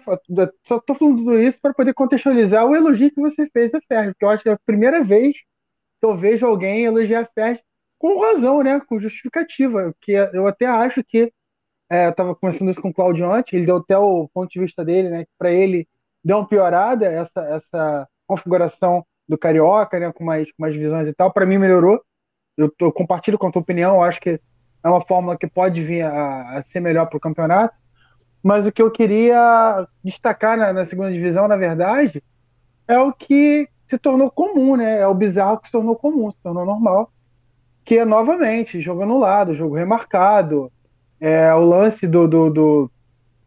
só 0.64 0.78
estou 0.78 0.95
falando 0.95 1.18
tudo 1.20 1.40
isso 1.40 1.60
para 1.61 1.74
poder 1.74 1.94
contextualizar 1.94 2.65
o 2.65 2.76
elogio 2.76 3.11
que 3.11 3.22
você 3.22 3.49
fez 3.49 3.74
a 3.74 3.82
Ferg, 3.82 4.11
porque 4.14 4.26
eu 4.26 4.30
acho 4.30 4.44
que 4.44 4.49
é 4.49 4.53
a 4.53 4.60
primeira 4.65 5.03
vez 5.03 5.38
que 6.02 6.06
eu 6.06 6.18
vejo 6.18 6.45
alguém 6.45 6.86
elogiar 6.86 7.22
a 7.22 7.26
Ferg 7.26 7.61
com 7.99 8.20
razão, 8.22 8.61
né? 8.64 8.80
Com 8.82 8.99
justificativa, 8.99 9.94
que 10.02 10.11
eu 10.11 10.48
até 10.48 10.65
acho 10.65 11.03
que 11.03 11.32
é, 11.91 12.07
eu 12.07 12.10
estava 12.11 12.36
conversando 12.36 12.72
isso 12.72 12.82
com 12.82 12.90
o 12.90 12.94
Claudio 12.94 13.32
antes, 13.32 13.53
ele 13.53 13.65
deu 13.65 13.78
até 13.78 13.98
o 13.98 14.28
ponto 14.34 14.52
de 14.52 14.60
vista 14.60 14.84
dele, 14.86 15.10
né? 15.10 15.26
Que 15.26 15.32
para 15.38 15.52
ele 15.52 15.88
deu 16.24 16.38
uma 16.38 16.48
piorada 16.48 17.06
essa, 17.06 17.41
essa 17.48 18.10
configuração 18.28 19.06
do 19.27 19.37
Carioca, 19.37 19.99
né, 19.99 20.11
com 20.11 20.23
mais, 20.23 20.47
com 20.51 20.61
mais 20.61 20.75
visões 20.75 21.07
e 21.07 21.13
tal. 21.13 21.31
Para 21.31 21.45
mim 21.45 21.57
melhorou. 21.57 22.01
Eu, 22.57 22.71
eu, 22.79 22.91
compartilho 22.91 23.37
com 23.37 23.47
a 23.47 23.51
tua 23.51 23.61
opinião. 23.61 23.95
Eu 23.95 24.03
acho 24.03 24.21
que 24.21 24.39
é 24.83 24.89
uma 24.89 25.01
fórmula 25.01 25.37
que 25.37 25.47
pode 25.47 25.83
vir 25.83 26.03
a, 26.03 26.59
a 26.59 26.63
ser 26.63 26.79
melhor 26.79 27.07
para 27.07 27.17
o 27.17 27.21
campeonato. 27.21 27.75
Mas 28.43 28.65
o 28.65 28.71
que 28.71 28.81
eu 28.81 28.91
queria 28.91 29.87
destacar 30.03 30.57
na, 30.57 30.73
na, 30.73 30.85
segunda 30.85 31.11
divisão, 31.11 31.47
na 31.47 31.55
verdade, 31.55 32.21
é 32.87 32.99
o 32.99 33.13
que 33.13 33.69
se 33.87 33.97
tornou 33.97 34.29
comum, 34.29 34.75
né? 34.75 34.99
É 34.99 35.07
o 35.07 35.13
bizarro 35.13 35.59
que 35.59 35.67
se 35.67 35.71
tornou 35.71 35.95
comum, 35.95 36.29
se 36.31 36.37
tornou 36.43 36.65
normal. 36.65 37.11
que 37.85 37.97
é 37.97 38.05
novamente 38.05 38.81
jogo 38.81 39.03
anulado, 39.03 39.55
jogo 39.55 39.75
remarcado, 39.75 40.71
é, 41.19 41.53
o 41.53 41.61
lance 41.61 42.05
do, 42.05 42.27
do, 42.27 42.49
do, 42.49 42.91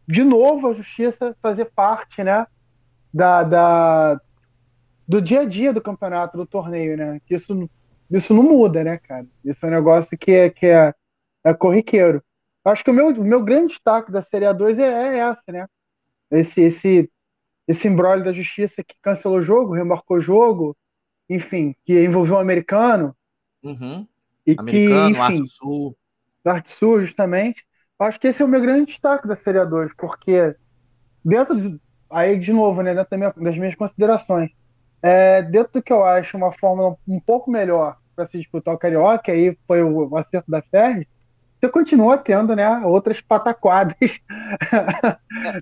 de 0.06 0.24
novo 0.24 0.68
a 0.68 0.74
justiça 0.74 1.36
fazer 1.42 1.66
parte, 1.66 2.24
né, 2.24 2.46
da, 3.12 3.42
da, 3.42 4.20
do 5.06 5.20
dia 5.20 5.40
a 5.40 5.44
dia 5.44 5.72
do 5.72 5.80
campeonato, 5.80 6.36
do 6.36 6.46
torneio, 6.46 6.96
né, 6.96 7.20
que 7.26 7.34
isso, 7.34 7.68
isso 8.10 8.34
não 8.34 8.42
muda, 8.42 8.82
né, 8.82 8.98
cara, 8.98 9.26
isso 9.44 9.64
é 9.64 9.68
um 9.68 9.72
negócio 9.72 10.16
que 10.18 10.32
é, 10.32 10.50
que 10.50 10.66
é, 10.66 10.94
é 11.44 11.54
corriqueiro. 11.54 12.22
Acho 12.64 12.82
que 12.82 12.90
o 12.90 12.94
meu, 12.94 13.14
meu 13.22 13.44
grande 13.44 13.74
destaque 13.74 14.10
da 14.10 14.22
Série 14.22 14.46
A2 14.46 14.78
é, 14.78 14.84
é 14.84 15.18
essa, 15.18 15.42
né, 15.48 15.66
esse, 16.30 16.60
esse, 16.60 17.10
esse 17.68 17.88
embrólio 17.88 18.24
da 18.24 18.32
justiça 18.32 18.82
que 18.82 18.96
cancelou 19.00 19.38
o 19.38 19.42
jogo, 19.42 19.74
remarcou 19.74 20.16
o 20.16 20.22
jogo, 20.22 20.76
enfim, 21.28 21.74
que 21.84 22.04
envolveu 22.04 22.36
um 22.36 22.40
americano, 22.40 23.16
uhum. 23.62 24.06
e 24.46 24.54
americano, 24.58 24.66
que, 24.66 25.10
enfim, 25.10 25.20
Arte 25.20 25.46
Sul. 25.46 25.96
Arte 26.44 26.70
Sul, 26.70 27.04
justamente, 27.04 27.66
Acho 27.98 28.20
que 28.20 28.28
esse 28.28 28.42
é 28.42 28.44
o 28.44 28.48
meu 28.48 28.60
grande 28.60 28.86
destaque 28.86 29.26
da 29.26 29.34
Série 29.34 29.64
2, 29.64 29.94
porque 29.96 30.54
dentro 31.24 31.58
de, 31.58 31.80
aí 32.10 32.38
de 32.38 32.52
novo, 32.52 32.82
né, 32.82 32.94
dentro 32.94 33.42
das 33.42 33.56
minhas 33.56 33.74
considerações, 33.74 34.50
é, 35.02 35.42
dentro 35.42 35.74
do 35.74 35.82
que 35.82 35.92
eu 35.92 36.04
acho 36.04 36.36
uma 36.36 36.52
fórmula 36.52 36.96
um 37.06 37.20
pouco 37.20 37.50
melhor 37.50 37.96
para 38.14 38.26
se 38.26 38.38
disputar 38.38 38.74
o 38.74 38.78
Carioca, 38.78 39.30
aí 39.30 39.56
foi 39.66 39.82
o, 39.82 40.08
o 40.08 40.16
acerto 40.16 40.50
da 40.50 40.62
Ferdi, 40.62 41.06
você 41.60 41.68
continua 41.68 42.18
tendo 42.18 42.54
né, 42.54 42.68
outras 42.84 43.20
pataquadas 43.20 43.96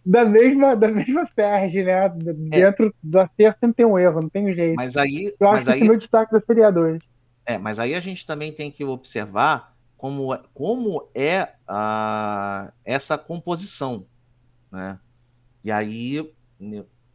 da 0.04 0.24
mesma 0.24 0.74
da 0.74 0.88
mesma 0.88 1.26
Ferdi, 1.26 1.82
né? 1.82 2.08
Dentro 2.08 2.88
é. 2.88 2.92
do 3.02 3.18
acerto 3.20 3.60
sempre 3.60 3.76
tem 3.76 3.86
um 3.86 3.98
erro, 3.98 4.22
não 4.22 4.28
tem 4.28 4.52
jeito. 4.54 4.76
Mas 4.76 4.96
aí, 4.96 5.34
eu 5.38 5.48
acho 5.48 5.64
que 5.64 5.70
esse 5.70 5.80
é 5.80 5.84
o 5.84 5.88
meu 5.88 5.96
destaque 5.96 6.32
da 6.32 6.40
Série 6.40 6.70
2. 6.70 7.02
É, 7.46 7.58
mas 7.58 7.78
aí 7.78 7.94
a 7.94 8.00
gente 8.00 8.26
também 8.26 8.52
tem 8.52 8.70
que 8.70 8.84
observar 8.84 9.74
como, 9.96 10.34
é, 10.34 10.40
como 10.52 11.08
é 11.14 11.48
a, 11.66 12.72
essa 12.84 13.16
composição, 13.16 14.04
né? 14.70 14.98
E 15.62 15.70
aí 15.70 16.30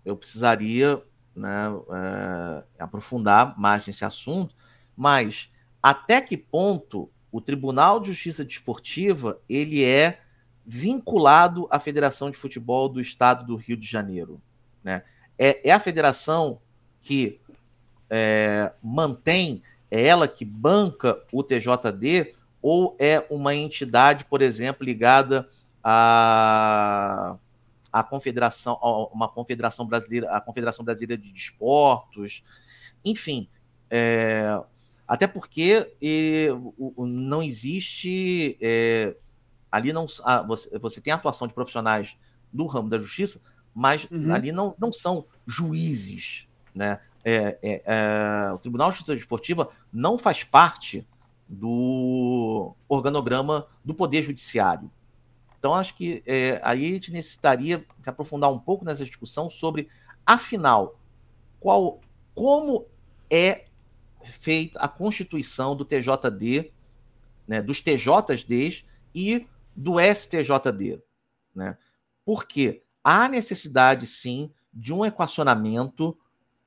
eu 0.06 0.16
precisaria 0.16 1.02
né, 1.40 1.68
é, 1.92 2.64
aprofundar 2.84 3.58
mais 3.58 3.88
nesse 3.88 4.06
assunto, 4.06 4.54
mas 4.96 5.52
até 5.82 6.22
que 6.22 6.38
ponto 6.38 7.10
o 7.32 7.40
Tribunal 7.40 8.00
de 8.00 8.08
Justiça 8.08 8.44
Desportiva 8.44 9.40
ele 9.48 9.84
é 9.84 10.20
vinculado 10.66 11.68
à 11.72 11.80
Federação 11.80 12.30
de 12.30 12.38
Futebol 12.38 12.90
do 12.90 13.02
Estado 13.02 13.46
do 13.46 13.56
Rio 13.56 13.78
de 13.78 13.88
Janeiro, 13.88 14.42
né? 14.84 15.04
É, 15.38 15.70
é 15.70 15.72
a 15.72 15.80
federação 15.80 16.60
que 17.02 17.40
é, 18.10 18.74
mantém, 18.84 19.64
é 19.90 20.06
ela 20.06 20.28
que 20.28 20.44
banca 20.44 21.24
o 21.32 21.42
TJD 21.42 22.36
ou 22.62 22.96
é 23.00 23.26
uma 23.30 23.56
entidade, 23.56 24.26
por 24.26 24.42
exemplo, 24.42 24.86
ligada 24.86 25.50
à, 25.84 27.38
à 27.92 28.04
confederação, 28.04 28.78
a 28.82 29.08
uma 29.08 29.28
confederação 29.28 29.86
brasileira, 29.86 30.32
a 30.32 30.42
Confederação 30.42 30.86
Brasileira 30.86 31.22
de 31.22 31.32
Desportos, 31.32 32.44
enfim, 33.04 33.48
é, 33.90 34.62
até 35.08 35.26
porque 35.28 35.92
e, 36.02 36.50
o, 36.78 37.06
não 37.06 37.42
existe 37.42 38.58
é, 38.62 39.16
ali 39.72 39.92
não 39.92 40.06
a, 40.24 40.42
você, 40.42 40.78
você 40.78 41.02
tem 41.02 41.12
a 41.12 41.16
atuação 41.16 41.48
de 41.48 41.54
profissionais 41.54 42.18
do 42.52 42.66
ramo 42.66 42.90
da 42.90 42.98
justiça, 42.98 43.42
mas 43.74 44.08
uhum. 44.12 44.34
ali 44.34 44.52
não, 44.52 44.76
não 44.80 44.92
são 44.92 45.26
juízes, 45.46 46.48
né? 46.74 47.00
É, 47.24 47.58
é, 47.62 47.84
é, 47.86 48.52
o 48.54 48.58
Tribunal 48.58 48.90
de 48.90 48.96
Justiça 48.96 49.16
Desportiva 49.16 49.70
não 49.92 50.18
faz 50.18 50.44
parte 50.44 51.06
do 51.48 52.74
organograma 52.88 53.68
do 53.84 53.94
Poder 53.94 54.24
Judiciário. 54.24 54.90
Então, 55.60 55.76
acho 55.76 55.96
que 55.96 56.24
é, 56.26 56.62
aí 56.64 56.86
a 56.86 56.94
gente 56.94 57.12
necessitaria 57.12 57.86
se 58.02 58.10
aprofundar 58.10 58.50
um 58.52 58.58
pouco 58.58 58.86
nessa 58.86 59.04
discussão 59.04 59.50
sobre, 59.50 59.90
afinal, 60.26 60.98
qual, 61.60 62.00
como 62.34 62.88
é 63.30 63.66
feita 64.24 64.80
a 64.80 64.88
constituição 64.88 65.76
do 65.76 65.84
TJD, 65.84 66.72
né, 67.46 67.62
dos 67.62 67.82
TJDs 67.82 68.86
e 69.14 69.46
do 69.76 69.96
STJD. 70.00 71.02
Né? 71.54 71.78
Porque 72.24 72.82
há 73.04 73.28
necessidade, 73.28 74.08
sim, 74.08 74.54
de 74.74 74.94
um 74.94 75.04
equacionamento, 75.04 76.18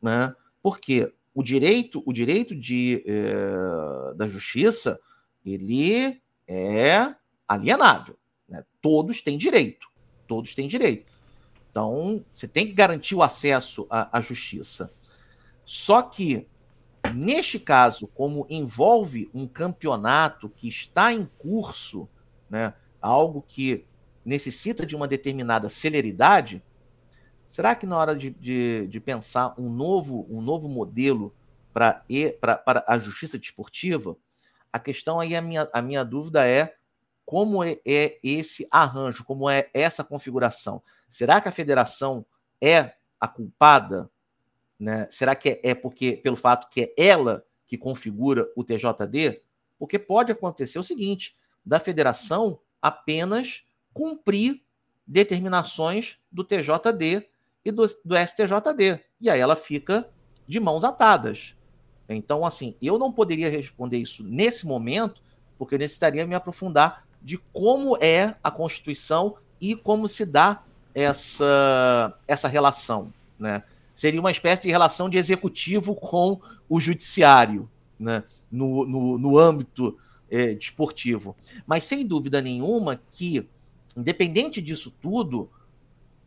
né, 0.02 0.34
porque 0.62 1.10
o 1.34 1.42
direito, 1.42 2.02
o 2.04 2.12
direito 2.12 2.54
de, 2.54 3.02
é, 3.06 4.14
da 4.16 4.28
justiça, 4.28 5.00
ele 5.46 6.20
é 6.46 7.14
alienável. 7.48 8.18
Né? 8.52 8.64
Todos 8.80 9.20
têm 9.20 9.36
direito. 9.36 9.88
Todos 10.28 10.54
têm 10.54 10.68
direito. 10.68 11.12
Então, 11.70 12.24
você 12.32 12.46
tem 12.46 12.66
que 12.66 12.72
garantir 12.72 13.14
o 13.14 13.22
acesso 13.22 13.86
à, 13.90 14.18
à 14.18 14.20
justiça. 14.20 14.92
Só 15.64 16.02
que, 16.02 16.46
neste 17.14 17.58
caso, 17.58 18.06
como 18.06 18.46
envolve 18.50 19.30
um 19.32 19.48
campeonato 19.48 20.48
que 20.50 20.68
está 20.68 21.12
em 21.12 21.28
curso, 21.38 22.06
né, 22.48 22.74
algo 23.00 23.42
que 23.48 23.86
necessita 24.24 24.84
de 24.86 24.94
uma 24.94 25.08
determinada 25.08 25.68
celeridade, 25.68 26.62
Será 27.52 27.74
que 27.74 27.84
na 27.84 27.98
hora 27.98 28.16
de, 28.16 28.30
de, 28.30 28.86
de 28.86 28.98
pensar 28.98 29.54
um 29.58 29.68
novo, 29.68 30.26
um 30.30 30.40
novo 30.40 30.70
modelo 30.70 31.34
para 31.70 32.02
a 32.86 32.96
justiça 32.96 33.38
desportiva, 33.38 34.16
a 34.72 34.78
questão 34.78 35.20
aí, 35.20 35.36
a 35.36 35.42
minha, 35.42 35.68
a 35.70 35.82
minha 35.82 36.02
dúvida 36.02 36.48
é 36.48 36.74
como 37.24 37.62
é, 37.62 37.78
é 37.86 38.18
esse 38.22 38.66
arranjo, 38.70 39.24
como 39.24 39.48
é 39.48 39.70
essa 39.72 40.04
configuração? 40.04 40.82
Será 41.08 41.40
que 41.40 41.48
a 41.48 41.52
federação 41.52 42.24
é 42.60 42.94
a 43.20 43.28
culpada? 43.28 44.10
Né? 44.78 45.06
Será 45.10 45.34
que 45.34 45.48
é, 45.50 45.60
é 45.62 45.74
porque 45.74 46.16
pelo 46.16 46.36
fato 46.36 46.68
que 46.68 46.82
é 46.82 46.94
ela 46.96 47.44
que 47.66 47.78
configura 47.78 48.50
o 48.56 48.64
TJD? 48.64 49.42
Porque 49.78 49.98
pode 49.98 50.32
acontecer 50.32 50.78
o 50.78 50.84
seguinte: 50.84 51.36
da 51.64 51.78
federação 51.78 52.58
apenas 52.80 53.64
cumprir 53.92 54.62
determinações 55.06 56.18
do 56.30 56.42
TJD 56.44 57.28
e 57.64 57.70
do, 57.70 57.86
do 58.04 58.16
STJD. 58.16 59.00
E 59.20 59.30
aí 59.30 59.40
ela 59.40 59.54
fica 59.54 60.08
de 60.46 60.58
mãos 60.58 60.84
atadas. 60.84 61.56
Então, 62.08 62.44
assim, 62.44 62.76
eu 62.82 62.98
não 62.98 63.12
poderia 63.12 63.48
responder 63.48 63.98
isso 63.98 64.24
nesse 64.24 64.66
momento, 64.66 65.22
porque 65.56 65.74
eu 65.74 65.78
necessitaria 65.78 66.26
me 66.26 66.34
aprofundar 66.34 67.06
de 67.22 67.38
como 67.52 67.96
é 68.00 68.34
a 68.42 68.50
Constituição 68.50 69.36
e 69.60 69.76
como 69.76 70.08
se 70.08 70.26
dá 70.26 70.62
essa, 70.94 72.18
essa 72.26 72.48
relação. 72.48 73.12
Né? 73.38 73.62
Seria 73.94 74.20
uma 74.20 74.30
espécie 74.30 74.62
de 74.62 74.70
relação 74.70 75.08
de 75.08 75.18
executivo 75.18 75.94
com 75.94 76.40
o 76.68 76.80
judiciário 76.80 77.68
né? 77.98 78.24
no, 78.50 78.84
no, 78.84 79.18
no 79.18 79.38
âmbito 79.38 79.98
é, 80.30 80.54
desportivo. 80.54 81.36
Mas 81.66 81.84
sem 81.84 82.06
dúvida 82.06 82.40
nenhuma 82.40 83.00
que, 83.12 83.46
independente 83.96 84.60
disso 84.60 84.94
tudo, 85.00 85.50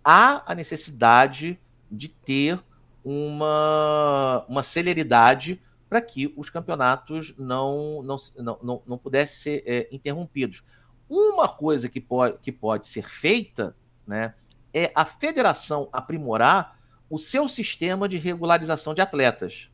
há 0.04 0.44
a 0.52 0.56
necessidade 0.56 1.60
de 1.92 2.10
ter 2.10 2.60
uma, 3.04 4.46
uma 4.48 4.64
celeridade 4.64 5.62
para 5.90 6.02
que 6.02 6.34
os 6.36 6.50
campeonatos 6.50 7.36
não, 7.38 8.02
não, 8.04 8.16
não, 8.38 8.60
não, 8.62 8.82
não 8.88 8.98
pudessem 8.98 9.60
ser 9.60 9.64
é, 9.66 9.88
interrompidos. 9.92 10.64
Uma 11.10 11.48
coisa 11.48 11.88
que 11.88 12.02
pode, 12.02 12.38
que 12.40 12.52
pode 12.52 12.88
ser 12.88 13.07
feita 13.07 13.76
né, 14.06 14.34
é 14.73 14.91
a 14.95 15.06
federação 15.06 15.88
aprimorar 15.91 16.77
o 17.10 17.18
seu 17.18 17.48
sistema 17.48 18.10
de 18.10 18.18
regularização 18.18 18.94
de 18.94 19.02
atletas. 19.02 19.69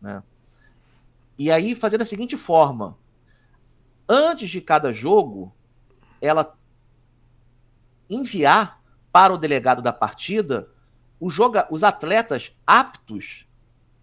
Né? 0.00 0.22
E 1.38 1.50
aí 1.50 1.74
fazer 1.74 1.98
da 1.98 2.04
seguinte 2.04 2.36
forma: 2.36 2.96
antes 4.08 4.48
de 4.50 4.60
cada 4.60 4.92
jogo, 4.92 5.54
ela 6.20 6.56
enviar 8.08 8.80
para 9.10 9.32
o 9.34 9.38
delegado 9.38 9.82
da 9.82 9.92
partida 9.92 10.68
os, 11.18 11.32
joga 11.32 11.66
os 11.70 11.82
atletas 11.82 12.54
aptos 12.66 13.46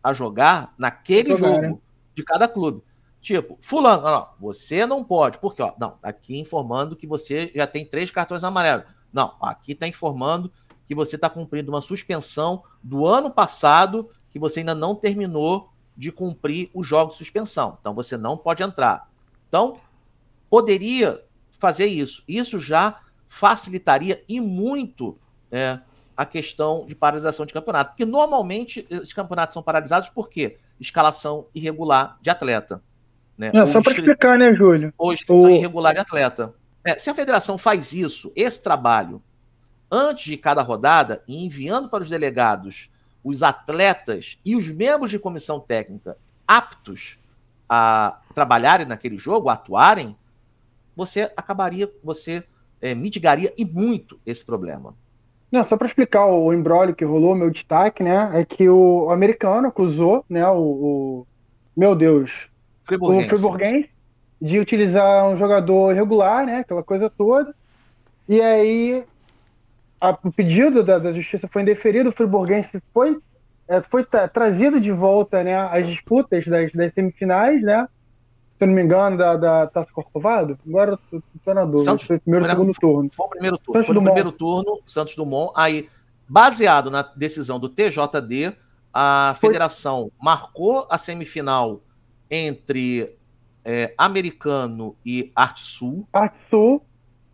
a 0.03 0.13
jogar 0.13 0.73
naquele 0.77 1.31
jogar, 1.31 1.47
jogo 1.47 1.61
né? 1.61 1.77
de 2.13 2.23
cada 2.23 2.47
clube. 2.47 2.83
Tipo, 3.23 3.57
fulano, 3.61 4.03
não, 4.03 4.27
você 4.37 4.85
não 4.85 5.01
pode, 5.01 5.37
porque, 5.37 5.61
ó, 5.61 5.71
não, 5.79 5.91
tá 5.91 6.09
aqui 6.09 6.37
informando 6.37 6.93
que 6.93 7.07
você 7.07 7.49
já 7.55 7.65
tem 7.65 7.85
três 7.85 8.11
cartões 8.11 8.43
amarelos. 8.43 8.85
Não, 9.13 9.33
aqui 9.39 9.71
está 9.71 9.87
informando 9.87 10.51
que 10.85 10.93
você 10.93 11.15
está 11.15 11.29
cumprindo 11.29 11.71
uma 11.71 11.81
suspensão 11.81 12.63
do 12.83 13.07
ano 13.07 13.31
passado 13.31 14.09
que 14.29 14.37
você 14.37 14.59
ainda 14.59 14.75
não 14.75 14.93
terminou 14.93 15.69
de 15.95 16.11
cumprir 16.11 16.69
o 16.73 16.83
jogo 16.83 17.13
de 17.13 17.17
suspensão. 17.17 17.77
Então 17.79 17.93
você 17.93 18.17
não 18.17 18.37
pode 18.37 18.61
entrar. 18.61 19.09
Então, 19.47 19.79
poderia 20.49 21.23
fazer 21.51 21.85
isso. 21.85 22.25
Isso 22.27 22.59
já 22.59 22.99
facilitaria 23.29 24.21
e 24.27 24.41
muito 24.41 25.17
é, 25.49 25.79
a 26.17 26.25
questão 26.25 26.85
de 26.85 26.93
paralisação 26.93 27.45
de 27.45 27.53
campeonato. 27.53 27.91
Porque 27.91 28.05
normalmente 28.05 28.85
os 28.91 29.13
campeonatos 29.13 29.53
são 29.53 29.63
paralisados 29.63 30.09
por 30.09 30.27
quê? 30.27 30.57
Escalação 30.77 31.47
irregular 31.55 32.17
de 32.21 32.29
atleta. 32.29 32.83
Né? 33.43 33.51
Não, 33.53 33.67
só 33.67 33.81
para 33.81 33.93
explicar, 33.93 34.37
né, 34.37 34.53
Júlio? 34.53 34.93
Ou 34.97 35.11
inscrição 35.11 35.43
o... 35.43 35.49
irregular 35.49 35.93
de 35.93 35.99
atleta. 35.99 36.53
É, 36.83 36.97
se 36.97 37.09
a 37.09 37.13
federação 37.13 37.57
faz 37.57 37.91
isso, 37.91 38.31
esse 38.35 38.61
trabalho, 38.63 39.21
antes 39.91 40.25
de 40.25 40.37
cada 40.37 40.61
rodada, 40.61 41.21
e 41.27 41.43
enviando 41.43 41.89
para 41.89 42.03
os 42.03 42.09
delegados 42.09 42.89
os 43.23 43.43
atletas 43.43 44.37
e 44.45 44.55
os 44.55 44.69
membros 44.69 45.11
de 45.11 45.19
comissão 45.19 45.59
técnica 45.59 46.17
aptos 46.47 47.17
a 47.67 48.19
trabalharem 48.33 48.85
naquele 48.85 49.17
jogo, 49.17 49.49
a 49.49 49.53
atuarem, 49.53 50.15
você 50.95 51.31
acabaria, 51.35 51.91
você 52.03 52.43
é, 52.81 52.93
mitigaria 52.93 53.53
e 53.57 53.65
muito 53.65 54.19
esse 54.25 54.45
problema. 54.45 54.95
Não, 55.51 55.63
só 55.63 55.77
para 55.77 55.87
explicar 55.87 56.25
o 56.25 56.53
embrólio 56.53 56.95
que 56.95 57.05
rolou, 57.05 57.35
meu 57.35 57.49
destaque, 57.49 58.03
né, 58.03 58.31
é 58.33 58.45
que 58.45 58.67
o 58.69 59.09
americano 59.09 59.67
acusou, 59.67 60.25
né, 60.29 60.47
o, 60.47 60.59
o 60.59 61.27
meu 61.75 61.95
Deus, 61.95 62.49
Friburguense. 62.83 63.25
o 63.25 63.29
Friburguense 63.29 63.89
de 64.41 64.59
utilizar 64.59 65.29
um 65.29 65.37
jogador 65.37 65.91
irregular, 65.91 66.45
né, 66.45 66.59
aquela 66.59 66.83
coisa 66.83 67.09
toda. 67.09 67.55
E 68.27 68.41
aí 68.41 69.03
a, 69.99 70.17
o 70.23 70.31
pedido 70.31 70.83
da, 70.83 70.99
da, 70.99 71.13
justiça 71.13 71.47
foi 71.47 71.61
indeferido, 71.61 72.09
o 72.09 72.13
Friburguense 72.13 72.81
foi 72.93 73.17
é, 73.67 73.81
foi 73.81 74.03
tra 74.03 74.27
trazido 74.27 74.79
de 74.79 74.91
volta, 74.91 75.43
né, 75.43 75.55
às 75.55 75.87
disputas 75.87 76.45
das, 76.45 76.71
das 76.73 76.91
semifinais, 76.93 77.61
né, 77.61 77.87
se 78.57 78.63
eu 78.63 78.67
não 78.67 78.73
me 78.73 78.83
engano, 78.83 79.17
da, 79.17 79.35
da 79.37 79.67
Taça 79.67 79.91
Corcovado. 79.93 80.57
Agora 80.67 80.99
eu 81.11 81.23
tô 81.43 81.53
na 81.53 81.63
dúvida. 81.63 81.83
Santos, 81.83 82.05
foi 82.05 82.17
o 82.17 82.21
primeiro 82.21 82.45
foi, 82.45 82.53
segundo 82.53 82.73
turno. 82.73 83.09
Foi 83.13 83.25
o 83.25 83.29
primeiro 83.29 83.57
turno. 83.57 83.73
Santos 83.73 83.87
foi 83.87 83.95
no 83.95 84.03
primeiro 84.03 84.31
turno, 84.31 84.79
Santos 84.85 85.15
Dumont. 85.15 85.53
Aí, 85.55 85.89
baseado 86.27 86.91
na 86.91 87.01
decisão 87.01 87.59
do 87.59 87.69
TJD, 87.69 88.53
a 88.93 89.35
foi... 89.39 89.49
federação 89.49 90.11
marcou 90.21 90.85
a 90.89 90.97
semifinal 90.97 91.81
entre 92.33 93.15
é, 93.63 93.93
Americano 93.95 94.95
e 95.05 95.31
Arte 95.35 95.61
Sul. 95.61 96.07
Arte 96.11 96.35
Sul, 96.49 96.81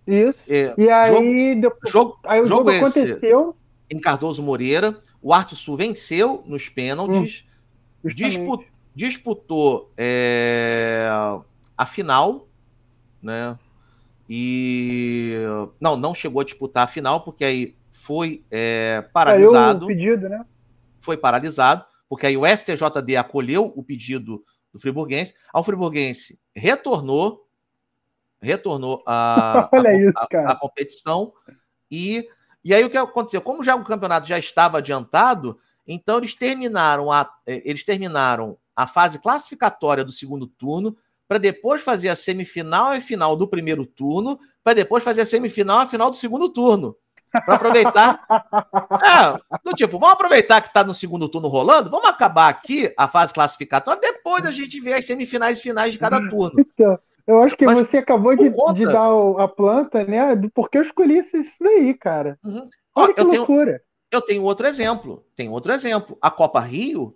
isso. 0.05 0.39
É, 0.47 0.73
e 0.77 0.89
aí, 0.89 1.13
jogo, 1.13 1.61
depois, 1.61 1.93
jogo, 1.93 2.19
aí 2.25 2.41
o 2.41 2.45
jogo, 2.45 2.71
jogo 2.71 2.85
aconteceu. 2.85 3.55
Em 3.89 3.99
Cardoso 3.99 4.43
Moreira. 4.43 4.97
O 5.21 5.33
Arte 5.33 5.55
Sul 5.55 5.77
venceu 5.77 6.43
nos 6.45 6.67
pênaltis. 6.67 7.45
Hum, 8.03 8.09
disputou 8.13 8.65
disputou 8.95 9.93
é, 9.97 11.07
a 11.77 11.85
final, 11.85 12.49
né? 13.21 13.57
E 14.29 15.37
não, 15.79 15.95
não 15.95 16.13
chegou 16.13 16.41
a 16.41 16.43
disputar 16.43 16.83
a 16.83 16.87
final 16.87 17.21
porque 17.21 17.45
aí 17.45 17.75
foi 17.91 18.43
é, 18.51 19.01
paralisado. 19.13 19.87
pedido, 19.87 20.27
né? 20.27 20.45
Foi 20.99 21.15
paralisado 21.15 21.85
porque 22.09 22.25
aí 22.25 22.35
o 22.35 22.45
STJD 22.45 23.15
acolheu 23.15 23.71
o 23.75 23.83
pedido 23.83 24.43
do 24.71 24.79
Friburguense. 24.79 25.33
Ao 25.53 25.63
Friburguense 25.63 26.39
retornou, 26.55 27.47
retornou 28.41 29.03
a, 29.05 29.69
a, 29.75 29.93
isso, 29.93 30.13
a, 30.15 30.51
a 30.51 30.55
competição 30.55 31.33
e 31.91 32.27
e 32.63 32.73
aí 32.73 32.83
o 32.83 32.89
que 32.89 32.97
aconteceu? 32.97 33.41
Como 33.41 33.63
já 33.63 33.75
o 33.75 33.83
campeonato 33.83 34.27
já 34.27 34.37
estava 34.37 34.79
adiantado, 34.79 35.57
então 35.87 36.17
eles 36.17 36.35
terminaram 36.35 37.11
a, 37.11 37.29
é, 37.45 37.61
eles 37.67 37.83
terminaram 37.83 38.57
a 38.75 38.85
fase 38.85 39.19
classificatória 39.19 40.03
do 40.03 40.11
segundo 40.11 40.47
turno, 40.47 40.95
para 41.27 41.37
depois 41.37 41.81
fazer 41.81 42.09
a 42.09 42.15
semifinal 42.15 42.95
e 42.95 43.01
final 43.01 43.35
do 43.35 43.47
primeiro 43.47 43.85
turno, 43.85 44.39
para 44.63 44.73
depois 44.73 45.03
fazer 45.03 45.21
a 45.21 45.25
semifinal 45.25 45.83
e 45.83 45.87
final 45.87 46.09
do 46.09 46.15
segundo 46.15 46.49
turno. 46.49 46.95
Para 47.31 47.55
aproveitar. 47.55 48.25
é, 49.03 49.59
do 49.63 49.73
tipo, 49.73 49.99
vamos 49.99 50.13
aproveitar 50.13 50.61
que 50.61 50.67
está 50.67 50.83
no 50.83 50.93
segundo 50.93 51.29
turno 51.29 51.47
rolando, 51.47 51.89
vamos 51.89 52.09
acabar 52.09 52.49
aqui 52.49 52.93
a 52.97 53.07
fase 53.07 53.33
classificatória, 53.33 54.01
depois 54.01 54.45
a 54.45 54.51
gente 54.51 54.79
vê 54.79 54.93
as 54.93 55.05
semifinais 55.05 55.59
e 55.59 55.61
finais 55.61 55.93
de 55.93 55.99
cada 55.99 56.17
turno. 56.29 56.59
Então, 56.59 56.99
eu 57.27 57.41
acho 57.43 57.55
que 57.55 57.65
Mas, 57.65 57.77
você 57.77 57.97
acabou 57.97 58.35
de, 58.35 58.49
de, 58.73 58.85
dar 58.85 59.11
a 59.37 59.47
planta, 59.47 60.03
né? 60.03 60.35
Do 60.35 60.49
porquê 60.49 60.79
eu 60.79 60.81
escolhi 60.81 61.19
isso 61.19 61.37
daí, 61.61 61.93
cara. 61.93 62.39
Uhum. 62.43 62.67
Olha 62.95 63.11
Ó, 63.11 63.13
que 63.13 63.21
eu 63.21 63.27
loucura. 63.27 63.71
Tenho, 63.73 63.81
eu 64.11 64.21
tenho 64.21 64.43
outro 64.43 64.65
exemplo. 64.65 65.23
Tem 65.35 65.47
outro 65.49 65.71
exemplo. 65.71 66.17
A 66.19 66.31
Copa 66.31 66.59
Rio 66.59 67.15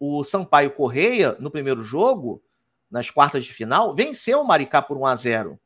o 0.00 0.24
Sampaio 0.24 0.70
Correia, 0.70 1.36
no 1.38 1.50
primeiro 1.50 1.82
jogo, 1.82 2.42
nas 2.90 3.10
quartas 3.10 3.44
de 3.44 3.52
final, 3.52 3.94
venceu 3.94 4.40
o 4.40 4.46
Maricá 4.46 4.80
por 4.80 4.96
1 4.96 5.04
a 5.04 5.14
0 5.14 5.60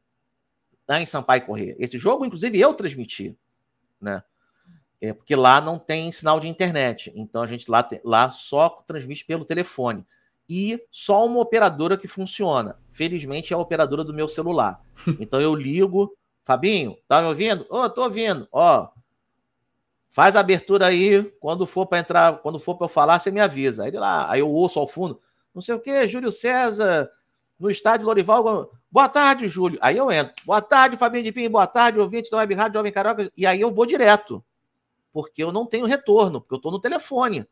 lá 0.86 1.00
em 1.00 1.06
Sampaio 1.06 1.46
Correia. 1.46 1.76
Esse 1.78 1.96
jogo, 1.96 2.26
inclusive, 2.26 2.60
eu 2.60 2.74
transmiti, 2.74 3.34
né? 4.04 4.22
É 5.00 5.12
porque 5.12 5.34
lá 5.34 5.60
não 5.60 5.78
tem 5.78 6.12
sinal 6.12 6.38
de 6.38 6.48
internet, 6.48 7.12
então 7.14 7.42
a 7.42 7.46
gente 7.46 7.70
lá, 7.70 7.86
lá 8.04 8.30
só 8.30 8.68
transmite 8.86 9.24
pelo 9.24 9.44
telefone. 9.44 10.06
E 10.48 10.80
só 10.90 11.26
uma 11.26 11.40
operadora 11.40 11.96
que 11.96 12.06
funciona. 12.06 12.78
Felizmente 12.92 13.52
é 13.52 13.56
a 13.56 13.58
operadora 13.58 14.04
do 14.04 14.14
meu 14.14 14.28
celular. 14.28 14.80
Então 15.18 15.40
eu 15.40 15.54
ligo, 15.54 16.16
Fabinho, 16.44 16.96
tá 17.08 17.20
me 17.20 17.28
ouvindo? 17.28 17.66
Ô, 17.70 17.80
oh, 17.80 17.90
tô 17.90 18.02
ouvindo. 18.04 18.46
Ó, 18.52 18.88
Faz 20.14 20.36
a 20.36 20.40
abertura 20.40 20.86
aí, 20.86 21.24
quando 21.40 21.66
for 21.66 21.86
para 21.86 21.98
entrar, 21.98 22.38
quando 22.38 22.56
for 22.60 22.76
para 22.76 22.84
eu 22.84 22.88
falar, 22.88 23.18
você 23.18 23.32
me 23.32 23.40
avisa. 23.40 23.82
Aí 23.82 23.90
lá, 23.90 24.30
aí 24.30 24.38
eu 24.38 24.48
ouço 24.48 24.78
ao 24.78 24.86
fundo, 24.86 25.20
não 25.52 25.60
sei 25.60 25.74
o 25.74 25.80
que, 25.80 26.06
Júlio 26.06 26.30
César, 26.30 27.10
no 27.58 27.70
estádio 27.70 28.06
Lorival. 28.06 28.72
Boa 28.90 29.08
tarde, 29.08 29.48
Júlio. 29.48 29.78
Aí 29.80 29.96
eu 29.96 30.10
entro. 30.10 30.34
Boa 30.44 30.60
tarde, 30.60 30.96
Fabinho 30.96 31.24
de 31.24 31.32
Pinho. 31.32 31.50
Boa 31.50 31.66
tarde, 31.66 31.98
ouvinte 31.98 32.30
da 32.30 32.38
Web 32.38 32.54
Rádio 32.54 32.78
Jovem 32.78 32.92
Carioca. 32.92 33.30
E 33.36 33.46
aí 33.46 33.60
eu 33.60 33.72
vou 33.72 33.86
direto, 33.86 34.44
porque 35.12 35.42
eu 35.42 35.52
não 35.52 35.66
tenho 35.66 35.86
retorno, 35.86 36.40
porque 36.40 36.54
eu 36.54 36.58
estou 36.58 36.72
no 36.72 36.80
telefone. 36.80 37.46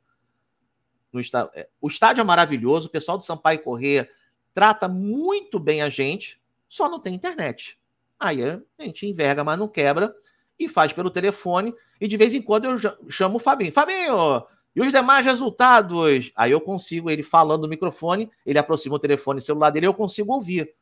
No 1.13 1.21
estádio. 1.21 1.51
É, 1.55 1.69
o 1.81 1.89
estádio 1.89 2.21
é 2.21 2.25
maravilhoso, 2.25 2.89
o 2.89 2.91
pessoal 2.91 3.19
do 3.19 3.25
Sampaio 3.25 3.63
Corrêa 3.63 4.09
trata 4.55 4.89
muito 4.89 5.59
bem 5.59 5.83
a 5.83 5.89
gente, 5.89 6.41
só 6.69 6.89
não 6.89 7.01
tem 7.01 7.15
internet. 7.15 7.79
Aí 8.19 8.43
a 8.45 8.61
gente 8.79 9.07
enverga, 9.07 9.43
mas 9.43 9.59
não 9.59 9.69
quebra 9.69 10.15
e 10.59 10.69
faz 10.69 10.93
pelo 10.93 11.11
telefone. 11.11 11.75
E 12.01 12.07
de 12.07 12.17
vez 12.17 12.35
em 12.35 12.43
quando 12.43 12.67
eu 12.67 12.77
chamo 13.09 13.37
o 13.37 13.41
Fabinho. 13.41 13.73
Fabinho, 13.73 14.45
e 14.75 14.81
os 14.81 14.91
demais 14.91 15.25
resultados? 15.27 16.33
Aí 16.35 16.51
eu 16.51 16.61
consigo, 16.61 17.11
ele 17.11 17.23
falando 17.23 17.63
no 17.63 17.69
microfone, 17.69 18.31
ele 18.45 18.59
aproxima 18.59 18.97
o 18.97 18.99
telefone 18.99 19.41
celular 19.41 19.71
dele, 19.71 19.87
eu 19.87 19.95
consigo 19.95 20.33
ouvir, 20.33 20.75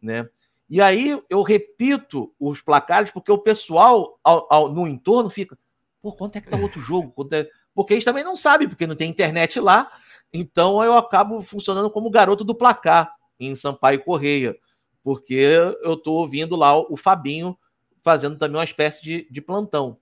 né? 0.00 0.28
E 0.68 0.80
aí 0.80 1.20
eu 1.28 1.42
repito 1.42 2.34
os 2.40 2.60
placares, 2.62 3.10
porque 3.10 3.30
o 3.30 3.38
pessoal 3.38 4.18
ao, 4.24 4.46
ao, 4.50 4.72
no 4.72 4.86
entorno 4.86 5.28
fica, 5.28 5.58
pô, 6.00 6.12
quanto 6.12 6.36
é 6.36 6.40
que 6.40 6.48
tá 6.48 6.56
o 6.56 6.62
outro 6.62 6.80
jogo? 6.80 7.12
É... 7.32 7.48
Porque 7.74 7.94
eles 7.94 8.04
também 8.04 8.24
não 8.24 8.36
sabem, 8.36 8.68
porque 8.68 8.86
não 8.86 8.96
tem 8.96 9.10
internet 9.10 9.60
lá. 9.60 9.90
Então 10.32 10.82
eu 10.82 10.94
acabo 10.94 11.40
funcionando 11.42 11.90
como 11.90 12.10
garoto 12.10 12.44
do 12.44 12.54
placar 12.54 13.14
em 13.38 13.54
Sampaio 13.54 14.02
Correia, 14.02 14.56
porque 15.02 15.34
eu 15.82 15.96
tô 15.96 16.12
ouvindo 16.14 16.56
lá 16.56 16.78
o 16.78 16.96
Fabinho 16.96 17.56
fazendo 18.02 18.38
também 18.38 18.58
uma 18.58 18.64
espécie 18.64 19.02
de, 19.02 19.28
de 19.30 19.40
plantão. 19.40 19.98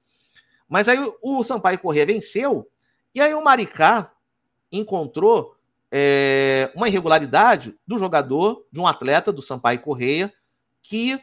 Mas 0.68 0.88
aí 0.88 0.98
o 1.20 1.42
Sampaio 1.42 1.78
Corrêa 1.78 2.06
venceu, 2.06 2.68
e 3.14 3.20
aí 3.20 3.34
o 3.34 3.42
Maricá 3.42 4.12
encontrou 4.70 5.56
é, 5.90 6.72
uma 6.74 6.88
irregularidade 6.88 7.74
do 7.86 7.98
jogador, 7.98 8.64
de 8.72 8.80
um 8.80 8.86
atleta 8.86 9.32
do 9.32 9.42
Sampaio 9.42 9.80
Correia, 9.80 10.32
que 10.80 11.20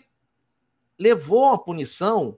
levou 0.97 1.51
a 1.51 1.57
punição 1.57 2.37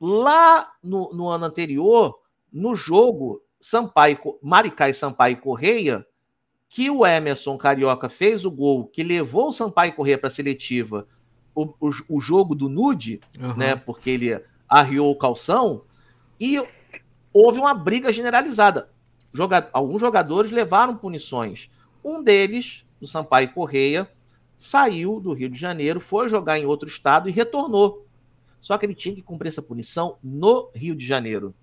lá 0.00 0.72
no, 0.82 1.12
no 1.12 1.28
ano 1.28 1.44
anterior, 1.44 2.18
no 2.52 2.74
jogo 2.74 3.42
Sampaio, 3.60 4.18
Maricá 4.42 4.88
e 4.88 4.94
Sampaio 4.94 5.36
Correia, 5.36 6.06
que 6.68 6.90
o 6.90 7.06
Emerson 7.06 7.56
Carioca 7.58 8.08
fez 8.08 8.44
o 8.44 8.50
gol 8.50 8.86
que 8.86 9.02
levou 9.02 9.48
o 9.48 9.52
Sampaio 9.52 9.92
Correia 9.92 10.18
para 10.18 10.28
a 10.28 10.32
seletiva 10.32 11.06
o, 11.54 11.64
o, 11.80 11.90
o 12.08 12.20
jogo 12.20 12.54
do 12.54 12.68
nude, 12.68 13.20
uhum. 13.38 13.56
né? 13.56 13.76
Porque 13.76 14.10
ele 14.10 14.42
arriou 14.68 15.10
o 15.10 15.16
calção 15.16 15.82
e 16.38 16.62
houve 17.32 17.58
uma 17.58 17.74
briga 17.74 18.12
generalizada. 18.12 18.90
Joga, 19.32 19.68
alguns 19.72 20.00
jogadores 20.00 20.50
levaram 20.50 20.96
punições. 20.96 21.70
Um 22.04 22.22
deles, 22.22 22.84
do 23.00 23.06
Sampaio 23.06 23.52
Correia, 23.52 24.10
saiu 24.58 25.20
do 25.20 25.32
Rio 25.32 25.48
de 25.48 25.58
Janeiro, 25.58 26.00
foi 26.00 26.28
jogar 26.28 26.58
em 26.58 26.66
outro 26.66 26.88
estado 26.88 27.28
e 27.28 27.32
retornou. 27.32 28.06
Só 28.60 28.76
que 28.76 28.84
ele 28.84 28.94
tinha 28.94 29.14
que 29.14 29.22
cumprir 29.22 29.48
essa 29.48 29.62
punição 29.62 30.16
no 30.22 30.70
Rio 30.74 30.94
de 30.94 31.06
Janeiro. 31.06 31.54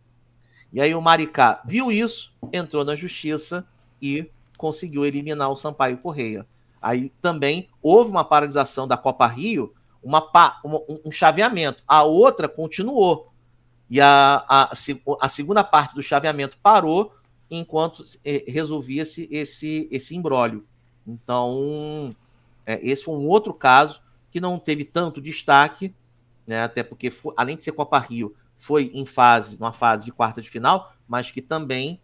E 0.71 0.81
aí 0.81 0.95
o 0.95 1.01
Maricá 1.01 1.61
viu 1.65 1.91
isso, 1.91 2.33
entrou 2.51 2.83
na 2.83 2.95
justiça 2.95 3.65
e 4.01 4.29
conseguiu 4.57 5.05
eliminar 5.05 5.51
o 5.51 5.55
Sampaio 5.55 5.97
Correia. 5.97 6.45
Aí 6.81 7.11
também 7.21 7.69
houve 7.81 8.09
uma 8.09 8.23
paralisação 8.23 8.87
da 8.87 8.97
Copa 8.97 9.27
Rio 9.27 9.73
uma, 10.07 10.25
uma, 10.63 10.81
um 11.05 11.11
chaveamento. 11.11 11.83
A 11.87 12.03
outra 12.03 12.47
continuou. 12.47 13.31
E 13.89 14.01
a, 14.01 14.43
a, 14.47 14.71
a 15.21 15.29
segunda 15.29 15.63
parte 15.63 15.95
do 15.95 16.03
chaveamento 16.03 16.57
parou 16.61 17.13
enquanto 17.49 18.03
eh, 18.25 18.43
resolvia-se 18.47 19.27
esse, 19.31 19.87
esse 19.91 20.15
imbróglio. 20.15 20.65
Então, 21.05 22.15
é, 22.65 22.79
esse 22.85 23.03
foi 23.03 23.15
um 23.15 23.27
outro 23.27 23.53
caso 23.53 24.01
que 24.29 24.41
não 24.41 24.59
teve 24.59 24.83
tanto 24.83 25.21
destaque, 25.21 25.95
né, 26.45 26.63
até 26.63 26.83
porque, 26.83 27.09
foi, 27.09 27.33
além 27.37 27.55
de 27.55 27.63
ser 27.63 27.71
Copa 27.71 27.97
Rio, 27.97 28.35
foi 28.57 28.91
em 28.93 29.05
fase, 29.05 29.57
numa 29.57 29.71
fase 29.71 30.05
de 30.05 30.11
quarta 30.11 30.41
de 30.41 30.49
final, 30.49 30.93
mas 31.07 31.31
que 31.31 31.41
também 31.41 32.01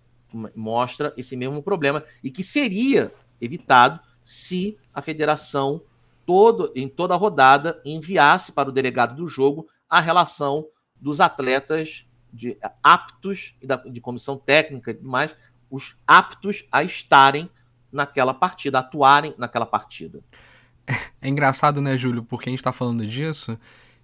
mostra 0.56 1.14
esse 1.18 1.36
mesmo 1.36 1.62
problema 1.62 2.04
e 2.24 2.32
que 2.32 2.44
seria 2.44 3.14
evitado 3.40 4.00
se 4.24 4.78
a 4.94 5.02
federação 5.02 5.82
todo, 6.26 6.72
em 6.76 6.88
toda 6.88 7.14
a 7.14 7.18
rodada 7.18 7.82
enviasse 7.84 8.52
para 8.52 8.70
o 8.70 8.72
delegado 8.72 9.16
do 9.16 9.28
jogo 9.28 9.68
a 9.90 10.00
relação 10.00 10.66
dos 11.04 11.20
atletas 11.20 12.08
de 12.32 12.58
aptos 12.82 13.56
e 13.62 13.68
da, 13.68 13.76
de 13.76 14.00
comissão 14.00 14.38
técnica 14.38 14.92
e 14.92 14.94
demais, 14.94 15.36
os 15.70 15.98
aptos 16.08 16.66
a 16.72 16.82
estarem 16.82 17.50
naquela 17.92 18.34
partida, 18.34 18.80
atuarem 18.80 19.36
naquela 19.38 19.66
partida. 19.66 20.22
É 21.22 21.28
engraçado, 21.28 21.82
né, 21.82 21.98
Júlio, 21.98 22.24
porque 22.24 22.48
a 22.48 22.52
gente 22.52 22.60
está 22.60 22.72
falando 22.72 23.06
disso 23.06 23.60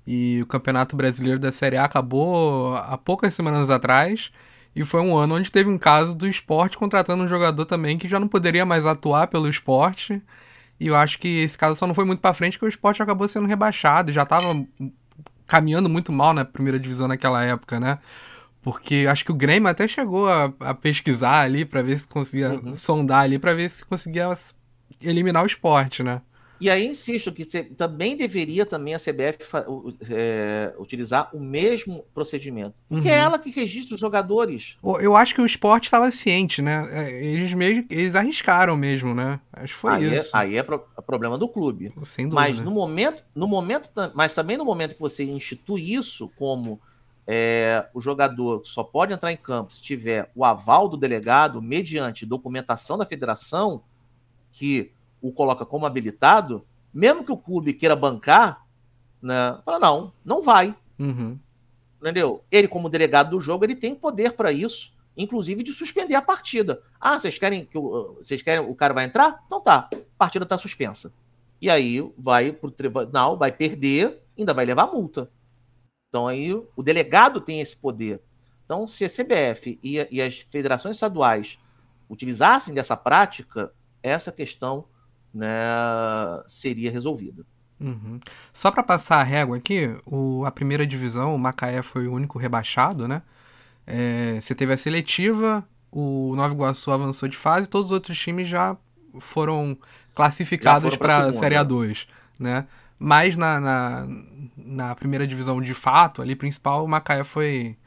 e 0.05 0.41
o 0.41 0.45
Campeonato 0.45 0.95
Brasileiro 0.95 1.39
da 1.39 1.51
Série 1.51 1.77
A 1.77 1.85
acabou 1.85 2.75
há 2.75 2.97
poucas 2.97 3.33
semanas 3.33 3.69
atrás 3.69 4.29
e 4.75 4.83
foi 4.83 5.01
um 5.01 5.15
ano 5.15 5.35
onde 5.35 5.51
teve 5.51 5.69
um 5.69 5.77
caso 5.77 6.13
do 6.13 6.27
esporte 6.27 6.77
contratando 6.77 7.23
um 7.23 7.27
jogador 7.27 7.65
também 7.65 7.97
que 7.97 8.09
já 8.09 8.19
não 8.19 8.27
poderia 8.27 8.65
mais 8.65 8.85
atuar 8.85 9.27
pelo 9.27 9.47
esporte. 9.47 10.21
E 10.79 10.87
eu 10.87 10.95
acho 10.95 11.19
que 11.19 11.27
esse 11.27 11.57
caso 11.57 11.77
só 11.77 11.85
não 11.87 11.93
foi 11.93 12.05
muito 12.05 12.19
para 12.19 12.33
frente 12.33 12.53
porque 12.53 12.65
o 12.65 12.69
esporte 12.69 13.01
acabou 13.01 13.27
sendo 13.27 13.47
rebaixado, 13.47 14.13
já 14.13 14.23
estava 14.23 14.47
caminhando 15.49 15.89
muito 15.89 16.11
mal 16.11 16.31
na 16.31 16.45
primeira 16.45 16.79
divisão 16.79 17.07
naquela 17.07 17.43
época, 17.43 17.79
né? 17.79 17.97
Porque 18.61 19.07
acho 19.09 19.25
que 19.25 19.31
o 19.31 19.35
Grêmio 19.35 19.67
até 19.67 19.87
chegou 19.87 20.29
a, 20.29 20.53
a 20.59 20.73
pesquisar 20.75 21.41
ali 21.41 21.65
para 21.65 21.81
ver 21.81 21.97
se 21.97 22.07
conseguia 22.07 22.51
uhum. 22.51 22.75
sondar 22.75 23.23
ali 23.23 23.39
para 23.39 23.53
ver 23.53 23.67
se 23.67 23.83
conseguia 23.83 24.29
eliminar 25.01 25.41
o 25.41 25.47
esporte, 25.47 26.03
né? 26.03 26.21
E 26.59 26.69
aí 26.69 26.85
insisto 26.85 27.31
que 27.31 27.45
também 27.45 28.17
deveria 28.17 28.65
também 28.65 28.93
a 28.93 28.99
CBF 28.99 29.37
é, 30.09 30.73
utilizar 30.77 31.29
o 31.33 31.39
mesmo 31.39 32.03
procedimento. 32.13 32.75
Porque 32.89 33.07
é 33.07 33.11
uhum. 33.11 33.17
é 33.17 33.21
ela 33.21 33.39
que 33.39 33.49
registra 33.49 33.95
os 33.95 34.01
jogadores. 34.01 34.77
Eu 34.83 35.15
acho 35.15 35.33
que 35.33 35.41
o 35.41 35.45
esporte 35.45 35.85
estava 35.85 36.11
ciente, 36.11 36.61
né? 36.61 36.87
É, 36.91 37.25
eles 37.25 37.53
mesmo, 37.53 37.85
eles 37.89 38.13
arriscaram 38.13 38.75
mesmo, 38.75 39.13
né? 39.13 39.39
Acho 39.53 39.73
que 39.73 39.79
foi 39.79 39.93
aí 39.93 40.05
é, 40.05 40.15
isso. 40.17 40.35
É, 40.35 40.39
aí 40.39 40.57
é 40.57 40.63
pro, 40.63 40.79
problema 41.05 41.37
do 41.37 41.47
clube. 41.47 41.93
Sem 42.03 42.25
dúvida. 42.25 42.41
Mas 42.41 42.59
no 42.59 42.71
momento, 42.71 43.23
no 43.33 43.47
momento, 43.47 43.89
mas 44.13 44.33
também 44.33 44.57
no 44.57 44.65
momento 44.65 44.95
que 44.95 45.01
você 45.01 45.23
institui 45.23 45.93
isso 45.93 46.29
como 46.37 46.79
é, 47.31 47.85
o 47.93 48.01
jogador 48.01 48.63
só 48.65 48.83
pode 48.83 49.13
entrar 49.13 49.31
em 49.31 49.37
campo 49.37 49.71
se 49.71 49.83
tiver 49.83 50.31
o 50.35 50.43
aval 50.43 50.89
do 50.89 50.97
delegado 50.97 51.61
mediante 51.61 52.25
documentação 52.25 52.97
da 52.97 53.05
federação 53.05 53.83
que 54.51 54.91
o 55.21 55.31
coloca 55.31 55.65
como 55.65 55.85
habilitado, 55.85 56.65
mesmo 56.93 57.23
que 57.23 57.31
o 57.31 57.37
clube 57.37 57.73
queira 57.73 57.95
bancar, 57.95 58.65
né, 59.21 59.59
fala, 59.65 59.79
não, 59.79 60.13
não 60.23 60.41
vai. 60.41 60.75
Uhum. 60.97 61.37
Entendeu? 62.01 62.43
Ele, 62.49 62.67
como 62.67 62.89
delegado 62.89 63.31
do 63.31 63.39
jogo, 63.39 63.65
ele 63.65 63.75
tem 63.75 63.93
poder 63.93 64.33
para 64.33 64.51
isso, 64.51 64.93
inclusive 65.17 65.63
de 65.63 65.73
suspender 65.73 66.15
a 66.15 66.21
partida. 66.21 66.81
Ah, 66.99 67.19
vocês 67.19 67.37
querem 67.37 67.65
que 67.65 67.77
o, 67.77 68.15
vocês 68.15 68.41
querem 68.41 68.65
o 68.65 68.73
cara 68.73 68.93
vai 68.93 69.05
entrar? 69.05 69.43
Então 69.45 69.59
tá, 69.61 69.89
a 69.91 69.97
partida 70.17 70.45
tá 70.45 70.57
suspensa. 70.57 71.13
E 71.61 71.69
aí 71.69 72.01
vai 72.17 72.53
pro 72.53 72.71
tribunal, 72.71 73.37
vai 73.37 73.51
perder, 73.51 74.23
ainda 74.37 74.53
vai 74.53 74.65
levar 74.65 74.87
multa. 74.87 75.29
Então 76.07 76.25
aí 76.25 76.53
o 76.53 76.81
delegado 76.81 77.41
tem 77.41 77.59
esse 77.59 77.75
poder. 77.75 78.21
Então, 78.69 78.87
se 78.87 79.03
a 79.03 79.09
CBF 79.09 79.79
e, 79.83 80.07
e 80.11 80.21
as 80.21 80.41
federações 80.41 80.95
estaduais 80.95 81.57
utilizassem 82.07 82.71
dessa 82.71 82.95
prática, 82.95 83.73
essa 84.03 84.31
questão 84.31 84.85
né, 85.33 85.57
seria 86.47 86.91
resolvida. 86.91 87.45
Uhum. 87.79 88.19
Só 88.51 88.71
para 88.71 88.83
passar 88.83 89.19
a 89.19 89.23
régua 89.23 89.57
aqui, 89.57 89.95
o, 90.05 90.43
a 90.45 90.51
primeira 90.51 90.85
divisão, 90.85 91.33
o 91.33 91.39
Macaé 91.39 91.81
foi 91.81 92.07
o 92.07 92.13
único 92.13 92.37
rebaixado, 92.37 93.07
né? 93.07 93.21
É, 93.87 94.37
você 94.39 94.53
teve 94.53 94.73
a 94.73 94.77
seletiva, 94.77 95.65
o 95.91 96.35
Nova 96.35 96.53
Iguaçu 96.53 96.91
avançou 96.91 97.27
de 97.29 97.37
fase, 97.37 97.69
todos 97.69 97.87
os 97.87 97.91
outros 97.91 98.17
times 98.17 98.47
já 98.47 98.75
foram 99.19 99.77
classificados 100.13 100.95
para 100.97 101.27
a 101.27 101.33
Série 101.33 101.55
A2, 101.55 102.05
né? 102.37 102.67
Mas 102.99 103.37
na, 103.37 103.59
na, 103.59 104.07
na, 104.57 104.95
primeira 104.95 105.25
divisão 105.25 105.61
de 105.61 105.73
fato, 105.73 106.21
ali 106.21 106.35
principal, 106.35 106.83
o 106.83 106.87
Macaé 106.87 107.23
foi. 107.23 107.77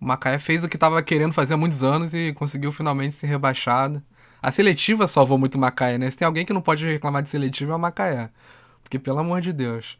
O 0.00 0.06
Macaé 0.06 0.38
fez 0.38 0.62
o 0.62 0.68
que 0.68 0.76
estava 0.76 1.02
querendo 1.02 1.32
fazer 1.32 1.54
há 1.54 1.56
muitos 1.56 1.82
anos 1.82 2.14
e 2.14 2.32
conseguiu 2.32 2.70
finalmente 2.70 3.16
ser 3.16 3.26
rebaixado. 3.26 4.00
A 4.42 4.50
seletiva 4.50 5.06
salvou 5.06 5.38
muito 5.38 5.58
Macaé, 5.58 5.98
né? 5.98 6.10
Se 6.10 6.16
tem 6.16 6.26
alguém 6.26 6.46
que 6.46 6.52
não 6.52 6.62
pode 6.62 6.86
reclamar 6.86 7.22
de 7.22 7.28
seletiva 7.28 7.72
é 7.72 7.76
o 7.76 7.78
Macaé. 7.78 8.30
Porque, 8.82 8.98
pelo 8.98 9.18
amor 9.18 9.40
de 9.40 9.52
Deus. 9.52 9.98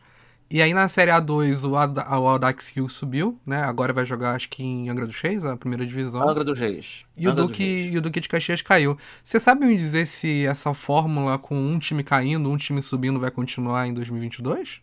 E 0.51 0.61
aí 0.61 0.75
na 0.75 0.89
Série 0.89 1.13
A2 1.13 1.69
o, 1.69 1.77
Ad 1.77 2.01
o 2.01 2.29
Audax 2.29 2.71
Rio 2.71 2.89
subiu, 2.89 3.39
né? 3.47 3.63
Agora 3.63 3.93
vai 3.93 4.05
jogar 4.05 4.35
acho 4.35 4.49
que 4.49 4.65
em 4.65 4.89
Angra 4.89 5.07
dos 5.07 5.21
Reis, 5.21 5.47
a 5.47 5.57
primeira 5.57 5.87
divisão. 5.87 6.29
Angra 6.29 6.43
dos 6.43 6.59
Reis. 6.59 7.07
E, 7.17 7.29
Angra 7.29 7.45
o, 7.45 7.47
Duque, 7.47 7.63
e 7.63 7.97
o 7.97 8.01
Duque 8.01 8.19
de 8.19 8.29
Caxias 8.29 8.61
caiu. 8.61 8.99
Você 9.23 9.39
sabe 9.39 9.65
me 9.65 9.77
dizer 9.77 10.07
se 10.07 10.45
essa 10.45 10.75
fórmula 10.75 11.39
com 11.39 11.55
um 11.57 11.79
time 11.79 12.03
caindo, 12.03 12.51
um 12.51 12.57
time 12.57 12.83
subindo 12.83 13.21
vai 13.21 13.31
continuar 13.31 13.87
em 13.87 13.95
2022? 13.95 14.81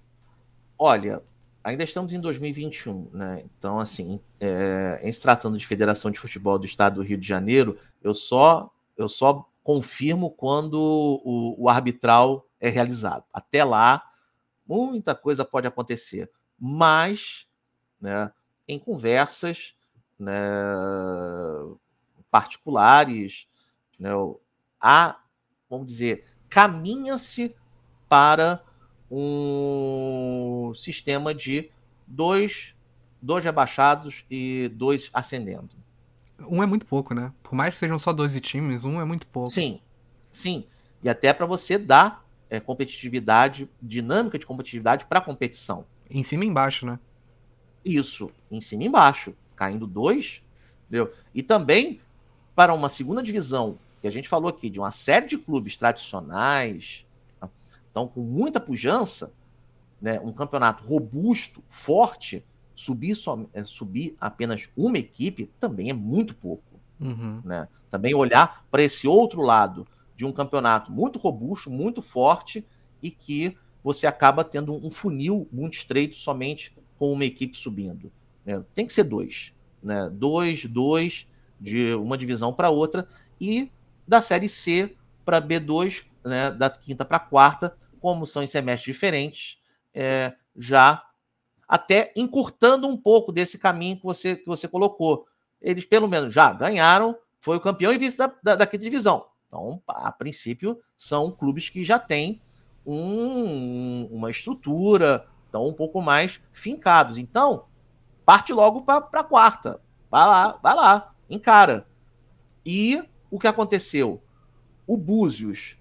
Olha, 0.80 1.22
ainda 1.62 1.84
estamos 1.84 2.14
em 2.14 2.22
2021, 2.22 3.10
né? 3.12 3.44
Então, 3.44 3.78
assim, 3.78 4.22
é, 4.40 5.02
em 5.04 5.12
se 5.12 5.22
tratando 5.22 5.58
de 5.58 5.68
Federação 5.68 6.10
de 6.10 6.18
Futebol 6.18 6.58
do 6.58 6.66
Estado 6.66 6.96
do 6.96 7.02
Rio 7.02 7.18
de 7.18 7.28
Janeiro, 7.28 7.78
eu 8.02 8.14
só 8.14 8.72
eu 8.98 9.08
só 9.08 9.48
confirmo 9.64 10.32
quando 10.32 10.76
o, 10.76 11.56
o 11.64 11.70
arbitral 11.70 12.48
é 12.60 12.70
realizado. 12.70 13.26
Até 13.34 13.64
lá, 13.64 14.04
muita 14.66 15.14
coisa 15.14 15.46
pode 15.46 15.68
acontecer. 15.68 16.32
Mas, 16.60 17.48
né, 18.00 18.32
em 18.68 18.80
conversas 18.80 19.76
né, 20.20 20.34
particulares, 22.32 23.48
né, 24.00 24.10
há, 24.80 25.20
vamos 25.70 25.88
dizer, 25.88 26.26
caminha-se 26.50 27.56
para 28.10 28.64
um 29.12 30.72
sistema 30.76 31.34
de 31.34 31.70
dois, 32.06 32.74
dois 33.22 33.44
rebaixados 33.44 34.26
e 34.30 34.70
dois 34.74 35.10
ascendendo. 35.14 35.76
Um 36.48 36.62
é 36.62 36.66
muito 36.66 36.86
pouco, 36.86 37.14
né? 37.14 37.34
Por 37.42 37.56
mais 37.56 37.74
que 37.74 37.80
sejam 37.80 37.98
só 37.98 38.14
12 38.14 38.40
times, 38.42 38.86
um 38.86 39.02
é 39.02 39.06
muito 39.06 39.26
pouco. 39.28 39.50
Sim, 39.50 39.80
sim. 40.32 40.66
E 41.04 41.10
até 41.10 41.34
para 41.34 41.46
você 41.46 41.78
dar 41.78 42.26
é, 42.50 42.60
competitividade, 42.60 43.70
dinâmica 43.82 44.38
de 44.38 44.46
competitividade 44.46 45.06
para 45.06 45.20
a 45.20 45.22
competição. 45.22 45.86
Em 46.10 46.24
cima 46.24 46.46
e 46.46 46.48
embaixo, 46.48 46.86
né? 46.86 47.00
Isso, 47.84 48.32
em 48.52 48.62
cima 48.62 48.84
e 48.84 48.88
embaixo. 48.88 49.34
Caindo 49.56 49.88
dois, 49.88 50.44
entendeu? 50.88 51.12
E 51.34 51.42
também 51.42 52.00
para 52.56 52.74
uma 52.74 52.90
segunda 52.90 53.22
divisão, 53.22 53.78
que 54.02 54.08
a 54.08 54.12
gente 54.12 54.28
falou 54.28 54.50
aqui, 54.50 54.70
de 54.70 54.80
uma 54.80 54.92
série 54.92 55.28
de 55.28 55.38
clubes 55.38 55.76
tradicionais, 55.76 57.06
tá? 57.40 57.50
então 57.90 58.08
com 58.08 58.22
muita 58.22 58.60
pujança, 58.60 59.32
né, 60.02 60.20
um 60.20 60.32
campeonato 60.32 60.84
robusto, 60.84 61.64
forte, 61.68 62.44
subir, 62.78 63.16
só, 63.16 63.44
é, 63.54 63.64
subir 63.64 64.16
apenas 64.22 64.70
uma 64.78 65.00
equipe 65.00 65.52
também 65.60 65.90
é 65.90 65.94
muito 65.94 66.36
pouco. 66.36 66.80
Uhum. 67.00 67.42
Né? 67.44 67.68
Também 67.90 68.14
olhar 68.14 68.66
para 68.70 68.84
esse 68.84 69.08
outro 69.08 69.42
lado 69.42 69.88
de 70.16 70.26
um 70.26 70.32
campeonato 70.32 70.92
muito 70.92 71.18
robusto, 71.18 71.72
muito 71.72 72.02
forte 72.02 72.66
e 73.02 73.10
que 73.10 73.58
você 73.84 74.06
acaba 74.06 74.44
tendo 74.44 74.76
um 74.76 74.92
funil 74.92 75.48
muito 75.52 75.74
estreito 75.74 76.16
somente 76.16 76.76
com 77.00 77.12
uma 77.12 77.26
equipe 77.26 77.58
subindo. 77.58 78.12
Né? 78.46 78.64
Tem 78.74 78.86
que 78.86 78.94
ser 78.94 79.04
dois. 79.04 79.54
Né? 79.82 80.10
Dois, 80.12 80.66
dois, 80.66 81.28
de 81.60 81.94
uma 81.96 82.18
divisão 82.18 82.54
para 82.54 82.70
outra, 82.70 83.08
e 83.42 83.72
da 84.08 84.22
Série 84.22 84.50
C 84.50 84.96
para 85.26 85.42
B2, 85.42 86.06
né? 86.24 86.52
da 86.52 86.70
quinta 86.70 87.04
para 87.04 87.20
quarta, 87.20 87.76
como 88.00 88.26
são 88.26 88.44
em 88.44 88.48
semestres 88.48 88.94
diferentes, 88.94 89.60
é, 89.94 90.34
já 90.56 91.04
até 91.68 92.12
encurtando 92.16 92.88
um 92.88 92.96
pouco 92.96 93.32
desse 93.32 93.58
caminho 93.58 93.98
que 93.98 94.04
você, 94.04 94.36
que 94.36 94.46
você 94.46 94.68
colocou. 94.68 95.26
Eles, 95.62 95.86
pelo 95.86 96.08
menos, 96.08 96.34
já 96.34 96.54
ganharam, 96.54 97.18
foi 97.40 97.58
o 97.58 97.62
campeão 97.62 97.92
e 97.92 97.98
vice 97.98 98.18
da, 98.18 98.32
da, 98.42 98.56
da 98.56 98.68
quinta 98.68 98.84
divisão. 98.84 99.26
Então, 99.48 99.82
a 99.88 100.12
princípio, 100.12 100.80
são 100.96 101.32
clubes 101.32 101.70
que 101.70 101.84
já 101.84 101.98
têm 101.98 102.42
um, 102.86 104.08
uma 104.12 104.30
estrutura, 104.30 105.28
estão 105.46 105.66
um 105.66 105.74
pouco 105.74 106.02
mais 106.02 106.40
fincados. 106.52 107.18
Então, 107.18 107.66
parte 108.26 108.54
logo 108.54 108.84
para 108.84 109.08
a 109.14 109.24
quarta. 109.24 109.82
Vai 110.10 110.26
lá, 110.26 110.60
vai 110.64 110.76
lá, 110.76 111.16
encara. 111.30 111.88
E 112.66 113.04
o 113.30 113.40
que 113.40 113.48
aconteceu? 113.48 114.22
O 114.86 114.98
Búzios, 114.98 115.78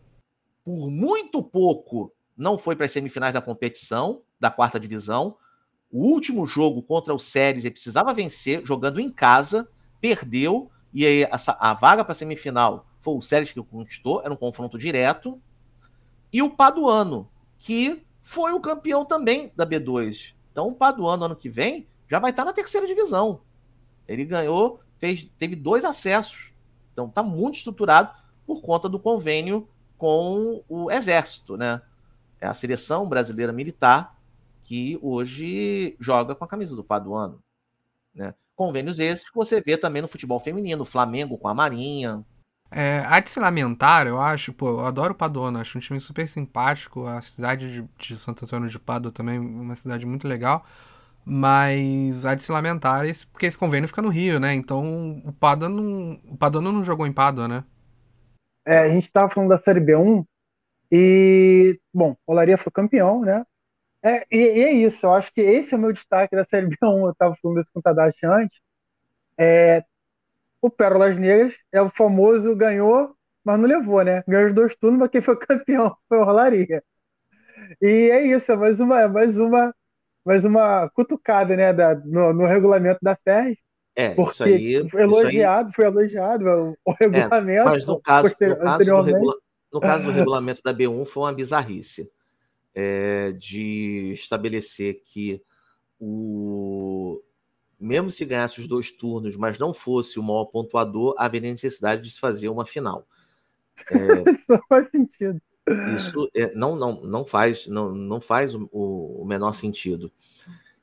por 0.64 0.90
muito 0.90 1.42
pouco, 1.42 2.12
não 2.36 2.58
foi 2.58 2.74
para 2.74 2.86
as 2.86 2.92
semifinais 2.92 3.32
da 3.32 3.40
competição, 3.40 4.22
da 4.38 4.50
quarta 4.50 4.80
divisão. 4.80 5.36
O 5.90 6.02
último 6.08 6.46
jogo 6.46 6.82
contra 6.82 7.14
o 7.14 7.18
Séries 7.18 7.64
ele 7.64 7.72
precisava 7.72 8.12
vencer, 8.12 8.64
jogando 8.64 9.00
em 9.00 9.10
casa, 9.10 9.68
perdeu, 10.00 10.70
e 10.92 11.06
aí 11.06 11.24
a, 11.24 11.38
a 11.70 11.74
vaga 11.74 12.04
para 12.04 12.12
a 12.12 12.14
semifinal 12.14 12.86
foi 13.00 13.14
o 13.14 13.20
Séries 13.20 13.52
que 13.52 13.62
conquistou, 13.62 14.20
era 14.22 14.32
um 14.32 14.36
confronto 14.36 14.76
direto. 14.76 15.40
E 16.32 16.42
o 16.42 16.50
Paduano, 16.50 17.30
que 17.58 18.04
foi 18.20 18.52
o 18.52 18.60
campeão 18.60 19.04
também 19.04 19.52
da 19.54 19.64
B2. 19.64 20.34
Então 20.50 20.68
o 20.68 20.74
Paduano, 20.74 21.24
ano 21.24 21.36
que 21.36 21.48
vem, 21.48 21.86
já 22.08 22.18
vai 22.18 22.30
estar 22.30 22.44
na 22.44 22.52
terceira 22.52 22.86
divisão. 22.86 23.42
Ele 24.08 24.24
ganhou, 24.24 24.80
fez, 24.98 25.28
teve 25.38 25.54
dois 25.54 25.84
acessos. 25.84 26.52
Então 26.92 27.06
está 27.06 27.22
muito 27.22 27.58
estruturado 27.58 28.10
por 28.44 28.60
conta 28.60 28.88
do 28.88 28.98
convênio 28.98 29.68
com 29.96 30.64
o 30.68 30.90
Exército, 30.90 31.56
né? 31.56 31.80
É 32.40 32.46
a 32.46 32.54
seleção 32.54 33.08
brasileira 33.08 33.52
militar 33.52 34.15
que 34.66 34.98
hoje 35.00 35.96
joga 36.00 36.34
com 36.34 36.44
a 36.44 36.48
camisa 36.48 36.74
do 36.74 36.82
Paduano. 36.82 37.40
Né? 38.12 38.34
Convênios 38.56 38.98
esses 38.98 39.28
que 39.28 39.34
você 39.34 39.60
vê 39.60 39.76
também 39.76 40.02
no 40.02 40.08
futebol 40.08 40.40
feminino, 40.40 40.84
Flamengo 40.84 41.38
com 41.38 41.46
a 41.46 41.54
Marinha. 41.54 42.24
É, 42.68 43.04
há 43.06 43.20
de 43.20 43.30
se 43.30 43.38
lamentar, 43.38 44.08
eu 44.08 44.20
acho, 44.20 44.52
pô, 44.52 44.70
eu 44.70 44.86
adoro 44.86 45.14
Paduano, 45.14 45.60
acho 45.60 45.78
um 45.78 45.80
time 45.80 46.00
super 46.00 46.26
simpático, 46.26 47.06
a 47.06 47.20
cidade 47.20 47.70
de, 47.70 47.88
de 47.96 48.16
Santo 48.16 48.44
Antônio 48.44 48.68
de 48.68 48.78
Pádua 48.78 49.12
também, 49.12 49.38
uma 49.38 49.76
cidade 49.76 50.04
muito 50.04 50.26
legal, 50.26 50.64
mas 51.24 52.26
há 52.26 52.34
de 52.34 52.42
se 52.42 52.50
lamentar 52.50 53.06
esse, 53.06 53.24
porque 53.28 53.46
esse 53.46 53.56
convênio 53.56 53.88
fica 53.88 54.02
no 54.02 54.08
Rio, 54.08 54.40
né? 54.40 54.52
Então 54.52 55.22
o 55.24 55.32
Pádua 55.32 55.68
não, 55.68 56.20
o 56.28 56.36
Paduano 56.36 56.72
não 56.72 56.82
jogou 56.82 57.06
em 57.06 57.12
Pádua, 57.12 57.46
né? 57.46 57.62
É, 58.64 58.78
a 58.78 58.88
gente 58.88 59.04
estava 59.04 59.30
falando 59.30 59.50
da 59.50 59.58
Série 59.60 59.80
B1 59.80 60.26
e, 60.90 61.78
bom, 61.94 62.16
o 62.26 62.32
Olaria 62.32 62.58
foi 62.58 62.72
campeão, 62.72 63.20
né? 63.20 63.44
É, 64.06 64.24
e, 64.30 64.38
e, 64.38 64.62
é 64.62 64.72
isso, 64.72 65.04
eu 65.04 65.12
acho 65.12 65.32
que 65.34 65.40
esse 65.40 65.74
é 65.74 65.76
o 65.76 65.80
meu 65.80 65.92
destaque 65.92 66.36
da 66.36 66.44
Série 66.44 66.68
B1. 66.68 66.76
Eu 66.80 67.10
estava 67.10 67.34
falando 67.42 67.58
isso 67.58 67.72
com 67.72 67.80
o 67.80 67.82
Tadashi 67.82 68.24
antes. 68.24 68.56
É, 69.36 69.84
o 70.62 70.70
Pérolas 70.70 71.18
Negras 71.18 71.54
é 71.72 71.82
o 71.82 71.88
famoso 71.88 72.54
ganhou, 72.54 73.16
mas 73.44 73.58
não 73.58 73.66
levou, 73.66 74.04
né? 74.04 74.22
Ganhou 74.28 74.46
os 74.46 74.54
dois 74.54 74.76
turnos, 74.76 75.00
mas 75.00 75.10
quem 75.10 75.20
foi 75.20 75.36
campeão 75.36 75.96
foi 76.08 76.18
o 76.18 76.24
Rolaria. 76.24 76.84
E 77.82 78.10
é 78.12 78.22
isso, 78.22 78.52
é 78.52 78.56
mais 78.56 78.78
uma, 78.78 79.00
é 79.00 79.08
mais 79.08 79.38
uma, 79.38 79.74
mais 80.24 80.44
uma 80.44 80.88
cutucada, 80.90 81.56
né, 81.56 81.72
da, 81.72 81.96
no, 81.96 82.32
no 82.32 82.46
regulamento 82.46 83.00
da 83.02 83.16
FERJ. 83.16 83.58
É, 83.96 84.10
porque 84.10 84.30
isso 84.30 84.44
aí, 84.44 84.88
foi 84.88 85.02
elogiado, 85.02 85.68
aí... 85.68 85.74
foi 85.74 85.84
elogiado 85.84 86.76
o, 86.84 86.92
regulamento. 86.92 87.68
É, 87.68 87.72
mas 87.72 87.84
no 87.84 88.00
caso, 88.00 88.28
no 88.28 88.56
caso, 88.56 89.02
regula... 89.02 89.34
no 89.72 89.80
caso 89.80 90.04
do 90.04 90.10
regulamento 90.12 90.62
da 90.62 90.72
B1 90.72 91.06
foi 91.06 91.24
uma 91.24 91.32
bizarrice 91.32 92.08
é, 92.76 93.32
de 93.32 94.12
estabelecer 94.12 95.00
que 95.02 95.42
o 95.98 97.22
mesmo 97.80 98.10
se 98.10 98.24
ganhasse 98.24 98.60
os 98.60 98.68
dois 98.68 98.90
turnos, 98.90 99.36
mas 99.36 99.58
não 99.58 99.72
fosse 99.72 100.18
o 100.18 100.22
maior 100.22 100.44
pontuador, 100.46 101.14
haveria 101.18 101.50
necessidade 101.50 102.02
de 102.02 102.10
se 102.10 102.20
fazer 102.20 102.50
uma 102.50 102.66
final. 102.66 103.06
É, 103.90 103.96
isso 104.32 104.44
não 104.48 104.60
faz 104.68 104.90
sentido. 104.90 105.40
Isso 105.96 106.30
é, 106.34 106.54
não, 106.54 106.76
não, 106.76 107.02
não 107.02 107.24
faz, 107.24 107.66
não, 107.66 107.92
não 107.92 108.20
faz 108.20 108.54
o, 108.54 108.68
o 108.72 109.24
menor 109.26 109.52
sentido. 109.52 110.12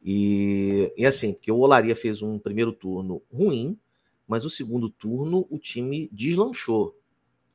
E, 0.04 0.92
e 0.98 1.06
assim, 1.06 1.34
porque 1.34 1.52
o 1.52 1.58
Olaria 1.58 1.96
fez 1.96 2.22
um 2.22 2.38
primeiro 2.38 2.74
turno 2.74 3.22
ruim, 3.32 3.80
mas 4.28 4.46
o 4.46 4.50
segundo 4.50 4.90
turno 4.90 5.48
o 5.50 5.58
time 5.58 6.10
deslanchou. 6.12 7.00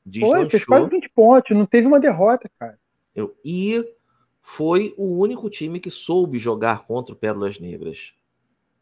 deslanchou. 0.06 0.40
Foi, 0.40 0.50
fez 0.50 0.64
quase 0.64 0.88
20 0.88 1.08
pontos, 1.10 1.56
não 1.56 1.66
teve 1.66 1.86
uma 1.86 2.00
derrota, 2.00 2.50
cara. 2.58 2.78
Eu, 3.14 3.36
e 3.44 3.84
foi 4.50 4.94
o 4.96 5.18
único 5.18 5.50
time 5.50 5.78
que 5.78 5.90
soube 5.90 6.38
jogar 6.38 6.86
contra 6.86 7.12
o 7.12 7.16
Pérolas 7.16 7.60
Negras. 7.60 8.14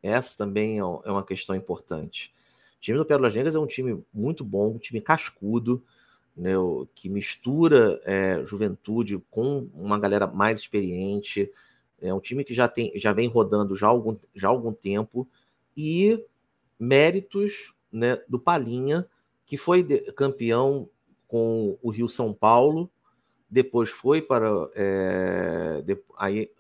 Essa 0.01 0.39
também 0.39 0.79
é, 0.79 0.79
é 0.79 1.11
uma 1.11 1.25
questão 1.25 1.57
importante. 1.57 2.33
O 2.79 2.81
time 2.81 2.97
do 2.97 3.05
Pérolas 3.05 3.35
Negras 3.35 3.57
é 3.57 3.59
um 3.59 3.67
time 3.67 4.01
muito 4.15 4.45
bom, 4.45 4.75
um 4.75 4.79
time 4.79 5.01
cascudo, 5.01 5.83
né, 6.37 6.53
que 6.95 7.09
mistura 7.09 8.01
é, 8.05 8.45
juventude 8.45 9.21
com 9.29 9.69
uma 9.75 9.99
galera 9.99 10.29
mais 10.29 10.61
experiente. 10.61 11.51
É 12.01 12.15
um 12.15 12.21
time 12.21 12.45
que 12.45 12.55
já, 12.55 12.69
tem, 12.69 12.93
já 12.95 13.13
vem 13.13 13.27
rodando 13.27 13.75
já 13.75 13.89
há 13.89 13.91
algum, 13.91 14.17
já 14.37 14.47
algum 14.47 14.73
tempo. 14.73 15.29
E 15.77 16.25
méritos 16.79 17.75
né, 17.91 18.23
do 18.29 18.39
Palinha, 18.39 19.05
que 19.45 19.57
foi 19.57 19.83
campeão 20.13 20.89
com 21.27 21.77
o 21.83 21.91
Rio 21.91 22.09
São 22.09 22.33
Paulo 22.33 22.89
depois 23.49 23.91
foi 23.91 24.21
para. 24.21 24.51
É, 24.75 25.83
de, 25.83 25.99
aí, 26.19 26.51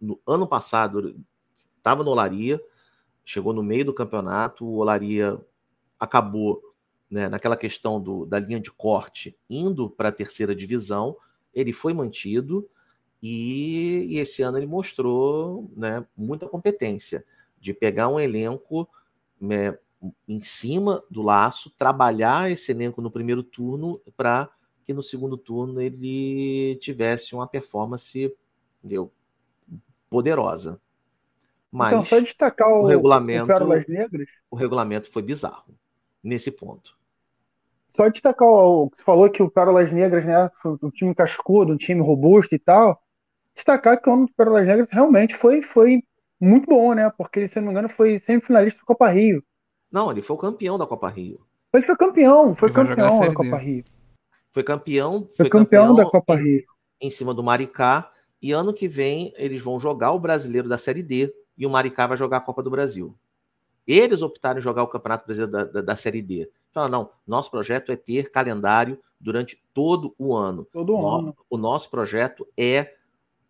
no 0.00 0.20
ano 0.26 0.46
passado, 0.46 1.16
estava 1.78 2.02
no 2.02 2.10
Olaria, 2.10 2.60
chegou 3.24 3.52
no 3.52 3.62
meio 3.62 3.86
do 3.86 3.94
campeonato, 3.94 4.64
o 4.64 4.76
Olaria 4.76 5.40
acabou 5.98 6.62
né, 7.10 7.28
naquela 7.28 7.56
questão 7.56 8.00
do, 8.00 8.26
da 8.26 8.38
linha 8.38 8.60
de 8.60 8.70
corte 8.70 9.36
indo 9.48 9.88
para 9.88 10.08
a 10.08 10.12
terceira 10.12 10.54
divisão, 10.54 11.16
ele 11.54 11.72
foi 11.72 11.94
mantido 11.94 12.68
e, 13.22 14.06
e, 14.10 14.18
esse 14.18 14.42
ano 14.42 14.58
ele 14.58 14.66
mostrou 14.66 15.70
né, 15.76 16.04
muita 16.16 16.48
competência 16.48 17.24
de 17.58 17.72
pegar 17.72 18.08
um 18.08 18.20
elenco 18.20 18.88
né, 19.40 19.78
em 20.28 20.40
cima 20.40 21.02
do 21.10 21.22
laço, 21.22 21.70
trabalhar 21.70 22.50
esse 22.50 22.72
elenco 22.72 23.00
no 23.00 23.10
primeiro 23.10 23.42
turno 23.42 24.00
para 24.16 24.50
que 24.84 24.94
no 24.94 25.02
segundo 25.02 25.36
turno 25.36 25.80
ele 25.80 26.76
tivesse 26.76 27.34
uma 27.34 27.46
performance 27.46 28.32
entendeu, 28.84 29.10
poderosa. 30.10 30.80
Mas 31.72 31.92
então, 31.92 32.04
só 32.04 32.20
destacar 32.20 32.68
o, 32.68 32.82
o 32.82 32.86
regulamento, 32.86 33.52
o 33.52 33.68
Negras. 33.88 34.28
O 34.50 34.56
regulamento 34.56 35.10
foi 35.10 35.22
bizarro 35.22 35.74
nesse 36.22 36.52
ponto. 36.52 36.96
Só 37.88 38.08
destacar 38.08 38.48
o 38.48 38.90
que 38.90 38.98
você 38.98 39.04
falou 39.04 39.30
que 39.30 39.42
o 39.42 39.50
Pérolas 39.50 39.92
Negras, 39.92 40.24
né, 40.24 40.50
foi 40.60 40.76
um 40.82 40.90
time 40.90 41.14
cascudo, 41.14 41.72
um 41.72 41.76
time 41.76 42.00
robusto 42.00 42.54
e 42.54 42.58
tal. 42.58 43.00
Destacar 43.54 44.00
que 44.00 44.08
o 44.08 44.12
ano 44.12 44.26
do 44.26 44.32
Pérolas 44.32 44.66
Negras 44.66 44.88
realmente 44.90 45.34
foi, 45.34 45.62
foi 45.62 46.02
muito 46.40 46.66
bom, 46.66 46.92
né? 46.92 47.10
Porque 47.16 47.40
ele, 47.40 47.48
se 47.48 47.56
não 47.56 47.66
me 47.66 47.70
engano, 47.70 47.88
foi 47.88 48.18
semifinalista 48.18 48.80
da 48.80 48.84
Copa 48.84 49.08
Rio. 49.10 49.44
Não, 49.90 50.10
ele 50.10 50.22
foi 50.22 50.34
o 50.34 50.38
campeão 50.38 50.76
da 50.76 50.86
Copa 50.86 51.08
Rio. 51.08 51.40
Ele 51.72 51.86
foi 51.86 51.96
campeão, 51.96 52.54
foi 52.54 52.68
ele 52.68 52.74
campeão 52.74 53.20
da 53.20 53.32
Copa 53.32 53.56
Rio. 53.56 53.84
Foi 54.54 54.62
campeão. 54.62 55.28
Foi, 55.34 55.34
foi 55.34 55.50
campeão, 55.50 55.88
campeão, 55.88 55.96
da 55.96 56.08
Copa 56.08 56.36
Rio. 56.36 56.64
Em 57.00 57.10
cima 57.10 57.34
do 57.34 57.42
Maricá. 57.42 58.12
E 58.40 58.52
ano 58.52 58.72
que 58.72 58.86
vem 58.86 59.34
eles 59.36 59.60
vão 59.60 59.80
jogar 59.80 60.12
o 60.12 60.20
brasileiro 60.20 60.68
da 60.68 60.78
Série 60.78 61.02
D 61.02 61.34
e 61.58 61.66
o 61.66 61.70
Maricá 61.70 62.06
vai 62.06 62.16
jogar 62.16 62.36
a 62.36 62.40
Copa 62.40 62.62
do 62.62 62.70
Brasil. 62.70 63.16
Eles 63.84 64.22
optaram 64.22 64.58
em 64.58 64.62
jogar 64.62 64.84
o 64.84 64.88
Campeonato 64.88 65.26
Brasileiro 65.26 65.52
da, 65.52 65.64
da, 65.64 65.80
da 65.82 65.96
Série 65.96 66.22
D. 66.22 66.48
Falaram, 66.70 66.92
não, 66.92 67.10
nosso 67.26 67.50
projeto 67.50 67.90
é 67.90 67.96
ter 67.96 68.30
calendário 68.30 68.98
durante 69.20 69.60
todo 69.74 70.14
o 70.16 70.34
ano. 70.34 70.66
Todo 70.72 70.94
o 70.94 71.06
ano. 71.06 71.36
O 71.50 71.56
nosso 71.56 71.90
projeto 71.90 72.46
é, 72.56 72.94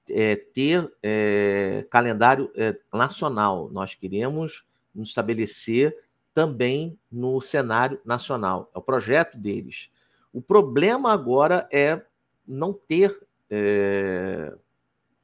é 0.08 0.36
ter 0.36 0.90
é, 1.02 1.86
calendário 1.90 2.50
é, 2.56 2.76
nacional. 2.92 3.68
Nós 3.70 3.94
queremos 3.94 4.64
nos 4.94 5.10
estabelecer 5.10 5.96
também 6.32 6.98
no 7.10 7.40
cenário 7.40 8.00
nacional. 8.04 8.70
É 8.74 8.78
o 8.78 8.82
projeto 8.82 9.36
deles. 9.36 9.90
O 10.34 10.42
problema 10.42 11.12
agora 11.12 11.68
é 11.72 12.04
não 12.44 12.72
ter 12.72 13.16
é, 13.48 14.52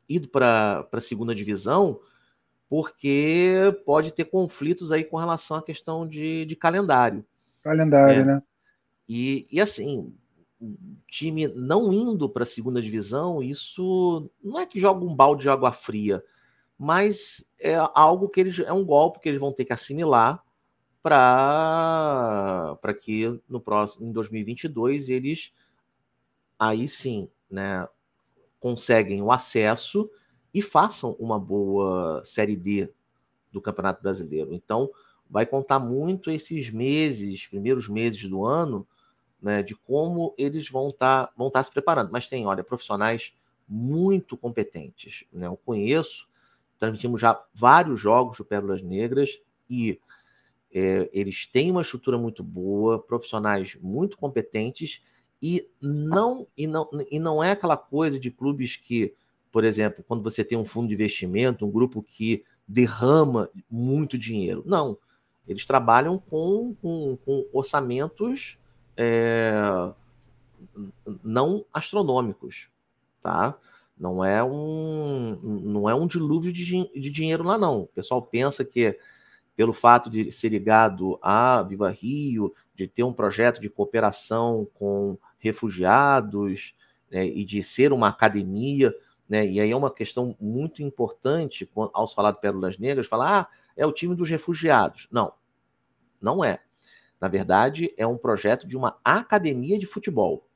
ido 0.08 0.28
para 0.28 0.88
a 0.92 1.00
segunda 1.00 1.34
divisão, 1.34 2.00
porque 2.68 3.76
pode 3.84 4.12
ter 4.12 4.26
conflitos 4.26 4.92
aí 4.92 5.02
com 5.02 5.16
relação 5.16 5.56
à 5.56 5.62
questão 5.62 6.06
de, 6.06 6.44
de 6.46 6.54
calendário. 6.54 7.26
Calendário, 7.60 8.24
né? 8.24 8.42
E, 9.08 9.44
e 9.50 9.60
assim, 9.60 10.14
o 10.60 10.76
time 11.08 11.48
não 11.48 11.92
indo 11.92 12.28
para 12.28 12.44
a 12.44 12.46
segunda 12.46 12.80
divisão, 12.80 13.42
isso 13.42 14.30
não 14.40 14.60
é 14.60 14.64
que 14.64 14.78
joga 14.78 15.04
um 15.04 15.12
balde 15.12 15.42
de 15.42 15.48
água 15.48 15.72
fria, 15.72 16.22
mas 16.78 17.44
é 17.58 17.74
algo 17.94 18.28
que 18.28 18.38
eles 18.38 18.60
é 18.60 18.72
um 18.72 18.84
golpe 18.84 19.18
que 19.18 19.28
eles 19.28 19.40
vão 19.40 19.52
ter 19.52 19.64
que 19.64 19.72
assimilar 19.72 20.40
para 21.02 22.78
que 23.00 23.40
no 23.48 23.60
próximo 23.60 24.06
em 24.06 24.12
2022 24.12 25.08
eles 25.08 25.52
aí 26.58 26.86
sim, 26.86 27.28
né, 27.50 27.88
conseguem 28.58 29.22
o 29.22 29.32
acesso 29.32 30.10
e 30.52 30.60
façam 30.60 31.16
uma 31.18 31.38
boa 31.38 32.22
série 32.24 32.54
D 32.54 32.92
do 33.50 33.60
Campeonato 33.60 34.02
Brasileiro. 34.02 34.52
Então, 34.52 34.90
vai 35.28 35.46
contar 35.46 35.78
muito 35.78 36.30
esses 36.30 36.70
meses, 36.70 37.46
primeiros 37.46 37.88
meses 37.88 38.28
do 38.28 38.44
ano, 38.44 38.86
né, 39.40 39.62
de 39.62 39.74
como 39.74 40.34
eles 40.36 40.68
vão 40.68 40.88
estar 40.88 41.28
tá, 41.28 41.32
vão 41.36 41.50
tá 41.50 41.62
se 41.62 41.70
preparando. 41.70 42.10
Mas 42.12 42.28
tem, 42.28 42.46
olha, 42.46 42.62
profissionais 42.62 43.32
muito 43.66 44.36
competentes. 44.36 45.24
Né? 45.32 45.46
Eu 45.46 45.56
conheço, 45.56 46.28
transmitimos 46.78 47.20
já 47.20 47.42
vários 47.54 47.98
jogos 48.00 48.36
do 48.36 48.44
Pérolas 48.44 48.82
Negras 48.82 49.40
e 49.68 49.98
é, 50.72 51.10
eles 51.12 51.46
têm 51.46 51.70
uma 51.70 51.82
estrutura 51.82 52.16
muito 52.16 52.42
boa, 52.42 52.98
profissionais 52.98 53.76
muito 53.80 54.16
competentes 54.16 55.02
e 55.42 55.68
não, 55.80 56.46
e, 56.56 56.66
não, 56.66 56.88
e 57.10 57.18
não 57.18 57.42
é 57.42 57.52
aquela 57.52 57.76
coisa 57.76 58.20
de 58.20 58.30
clubes 58.30 58.76
que, 58.76 59.14
por 59.50 59.64
exemplo, 59.64 60.04
quando 60.06 60.22
você 60.22 60.44
tem 60.44 60.56
um 60.56 60.64
fundo 60.64 60.88
de 60.88 60.94
investimento, 60.94 61.66
um 61.66 61.70
grupo 61.70 62.02
que 62.02 62.44
derrama 62.68 63.50
muito 63.68 64.16
dinheiro. 64.16 64.62
Não. 64.66 64.96
Eles 65.48 65.64
trabalham 65.64 66.18
com, 66.18 66.74
com, 66.80 67.18
com 67.24 67.46
orçamentos 67.52 68.58
é, 68.96 69.52
não 71.24 71.64
astronômicos, 71.72 72.68
tá? 73.22 73.58
Não 73.98 74.24
é 74.24 74.42
um, 74.44 75.36
não 75.42 75.90
é 75.90 75.94
um 75.94 76.06
dilúvio 76.06 76.52
de, 76.52 76.64
de 76.64 77.10
dinheiro 77.10 77.42
lá, 77.42 77.58
não. 77.58 77.82
O 77.82 77.86
pessoal 77.86 78.22
pensa 78.22 78.64
que 78.64 78.96
pelo 79.56 79.72
fato 79.72 80.08
de 80.08 80.32
ser 80.32 80.48
ligado 80.48 81.18
à 81.22 81.62
Viva 81.62 81.90
Rio, 81.90 82.54
de 82.74 82.86
ter 82.86 83.02
um 83.02 83.12
projeto 83.12 83.60
de 83.60 83.68
cooperação 83.68 84.66
com 84.74 85.18
refugiados 85.38 86.74
né, 87.10 87.26
e 87.26 87.44
de 87.44 87.62
ser 87.62 87.92
uma 87.92 88.08
academia. 88.08 88.94
né? 89.28 89.46
E 89.46 89.60
aí 89.60 89.70
é 89.70 89.76
uma 89.76 89.92
questão 89.92 90.36
muito 90.40 90.82
importante 90.82 91.70
ao 91.92 92.06
se 92.06 92.14
falar 92.14 92.32
de 92.32 92.40
Pérolas 92.40 92.78
Negras, 92.78 93.06
falar, 93.06 93.40
ah, 93.40 93.48
é 93.76 93.84
o 93.84 93.92
time 93.92 94.14
dos 94.14 94.30
refugiados. 94.30 95.08
Não, 95.10 95.32
não 96.20 96.44
é. 96.44 96.60
Na 97.20 97.28
verdade, 97.28 97.92
é 97.98 98.06
um 98.06 98.16
projeto 98.16 98.66
de 98.66 98.76
uma 98.76 98.98
academia 99.04 99.78
de 99.78 99.84
futebol, 99.84 100.46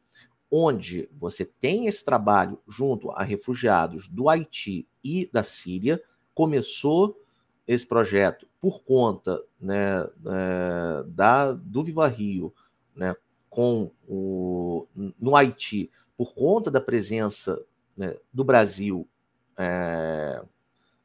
onde 0.50 1.08
você 1.12 1.44
tem 1.44 1.86
esse 1.86 2.04
trabalho 2.04 2.58
junto 2.66 3.10
a 3.10 3.22
refugiados 3.22 4.08
do 4.08 4.30
Haiti 4.30 4.88
e 5.02 5.28
da 5.30 5.42
Síria. 5.42 6.02
Começou 6.34 7.20
esse 7.66 7.86
projeto 7.86 8.46
por 8.64 8.82
conta 8.82 9.44
né, 9.60 10.00
é, 10.26 11.04
da, 11.08 11.52
do 11.52 11.84
Viva 11.84 12.06
Rio, 12.08 12.50
né, 12.96 13.14
com 13.50 13.90
o, 14.08 14.86
no 15.20 15.36
Haiti, 15.36 15.90
por 16.16 16.32
conta 16.32 16.70
da 16.70 16.80
presença 16.80 17.62
né, 17.94 18.16
do 18.32 18.42
Brasil, 18.42 19.06
é, 19.58 20.42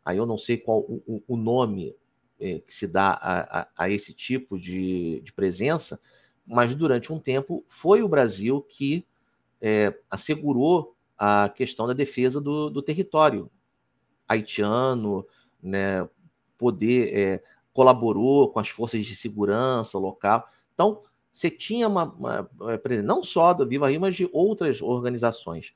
aí 0.05 0.15
eu 0.15 0.25
não 0.25 0.37
sei 0.37 0.55
qual 0.55 0.79
o, 0.79 1.21
o 1.27 1.35
nome 1.35 1.93
é, 2.39 2.59
que 2.59 2.73
se 2.73 2.87
dá 2.87 3.09
a, 3.09 3.59
a, 3.59 3.67
a 3.75 3.89
esse 3.89 4.13
tipo 4.13 4.57
de, 4.57 5.19
de, 5.19 5.33
presença, 5.33 5.99
mas 6.47 6.73
durante 6.73 7.11
um 7.11 7.19
tempo 7.19 7.65
foi 7.67 8.01
o 8.01 8.07
Brasil 8.07 8.61
que 8.61 9.05
é, 9.59 9.93
assegurou 10.09 10.95
a 11.17 11.49
questão 11.49 11.85
da 11.85 11.93
defesa 11.93 12.39
do, 12.39 12.69
do 12.69 12.81
território 12.81 13.51
haitiano, 14.29 15.27
né, 15.61 16.07
poder 16.59 17.17
é, 17.17 17.43
colaborou 17.73 18.49
com 18.49 18.59
as 18.59 18.69
forças 18.69 19.05
de 19.05 19.15
segurança 19.15 19.97
local. 19.97 20.45
Então, 20.75 21.01
você 21.33 21.49
tinha 21.49 21.87
uma, 21.87 22.03
uma 22.03 22.49
não 23.03 23.23
só 23.23 23.53
da 23.53 23.65
Viva 23.65 23.89
Rio, 23.89 24.01
mas 24.01 24.15
de 24.15 24.29
outras 24.33 24.81
organizações. 24.81 25.73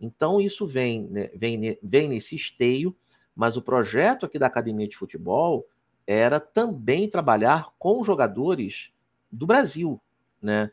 Então, 0.00 0.40
isso 0.40 0.66
vem, 0.66 1.02
né, 1.08 1.30
vem, 1.34 1.78
vem 1.82 2.08
nesse 2.08 2.36
esteio, 2.36 2.94
mas 3.34 3.56
o 3.56 3.62
projeto 3.62 4.24
aqui 4.24 4.38
da 4.38 4.46
Academia 4.46 4.86
de 4.86 4.96
Futebol 4.96 5.66
era 6.06 6.38
também 6.38 7.08
trabalhar 7.08 7.74
com 7.78 8.04
jogadores 8.04 8.92
do 9.30 9.46
Brasil, 9.46 10.00
né? 10.40 10.70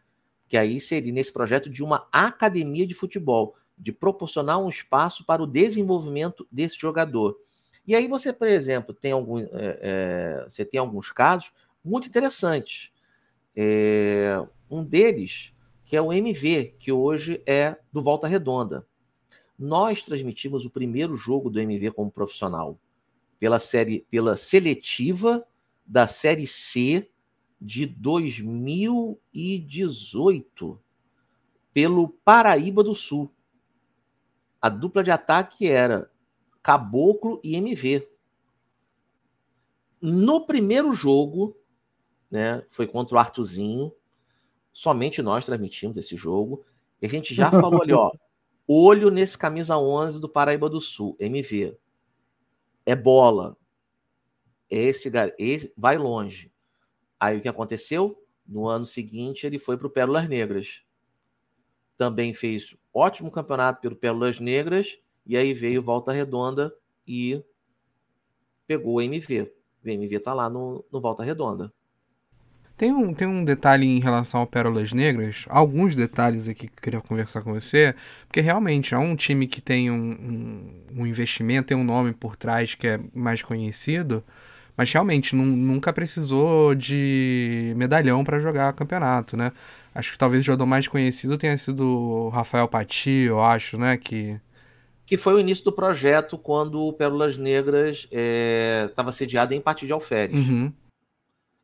Que 0.48 0.56
aí 0.56 0.80
seria 0.80 1.12
nesse 1.12 1.34
projeto 1.34 1.70
de 1.70 1.84
uma 1.84 2.08
academia 2.12 2.86
de 2.86 2.94
futebol, 2.94 3.56
de 3.76 3.92
proporcionar 3.92 4.60
um 4.60 4.70
espaço 4.70 5.26
para 5.26 5.42
o 5.42 5.48
desenvolvimento 5.48 6.48
desse 6.52 6.78
jogador. 6.78 7.36
E 7.86 7.94
aí 7.96 8.08
você, 8.08 8.32
por 8.32 8.48
exemplo, 8.48 8.94
tem 8.94 9.12
algum, 9.12 9.40
é, 9.40 9.48
é, 9.52 10.46
você 10.48 10.64
tem 10.64 10.80
alguns 10.80 11.12
casos 11.12 11.52
muito 11.84 12.08
interessantes. 12.08 12.94
É, 13.56 14.44
um 14.70 14.84
deles, 14.84 15.52
que 15.86 15.96
é 15.96 16.02
o 16.02 16.14
MV, 16.14 16.76
que 16.80 16.92
hoje 16.92 17.42
é 17.46 17.78
do 17.92 18.02
Volta 18.02 18.28
Redonda. 18.28 18.88
Nós 19.60 20.02
transmitimos 20.02 20.66
o 20.66 20.70
primeiro 20.70 21.16
jogo 21.16 21.50
do 21.50 21.60
MV 21.60 21.92
como 21.92 22.12
profissional 22.12 22.80
pela 23.40 23.60
série, 23.60 24.06
pela 24.10 24.36
seletiva 24.36 25.46
da 25.86 26.08
série 26.08 26.48
C 26.48 27.08
de 27.60 27.86
2018 27.86 30.80
pelo 31.74 32.08
Paraíba 32.08 32.84
do 32.84 32.94
Sul. 32.94 33.34
A 34.62 34.70
dupla 34.70 35.04
de 35.04 35.12
ataque 35.12 35.68
era 35.68 36.10
Caboclo 36.64 37.42
e 37.44 37.58
MV. 37.58 38.08
No 40.02 40.46
primeiro 40.46 40.94
jogo, 40.94 41.56
né, 42.32 42.66
foi 42.70 42.88
contra 42.88 43.16
o 43.16 43.20
Artuzinho, 43.20 43.94
somente 44.72 45.22
nós 45.22 45.46
transmitimos 45.46 45.98
esse 45.98 46.16
jogo, 46.16 46.66
e 47.02 47.06
a 47.06 47.10
gente 47.10 47.36
já 47.36 47.52
falou 47.52 47.84
ali, 47.84 47.92
ó, 47.92 48.12
olho 48.66 49.12
nesse 49.12 49.38
camisa 49.38 49.78
11 49.78 50.22
do 50.22 50.30
Paraíba 50.30 50.70
do 50.70 50.80
Sul, 50.80 51.18
MV. 51.20 51.78
É 52.86 52.96
bola. 52.96 53.58
Esse, 54.70 55.12
esse 55.38 55.74
vai 55.78 55.98
longe. 55.98 56.52
Aí 57.20 57.38
o 57.38 57.42
que 57.42 57.50
aconteceu? 57.50 58.22
No 58.48 58.68
ano 58.68 58.86
seguinte, 58.86 59.46
ele 59.46 59.60
foi 59.60 59.78
para 59.78 59.88
o 59.88 59.90
Pérolas 59.90 60.28
Negras. 60.28 60.82
Também 61.98 62.34
fez 62.34 62.76
ótimo 62.94 63.32
campeonato 63.32 63.82
pelo 63.82 63.96
Pérolas 63.96 64.40
Negras 64.40 64.98
e 65.26 65.38
aí 65.38 65.54
veio 65.54 65.82
Volta 65.82 66.12
Redonda 66.12 66.74
e 67.08 67.42
pegou 68.68 68.96
o 68.96 69.02
MV. 69.02 69.52
O 69.84 69.90
MV 69.90 70.20
tá 70.20 70.34
lá 70.34 70.50
no, 70.50 70.84
no 70.92 71.02
Volta 71.02 71.24
Redonda. 71.24 71.72
Tem 72.76 72.92
um, 72.92 73.14
tem 73.14 73.28
um 73.28 73.46
detalhe 73.46 73.86
em 73.86 74.00
relação 74.00 74.40
ao 74.40 74.48
Pérolas 74.48 74.92
Negras, 74.94 75.46
alguns 75.48 75.96
detalhes 75.96 76.50
aqui 76.50 76.68
que 76.68 76.74
eu 76.74 76.82
queria 76.82 77.02
conversar 77.02 77.42
com 77.44 77.54
você, 77.54 77.94
porque 78.28 78.42
realmente 78.42 78.96
é 78.96 78.98
um 78.98 79.16
time 79.16 79.46
que 79.46 79.62
tem 79.62 79.92
um, 79.92 79.96
um, 79.96 81.02
um 81.02 81.08
investimento, 81.08 81.68
tem 81.68 81.78
um 81.78 81.84
nome 81.84 82.14
por 82.14 82.36
trás 82.36 82.74
que 82.74 82.88
é 82.88 83.00
mais 83.14 83.44
conhecido, 83.44 84.24
mas 84.76 84.92
realmente 84.92 85.36
nunca 85.36 85.94
precisou 85.94 86.74
de 86.74 87.74
medalhão 87.78 88.24
para 88.24 88.40
jogar 88.40 88.74
campeonato, 88.74 89.38
né? 89.38 89.52
Acho 89.94 90.12
que 90.12 90.18
talvez 90.18 90.42
o 90.42 90.46
jogador 90.46 90.66
mais 90.66 90.88
conhecido 90.88 91.38
tenha 91.38 91.56
sido 91.58 91.86
o 91.86 92.30
Rafael 92.30 92.68
Pati, 92.68 93.10
eu 93.28 93.40
acho, 93.40 93.78
né? 93.78 93.98
Que 93.98 94.42
que 95.14 95.18
foi 95.18 95.36
o 95.36 95.40
início 95.40 95.64
do 95.64 95.72
projeto 95.72 96.40
quando 96.40 96.88
o 96.88 96.92
Pérolas 96.92 97.38
Negras 97.38 98.10
estava 98.90 99.10
é, 99.10 99.14
sediado 99.14 99.54
em 99.54 99.62
Pati 99.62 99.86
de 99.86 99.94
Alferes. 99.94 100.36
Uhum. 100.36 100.74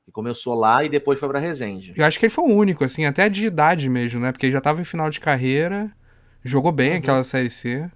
Que 0.05 0.11
começou 0.11 0.53
lá 0.53 0.83
e 0.83 0.89
depois 0.89 1.19
foi 1.19 1.27
para 1.27 1.39
Resende. 1.39 1.91
Eu 1.97 2.05
acho 2.05 2.19
que 2.19 2.27
ele 2.27 2.31
foi 2.31 2.43
o 2.43 2.55
único, 2.55 2.85
assim, 2.85 3.05
até 3.05 3.27
de 3.27 3.47
idade 3.47 3.89
mesmo, 3.89 4.19
né? 4.19 4.31
Porque 4.31 4.45
ele 4.45 4.53
já 4.53 4.59
estava 4.59 4.79
em 4.79 4.83
final 4.83 5.09
de 5.09 5.19
carreira, 5.19 5.91
jogou 6.43 6.71
bem 6.71 6.91
uhum. 6.91 6.97
aquela 6.99 7.23
Série 7.23 7.49
C. 7.49 7.89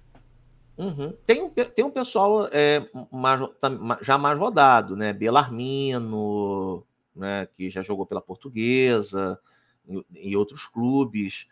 Uhum. 0.76 1.14
Tem, 1.24 1.40
um, 1.40 1.48
tem 1.48 1.84
um 1.84 1.90
pessoal 1.92 2.48
é, 2.50 2.84
mais, 3.12 3.40
já 4.02 4.18
mais 4.18 4.36
rodado, 4.36 4.96
né? 4.96 5.12
Belarmino, 5.12 6.84
né? 7.14 7.46
que 7.54 7.70
já 7.70 7.80
jogou 7.80 8.04
pela 8.04 8.20
Portuguesa, 8.20 9.38
e 10.16 10.36
outros 10.36 10.66
clubes 10.66 11.46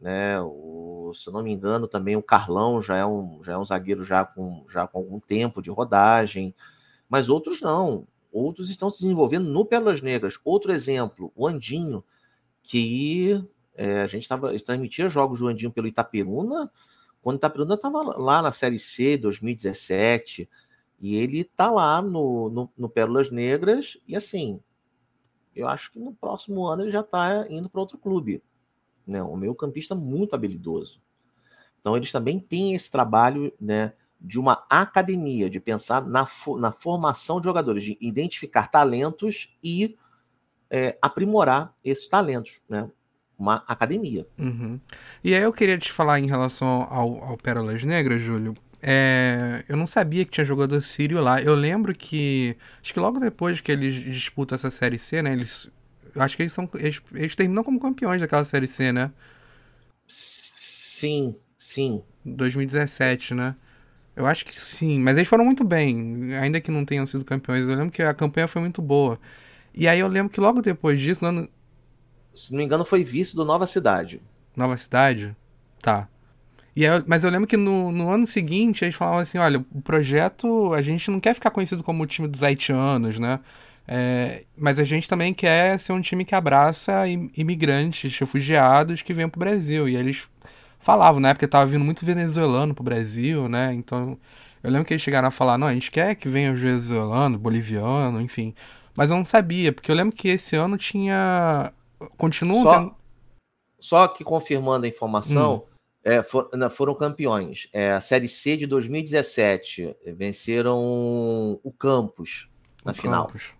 né? 0.00 0.40
O, 0.40 1.12
se 1.14 1.28
eu 1.28 1.32
não 1.32 1.42
me 1.42 1.52
engano, 1.52 1.88
também 1.88 2.16
o 2.16 2.22
Carlão 2.22 2.80
já 2.80 2.96
é 2.96 3.06
um, 3.06 3.42
já 3.42 3.52
é 3.52 3.58
um 3.58 3.64
zagueiro 3.64 4.04
já 4.04 4.24
com, 4.24 4.64
já 4.68 4.86
com 4.86 4.98
algum 4.98 5.20
tempo 5.20 5.62
de 5.62 5.70
rodagem, 5.70 6.54
mas 7.08 7.28
outros 7.28 7.60
não. 7.60 8.06
Outros 8.32 8.68
estão 8.68 8.90
se 8.90 9.02
desenvolvendo 9.02 9.48
no 9.48 9.64
Pérolas 9.64 10.02
Negras. 10.02 10.38
Outro 10.44 10.72
exemplo, 10.72 11.32
o 11.34 11.46
Andinho, 11.46 12.04
que 12.62 13.42
é, 13.74 14.02
a 14.02 14.06
gente 14.06 14.22
estava 14.22 14.58
transmitia 14.60 15.08
jogos 15.08 15.38
do 15.38 15.48
Andinho 15.48 15.72
pelo 15.72 15.86
Itaperuna, 15.86 16.70
quando 17.22 17.36
o 17.36 17.38
Itaperuna 17.38 17.74
estava 17.74 18.02
lá 18.18 18.42
na 18.42 18.52
Série 18.52 18.78
C 18.78 19.16
2017, 19.16 20.48
e 21.00 21.16
ele 21.16 21.40
está 21.40 21.70
lá 21.70 22.00
no, 22.00 22.48
no, 22.50 22.70
no 22.76 22.88
Pérolas 22.88 23.30
Negras, 23.30 23.98
e 24.06 24.14
assim, 24.16 24.60
eu 25.54 25.68
acho 25.68 25.90
que 25.90 25.98
no 25.98 26.14
próximo 26.14 26.66
ano 26.66 26.82
ele 26.82 26.90
já 26.90 27.00
está 27.00 27.46
indo 27.50 27.68
para 27.68 27.80
outro 27.80 27.98
clube 27.98 28.42
né? 29.06 29.22
O 29.22 29.36
meio 29.36 29.54
campista 29.54 29.94
muito 29.94 30.34
habilidoso. 30.34 31.00
Então 31.80 31.96
eles 31.96 32.10
também 32.10 32.38
têm 32.38 32.74
esse 32.74 32.90
trabalho, 32.90 33.52
né? 33.60 33.92
De 34.20 34.40
uma 34.40 34.64
academia, 34.68 35.48
de 35.48 35.60
pensar 35.60 36.04
na, 36.04 36.26
na 36.58 36.72
formação 36.72 37.38
de 37.38 37.44
jogadores, 37.44 37.84
de 37.84 37.98
identificar 38.00 38.68
talentos 38.68 39.56
e 39.62 39.96
é, 40.70 40.98
aprimorar 41.00 41.74
esses 41.84 42.08
talentos, 42.08 42.62
né? 42.68 42.90
Uma 43.38 43.62
academia. 43.68 44.26
Uhum. 44.38 44.80
E 45.22 45.34
aí 45.34 45.42
eu 45.42 45.52
queria 45.52 45.76
te 45.76 45.92
falar 45.92 46.18
em 46.18 46.26
relação 46.26 46.88
ao, 46.90 47.22
ao 47.22 47.36
Pérolas 47.36 47.84
Negras, 47.84 48.22
Júlio. 48.22 48.54
É, 48.82 49.64
eu 49.68 49.76
não 49.76 49.86
sabia 49.86 50.24
que 50.24 50.30
tinha 50.30 50.44
jogador 50.44 50.80
sírio 50.80 51.20
lá. 51.20 51.40
Eu 51.40 51.54
lembro 51.54 51.94
que. 51.94 52.56
Acho 52.82 52.94
que 52.94 53.00
logo 53.00 53.18
depois 53.18 53.60
que 53.60 53.70
eles 53.70 53.94
disputam 53.94 54.54
essa 54.54 54.70
série 54.70 54.98
C, 54.98 55.22
né? 55.22 55.32
Eles 55.32 55.70
acho 56.22 56.36
que 56.36 56.42
eles 56.42 56.52
são. 56.52 56.68
Eles, 56.74 57.00
eles 57.14 57.36
terminam 57.36 57.64
como 57.64 57.80
campeões 57.80 58.20
daquela 58.20 58.44
série 58.44 58.66
C, 58.66 58.92
né? 58.92 59.10
Sim, 60.06 61.36
sim. 61.58 62.02
2017, 62.24 63.34
né? 63.34 63.54
Eu 64.14 64.26
acho 64.26 64.46
que 64.46 64.54
sim, 64.54 64.98
mas 64.98 65.16
eles 65.16 65.28
foram 65.28 65.44
muito 65.44 65.62
bem, 65.62 66.34
ainda 66.36 66.60
que 66.60 66.70
não 66.70 66.84
tenham 66.86 67.04
sido 67.04 67.24
campeões. 67.24 67.68
Eu 67.68 67.76
lembro 67.76 67.90
que 67.90 68.02
a 68.02 68.14
campanha 68.14 68.48
foi 68.48 68.62
muito 68.62 68.80
boa. 68.80 69.18
E 69.74 69.86
aí 69.86 70.00
eu 70.00 70.08
lembro 70.08 70.32
que 70.32 70.40
logo 70.40 70.62
depois 70.62 70.98
disso. 70.98 71.22
No 71.22 71.28
ano... 71.28 71.48
Se 72.34 72.50
não 72.50 72.58
me 72.58 72.64
engano, 72.64 72.84
foi 72.84 73.04
vice 73.04 73.36
do 73.36 73.44
Nova 73.44 73.66
Cidade. 73.66 74.22
Nova 74.56 74.76
Cidade? 74.78 75.36
Tá. 75.82 76.08
E 76.74 76.86
aí, 76.86 77.02
mas 77.06 77.24
eu 77.24 77.30
lembro 77.30 77.46
que 77.46 77.56
no, 77.56 77.92
no 77.92 78.10
ano 78.10 78.26
seguinte 78.26 78.84
eles 78.84 78.94
falavam 78.94 79.20
assim: 79.20 79.38
olha, 79.38 79.64
o 79.72 79.82
projeto, 79.82 80.72
a 80.72 80.80
gente 80.80 81.10
não 81.10 81.20
quer 81.20 81.34
ficar 81.34 81.50
conhecido 81.50 81.82
como 81.82 82.02
o 82.02 82.06
time 82.06 82.26
dos 82.28 82.42
haitianos, 82.42 83.18
né? 83.18 83.40
É, 83.88 84.44
mas 84.56 84.78
a 84.78 84.84
gente 84.84 85.08
também 85.08 85.32
quer 85.32 85.78
ser 85.78 85.92
um 85.92 86.00
time 86.00 86.24
que 86.24 86.34
abraça 86.34 87.06
imigrantes, 87.08 88.18
refugiados 88.18 89.02
que 89.02 89.14
vêm 89.14 89.28
pro 89.28 89.38
Brasil. 89.38 89.88
E 89.88 89.96
eles 89.96 90.28
falavam, 90.78 91.20
na 91.20 91.30
época 91.30 91.46
tava 91.46 91.66
vindo 91.66 91.84
muito 91.84 92.04
venezuelano 92.04 92.74
pro 92.74 92.84
Brasil, 92.84 93.48
né? 93.48 93.72
Então, 93.72 94.18
eu 94.62 94.70
lembro 94.70 94.86
que 94.86 94.94
eles 94.94 95.02
chegaram 95.02 95.28
a 95.28 95.32
falar, 95.32 95.56
não, 95.56 95.68
a 95.68 95.74
gente 95.74 95.90
quer 95.90 96.14
que 96.16 96.28
venha 96.28 96.52
os 96.52 96.60
venezuelanos, 96.60 97.38
boliviano, 97.38 98.20
enfim. 98.20 98.54
Mas 98.96 99.10
eu 99.10 99.16
não 99.16 99.24
sabia, 99.24 99.72
porque 99.72 99.90
eu 99.90 99.94
lembro 99.94 100.16
que 100.16 100.28
esse 100.28 100.56
ano 100.56 100.76
tinha... 100.76 101.72
Continua... 102.16 102.62
Só, 102.62 102.96
só 103.78 104.08
que 104.08 104.24
confirmando 104.24 104.86
a 104.86 104.88
informação, 104.88 105.64
hum. 105.70 105.76
É, 106.08 106.22
for, 106.22 106.48
não, 106.54 106.70
foram 106.70 106.94
campeões. 106.94 107.66
É, 107.72 107.90
a 107.90 108.00
Série 108.00 108.28
C 108.28 108.56
de 108.56 108.64
2017 108.64 109.92
venceram 110.16 110.78
o 111.64 111.72
Campos 111.76 112.48
na 112.84 112.92
o 112.92 112.94
final. 112.94 113.26
Campos. 113.26 113.55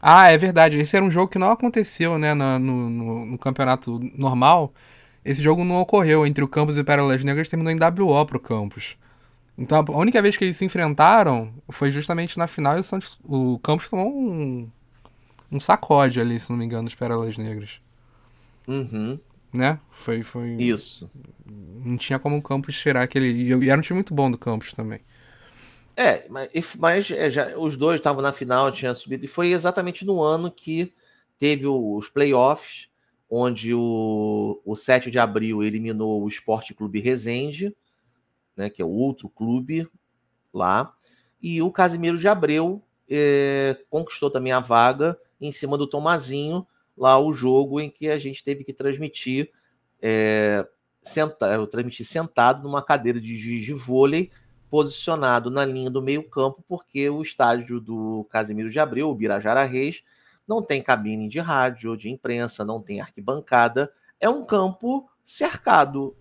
Ah, 0.00 0.30
é 0.30 0.38
verdade. 0.38 0.78
Esse 0.78 0.96
era 0.96 1.04
um 1.04 1.10
jogo 1.10 1.30
que 1.30 1.38
não 1.38 1.50
aconteceu, 1.50 2.18
né, 2.18 2.32
no, 2.34 2.58
no, 2.58 3.26
no 3.26 3.38
campeonato 3.38 4.00
normal. 4.16 4.72
Esse 5.24 5.42
jogo 5.42 5.64
não 5.64 5.76
ocorreu 5.76 6.26
entre 6.26 6.42
o 6.42 6.48
Campos 6.48 6.78
e 6.78 6.80
o 6.80 6.84
Pérolas 6.84 7.22
Negras, 7.22 7.48
terminou 7.48 7.72
em 7.72 7.78
WO 7.78 8.24
pro 8.24 8.40
Campos. 8.40 8.96
Então 9.58 9.84
a 9.86 9.98
única 9.98 10.22
vez 10.22 10.36
que 10.38 10.44
eles 10.44 10.56
se 10.56 10.64
enfrentaram 10.64 11.52
foi 11.68 11.90
justamente 11.90 12.38
na 12.38 12.46
final 12.46 12.78
e 12.78 12.80
o, 12.80 12.84
Santos, 12.84 13.18
o 13.22 13.58
Campos 13.58 13.90
tomou 13.90 14.10
um, 14.10 14.70
um 15.52 15.60
sacode 15.60 16.18
ali, 16.18 16.40
se 16.40 16.50
não 16.50 16.56
me 16.58 16.64
engano, 16.64 16.84
dos 16.84 16.94
Pérolas 16.94 17.36
Negras. 17.36 17.78
Uhum. 18.66 19.18
Né? 19.52 19.78
Foi, 19.90 20.22
foi. 20.22 20.52
Isso. 20.54 21.10
Não 21.84 21.98
tinha 21.98 22.18
como 22.18 22.36
o 22.36 22.42
Campos 22.42 22.78
tirar 22.78 23.02
aquele. 23.02 23.30
E 23.32 23.68
era 23.68 23.78
um 23.78 23.82
time 23.82 23.96
muito 23.96 24.14
bom 24.14 24.30
do 24.30 24.38
Campos 24.38 24.72
também. 24.72 25.00
É, 26.00 26.26
mas, 26.30 26.48
mas 26.78 27.10
é, 27.10 27.28
já, 27.28 27.58
os 27.58 27.76
dois 27.76 28.00
estavam 28.00 28.22
na 28.22 28.32
final, 28.32 28.72
tinha 28.72 28.94
subido, 28.94 29.26
e 29.26 29.28
foi 29.28 29.48
exatamente 29.48 30.02
no 30.06 30.22
ano 30.22 30.50
que 30.50 30.94
teve 31.38 31.66
os 31.66 32.08
playoffs, 32.08 32.88
onde 33.28 33.74
o, 33.74 34.62
o 34.64 34.74
7 34.74 35.10
de 35.10 35.18
abril 35.18 35.62
eliminou 35.62 36.22
o 36.22 36.26
Esporte 36.28 36.72
Clube 36.72 37.00
Resende, 37.00 37.76
né, 38.56 38.70
que 38.70 38.80
é 38.80 38.84
outro 38.84 39.28
clube 39.28 39.86
lá, 40.54 40.90
e 41.38 41.60
o 41.60 41.70
Casimiro 41.70 42.16
de 42.16 42.26
Abreu 42.26 42.82
é, 43.06 43.76
conquistou 43.90 44.30
também 44.30 44.52
a 44.52 44.60
vaga 44.60 45.18
em 45.38 45.52
cima 45.52 45.76
do 45.76 45.86
Tomazinho, 45.86 46.66
lá 46.96 47.18
o 47.18 47.30
jogo 47.30 47.78
em 47.78 47.90
que 47.90 48.08
a 48.08 48.16
gente 48.16 48.42
teve 48.42 48.64
que 48.64 48.72
transmitir, 48.72 49.50
é, 50.00 50.66
senta, 51.02 51.46
eu 51.48 51.68
sentado 52.02 52.62
numa 52.62 52.82
cadeira 52.82 53.20
de 53.20 53.36
de 53.36 53.74
vôlei, 53.74 54.30
posicionado 54.70 55.50
na 55.50 55.64
linha 55.64 55.90
do 55.90 56.00
meio-campo, 56.00 56.64
porque 56.68 57.10
o 57.10 57.20
estádio 57.20 57.80
do 57.80 58.26
Casimiro 58.30 58.70
de 58.70 58.78
Abreu, 58.78 59.08
o 59.08 59.14
Birajara 59.14 59.64
Reis, 59.64 60.04
não 60.46 60.62
tem 60.62 60.82
cabine 60.82 61.28
de 61.28 61.40
rádio, 61.40 61.96
de 61.96 62.08
imprensa, 62.08 62.64
não 62.64 62.80
tem 62.80 63.00
arquibancada. 63.00 63.92
É 64.20 64.28
um 64.28 64.44
campo 64.44 65.10
cercado. 65.24 66.16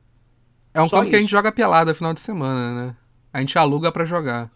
É 0.73 0.81
um 0.81 0.87
Só 0.87 0.97
campo 0.97 1.03
isso. 1.03 1.09
que 1.11 1.15
a 1.15 1.21
gente 1.21 1.31
joga 1.31 1.51
pelada 1.51 1.93
final 1.93 2.13
de 2.13 2.21
semana, 2.21 2.87
né? 2.87 2.95
A 3.31 3.39
gente 3.39 3.57
aluga 3.57 3.91
para 3.91 4.05
jogar. 4.05 4.51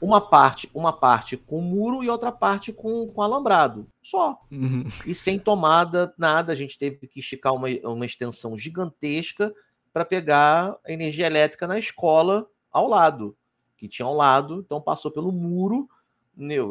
Uma 0.00 0.20
parte, 0.20 0.70
uma 0.74 0.92
parte 0.92 1.36
com 1.36 1.60
muro 1.60 2.02
e 2.02 2.08
outra 2.08 2.32
parte 2.32 2.72
com, 2.72 3.06
com 3.08 3.22
alambrado. 3.22 3.86
Só. 4.02 4.38
Uhum. 4.50 4.84
E 5.06 5.14
sem 5.14 5.38
tomada, 5.38 6.14
nada. 6.16 6.52
A 6.52 6.56
gente 6.56 6.78
teve 6.78 7.06
que 7.06 7.20
esticar 7.20 7.54
uma, 7.54 7.68
uma 7.84 8.06
extensão 8.06 8.56
gigantesca 8.56 9.52
para 9.92 10.04
pegar 10.04 10.76
energia 10.86 11.26
elétrica 11.26 11.66
na 11.66 11.78
escola 11.78 12.46
ao 12.70 12.88
lado, 12.88 13.36
que 13.76 13.88
tinha 13.88 14.06
ao 14.06 14.14
lado, 14.14 14.60
então 14.64 14.80
passou 14.80 15.10
pelo 15.10 15.32
muro, 15.32 15.88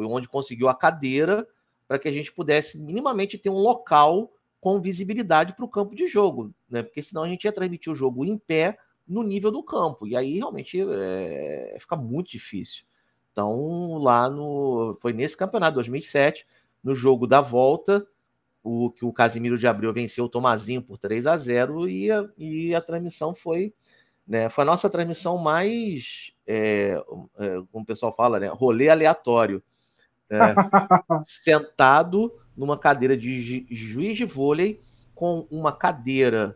onde 0.10 0.28
conseguiu 0.28 0.70
a 0.70 0.76
cadeira, 0.76 1.48
para 1.88 2.00
que 2.00 2.08
a 2.08 2.12
gente 2.12 2.32
pudesse 2.32 2.80
minimamente 2.80 3.38
ter 3.38 3.50
um 3.50 3.58
local 3.58 4.32
com 4.62 4.80
visibilidade 4.80 5.54
para 5.54 5.66
o 5.66 5.70
campo 5.70 5.96
de 5.96 6.08
jogo, 6.08 6.54
né? 6.70 6.84
Porque 6.84 7.02
senão 7.02 7.24
a 7.24 7.28
gente 7.28 7.46
ia 7.46 7.52
transmitir 7.52 7.92
o 7.92 7.96
jogo 7.96 8.26
em 8.26 8.38
pé 8.38 8.78
no 9.08 9.24
nível 9.24 9.50
do 9.52 9.64
campo, 9.64 10.06
e 10.06 10.16
aí 10.16 10.36
realmente 10.38 10.80
é, 10.80 11.78
fica 11.80 11.96
muito 11.96 12.30
difícil. 12.30 12.84
Então, 13.32 13.98
lá 13.98 14.30
no. 14.30 14.98
Foi 15.02 15.14
nesse 15.14 15.36
campeonato, 15.36 15.76
2007, 15.76 16.46
no 16.84 16.94
jogo 16.94 17.26
da 17.26 17.42
volta, 17.42 18.06
o 18.62 18.92
que 18.92 19.06
o 19.06 19.14
Casimiro 19.14 19.58
de 19.58 19.66
Abreu 19.66 19.94
venceu 19.94 20.26
o 20.26 20.30
Tomazinho 20.30 20.82
por 20.82 20.98
3 20.98 21.26
a 21.26 21.38
0 21.38 21.88
e 21.88 22.12
a, 22.12 22.30
e 22.38 22.76
a 22.76 22.82
transmissão 22.82 23.34
foi 23.34 23.74
né? 24.30 24.48
Foi 24.48 24.62
a 24.62 24.66
nossa 24.66 24.88
transmissão 24.88 25.40
mais, 25.40 26.32
é, 26.46 27.04
é, 27.40 27.56
como 27.72 27.84
o 27.84 27.86
pessoal 27.86 28.14
fala, 28.16 28.40
né? 28.40 28.48
rolê 28.48 28.88
aleatório. 28.88 29.64
É, 30.30 30.38
sentado 31.26 32.32
numa 32.56 32.78
cadeira 32.78 33.18
de 33.18 33.66
juiz 33.68 34.16
de 34.16 34.26
vôlei, 34.26 34.80
com 35.16 35.48
uma 35.50 35.72
cadeira 35.72 36.56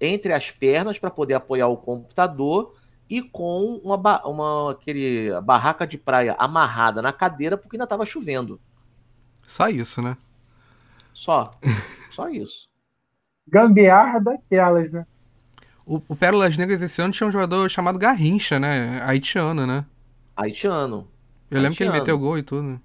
entre 0.00 0.32
as 0.32 0.50
pernas 0.50 0.98
para 0.98 1.10
poder 1.10 1.34
apoiar 1.34 1.68
o 1.68 1.76
computador 1.76 2.74
e 3.08 3.22
com 3.22 3.80
uma, 3.84 4.26
uma 4.26 4.72
aquele, 4.72 5.30
barraca 5.42 5.86
de 5.86 5.96
praia 5.96 6.34
amarrada 6.36 7.00
na 7.00 7.12
cadeira 7.12 7.56
porque 7.56 7.76
ainda 7.76 7.84
estava 7.84 8.04
chovendo. 8.04 8.60
Só 9.46 9.68
isso, 9.68 10.02
né? 10.02 10.16
Só. 11.12 11.52
Só 12.10 12.28
isso. 12.28 12.68
Gambiarra 13.46 14.18
daquelas, 14.18 14.90
né? 14.90 15.06
O, 15.86 16.00
o 16.08 16.16
Pérolas 16.16 16.56
Negras 16.56 16.80
esse 16.80 17.00
ano 17.02 17.12
tinha 17.12 17.28
um 17.28 17.32
jogador 17.32 17.68
chamado 17.68 17.98
Garrincha, 17.98 18.58
né? 18.58 19.02
Haitiano, 19.02 19.66
né? 19.66 19.84
Haitiano. 20.34 21.08
Eu 21.50 21.60
lembro 21.60 21.68
Haitiano. 21.68 21.74
que 21.74 21.82
ele 21.82 21.92
meteu 21.92 22.18
gol 22.18 22.38
e 22.38 22.42
tudo, 22.42 22.62
né? 22.62 22.80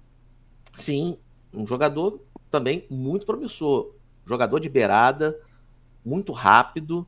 Sim, 0.76 1.18
um 1.52 1.66
jogador 1.66 2.20
também 2.50 2.86
muito 2.90 3.24
promissor. 3.24 3.94
Jogador 4.24 4.60
de 4.60 4.68
beirada, 4.68 5.38
muito 6.04 6.32
rápido. 6.32 7.06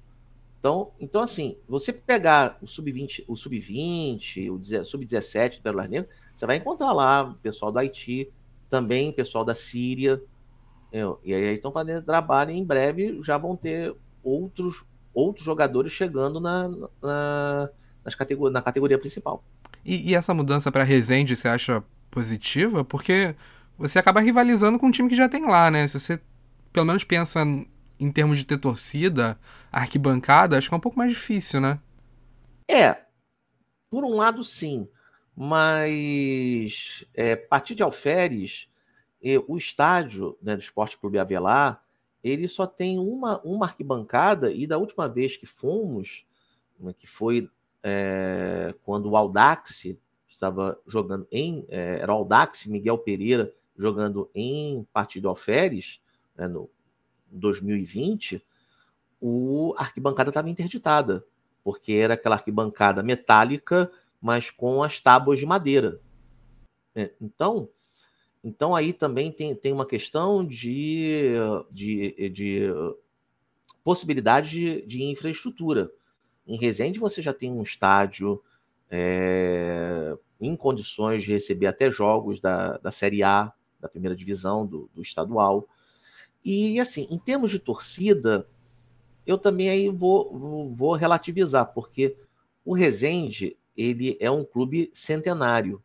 Então, 0.59 0.93
então 0.99 1.23
assim, 1.23 1.57
você 1.69 1.93
pegar 1.93 2.57
o 2.63 2.67
sub-20, 2.67 3.25
o 3.29 3.37
sub-20, 3.37 4.51
o 4.51 4.85
sub-17 4.85 5.57
do 5.57 5.63
Pérolas 5.63 5.89
Negras, 5.89 6.15
você 6.35 6.47
vai 6.47 6.57
encontrar 6.57 6.93
lá 6.93 7.25
o 7.25 7.35
pessoal 7.35 7.71
do 7.71 7.79
Haiti, 7.79 8.33
também 8.71 9.13
pessoal 9.13 9.45
da 9.45 9.55
Síria. 9.55 10.23
Entendeu? 10.89 11.21
E 11.25 11.35
aí 11.35 11.55
estão 11.55 11.73
fazendo 11.73 12.05
trabalho 12.05 12.51
e 12.51 12.57
em 12.57 12.65
breve 12.65 13.21
já 13.23 13.37
vão 13.37 13.57
ter 13.57 13.95
outros 14.23 14.85
outros 15.15 15.45
jogadores 15.45 15.93
chegando 15.93 16.41
na, 16.41 16.69
na, 17.03 17.71
nas 18.05 18.15
categor 18.15 18.51
na 18.51 18.63
categoria 18.63 18.99
principal. 18.99 19.45
E, 19.85 20.11
e 20.11 20.15
essa 20.15 20.33
mudança 20.33 20.71
para 20.71 20.85
Resende 20.85 21.37
você 21.37 21.49
acha 21.49 21.83
positiva? 22.11 22.85
Porque 22.85 23.35
você 23.79 23.99
acaba 23.99 24.21
rivalizando 24.21 24.79
com 24.79 24.87
um 24.87 24.91
time 24.91 25.09
que 25.09 25.17
já 25.17 25.29
tem 25.29 25.47
lá, 25.47 25.71
né? 25.71 25.87
Se 25.87 25.99
você 25.99 26.21
pelo 26.73 26.87
menos 26.87 27.05
pensa 27.05 27.43
em 28.01 28.11
termos 28.11 28.39
de 28.39 28.47
ter 28.47 28.59
torcida, 28.59 29.39
arquibancada, 29.71 30.57
acho 30.57 30.69
que 30.69 30.75
é 30.75 30.77
um 30.77 30.81
pouco 30.81 30.99
mais 30.99 31.11
difícil, 31.11 31.61
né? 31.61 31.79
É, 32.69 32.97
por 33.91 34.05
um 34.05 34.17
lado 34.17 34.43
sim, 34.43 34.89
mas 35.37 37.05
é, 37.15 37.33
a 37.33 37.37
partir 37.37 37.75
de 37.75 37.83
Alferes, 37.83 38.69
o 39.47 39.57
estádio 39.57 40.37
né, 40.43 40.57
do 40.57 40.63
Esporte 40.63 40.99
Clube 40.99 41.19
Avelar, 41.19 41.82
ele 42.23 42.47
só 42.47 42.67
tem 42.67 42.99
uma, 42.99 43.41
uma 43.43 43.67
arquibancada, 43.67 44.53
e 44.53 44.67
da 44.67 44.79
última 44.79 45.09
vez 45.09 45.37
que 45.37 45.47
fomos, 45.47 46.27
né, 46.79 46.93
que 46.93 47.07
foi 47.07 47.51
é, 47.83 48.75
quando 48.85 49.11
o 49.11 49.17
Aldax 49.17 49.97
estava 50.29 50.81
jogando 50.87 51.27
em. 51.31 51.65
É, 51.69 51.99
era 52.01 52.13
o 52.13 52.17
Aldax 52.17 52.67
Miguel 52.67 52.99
Pereira 52.99 53.53
jogando 53.77 54.31
em 54.35 54.87
Partido 54.93 55.29
Alferes, 55.29 56.01
né, 56.37 56.47
no 56.47 56.71
2020, 57.31 58.45
o, 59.21 59.75
a 59.79 59.83
arquibancada 59.83 60.31
estava 60.31 60.51
interditada, 60.51 61.25
porque 61.65 61.93
era 61.93 62.15
aquela 62.15 62.35
arquibancada 62.35 63.03
metálica, 63.03 63.91
mas 64.21 64.51
com 64.51 64.83
as 64.83 65.01
tábuas 65.01 65.39
de 65.39 65.47
madeira. 65.47 66.01
É, 66.95 67.13
então, 67.21 67.69
então 68.43 68.75
aí 68.75 68.93
também 68.93 69.31
tem, 69.31 69.55
tem 69.55 69.73
uma 69.73 69.87
questão 69.87 70.45
de, 70.45 71.35
de, 71.71 72.31
de 72.31 72.67
possibilidade 73.85 74.51
de, 74.51 74.87
de 74.87 75.03
infraestrutura. 75.05 75.91
Em 76.47 76.57
Resende 76.57 76.99
você 76.99 77.23
já 77.23 77.33
tem 77.33 77.53
um 77.53 77.63
estádio 77.63 78.43
é, 78.91 80.17
em 80.41 80.57
condições 80.57 81.23
de 81.23 81.33
receber 81.33 81.67
até 81.67 81.91
jogos 81.91 82.41
da, 82.41 82.79
da 82.79 82.91
Série 82.91 83.23
A, 83.23 83.53
da 83.81 83.89
primeira 83.89 84.17
divisão, 84.17 84.67
do, 84.67 84.91
do 84.93 85.03
estadual. 85.03 85.69
E 86.45 86.81
assim, 86.81 87.07
em 87.11 87.19
termos 87.19 87.51
de 87.51 87.61
torcida, 87.61 88.49
eu 89.25 89.39
também 89.39 89.71
aí 89.71 89.89
vou, 89.89 90.73
vou 90.75 90.95
relativizar, 90.95 91.73
porque 91.73 92.17
o 92.65 92.75
Resende 92.75 93.57
ele 93.77 94.17
é 94.21 94.31
um 94.31 94.45
clube 94.45 94.91
centenário 94.93 95.83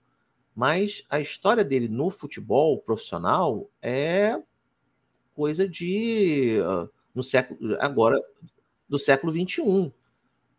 mas 0.58 1.06
a 1.08 1.20
história 1.20 1.64
dele 1.64 1.88
no 1.88 2.10
futebol 2.10 2.80
profissional 2.80 3.70
é 3.80 4.42
coisa 5.36 5.70
de 5.70 6.58
uh, 6.62 6.90
no 7.14 7.22
século 7.22 7.78
agora 7.80 8.20
do 8.90 8.98
século 8.98 9.32
21, 9.32 9.92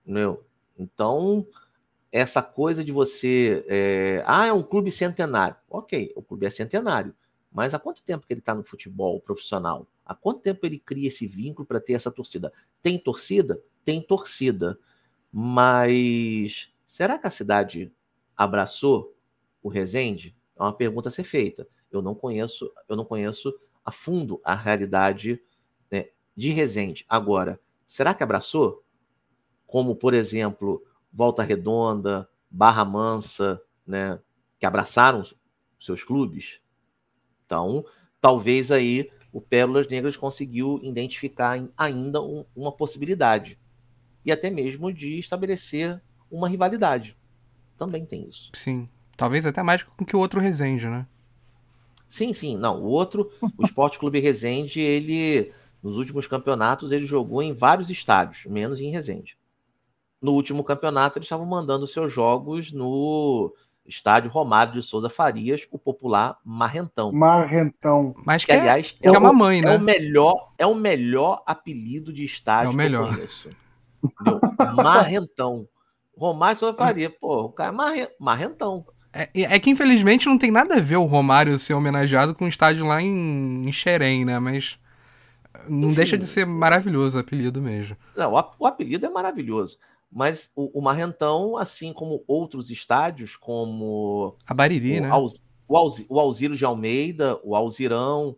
meu. 0.06 0.46
Então 0.78 1.44
essa 2.12 2.40
coisa 2.40 2.84
de 2.84 2.92
você 2.92 3.64
é, 3.66 4.22
ah 4.24 4.46
é 4.46 4.52
um 4.52 4.62
clube 4.62 4.92
centenário, 4.92 5.56
ok, 5.68 6.12
o 6.14 6.22
clube 6.22 6.46
é 6.46 6.50
centenário, 6.50 7.12
mas 7.50 7.74
há 7.74 7.78
quanto 7.80 8.00
tempo 8.04 8.24
que 8.24 8.32
ele 8.32 8.40
está 8.40 8.54
no 8.54 8.62
futebol 8.62 9.20
profissional? 9.20 9.84
Há 10.06 10.14
quanto 10.14 10.42
tempo 10.42 10.64
ele 10.64 10.78
cria 10.78 11.08
esse 11.08 11.26
vínculo 11.26 11.66
para 11.66 11.80
ter 11.80 11.94
essa 11.94 12.12
torcida? 12.12 12.52
Tem 12.80 13.00
torcida? 13.00 13.60
Tem 13.84 14.00
torcida, 14.00 14.78
mas 15.32 16.72
será 16.86 17.18
que 17.18 17.26
a 17.26 17.30
cidade 17.30 17.92
abraçou 18.36 19.17
o 19.62 19.68
Resende? 19.68 20.36
É 20.56 20.62
uma 20.62 20.72
pergunta 20.72 21.08
a 21.08 21.12
ser 21.12 21.24
feita. 21.24 21.68
Eu 21.90 22.02
não 22.02 22.14
conheço, 22.14 22.70
eu 22.88 22.96
não 22.96 23.04
conheço 23.04 23.54
a 23.84 23.90
fundo 23.90 24.40
a 24.44 24.54
realidade 24.54 25.40
né, 25.90 26.08
de 26.36 26.50
Resende. 26.50 27.04
Agora, 27.08 27.60
será 27.86 28.12
que 28.12 28.22
abraçou? 28.22 28.84
como, 29.68 29.94
por 29.94 30.14
exemplo, 30.14 30.82
Volta 31.12 31.42
Redonda, 31.42 32.28
Barra 32.50 32.84
Mansa, 32.86 33.62
né, 33.86 34.18
que 34.58 34.64
abraçaram 34.66 35.22
seus 35.78 36.02
clubes. 36.02 36.60
Então, 37.44 37.84
talvez 38.18 38.72
aí 38.72 39.12
o 39.30 39.42
Pérolas 39.42 39.86
Negras 39.86 40.16
conseguiu 40.16 40.80
identificar 40.82 41.62
ainda 41.76 42.22
um, 42.22 42.46
uma 42.56 42.72
possibilidade 42.72 43.58
e 44.24 44.32
até 44.32 44.48
mesmo 44.48 44.90
de 44.90 45.18
estabelecer 45.18 46.02
uma 46.30 46.48
rivalidade. 46.48 47.16
Também 47.76 48.06
tem 48.06 48.26
isso. 48.26 48.50
Sim. 48.54 48.88
Talvez 49.18 49.44
até 49.44 49.64
mais 49.64 49.82
que 49.82 50.14
o 50.14 50.20
outro 50.20 50.38
Resende, 50.38 50.86
né? 50.86 51.04
Sim, 52.08 52.32
sim. 52.32 52.56
Não, 52.56 52.80
o 52.80 52.84
outro, 52.84 53.28
o 53.58 53.64
Esporte 53.64 53.98
Clube 53.98 54.20
Resende, 54.20 54.80
ele, 54.80 55.52
nos 55.82 55.96
últimos 55.96 56.28
campeonatos, 56.28 56.92
ele 56.92 57.04
jogou 57.04 57.42
em 57.42 57.52
vários 57.52 57.90
estádios, 57.90 58.46
menos 58.46 58.80
em 58.80 58.92
Resende. 58.92 59.36
No 60.22 60.32
último 60.32 60.62
campeonato, 60.62 61.18
eles 61.18 61.26
estavam 61.26 61.44
mandando 61.44 61.84
seus 61.84 62.12
jogos 62.12 62.72
no 62.72 63.52
estádio 63.84 64.30
Romário 64.30 64.74
de 64.74 64.82
Souza 64.82 65.10
Farias, 65.10 65.66
o 65.72 65.80
popular 65.80 66.38
Marrentão. 66.44 67.10
Marrentão. 67.10 68.14
Mas 68.24 68.44
que, 68.44 68.52
que 68.52 68.58
aliás, 68.58 68.94
é, 69.02 69.08
é, 69.08 69.12
é 69.12 69.18
uma 69.18 69.32
mãe, 69.32 69.60
né? 69.60 69.74
É 69.74 69.76
o 69.76 69.80
melhor, 69.80 70.52
é 70.58 70.66
o 70.66 70.76
melhor 70.76 71.42
apelido 71.44 72.12
de 72.12 72.24
estádio 72.24 72.70
é 72.70 72.72
o 72.72 72.76
melhor. 72.76 73.08
que 73.08 73.14
eu 73.14 73.16
conheço. 73.16 73.50
Marrentão. 74.76 75.68
Romário 76.16 76.54
de 76.54 76.60
Souza 76.60 76.76
Farias, 76.76 77.12
pô, 77.20 77.46
o 77.46 77.52
cara 77.52 77.74
é 77.96 78.10
marrentão. 78.20 78.86
É, 79.18 79.54
é, 79.54 79.58
que 79.58 79.70
infelizmente 79.70 80.26
não 80.26 80.38
tem 80.38 80.50
nada 80.50 80.76
a 80.76 80.80
ver 80.80 80.96
o 80.96 81.04
Romário 81.04 81.58
ser 81.58 81.74
homenageado 81.74 82.34
com 82.34 82.44
o 82.44 82.48
estádio 82.48 82.86
lá 82.86 83.02
em, 83.02 83.68
em 83.68 83.72
Xerém, 83.72 84.24
né? 84.24 84.38
Mas 84.38 84.78
não 85.68 85.88
Enfim, 85.88 85.96
deixa 85.96 86.18
de 86.18 86.26
ser 86.26 86.46
maravilhoso 86.46 87.16
o 87.16 87.20
apelido 87.20 87.60
mesmo. 87.60 87.96
Não, 88.16 88.32
o 88.58 88.66
apelido 88.66 89.06
é 89.06 89.08
maravilhoso. 89.08 89.78
Mas 90.10 90.50
o, 90.54 90.78
o 90.78 90.82
Marrentão, 90.82 91.56
assim 91.56 91.92
como 91.92 92.22
outros 92.26 92.70
estádios, 92.70 93.36
como. 93.36 94.36
A 94.46 94.54
Bariri, 94.54 94.98
o, 94.98 95.02
né? 95.02 95.10
Alz, 95.10 95.42
o, 95.66 95.76
Alz, 95.76 96.06
o 96.08 96.18
Alziro 96.20 96.56
de 96.56 96.64
Almeida, 96.64 97.38
o 97.42 97.54
Alzirão. 97.54 98.36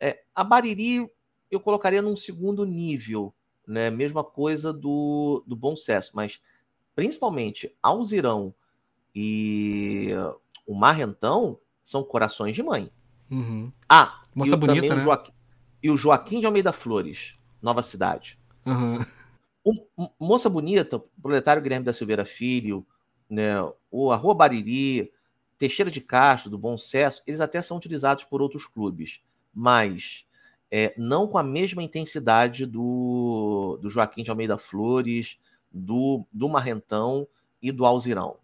É, 0.00 0.22
a 0.34 0.42
Bariri 0.42 1.08
eu 1.50 1.60
colocaria 1.60 2.02
num 2.02 2.16
segundo 2.16 2.64
nível, 2.64 3.32
né? 3.66 3.90
Mesma 3.90 4.24
coisa 4.24 4.72
do, 4.72 5.44
do 5.46 5.54
Bom 5.54 5.76
Sucesso, 5.76 6.12
mas 6.14 6.40
principalmente 6.96 7.72
Alzirão 7.82 8.54
e 9.14 10.10
o 10.66 10.74
Marrentão 10.74 11.58
são 11.84 12.02
corações 12.02 12.54
de 12.54 12.62
mãe. 12.62 12.90
Uhum. 13.30 13.72
Ah, 13.88 14.20
Moça 14.34 14.54
e 14.54 14.56
bonita, 14.56 14.94
né? 14.94 15.00
o 15.00 15.00
Joaquim, 15.00 15.32
e 15.82 15.90
o 15.90 15.96
Joaquim 15.96 16.40
de 16.40 16.46
Almeida 16.46 16.72
Flores, 16.72 17.34
Nova 17.62 17.82
Cidade. 17.82 18.38
Uhum. 18.66 19.04
Um, 19.64 20.08
Moça 20.18 20.50
Bonita, 20.50 21.02
Proletário 21.22 21.62
Guilherme 21.62 21.86
da 21.86 21.92
Silveira 21.92 22.24
Filho, 22.24 22.86
né, 23.30 23.54
o 23.90 24.10
Arroa 24.10 24.34
Bariri, 24.34 25.10
Teixeira 25.56 25.90
de 25.90 26.00
Castro, 26.00 26.50
do 26.50 26.58
Bom 26.58 26.76
Sucesso, 26.76 27.22
eles 27.26 27.40
até 27.40 27.62
são 27.62 27.76
utilizados 27.76 28.24
por 28.24 28.42
outros 28.42 28.66
clubes, 28.66 29.22
mas 29.54 30.26
é, 30.70 30.92
não 30.98 31.26
com 31.26 31.38
a 31.38 31.42
mesma 31.42 31.82
intensidade 31.82 32.66
do, 32.66 33.78
do 33.80 33.88
Joaquim 33.88 34.22
de 34.22 34.30
Almeida 34.30 34.58
Flores, 34.58 35.38
do, 35.72 36.26
do 36.32 36.48
Marrentão 36.48 37.26
e 37.62 37.72
do 37.72 37.86
Alzirão. 37.86 38.36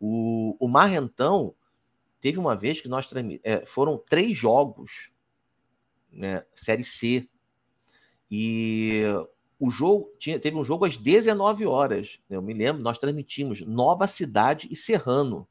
O, 0.00 0.56
o 0.58 0.68
Marrentão 0.68 1.54
teve 2.20 2.38
uma 2.38 2.56
vez 2.56 2.80
que 2.80 2.88
nós 2.88 3.08
é, 3.42 3.64
foram 3.66 3.98
três 3.98 4.36
jogos, 4.36 5.10
né, 6.12 6.44
Série 6.54 6.84
C, 6.84 7.28
e 8.30 9.02
o 9.58 9.70
jogo 9.70 10.12
tinha, 10.18 10.38
teve 10.38 10.56
um 10.56 10.64
jogo 10.64 10.84
às 10.84 10.96
19 10.96 11.66
horas. 11.66 12.20
Né? 12.28 12.36
Eu 12.36 12.42
me 12.42 12.54
lembro, 12.54 12.82
nós 12.82 12.98
transmitimos 12.98 13.60
Nova 13.62 14.06
Cidade 14.06 14.68
e 14.70 14.76
Serrano. 14.76 15.46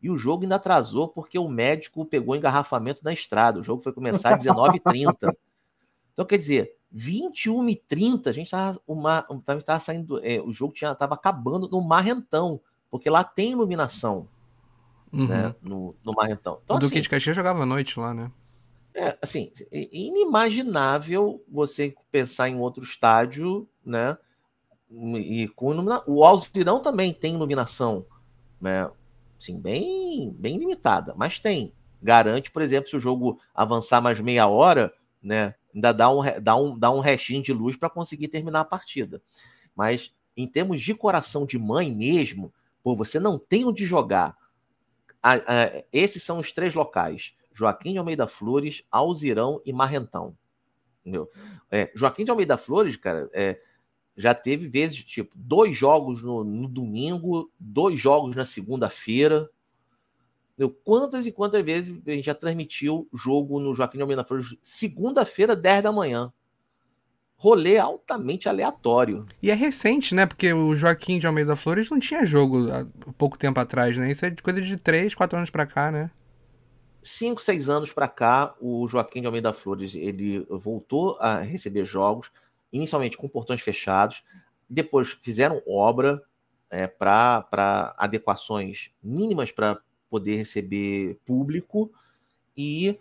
E 0.00 0.10
o 0.10 0.16
jogo 0.16 0.42
ainda 0.42 0.56
atrasou 0.56 1.08
porque 1.08 1.38
o 1.38 1.48
médico 1.48 2.04
pegou 2.04 2.36
engarrafamento 2.36 3.02
na 3.02 3.12
estrada. 3.12 3.58
O 3.58 3.64
jogo 3.64 3.82
foi 3.82 3.92
começar 3.92 4.34
às 4.34 4.44
19h30. 4.44 5.34
Então, 6.12 6.26
quer 6.26 6.38
dizer, 6.38 6.76
21h30, 6.92 8.26
a 8.26 8.32
gente 8.32 8.46
estava 8.46 8.80
tava 9.64 9.78
saindo. 9.78 10.18
É, 10.26 10.40
o 10.40 10.52
jogo 10.52 10.74
estava 10.74 11.14
acabando 11.14 11.68
no 11.68 11.80
Marrentão, 11.80 12.60
porque 12.90 13.10
lá 13.10 13.24
tem 13.24 13.52
iluminação. 13.52 14.28
Uhum. 15.10 15.26
Né, 15.26 15.54
no, 15.62 15.96
no 16.04 16.12
Marrentão. 16.12 16.60
Então, 16.62 16.76
o 16.76 16.80
Duque 16.80 16.96
assim, 16.96 17.02
de 17.02 17.08
Caxias 17.08 17.34
jogava 17.34 17.62
à 17.62 17.66
noite 17.66 17.98
lá, 17.98 18.12
né? 18.12 18.30
É, 18.94 19.16
assim, 19.22 19.50
inimaginável 19.72 21.42
você 21.48 21.94
pensar 22.10 22.48
em 22.50 22.56
outro 22.56 22.82
estádio, 22.82 23.66
né? 23.84 24.18
E 24.90 25.48
com 25.54 25.72
ilumina... 25.72 26.02
o 26.06 26.24
Alzirão 26.24 26.80
também 26.80 27.14
tem 27.14 27.34
iluminação, 27.34 28.04
né? 28.60 28.90
Assim, 29.40 29.58
bem, 29.58 30.30
bem 30.32 30.58
limitada, 30.58 31.14
mas 31.16 31.38
tem. 31.38 31.72
Garante, 32.02 32.50
por 32.50 32.60
exemplo, 32.60 32.90
se 32.90 32.96
o 32.96 33.00
jogo 33.00 33.40
avançar 33.54 34.02
mais 34.02 34.20
meia 34.20 34.46
hora, 34.46 34.92
né? 35.22 35.54
Ainda 35.74 35.92
dá 35.92 36.10
um, 36.10 36.22
dá 36.42 36.56
um, 36.56 36.78
dá 36.78 36.90
um 36.90 37.00
restinho 37.00 37.42
de 37.42 37.52
luz 37.52 37.76
para 37.76 37.88
conseguir 37.88 38.28
terminar 38.28 38.60
a 38.60 38.64
partida. 38.64 39.22
Mas 39.76 40.12
em 40.36 40.46
termos 40.46 40.80
de 40.80 40.94
coração 40.94 41.46
de 41.46 41.58
mãe 41.58 41.94
mesmo, 41.94 42.52
pô, 42.96 43.04
você 43.04 43.20
não 43.20 43.38
tem 43.38 43.64
onde 43.64 43.84
jogar. 43.84 44.36
esses 45.92 46.22
são 46.22 46.38
os 46.38 46.52
três 46.52 46.74
locais 46.74 47.34
Joaquim 47.58 47.92
de 47.92 47.98
Almeida 47.98 48.28
Flores, 48.28 48.84
Alzirão 48.88 49.60
e 49.66 49.72
Marrentão. 49.72 50.36
Entendeu? 51.00 51.28
É, 51.68 51.90
Joaquim 51.92 52.24
de 52.24 52.30
Almeida 52.30 52.56
Flores, 52.56 52.96
cara, 52.96 53.28
é, 53.32 53.60
já 54.16 54.32
teve 54.32 54.68
vezes, 54.68 55.02
tipo, 55.02 55.32
dois 55.34 55.76
jogos 55.76 56.22
no, 56.22 56.44
no 56.44 56.68
domingo, 56.68 57.50
dois 57.58 57.98
jogos 57.98 58.36
na 58.36 58.44
segunda-feira. 58.44 59.50
Quantas 60.84 61.26
e 61.26 61.32
quantas 61.32 61.64
vezes 61.64 62.00
a 62.06 62.10
gente 62.10 62.26
já 62.26 62.34
transmitiu 62.34 63.08
jogo 63.12 63.58
no 63.58 63.74
Joaquim 63.74 63.98
de 63.98 64.02
Almeida 64.02 64.24
Flores 64.24 64.56
segunda-feira, 64.62 65.56
10 65.56 65.82
da 65.82 65.92
manhã? 65.92 66.32
Rolê 67.38 67.78
altamente 67.78 68.48
aleatório. 68.48 69.26
E 69.40 69.50
é 69.50 69.54
recente, 69.54 70.14
né? 70.14 70.26
Porque 70.26 70.52
o 70.52 70.74
Joaquim 70.74 71.18
de 71.18 71.26
Almeida 71.26 71.54
Flores 71.54 71.88
não 71.88 72.00
tinha 72.00 72.26
jogo 72.26 72.68
há 72.70 72.84
pouco 73.16 73.38
tempo 73.38 73.60
atrás, 73.60 73.96
né? 73.96 74.10
Isso 74.10 74.26
é 74.26 74.34
coisa 74.42 74.60
de 74.60 74.76
3, 74.76 75.14
4 75.14 75.38
anos 75.38 75.50
pra 75.50 75.64
cá, 75.64 75.90
né? 75.92 76.10
cinco, 77.08 77.40
seis 77.40 77.68
anos 77.68 77.92
para 77.92 78.08
cá, 78.08 78.54
o 78.60 78.86
Joaquim 78.86 79.20
de 79.20 79.26
Almeida 79.26 79.52
Flores 79.52 79.94
ele 79.94 80.46
voltou 80.50 81.16
a 81.20 81.40
receber 81.40 81.84
jogos, 81.84 82.30
inicialmente 82.72 83.16
com 83.16 83.28
portões 83.28 83.60
fechados, 83.60 84.22
depois 84.68 85.18
fizeram 85.22 85.62
obra 85.66 86.22
é, 86.70 86.86
para 86.86 87.94
adequações 87.96 88.90
mínimas 89.02 89.50
para 89.50 89.80
poder 90.10 90.36
receber 90.36 91.18
público 91.24 91.90
e 92.56 92.98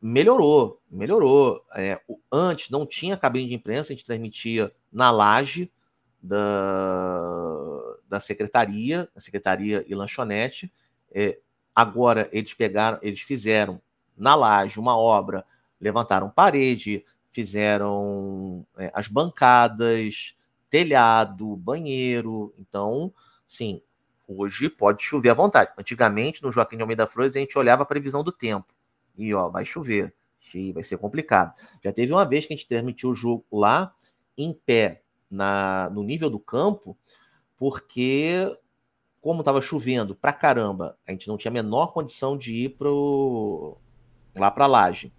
melhorou, 0.00 0.80
melhorou. 0.90 1.64
É, 1.74 2.00
antes 2.32 2.70
não 2.70 2.86
tinha 2.86 3.16
cabine 3.16 3.48
de 3.48 3.54
imprensa, 3.54 3.92
a 3.92 3.96
gente 3.96 4.04
transmitia 4.04 4.72
na 4.92 5.10
laje 5.10 5.70
da, 6.22 7.96
da 8.08 8.20
secretaria, 8.20 9.08
a 9.14 9.20
secretaria 9.20 9.84
e 9.86 9.94
lanchonete. 9.94 10.72
É, 11.12 11.38
Agora 11.74 12.28
eles 12.32 12.52
pegaram, 12.52 12.98
eles 13.00 13.20
fizeram 13.20 13.80
na 14.16 14.34
laje 14.34 14.78
uma 14.78 14.98
obra, 14.98 15.44
levantaram 15.80 16.28
parede, 16.28 17.04
fizeram 17.30 18.66
é, 18.76 18.90
as 18.92 19.08
bancadas, 19.08 20.34
telhado, 20.68 21.56
banheiro. 21.56 22.52
Então, 22.58 23.12
sim, 23.46 23.80
hoje 24.26 24.68
pode 24.68 25.02
chover 25.02 25.30
à 25.30 25.34
vontade. 25.34 25.72
Antigamente, 25.78 26.42
no 26.42 26.52
Joaquim 26.52 26.76
de 26.76 26.82
Almeida 26.82 27.06
Flores, 27.06 27.34
a 27.36 27.38
gente 27.38 27.56
olhava 27.56 27.82
a 27.82 27.86
previsão 27.86 28.22
do 28.22 28.32
tempo. 28.32 28.74
E 29.22 29.34
ó, 29.34 29.48
vai 29.48 29.64
chover. 29.64 30.14
Vai 30.74 30.82
ser 30.82 30.98
complicado. 30.98 31.54
Já 31.84 31.92
teve 31.92 32.12
uma 32.12 32.24
vez 32.24 32.46
que 32.46 32.52
a 32.52 32.56
gente 32.56 32.66
transmitiu 32.66 33.10
o 33.10 33.14
jogo 33.14 33.44
lá 33.52 33.94
em 34.36 34.52
pé, 34.52 35.02
na, 35.30 35.88
no 35.90 36.02
nível 36.02 36.28
do 36.28 36.40
campo, 36.40 36.96
porque 37.56 38.56
como 39.20 39.40
estava 39.40 39.60
chovendo 39.60 40.14
pra 40.14 40.32
caramba, 40.32 40.96
a 41.06 41.12
gente 41.12 41.28
não 41.28 41.36
tinha 41.36 41.50
a 41.50 41.52
menor 41.52 41.88
condição 41.92 42.36
de 42.36 42.54
ir 42.54 42.70
pro... 42.70 43.76
lá 44.34 44.50
para 44.50 44.66
laje. 44.66 45.12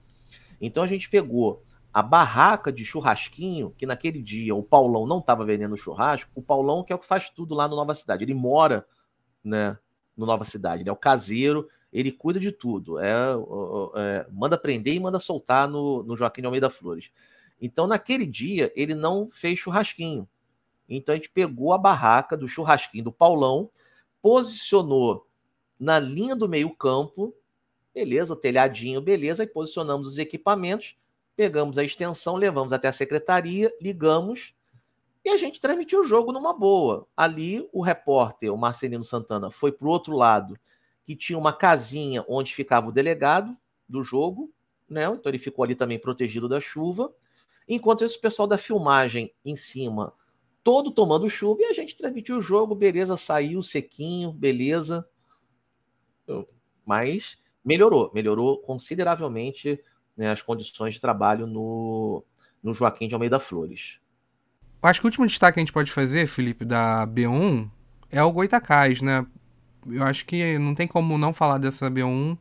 Então 0.59 0.83
a 0.83 0.87
gente 0.87 1.09
pegou 1.09 1.63
a 1.93 2.01
barraca 2.01 2.71
de 2.71 2.83
churrasquinho, 2.83 3.73
que 3.77 3.85
naquele 3.85 4.21
dia 4.21 4.55
o 4.55 4.63
Paulão 4.63 5.05
não 5.05 5.19
estava 5.19 5.45
vendendo 5.45 5.77
churrasco, 5.77 6.31
o 6.35 6.41
Paulão 6.41 6.83
que 6.83 6.91
é 6.91 6.95
o 6.95 6.99
que 6.99 7.05
faz 7.05 7.29
tudo 7.29 7.53
lá 7.53 7.67
no 7.67 7.75
Nova 7.75 7.93
Cidade. 7.93 8.23
Ele 8.23 8.33
mora, 8.33 8.85
né, 9.43 9.77
no 10.17 10.25
Nova 10.25 10.45
Cidade, 10.45 10.83
ele 10.83 10.89
é 10.89 10.93
o 10.93 10.97
caseiro, 10.97 11.67
ele 11.91 12.11
cuida 12.11 12.39
de 12.39 12.51
tudo. 12.51 12.99
É, 12.99 13.11
é, 13.95 14.27
manda 14.31 14.57
prender 14.57 14.93
e 14.93 14.99
manda 14.99 15.19
soltar 15.19 15.67
no, 15.67 16.03
no 16.03 16.15
Joaquim 16.15 16.41
de 16.41 16.45
Almeida 16.47 16.69
Flores. 16.69 17.11
Então, 17.59 17.85
naquele 17.85 18.25
dia, 18.25 18.71
ele 18.75 18.95
não 18.95 19.29
fez 19.29 19.59
churrasquinho. 19.59 20.27
Então, 20.89 21.13
a 21.13 21.15
gente 21.15 21.29
pegou 21.29 21.73
a 21.73 21.77
barraca 21.77 22.35
do 22.35 22.47
churrasquinho 22.47 23.03
do 23.03 23.11
Paulão 23.11 23.69
posicionou 24.21 25.27
na 25.79 25.99
linha 25.99 26.35
do 26.35 26.47
meio-campo, 26.47 27.35
beleza, 27.93 28.33
o 28.33 28.35
telhadinho, 28.35 29.01
beleza, 29.01 29.43
e 29.43 29.47
posicionamos 29.47 30.07
os 30.07 30.17
equipamentos, 30.19 30.95
pegamos 31.35 31.77
a 31.77 31.83
extensão, 31.83 32.35
levamos 32.35 32.71
até 32.71 32.87
a 32.87 32.93
secretaria, 32.93 33.73
ligamos 33.81 34.53
E 35.25 35.29
a 35.29 35.37
gente 35.37 35.59
transmitiu 35.59 36.01
o 36.01 36.07
jogo 36.07 36.31
numa 36.31 36.53
boa. 36.53 37.07
Ali, 37.15 37.67
o 37.71 37.81
repórter, 37.81 38.53
o 38.53 38.57
Marcelino 38.57 39.03
Santana, 39.03 39.51
foi 39.51 39.71
para 39.71 39.87
o 39.87 39.91
outro 39.91 40.15
lado, 40.15 40.57
que 41.11 41.15
tinha 41.15 41.37
uma 41.37 41.51
casinha 41.51 42.23
onde 42.27 42.53
ficava 42.53 42.87
o 42.87 42.91
delegado 42.91 43.55
do 43.87 44.01
jogo, 44.01 44.49
né? 44.89 45.05
Então 45.05 45.29
ele 45.29 45.37
ficou 45.37 45.63
ali 45.63 45.75
também 45.75 45.99
protegido 45.99 46.47
da 46.47 46.61
chuva. 46.61 47.13
Enquanto 47.67 48.03
esse 48.05 48.19
pessoal 48.19 48.47
da 48.47 48.57
filmagem 48.57 49.33
em 49.43 49.55
cima, 49.57 50.13
todo 50.63 50.91
tomando 50.91 51.29
chuva, 51.29 51.61
e 51.61 51.65
a 51.65 51.73
gente 51.73 51.97
transmitiu 51.97 52.37
o 52.37 52.41
jogo, 52.41 52.73
beleza, 52.73 53.17
saiu 53.17 53.61
sequinho, 53.61 54.31
beleza. 54.31 55.05
Mas 56.85 57.37
melhorou, 57.63 58.09
melhorou 58.13 58.59
consideravelmente 58.59 59.83
né, 60.15 60.31
as 60.31 60.41
condições 60.41 60.93
de 60.93 61.01
trabalho 61.01 61.45
no, 61.45 62.23
no 62.63 62.73
Joaquim 62.73 63.07
de 63.07 63.13
Almeida 63.13 63.39
Flores. 63.39 63.99
Acho 64.81 65.01
que 65.01 65.05
o 65.05 65.09
último 65.09 65.27
destaque 65.27 65.55
que 65.55 65.59
a 65.59 65.63
gente 65.63 65.73
pode 65.73 65.91
fazer, 65.91 66.25
Felipe, 66.25 66.63
da 66.63 67.05
B1 67.05 67.69
é 68.09 68.23
o 68.23 68.31
Goitacás, 68.31 69.01
né? 69.01 69.25
Eu 69.89 70.03
acho 70.03 70.25
que 70.25 70.57
não 70.59 70.75
tem 70.75 70.87
como 70.87 71.17
não 71.17 71.33
falar 71.33 71.57
dessa 71.57 71.89
B1 71.89 72.37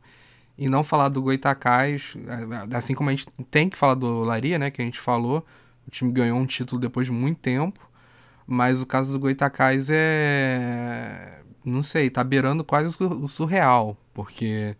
e 0.57 0.69
não 0.69 0.83
falar 0.83 1.09
do 1.09 1.21
Goitacás, 1.21 2.15
é, 2.71 2.75
assim 2.75 2.93
como 2.93 3.09
a 3.09 3.15
gente 3.15 3.27
tem 3.49 3.69
que 3.69 3.77
falar 3.77 3.95
do 3.95 4.23
Laria, 4.23 4.59
né, 4.59 4.69
que 4.69 4.81
a 4.81 4.85
gente 4.85 4.99
falou. 4.99 5.45
O 5.87 5.91
time 5.91 6.11
ganhou 6.11 6.37
um 6.37 6.45
título 6.45 6.79
depois 6.79 7.07
de 7.07 7.13
muito 7.13 7.39
tempo, 7.39 7.79
mas 8.45 8.81
o 8.81 8.85
caso 8.85 9.11
do 9.13 9.19
Goitacás 9.19 9.89
é 9.91 11.41
não 11.63 11.83
sei, 11.83 12.09
tá 12.09 12.23
beirando 12.23 12.63
quase 12.63 12.95
o 13.03 13.27
surreal, 13.27 13.97
porque 14.13 14.75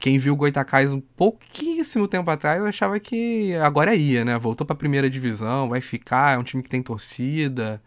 quem 0.00 0.18
viu 0.18 0.34
o 0.34 0.36
Goitacás 0.36 0.92
um 0.92 1.00
pouquíssimo 1.00 2.08
tempo 2.08 2.30
atrás 2.30 2.62
achava 2.64 2.98
que 3.00 3.54
agora 3.56 3.94
ia, 3.94 4.24
né? 4.24 4.38
Voltou 4.38 4.66
para 4.66 4.74
a 4.74 4.76
primeira 4.78 5.08
divisão, 5.08 5.68
vai 5.68 5.80
ficar, 5.80 6.34
é 6.34 6.38
um 6.38 6.42
time 6.42 6.62
que 6.62 6.68
tem 6.70 6.82
torcida. 6.82 7.82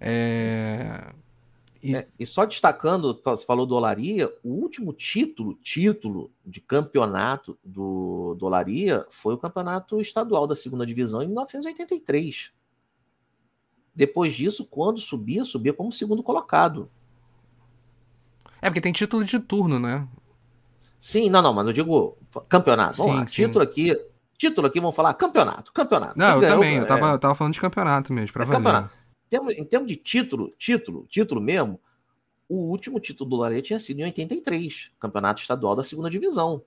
É... 0.00 1.12
E... 1.82 1.96
É, 1.96 2.08
e 2.18 2.26
só 2.26 2.44
destacando, 2.44 3.18
você 3.24 3.44
falou 3.44 3.66
do 3.66 3.74
Olaria, 3.74 4.32
o 4.42 4.50
último 4.50 4.92
título, 4.92 5.54
título 5.54 6.30
de 6.44 6.60
campeonato 6.60 7.58
do, 7.64 8.34
do 8.38 8.46
Olaria 8.46 9.06
foi 9.10 9.34
o 9.34 9.38
campeonato 9.38 10.00
estadual 10.00 10.46
da 10.46 10.54
segunda 10.54 10.84
divisão 10.84 11.22
em 11.22 11.26
1983. 11.26 12.52
Depois 13.94 14.34
disso, 14.34 14.64
quando 14.64 15.00
subia, 15.00 15.44
subia 15.44 15.72
como 15.72 15.92
segundo 15.92 16.22
colocado. 16.22 16.90
É 18.62 18.68
porque 18.68 18.80
tem 18.80 18.92
título 18.92 19.24
de 19.24 19.38
turno, 19.38 19.78
né? 19.78 20.06
Sim, 21.00 21.30
não, 21.30 21.40
não, 21.40 21.52
mas 21.54 21.66
eu 21.66 21.72
digo 21.72 22.16
campeonato. 22.48 22.98
Vamos 22.98 23.12
sim, 23.12 23.18
lá, 23.18 23.26
sim. 23.26 23.46
título 23.46 23.64
aqui. 23.64 23.98
Título 24.36 24.66
aqui, 24.66 24.80
vamos 24.80 24.96
falar 24.96 25.12
campeonato, 25.14 25.72
campeonato. 25.72 26.18
Não, 26.18 26.34
eu 26.34 26.40
ganhou, 26.40 26.56
também, 26.56 26.76
eu 26.78 26.86
tava, 26.86 27.10
é... 27.10 27.12
eu 27.12 27.18
tava 27.18 27.34
falando 27.34 27.52
de 27.52 27.60
campeonato 27.60 28.12
mesmo, 28.12 28.32
pra 28.32 28.44
é, 28.44 28.46
valer. 28.46 28.62
Campeonato. 28.62 28.99
Termos, 29.30 29.54
em 29.54 29.64
termos 29.64 29.88
de 29.88 29.96
título, 29.96 30.52
título, 30.58 31.06
título 31.08 31.40
mesmo, 31.40 31.80
o 32.48 32.56
último 32.56 32.98
título 32.98 33.30
do 33.30 33.36
Lareia 33.36 33.62
tinha 33.62 33.78
sido 33.78 34.00
em 34.00 34.04
83, 34.04 34.90
campeonato 34.98 35.40
estadual 35.40 35.76
da 35.76 35.84
segunda 35.84 36.10
divisão. 36.10 36.64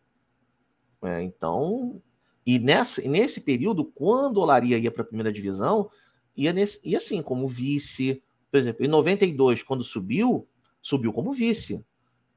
É, 1.03 1.21
então, 1.21 2.01
e 2.45 2.57
nessa, 2.57 3.01
nesse 3.01 3.41
período, 3.41 3.83
quando 3.83 4.37
o 4.37 4.45
Laria 4.45 4.77
ia 4.77 4.89
para 4.89 5.01
a 5.01 5.05
primeira 5.05 5.31
divisão, 5.31 5.91
ia, 6.37 6.53
nesse, 6.53 6.79
ia 6.85 6.99
assim, 6.99 7.21
como 7.21 7.49
vice. 7.49 8.23
Por 8.49 8.57
exemplo, 8.57 8.85
em 8.85 8.87
92, 8.87 9.61
quando 9.61 9.83
subiu, 9.83 10.47
subiu 10.81 11.11
como 11.11 11.33
vice. 11.33 11.85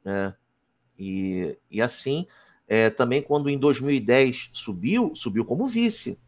Né? 0.04 0.34
E, 0.98 1.56
e 1.70 1.80
assim, 1.80 2.26
é, 2.66 2.90
também 2.90 3.22
quando 3.22 3.48
em 3.48 3.56
2010 3.56 4.50
subiu, 4.52 5.12
subiu 5.14 5.44
como 5.44 5.68
vice. 5.68 6.18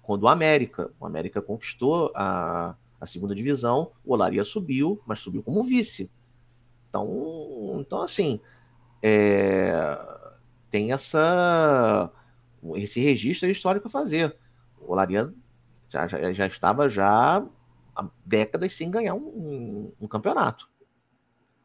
Quando 0.00 0.22
o 0.22 0.28
América, 0.28 0.90
o 0.98 1.04
América 1.04 1.42
conquistou 1.42 2.10
a, 2.14 2.74
a 3.00 3.06
segunda 3.06 3.34
divisão, 3.34 3.92
o 4.04 4.12
Olaria 4.12 4.44
subiu, 4.44 5.00
mas 5.06 5.20
subiu 5.20 5.42
como 5.42 5.64
vice. 5.64 6.10
Então, 6.88 7.78
então 7.80 8.02
assim, 8.02 8.40
é, 9.02 9.98
tem 10.70 10.92
essa 10.92 12.10
esse 12.74 13.00
registro 13.00 13.48
histórico 13.48 13.88
a 13.88 13.90
fazer. 13.90 14.36
O 14.78 14.92
Olaria 14.92 15.32
já, 15.88 16.06
já, 16.06 16.32
já 16.32 16.46
estava 16.46 16.88
já 16.88 17.42
há 17.94 18.06
décadas 18.24 18.74
sem 18.74 18.90
ganhar 18.90 19.14
um, 19.14 19.18
um, 19.18 19.92
um 20.02 20.08
campeonato. 20.08 20.68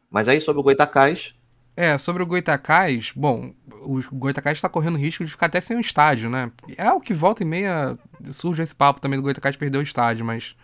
Mas 0.10 0.30
aí 0.30 0.40
sobre 0.40 0.62
o 0.62 0.64
Goitacás, 0.64 1.36
é, 1.78 1.98
sobre 1.98 2.24
o 2.24 2.26
Goitacás, 2.26 3.12
bom, 3.14 3.54
o 3.82 4.00
Goitacás 4.14 4.58
está 4.58 4.70
correndo 4.70 4.98
risco 4.98 5.26
de 5.26 5.32
ficar 5.32 5.48
até 5.48 5.60
sem 5.60 5.76
um 5.76 5.82
estádio, 5.82 6.30
né? 6.30 6.50
É 6.78 6.90
o 6.92 7.02
que 7.02 7.14
volta 7.14 7.44
e 7.44 7.46
meia 7.46 8.00
surge 8.32 8.62
esse 8.62 8.74
papo 8.74 9.02
também 9.02 9.20
do 9.20 9.24
Goitacás 9.24 9.58
perder 9.58 9.80
o 9.80 9.82
estádio, 9.84 10.26
mas. 10.26 10.56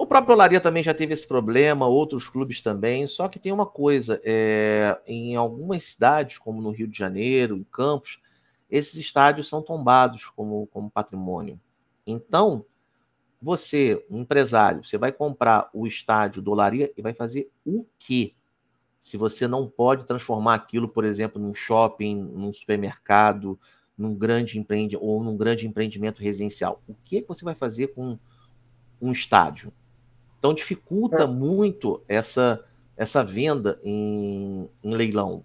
O 0.00 0.06
próprio 0.06 0.34
Olaria 0.34 0.58
também 0.62 0.82
já 0.82 0.94
teve 0.94 1.12
esse 1.12 1.28
problema, 1.28 1.86
outros 1.86 2.26
clubes 2.26 2.62
também. 2.62 3.06
Só 3.06 3.28
que 3.28 3.38
tem 3.38 3.52
uma 3.52 3.66
coisa: 3.66 4.18
é, 4.24 4.98
em 5.06 5.36
algumas 5.36 5.84
cidades, 5.84 6.38
como 6.38 6.62
no 6.62 6.70
Rio 6.70 6.88
de 6.88 6.96
Janeiro, 6.96 7.54
em 7.54 7.64
Campos, 7.64 8.18
esses 8.70 8.94
estádios 8.94 9.46
são 9.46 9.60
tombados 9.60 10.24
como, 10.24 10.66
como 10.68 10.90
patrimônio. 10.90 11.60
Então, 12.06 12.64
você, 13.42 14.02
um 14.10 14.22
empresário, 14.22 14.82
você 14.82 14.96
vai 14.96 15.12
comprar 15.12 15.68
o 15.74 15.86
estádio 15.86 16.40
do 16.40 16.50
Olaria 16.50 16.90
e 16.96 17.02
vai 17.02 17.12
fazer 17.12 17.50
o 17.62 17.84
quê? 17.98 18.32
se 18.98 19.18
você 19.18 19.46
não 19.46 19.66
pode 19.66 20.06
transformar 20.06 20.54
aquilo, 20.54 20.86
por 20.86 21.04
exemplo, 21.04 21.40
num 21.40 21.54
shopping, 21.54 22.14
num 22.14 22.52
supermercado, 22.52 23.58
num 23.96 24.14
grande 24.14 24.58
empreende 24.58 24.96
ou 24.96 25.22
num 25.22 25.36
grande 25.36 25.66
empreendimento 25.66 26.22
residencial, 26.22 26.82
o 26.86 26.94
que, 27.04 27.24
você 27.26 27.42
vai 27.44 27.54
fazer 27.54 27.88
com 27.88 28.18
um 29.00 29.10
estádio? 29.10 29.72
Então 30.40 30.54
dificulta 30.54 31.24
é. 31.24 31.26
muito 31.26 32.02
essa 32.08 32.64
essa 32.96 33.22
venda 33.22 33.78
em, 33.84 34.68
em, 34.82 34.94
leilão. 34.94 35.44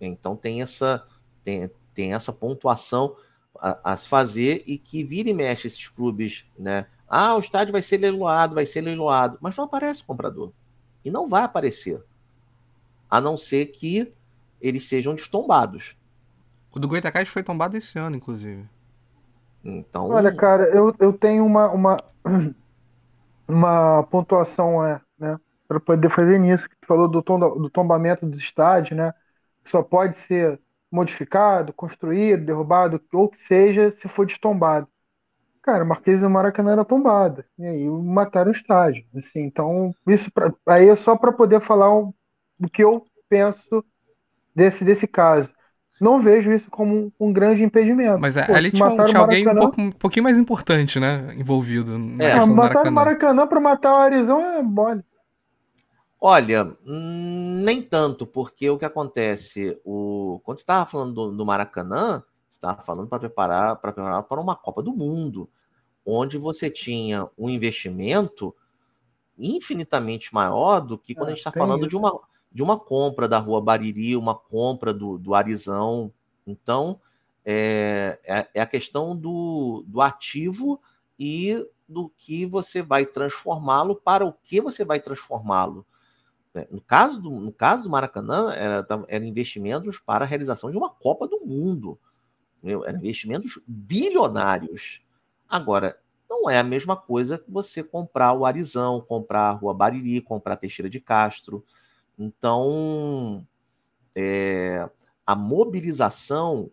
Então 0.00 0.34
tem 0.34 0.60
essa 0.60 1.06
tem, 1.44 1.70
tem 1.94 2.12
essa 2.12 2.32
pontuação 2.32 3.16
a, 3.58 3.92
a, 3.92 3.96
se 3.96 4.08
fazer 4.08 4.62
e 4.66 4.76
que 4.76 5.04
vira 5.04 5.30
e 5.30 5.34
mexe 5.34 5.66
esses 5.66 5.88
clubes, 5.88 6.44
né? 6.58 6.86
Ah, 7.06 7.36
o 7.36 7.38
estádio 7.38 7.72
vai 7.72 7.80
ser 7.80 7.98
leiloado, 7.98 8.54
vai 8.54 8.66
ser 8.66 8.80
leiloado, 8.80 9.38
mas 9.40 9.56
não 9.56 9.64
aparece 9.64 10.02
comprador. 10.02 10.52
E 11.04 11.10
não 11.10 11.28
vai 11.28 11.44
aparecer 11.44 12.02
a 13.10 13.20
não 13.20 13.36
ser 13.36 13.66
que 13.66 14.12
eles 14.60 14.88
sejam 14.88 15.14
destombados. 15.14 15.96
O 16.74 16.78
do 16.78 16.88
Goitacás 16.88 17.28
foi 17.28 17.42
tombado 17.42 17.76
esse 17.76 17.98
ano, 17.98 18.16
inclusive. 18.16 18.66
Então... 19.62 20.08
Olha, 20.08 20.34
cara, 20.34 20.64
eu, 20.64 20.94
eu 20.98 21.12
tenho 21.12 21.46
uma, 21.46 21.70
uma, 21.70 22.04
uma 23.48 24.02
pontuação 24.04 24.84
é, 24.84 25.00
né, 25.18 25.38
para 25.68 25.80
poder 25.80 26.10
fazer 26.10 26.38
nisso, 26.38 26.68
que 26.68 26.76
tu 26.76 26.86
falou 26.86 27.08
do, 27.08 27.22
tom, 27.22 27.38
do 27.38 27.70
tombamento 27.70 28.26
dos 28.26 28.38
estádios, 28.38 28.96
né? 28.96 29.12
Só 29.64 29.82
pode 29.82 30.18
ser 30.18 30.60
modificado, 30.90 31.72
construído, 31.72 32.44
derrubado, 32.44 33.00
ou 33.12 33.28
que 33.28 33.40
seja, 33.40 33.90
se 33.90 34.08
for 34.08 34.26
destombado. 34.26 34.86
Cara, 35.62 35.84
Marquês 35.84 36.20
do 36.20 36.30
Maracanã 36.30 36.72
era 36.72 36.84
tombada. 36.84 37.46
E 37.58 37.66
aí 37.66 37.88
mataram 37.88 38.50
o 38.50 38.54
estádio. 38.54 39.04
Assim, 39.16 39.40
então, 39.40 39.94
isso 40.06 40.30
pra, 40.32 40.52
aí 40.68 40.88
é 40.88 40.96
só 40.96 41.16
para 41.16 41.32
poder 41.32 41.60
falar 41.60 41.94
o 41.94 42.14
que 42.72 42.84
eu 42.84 43.06
penso 43.28 43.84
desse, 44.54 44.84
desse 44.84 45.06
caso. 45.08 45.53
Não 46.00 46.20
vejo 46.20 46.52
isso 46.52 46.70
como 46.70 46.94
um, 46.94 47.12
um 47.28 47.32
grande 47.32 47.62
impedimento. 47.62 48.18
Mas 48.18 48.36
é, 48.36 48.44
Pô, 48.44 48.54
ali 48.54 48.70
tinha, 48.70 49.06
tinha 49.06 49.20
alguém 49.20 49.48
um, 49.48 49.54
pouco, 49.54 49.80
um, 49.80 49.92
pouquinho 49.92 50.24
mais 50.24 50.38
importante, 50.38 50.98
né? 50.98 51.34
Envolvido. 51.36 51.96
Na 51.98 52.24
é, 52.24 52.46
matar 52.46 52.86
o 52.86 52.92
Maracanã 52.92 53.46
para 53.46 53.60
matar 53.60 53.92
o 53.94 53.98
Arizão 53.98 54.40
é 54.40 54.62
mole. 54.62 55.04
Olha, 56.20 56.74
nem 56.84 57.82
tanto, 57.82 58.26
porque 58.26 58.70
o 58.70 58.78
que 58.78 58.84
acontece, 58.84 59.78
o 59.84 60.40
quando 60.42 60.58
você 60.58 60.62
estava 60.62 60.86
falando 60.86 61.12
do, 61.12 61.36
do 61.36 61.46
Maracanã, 61.46 62.22
você 62.48 62.56
estava 62.56 62.80
falando 62.82 63.08
para 63.08 63.18
preparar 63.18 63.76
para 63.76 63.92
preparar 63.92 64.22
para 64.22 64.40
uma 64.40 64.56
Copa 64.56 64.82
do 64.82 64.92
Mundo, 64.92 65.48
onde 66.04 66.38
você 66.38 66.70
tinha 66.70 67.28
um 67.36 67.48
investimento 67.48 68.54
infinitamente 69.38 70.32
maior 70.32 70.80
do 70.80 70.96
que 70.96 71.14
quando 71.14 71.28
é, 71.28 71.32
a 71.32 71.34
gente 71.34 71.46
está 71.46 71.52
falando 71.52 71.80
isso. 71.80 71.90
de 71.90 71.96
uma 71.96 72.18
de 72.54 72.62
uma 72.62 72.78
compra 72.78 73.26
da 73.26 73.38
Rua 73.38 73.60
Bariri, 73.60 74.16
uma 74.16 74.34
compra 74.34 74.94
do, 74.94 75.18
do 75.18 75.34
Arizão. 75.34 76.12
Então, 76.46 77.00
é, 77.44 78.20
é, 78.24 78.48
é 78.54 78.60
a 78.60 78.66
questão 78.66 79.16
do, 79.16 79.84
do 79.88 80.00
ativo 80.00 80.80
e 81.18 81.66
do 81.88 82.08
que 82.08 82.46
você 82.46 82.80
vai 82.80 83.04
transformá-lo, 83.04 83.96
para 83.96 84.24
o 84.24 84.32
que 84.32 84.60
você 84.60 84.84
vai 84.84 85.00
transformá-lo. 85.00 85.84
É, 86.54 86.68
no 86.70 86.80
caso, 86.80 87.20
do, 87.20 87.30
no 87.30 87.52
caso 87.52 87.82
do 87.82 87.90
Maracanã, 87.90 88.52
era, 88.52 88.86
era 89.08 89.24
investimentos 89.24 89.98
para 89.98 90.24
a 90.24 90.28
realização 90.28 90.70
de 90.70 90.76
uma 90.76 90.88
Copa 90.88 91.26
do 91.26 91.40
Mundo. 91.44 91.98
Eram 92.62 92.98
investimentos 92.98 93.60
bilionários. 93.66 95.02
Agora, 95.48 95.98
não 96.30 96.48
é 96.48 96.58
a 96.58 96.64
mesma 96.64 96.96
coisa 96.96 97.36
que 97.36 97.50
você 97.50 97.82
comprar 97.82 98.32
o 98.32 98.46
Arizão, 98.46 99.00
comprar 99.00 99.48
a 99.48 99.52
Rua 99.52 99.74
Bariri, 99.74 100.20
comprar 100.20 100.54
a 100.54 100.56
Teixeira 100.56 100.88
de 100.88 101.00
Castro. 101.00 101.64
Então, 102.18 103.46
é, 104.14 104.88
a 105.26 105.34
mobilização, 105.34 106.70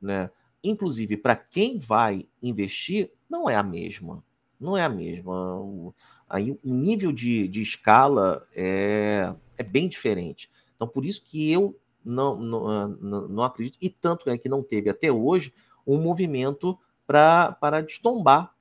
né, 0.00 0.30
inclusive 0.62 1.16
para 1.16 1.36
quem 1.36 1.78
vai 1.78 2.26
investir, 2.42 3.10
não 3.28 3.48
é 3.48 3.56
a 3.56 3.62
mesma. 3.62 4.24
Não 4.58 4.76
é 4.76 4.84
a 4.84 4.88
mesma. 4.88 5.60
O, 5.60 5.94
aí 6.28 6.52
o 6.52 6.74
nível 6.74 7.12
de, 7.12 7.48
de 7.48 7.62
escala 7.62 8.46
é, 8.54 9.34
é 9.56 9.62
bem 9.62 9.88
diferente. 9.88 10.50
Então, 10.74 10.88
por 10.88 11.04
isso 11.04 11.22
que 11.24 11.50
eu 11.50 11.78
não, 12.04 12.36
não, 12.38 12.88
não, 12.88 13.28
não 13.28 13.42
acredito, 13.42 13.78
e 13.80 13.88
tanto 13.88 14.28
é 14.30 14.38
que 14.38 14.48
não 14.48 14.62
teve 14.62 14.88
até 14.88 15.12
hoje 15.12 15.52
um 15.86 16.00
movimento 16.00 16.78
pra, 17.06 17.52
para 17.52 17.80
destombar. 17.80 18.54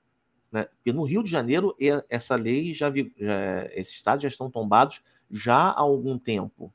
Né? 0.51 0.65
Porque 0.65 0.91
no 0.91 1.03
Rio 1.03 1.23
de 1.23 1.29
Janeiro, 1.29 1.75
essa 2.09 2.35
lei 2.35 2.73
já, 2.73 2.91
já 2.91 3.65
esses 3.73 3.93
estados 3.93 4.23
já 4.23 4.29
estão 4.29 4.49
tombados 4.49 5.01
já 5.29 5.69
há 5.69 5.79
algum 5.79 6.17
tempo. 6.17 6.71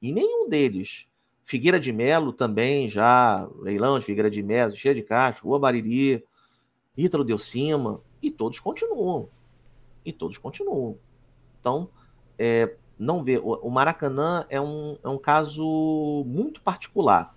E 0.00 0.12
nenhum 0.12 0.48
deles. 0.48 1.06
Figueira 1.44 1.78
de 1.78 1.92
Melo 1.92 2.32
também, 2.32 2.88
já, 2.88 3.48
leilão 3.60 3.98
de 3.98 4.04
Figueira 4.04 4.28
de 4.28 4.42
Melo, 4.42 4.76
cheia 4.76 4.94
de 4.94 5.02
caixa, 5.02 5.42
Rua 5.42 5.60
Bariri, 5.60 6.24
Ítalo 6.96 7.22
Deu 7.22 7.38
Cima, 7.38 8.00
e 8.20 8.30
todos 8.30 8.58
continuam. 8.58 9.28
E 10.04 10.12
todos 10.12 10.38
continuam. 10.38 10.98
Então, 11.60 11.88
é, 12.36 12.74
não 12.98 13.22
vê. 13.22 13.38
O 13.38 13.70
Maracanã 13.70 14.44
é 14.48 14.60
um, 14.60 14.98
é 15.02 15.08
um 15.08 15.18
caso 15.18 16.24
muito 16.26 16.60
particular, 16.60 17.36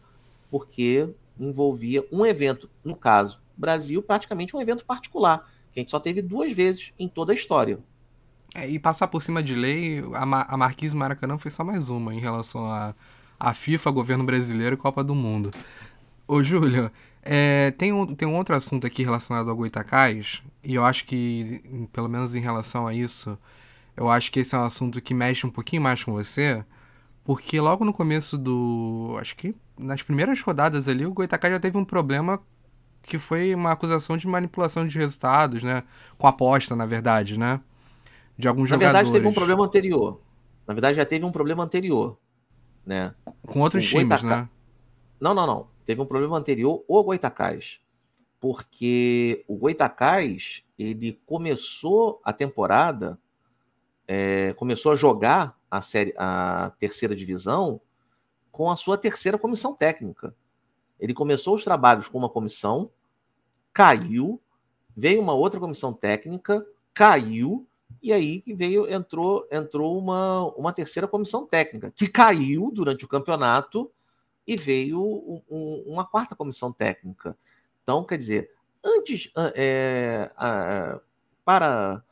porque 0.50 1.14
envolvia 1.40 2.06
um 2.12 2.26
evento, 2.26 2.70
no 2.84 2.96
caso, 2.96 3.42
Brasil, 3.56 4.02
praticamente 4.02 4.56
um 4.56 4.62
evento 4.62 4.86
particular, 4.86 5.52
que 5.72 5.80
a 5.80 5.82
gente 5.82 5.92
só 5.92 6.00
teve 6.00 6.22
duas 6.22 6.52
vezes 6.52 6.94
em 6.98 7.08
toda 7.08 7.32
a 7.32 7.36
história. 7.36 7.80
É, 8.54 8.68
e 8.68 8.80
passar 8.80 9.08
por 9.08 9.22
cima 9.22 9.44
de 9.44 9.54
lei, 9.54 10.04
a, 10.14 10.26
Ma 10.26 10.46
a 10.48 10.58
Marquise 10.58 10.96
Maracanã 10.96 11.38
foi 11.38 11.52
só 11.52 11.64
mais 11.64 11.90
uma 11.90 12.14
em 12.14 12.20
relação 12.20 12.70
a, 12.72 12.96
a 13.40 13.54
FIFA, 13.54 13.92
governo 13.92 14.24
brasileiro 14.24 14.76
e 14.76 14.78
Copa 14.78 15.04
do 15.04 15.14
Mundo. 15.14 15.52
Ô, 16.28 16.44
Júlio, 16.44 16.92
é, 17.22 17.72
tem, 17.72 17.94
um, 17.94 18.16
tem 18.16 18.28
um 18.28 18.36
outro 18.36 18.56
assunto 18.56 18.88
aqui 18.88 19.04
relacionado 19.04 19.50
ao 19.50 19.56
Goitacás, 19.56 20.42
e 20.64 20.76
eu 20.76 20.86
acho 20.86 21.06
que, 21.06 21.88
pelo 21.94 22.10
menos 22.10 22.34
em 22.36 22.40
relação 22.40 22.88
a 22.88 22.94
isso, 22.94 23.38
eu 23.96 24.10
acho 24.10 24.32
que 24.32 24.40
esse 24.40 24.56
é 24.56 24.58
um 24.58 24.64
assunto 24.64 25.02
que 25.02 25.14
mexe 25.14 25.46
um 25.46 25.50
pouquinho 25.50 25.82
mais 25.82 26.04
com 26.04 26.14
você, 26.14 26.64
porque 27.24 27.60
logo 27.60 27.86
no 27.86 27.94
começo 27.94 28.38
do. 28.38 29.16
Acho 29.20 29.36
que 29.36 29.56
nas 29.78 30.02
primeiras 30.02 30.42
rodadas 30.42 30.88
ali, 30.88 31.06
o 31.06 31.14
Goitacás 31.14 31.54
já 31.54 31.60
teve 31.60 31.78
um 31.78 31.86
problema 31.86 32.42
que 33.04 33.20
foi 33.20 33.54
uma 33.56 33.72
acusação 33.72 34.18
de 34.18 34.28
manipulação 34.28 34.88
de 34.88 34.98
resultados, 34.98 35.64
né? 35.64 35.84
Com 36.18 36.28
aposta, 36.28 36.76
na 36.76 36.86
verdade, 36.86 37.38
né? 37.38 37.60
De 38.40 38.48
alguns 38.48 38.70
na 38.70 38.78
jogadores. 38.78 38.94
Na 38.94 39.00
verdade, 39.00 39.12
teve 39.12 39.28
um 39.28 39.34
problema 39.34 39.66
anterior. 39.66 40.22
Na 40.66 40.74
verdade, 40.74 40.96
já 40.96 41.06
teve 41.06 41.26
um 41.26 41.32
problema 41.32 41.62
anterior, 41.62 42.18
né? 42.86 43.14
Com 43.46 43.60
outros 43.60 43.84
o 43.84 43.88
times, 43.90 44.08
Goitacá... 44.08 44.44
né? 44.44 44.50
Não, 45.20 45.34
não, 45.34 45.46
não. 45.46 45.68
Teve 45.84 46.00
um 46.00 46.06
problema 46.06 46.38
anterior, 46.38 46.82
o 46.88 47.04
Goitacás. 47.04 47.82
Porque 48.40 49.44
o 49.46 49.58
Goitacás, 49.58 50.64
ele 50.78 51.20
começou 51.26 52.22
a 52.24 52.32
temporada, 52.32 53.20
é, 54.08 54.54
começou 54.54 54.94
a 54.94 54.96
jogar 54.96 55.60
a, 55.70 55.82
série, 55.82 56.14
a 56.18 56.72
terceira 56.80 57.14
divisão 57.14 57.82
com 58.50 58.72
a 58.72 58.78
sua 58.78 58.98
terceira 58.98 59.38
comissão 59.38 59.76
técnica. 59.76 60.34
Ele 60.98 61.14
começou 61.14 61.56
os 61.56 61.64
trabalhos 61.66 62.08
com 62.08 62.18
uma 62.18 62.30
comissão, 62.30 62.90
caiu, 63.74 64.42
veio 64.96 65.22
uma 65.22 65.34
outra 65.34 65.60
comissão 65.60 65.92
técnica, 65.92 66.66
caiu, 66.94 67.68
e 68.02 68.14
aí 68.14 68.44
veio 68.48 68.90
entrou 68.90 69.48
entrou 69.52 69.98
uma, 69.98 70.46
uma 70.56 70.72
terceira 70.74 71.08
comissão 71.08 71.46
técnica 71.46 71.92
que 71.92 72.08
caiu 72.08 72.72
durante 72.72 73.04
o 73.06 73.08
campeonato 73.08 73.92
e 74.48 74.56
veio 74.58 75.02
um, 75.02 75.42
um, 75.50 75.84
uma 75.86 76.06
quarta 76.06 76.36
comissão 76.36 76.72
técnica. 76.72 77.38
Então, 77.84 78.04
quer 78.04 78.18
dizer, 78.18 78.52
antes 78.84 79.32
é, 79.36 80.32
é, 80.40 81.00
para 81.46 82.04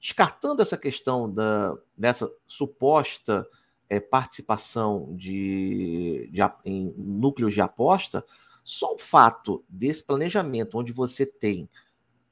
descartando 0.00 0.62
essa 0.62 0.76
questão 0.76 1.32
da, 1.32 1.76
dessa 1.96 2.28
suposta 2.46 3.46
é, 3.88 4.00
participação 4.00 5.14
de, 5.14 6.28
de, 6.32 6.40
em 6.64 6.92
núcleos 6.96 7.52
de 7.52 7.60
aposta, 7.60 8.24
só 8.64 8.94
o 8.94 8.98
fato 8.98 9.64
desse 9.68 10.02
planejamento, 10.02 10.78
onde 10.78 10.92
você 10.92 11.26
tem 11.26 11.68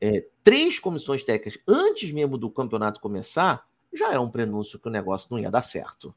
é, 0.01 0.27
três 0.43 0.79
comissões 0.79 1.25
técnicas 1.25 1.61
antes 1.67 2.11
mesmo 2.13 2.39
do 2.39 2.51
campeonato 2.51 3.01
começar, 3.01 3.67
já 3.93 4.13
é 4.13 4.19
um 4.19 4.31
prenúncio 4.31 4.79
que 4.79 4.89
o 4.89 4.91
negócio 4.91 5.29
não 5.31 5.39
ia 5.39 5.51
dar 5.51 5.63
certo. 5.63 6.15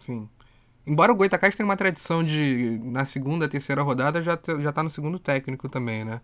Sim. 0.00 0.28
Embora 0.86 1.12
o 1.12 1.16
Goitacás 1.16 1.56
tenha 1.56 1.66
uma 1.66 1.76
tradição 1.76 2.22
de, 2.22 2.80
na 2.84 3.04
segunda, 3.04 3.48
terceira 3.48 3.82
rodada, 3.82 4.22
já, 4.22 4.38
já 4.60 4.72
tá 4.72 4.82
no 4.82 4.90
segundo 4.90 5.18
técnico 5.18 5.68
também, 5.68 6.04
né? 6.04 6.20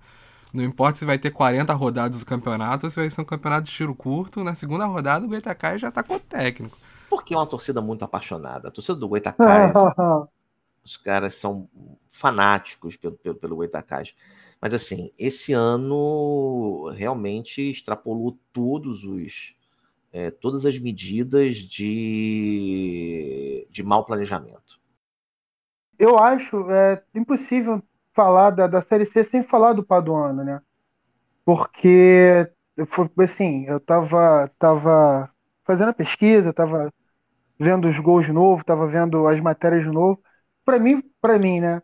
Não 0.52 0.62
importa 0.62 0.98
se 0.98 1.04
vai 1.04 1.18
ter 1.18 1.30
40 1.30 1.72
rodadas 1.72 2.20
do 2.20 2.26
campeonato 2.26 2.86
ou 2.86 2.90
se 2.90 2.96
vai 2.96 3.08
ser 3.08 3.22
um 3.22 3.24
campeonato 3.24 3.66
de 3.66 3.72
tiro 3.72 3.94
curto, 3.94 4.44
na 4.44 4.54
segunda 4.54 4.84
rodada 4.84 5.24
o 5.24 5.28
Goitacás 5.28 5.80
já 5.80 5.90
tá 5.90 6.02
com 6.02 6.14
o 6.14 6.20
técnico. 6.20 6.76
Porque 7.08 7.34
é 7.34 7.36
uma 7.36 7.46
torcida 7.46 7.80
muito 7.80 8.04
apaixonada. 8.04 8.68
A 8.68 8.70
torcida 8.70 8.94
do 8.94 9.08
Goitacás, 9.08 9.74
os 10.84 10.96
caras 10.96 11.34
são 11.34 11.68
fanáticos 12.08 12.96
pelo, 12.96 13.16
pelo, 13.16 13.34
pelo 13.34 13.56
Goitacás. 13.56 14.14
Mas 14.62 14.74
assim, 14.74 15.12
esse 15.18 15.52
ano 15.54 16.88
realmente 16.90 17.62
extrapolou 17.70 18.38
todos 18.52 19.04
os 19.04 19.56
é, 20.12 20.30
todas 20.30 20.66
as 20.66 20.78
medidas 20.78 21.58
de, 21.58 22.08
de 23.70 23.82
mau 23.82 24.04
planejamento. 24.06 24.80
Eu 25.98 26.18
acho 26.18 26.70
é, 26.70 27.02
impossível 27.14 27.82
falar 28.14 28.50
da, 28.50 28.66
da 28.66 28.82
Série 28.82 29.06
C 29.06 29.24
sem 29.24 29.42
falar 29.42 29.72
do 29.74 29.84
Paduano, 29.84 30.44
né? 30.44 30.60
Porque 31.44 32.50
assim, 33.18 33.66
eu 33.66 33.80
tava, 33.80 34.48
tava 34.58 35.30
fazendo 35.64 35.90
a 35.90 35.94
pesquisa, 35.94 36.52
tava 36.52 36.92
vendo 37.58 37.88
os 37.88 37.98
gols 38.00 38.26
de 38.26 38.32
novo, 38.32 38.64
tava 38.64 38.86
vendo 38.88 39.26
as 39.28 39.40
matérias 39.40 39.84
de 39.84 39.90
novo. 39.90 40.22
Para 40.64 40.78
mim, 40.80 41.02
para 41.20 41.38
mim, 41.38 41.60
né? 41.60 41.82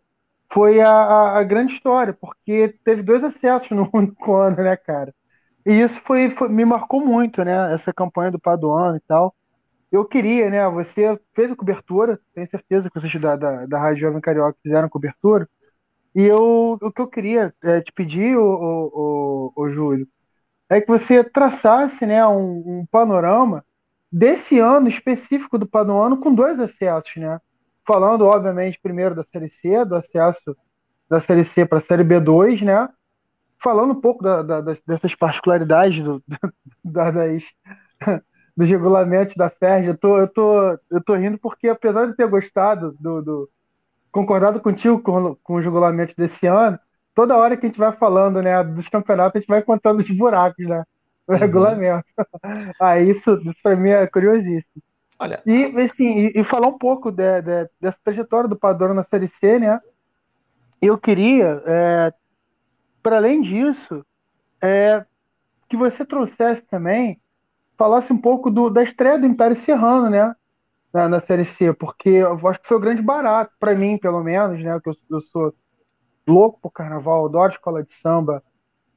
Foi 0.51 0.81
a, 0.81 1.39
a, 1.39 1.43
grande 1.45 1.75
história, 1.75 2.13
porque 2.13 2.75
teve 2.85 3.03
dois 3.03 3.23
acessos 3.23 3.71
no 3.71 3.89
único 3.93 4.35
ano, 4.37 4.57
né, 4.57 4.77
cara? 4.77 5.15
E 5.67 5.73
isso 5.73 6.01
foi, 6.03 6.31
foi, 6.31 6.49
me 6.49 6.65
marcou 6.65 7.05
muito, 7.05 7.45
né? 7.45 7.73
Essa 7.75 7.93
campanha 7.93 8.31
do 8.31 8.41
Paduano 8.41 8.97
e 8.97 9.01
tal. 9.01 9.35
Eu 9.93 10.05
queria, 10.05 10.51
né? 10.51 10.69
Você 10.71 11.19
fez 11.35 11.51
a 11.51 11.57
cobertura, 11.57 12.21
tenho 12.35 12.49
certeza 12.49 12.91
que 12.91 13.01
vocês 13.01 13.21
da, 13.21 13.37
da, 13.37 13.67
da 13.67 13.79
Rádio 13.79 14.03
Jovem 14.03 14.21
Carioca 14.21 14.59
fizeram 14.63 14.89
cobertura. 14.89 15.49
E 16.15 16.23
eu, 16.25 16.79
o 16.81 16.93
que 16.93 17.01
eu 17.01 17.09
queria 17.09 17.55
é, 17.63 17.81
te 17.81 17.93
pedir, 17.93 18.37
o, 18.37 19.53
o, 19.55 19.71
Júlio, 19.71 20.09
é 20.69 20.81
que 20.81 20.89
você 20.89 21.23
traçasse 21.23 22.07
né, 22.07 22.27
um, 22.27 22.81
um 22.81 22.87
panorama 22.91 23.65
desse 24.11 24.59
ano 24.59 24.89
específico 24.89 25.59
do 25.59 25.69
Paduano 25.69 26.19
com 26.19 26.35
dois 26.35 26.59
acessos, 26.61 27.17
né? 27.17 27.41
Falando, 27.89 28.27
obviamente, 28.27 28.79
primeiro 28.83 29.15
da 29.15 29.25
Série 29.33 29.49
C, 29.49 29.83
do 29.87 29.97
acesso 29.97 30.55
da 31.09 31.23
Série 31.23 31.43
C 31.43 31.65
para 31.65 31.79
a 31.79 31.81
Série 31.81 32.05
B2, 32.05 32.61
né? 32.63 32.87
Falando 33.59 33.93
um 33.93 34.01
pouco 34.01 34.23
da, 34.23 34.43
da, 34.43 34.61
dessas 34.87 35.15
particularidades 35.15 36.05
do, 36.05 36.23
da, 36.85 37.11
das, 37.11 37.45
dos 38.55 38.69
regulamentos 38.69 39.35
da 39.37 39.49
FERJ, 39.49 39.89
eu 39.89 39.97
tô, 39.97 40.19
eu, 40.19 40.29
tô, 40.29 40.79
eu 40.91 41.03
tô 41.03 41.15
rindo 41.15 41.39
porque, 41.39 41.67
apesar 41.67 42.07
de 42.07 42.15
ter 42.15 42.29
gostado 42.29 42.95
do, 43.01 43.23
do 43.23 43.51
concordado 44.13 44.61
contigo 44.61 45.01
com, 45.01 45.35
com 45.37 45.55
os 45.55 45.65
regulamentos 45.65 46.15
desse 46.15 46.47
ano, 46.47 46.79
toda 47.15 47.39
hora 47.39 47.57
que 47.57 47.65
a 47.65 47.69
gente 47.71 47.79
vai 47.79 47.91
falando 47.91 48.43
né, 48.43 48.63
dos 48.63 48.87
campeonatos, 48.91 49.37
a 49.37 49.41
gente 49.41 49.49
vai 49.49 49.63
contando 49.63 50.01
os 50.01 50.11
buracos, 50.11 50.69
né? 50.69 50.85
O 51.27 51.33
uhum. 51.33 51.39
regulamento. 51.39 52.05
ah, 52.79 53.01
isso, 53.01 53.41
isso 53.45 53.57
para 53.63 53.77
mim 53.77 53.89
é 53.89 54.07
curiosíssimo. 54.07 54.83
Olha. 55.19 55.43
E, 55.45 55.65
assim, 55.81 56.27
e, 56.27 56.41
e 56.41 56.45
falar 56.45 56.69
um 56.69 56.79
pouco 56.79 57.11
de, 57.11 57.43
de, 57.43 57.71
dessa 57.81 57.99
trajetória 58.05 58.49
do 58.49 58.59
Padrão 58.59 58.95
na 58.95 59.03
Série 59.03 59.29
C, 59.29 59.59
né? 59.59 59.81
Eu 60.81 60.97
queria, 60.97 61.63
é, 61.67 62.15
para 63.03 63.17
além 63.17 63.43
disso, 63.43 64.05
é, 64.63 65.05
que 65.69 65.77
você 65.77 66.05
trouxesse 66.05 66.63
também, 66.63 67.21
falasse 67.77 68.13
um 68.13 68.19
pouco 68.19 68.51
do, 68.51 68.71
da 68.71 68.83
estreia 68.83 69.19
do 69.19 69.27
Império 69.27 69.57
Serrano, 69.57 70.09
né? 70.09 70.35
Na, 70.93 71.09
na 71.09 71.21
Série 71.21 71.45
C, 71.45 71.73
porque 71.75 72.09
eu 72.09 72.49
acho 72.49 72.61
que 72.61 72.69
foi 72.69 72.77
o 72.77 72.81
grande 72.81 73.03
barato, 73.03 73.53
para 73.59 73.75
mim, 73.75 73.99
pelo 73.99 74.23
menos, 74.23 74.63
né? 74.63 74.79
Que 74.81 74.89
eu, 74.89 74.95
eu 75.11 75.21
sou 75.21 75.55
louco 76.27 76.61
por 76.61 76.71
carnaval, 76.71 77.27
adoro 77.27 77.53
escola 77.53 77.83
de 77.83 77.93
samba, 77.93 78.43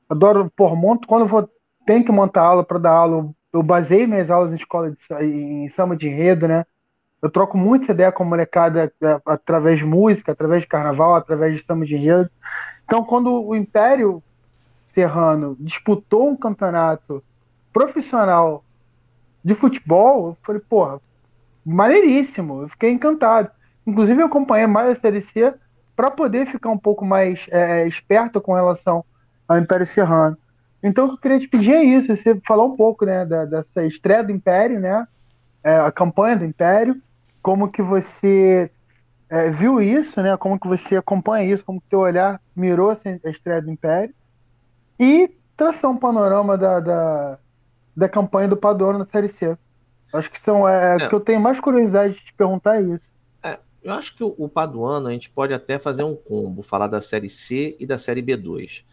adoro, 0.10 0.52
por 0.56 0.76
monto, 0.76 1.08
quando 1.08 1.24
eu 1.24 1.28
vou, 1.28 1.50
tenho 1.86 2.06
que 2.06 2.12
montar 2.12 2.44
aula 2.44 2.64
para 2.64 2.80
dar 2.80 2.92
aula, 2.92 3.34
eu 3.54 3.62
baseio 3.62 4.08
minhas 4.08 4.30
aulas 4.30 4.52
em 4.52 4.56
escola 4.56 4.92
de, 4.92 5.26
em 5.26 5.68
samba 5.70 5.96
de 5.96 6.08
enredo, 6.08 6.48
né? 6.48 6.66
Eu 7.22 7.30
troco 7.30 7.58
muita 7.58 7.92
ideia 7.92 8.12
com 8.12 8.24
a 8.24 8.26
molecada 8.26 8.92
é, 9.02 9.22
através 9.26 9.78
de 9.78 9.86
música, 9.86 10.32
através 10.32 10.64
de 10.64 10.68
carnaval, 10.68 11.16
através 11.16 11.56
de 11.56 11.64
samba 11.64 11.86
de 11.86 11.96
enredo. 11.96 12.30
Então, 12.84 13.04
quando 13.04 13.46
o 13.46 13.56
Império 13.56 14.24
Serrano 14.88 15.56
disputou 15.60 16.30
um 16.30 16.36
campeonato 16.36 17.24
profissional 17.72 18.64
de 19.44 19.54
futebol, 19.54 20.30
eu 20.30 20.38
falei, 20.44 20.62
porra, 20.68 21.00
maneiríssimo, 21.66 22.64
eu 22.64 22.70
fiquei 22.70 22.92
encantado. 22.92 23.52
Inclusive, 23.86 24.22
eu 24.22 24.26
acompanhei 24.26 24.68
mais 24.68 24.90
a 24.90 25.00
Série 25.00 25.22
C 25.22 25.54
para 25.96 26.10
poder 26.10 26.48
ficar 26.48 26.70
um 26.70 26.78
pouco 26.78 27.06
mais 27.06 27.48
é, 27.52 27.88
esperto 27.88 28.42
com 28.42 28.54
relação 28.54 29.06
ao 29.48 29.58
Império 29.58 29.86
Serrano. 29.86 30.38
Então, 30.84 31.06
o 31.06 31.08
que 31.10 31.14
eu 31.14 31.20
queria 31.20 31.40
te 31.40 31.48
pedir 31.48 31.74
é 31.74 31.84
isso, 31.84 32.16
você 32.16 32.40
falar 32.48 32.66
um 32.66 32.76
pouco, 32.76 33.06
né, 33.06 33.26
da, 33.26 33.46
dessa 33.46 33.86
estreia 33.86 34.24
do 34.24 34.32
Império, 34.32 34.80
né, 34.80 35.08
é, 35.64 35.78
a 35.78 35.92
campanha 35.92 36.38
do 36.38 36.46
Império, 36.46 37.00
como 37.42 37.72
que 37.72 37.82
você 37.82 38.72
é, 39.30 39.50
viu 39.50 39.82
isso, 39.82 40.22
né, 40.22 40.36
como 40.38 40.60
que 40.60 40.68
você 40.68 40.98
acompanha 40.98 41.54
isso, 41.54 41.64
como 41.64 41.80
que 41.80 41.90
teu 41.90 42.00
olhar 42.00 42.42
mirou 42.56 42.90
a 42.90 43.30
estreia 43.30 43.62
do 43.62 43.70
Império, 43.70 44.14
e 45.00 45.30
traçar 45.56 45.92
um 45.92 45.98
panorama 45.98 46.58
da, 46.58 46.80
da, 46.80 47.40
da 47.96 48.10
campanha 48.10 48.48
do 48.48 48.58
Padono 48.58 49.00
na 49.00 49.06
Série 49.06 49.30
C. 49.30 49.56
Acho 50.14 50.30
que 50.30 50.40
são, 50.40 50.68
é, 50.68 50.96
é. 50.96 51.08
que 51.08 51.14
eu 51.14 51.20
tenho 51.20 51.40
mais 51.40 51.60
curiosidade 51.60 52.16
de 52.16 52.26
te 52.26 52.34
perguntar 52.34 52.78
é 52.78 52.82
isso. 52.82 53.08
É, 53.44 53.60
eu 53.82 53.94
acho 53.94 54.16
que 54.16 54.24
o, 54.24 54.34
o 54.38 54.50
Paduano 54.50 55.08
a 55.08 55.12
gente 55.12 55.30
pode 55.30 55.54
até 55.54 55.80
fazer 55.80 56.04
um 56.04 56.16
combo, 56.16 56.62
falar 56.62 56.88
da 56.88 57.02
Série 57.02 57.30
C 57.30 57.78
e 57.80 57.86
da 57.86 57.98
Série 57.98 58.22
B2. 58.22 58.84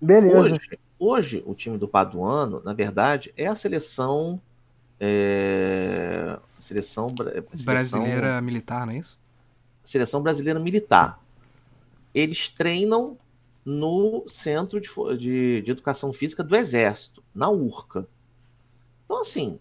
Beleza. 0.00 0.38
Hoje, 0.38 0.78
hoje, 0.98 1.42
o 1.46 1.54
time 1.54 1.76
do 1.76 1.88
Paduano, 1.88 2.62
na 2.64 2.72
verdade, 2.72 3.32
é 3.36 3.46
a 3.46 3.56
seleção. 3.56 4.40
É, 5.00 6.38
a 6.58 6.60
seleção, 6.60 7.06
a 7.06 7.56
seleção 7.56 7.64
brasileira 7.64 8.40
militar, 8.40 8.86
não 8.86 8.92
é 8.92 8.98
isso? 8.98 9.18
Seleção 9.84 10.22
brasileira 10.22 10.58
militar. 10.58 11.22
Eles 12.12 12.48
treinam 12.48 13.16
no 13.64 14.24
Centro 14.26 14.80
de, 14.80 14.88
de, 15.18 15.62
de 15.62 15.70
Educação 15.70 16.12
Física 16.12 16.42
do 16.42 16.56
Exército, 16.56 17.22
na 17.34 17.48
URCA. 17.48 18.08
Então, 19.04 19.20
assim, 19.20 19.60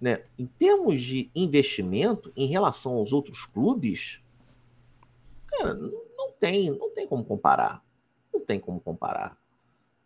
né, 0.00 0.22
em 0.38 0.46
termos 0.46 1.00
de 1.00 1.30
investimento 1.34 2.32
em 2.36 2.46
relação 2.46 2.94
aos 2.94 3.12
outros 3.12 3.44
clubes, 3.44 4.20
cara, 5.46 5.74
não 5.74 6.32
tem, 6.38 6.70
não 6.70 6.90
tem 6.90 7.06
como 7.06 7.24
comparar. 7.24 7.84
Não 8.32 8.40
tem 8.40 8.60
como 8.60 8.80
comparar. 8.80 9.36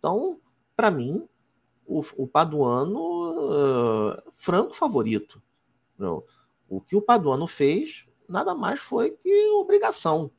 Então, 0.06 0.40
para 0.76 0.88
mim, 0.88 1.28
o, 1.84 2.00
o 2.16 2.28
Paduano, 2.28 3.00
uh, 3.40 4.22
franco 4.34 4.72
favorito. 4.72 5.42
O 6.68 6.80
que 6.80 6.94
o 6.94 7.02
Paduano 7.02 7.48
fez 7.48 8.06
nada 8.28 8.54
mais 8.54 8.80
foi 8.80 9.10
que 9.10 9.48
obrigação. 9.48 10.30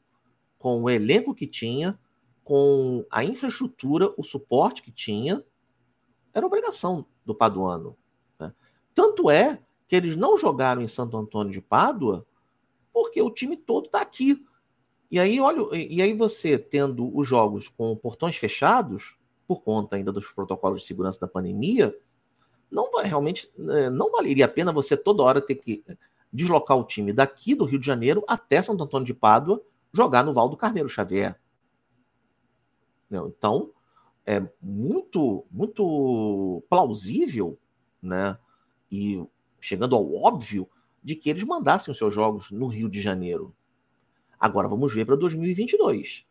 Com 0.57 0.84
o 0.84 0.89
elenco 0.89 1.35
que 1.35 1.45
tinha, 1.45 1.99
com 2.45 3.06
a 3.11 3.26
infraestrutura, 3.26 4.14
o 4.15 4.23
suporte 4.23 4.81
que 4.81 4.89
tinha, 4.89 5.44
era 6.34 6.48
obrigação 6.48 7.06
do 7.26 7.35
Paduano. 7.35 7.98
Né? 8.39 8.53
Tanto 8.94 9.30
é 9.30 9.61
que 9.85 9.98
eles 9.98 10.15
não 10.15 10.38
jogaram 10.38 10.81
em 10.81 10.88
Santo 10.88 11.18
Antônio 11.18 11.52
de 11.52 11.61
Pádua 11.61 12.26
porque 12.94 13.22
o 13.22 13.30
time 13.30 13.57
todo 13.57 13.88
está 13.88 13.99
aqui. 13.99 14.45
E 15.11 15.19
aí, 15.19 15.41
olha, 15.41 15.76
e 15.76 16.02
aí 16.02 16.14
você 16.14 16.57
tendo 16.57 17.14
os 17.14 17.27
jogos 17.27 17.68
com 17.68 17.94
portões 17.98 18.38
fechados, 18.38 19.18
por 19.48 19.64
conta 19.64 19.95
ainda 19.95 20.11
dos 20.11 20.28
protocolos 20.28 20.82
de 20.82 20.88
segurança 20.88 21.19
da 21.19 21.28
pandemia, 21.28 21.95
não 22.69 22.91
realmente 23.02 23.49
é, 23.69 23.90
não 23.90 24.11
valeria 24.11 24.45
a 24.45 24.49
pena 24.49 24.74
você 24.74 24.98
toda 24.98 25.24
hora 25.24 25.41
ter 25.41 25.56
que 25.56 25.84
deslocar 26.32 26.78
o 26.78 26.84
time 26.84 27.14
daqui 27.14 27.56
do 27.56 27.64
Rio 27.64 27.80
de 27.80 27.86
Janeiro 27.86 28.24
até 28.28 28.61
Santo 28.61 28.84
Antônio 28.84 29.06
de 29.06 29.14
Pádua 29.14 29.64
jogar 29.94 30.24
no 30.24 30.34
Val 30.34 30.49
do 30.49 30.57
Carneiro 30.57 30.90
Xavier. 30.90 31.40
Então, 33.10 33.72
é 34.26 34.45
muito 34.61 35.45
muito 35.49 36.61
plausível, 36.69 37.57
né? 38.02 38.38
E 38.91 39.26
chegando 39.61 39.95
ao 39.95 40.14
óbvio 40.14 40.69
de 41.02 41.15
que 41.15 41.30
eles 41.30 41.44
mandassem 41.45 41.91
os 41.91 41.98
seus 41.98 42.14
jogos 42.14 42.52
no 42.52 42.68
Rio 42.68 42.90
de 42.90 43.02
Janeiro. 43.02 43.56
Agora 44.38 44.68
vamos 44.68 44.94
ver 44.94 45.06
para 45.06 45.15
2022, 45.15 46.28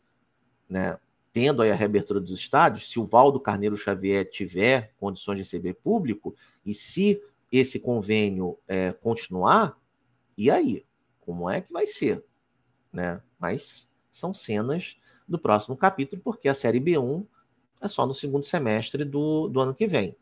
né? 0.68 0.98
Tendo 1.36 1.60
aí 1.60 1.70
a 1.70 1.74
reabertura 1.74 2.18
dos 2.18 2.40
estádios, 2.40 2.88
se 2.88 2.98
o 2.98 3.04
Valdo 3.04 3.38
Carneiro 3.38 3.76
Xavier 3.76 4.24
tiver 4.24 4.94
condições 4.96 5.36
de 5.36 5.42
receber 5.42 5.74
público, 5.74 6.34
e 6.64 6.72
se 6.72 7.20
esse 7.52 7.78
convênio 7.78 8.58
é, 8.66 8.90
continuar, 8.90 9.78
e 10.34 10.50
aí? 10.50 10.86
Como 11.20 11.50
é 11.50 11.60
que 11.60 11.70
vai 11.70 11.86
ser? 11.86 12.24
Né? 12.90 13.20
Mas 13.38 13.86
são 14.10 14.32
cenas 14.32 14.96
do 15.28 15.38
próximo 15.38 15.76
capítulo, 15.76 16.22
porque 16.24 16.48
a 16.48 16.54
Série 16.54 16.80
B1 16.80 17.26
é 17.82 17.86
só 17.86 18.06
no 18.06 18.14
segundo 18.14 18.46
semestre 18.46 19.04
do, 19.04 19.48
do 19.48 19.60
ano 19.60 19.74
que 19.74 19.86
vem. 19.86 20.16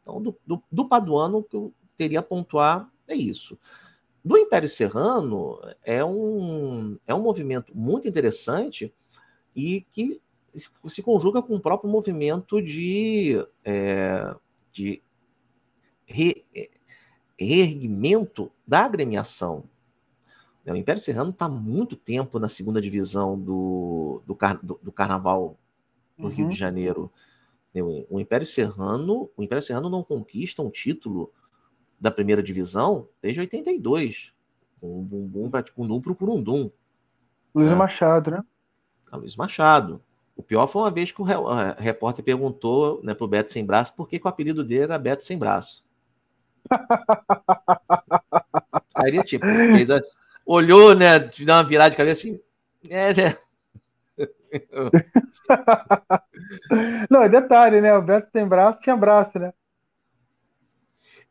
Então, 0.00 0.18
do, 0.18 0.34
do, 0.46 0.62
do 0.72 0.88
Paduano, 0.88 1.42
que 1.42 1.56
eu 1.56 1.74
teria 1.94 2.20
a 2.20 2.22
pontuar 2.22 2.90
é 3.06 3.14
isso. 3.14 3.58
Do 4.24 4.38
Império 4.38 4.70
Serrano, 4.70 5.60
é 5.82 6.02
um, 6.02 6.98
é 7.06 7.14
um 7.14 7.20
movimento 7.20 7.76
muito 7.76 8.08
interessante 8.08 8.90
e 9.54 9.82
que 9.90 10.23
se 10.54 11.02
conjuga 11.02 11.42
com 11.42 11.54
o 11.54 11.60
próprio 11.60 11.90
movimento 11.90 12.62
de, 12.62 13.44
é, 13.64 14.34
de 14.70 15.02
re, 16.06 16.44
reerguimento 17.38 18.50
da 18.66 18.84
agremiação. 18.84 19.64
É, 20.64 20.72
o 20.72 20.76
Império 20.76 21.00
Serrano 21.00 21.30
está 21.30 21.46
há 21.46 21.48
muito 21.48 21.96
tempo 21.96 22.38
na 22.38 22.48
segunda 22.48 22.80
divisão 22.80 23.38
do, 23.38 24.22
do, 24.26 24.34
car, 24.34 24.58
do, 24.64 24.78
do 24.82 24.92
Carnaval 24.92 25.58
do 26.16 26.24
uhum. 26.24 26.30
Rio 26.30 26.48
de 26.48 26.52
uhum. 26.54 26.58
Janeiro. 26.58 27.12
É, 27.74 27.82
o 27.82 28.20
Império 28.20 28.46
Serrano, 28.46 29.28
o 29.36 29.42
Império 29.42 29.62
Serrano 29.62 29.90
não 29.90 30.02
conquista 30.02 30.62
um 30.62 30.70
título 30.70 31.32
da 32.00 32.10
primeira 32.10 32.42
divisão 32.42 33.08
desde 33.20 33.40
82, 33.40 34.32
com 34.80 35.00
um 35.00 35.02
bumbum 35.02 35.50
para 35.50 35.64
um 35.76 35.86
dum 35.86 36.00
pro 36.00 36.14
curundum. 36.14 36.70
Luiz 37.54 37.70
né? 37.70 37.76
Machado, 37.76 38.30
né? 38.30 38.44
A 39.10 39.16
Luiz 39.16 39.36
Machado. 39.36 40.02
O 40.36 40.42
pior 40.42 40.66
foi 40.66 40.82
uma 40.82 40.90
vez 40.90 41.12
que 41.12 41.22
o 41.22 41.26
repórter 41.78 42.24
perguntou 42.24 43.00
né, 43.02 43.14
pro 43.14 43.28
Beto 43.28 43.52
Sem 43.52 43.64
Braço 43.64 43.94
por 43.94 44.08
que, 44.08 44.18
que 44.18 44.26
o 44.26 44.28
apelido 44.28 44.64
dele 44.64 44.82
era 44.82 44.98
Beto 44.98 45.24
Sem 45.24 45.38
Braço. 45.38 45.84
Aí 48.94 49.08
ele, 49.08 49.22
tipo, 49.22 49.46
fez 49.46 49.90
a... 49.90 50.00
olhou, 50.44 50.94
né, 50.94 51.18
deu 51.18 51.54
uma 51.54 51.62
virada 51.62 51.90
de 51.90 51.96
cabeça 51.96 52.26
assim, 52.26 52.40
é, 52.90 53.14
né? 53.14 53.36
não, 57.10 57.22
é 57.22 57.28
detalhe, 57.28 57.80
né? 57.80 57.94
O 57.94 58.02
Beto 58.02 58.28
Sem 58.32 58.46
Braço 58.46 58.80
tinha 58.80 58.96
braço, 58.96 59.38
né? 59.38 59.52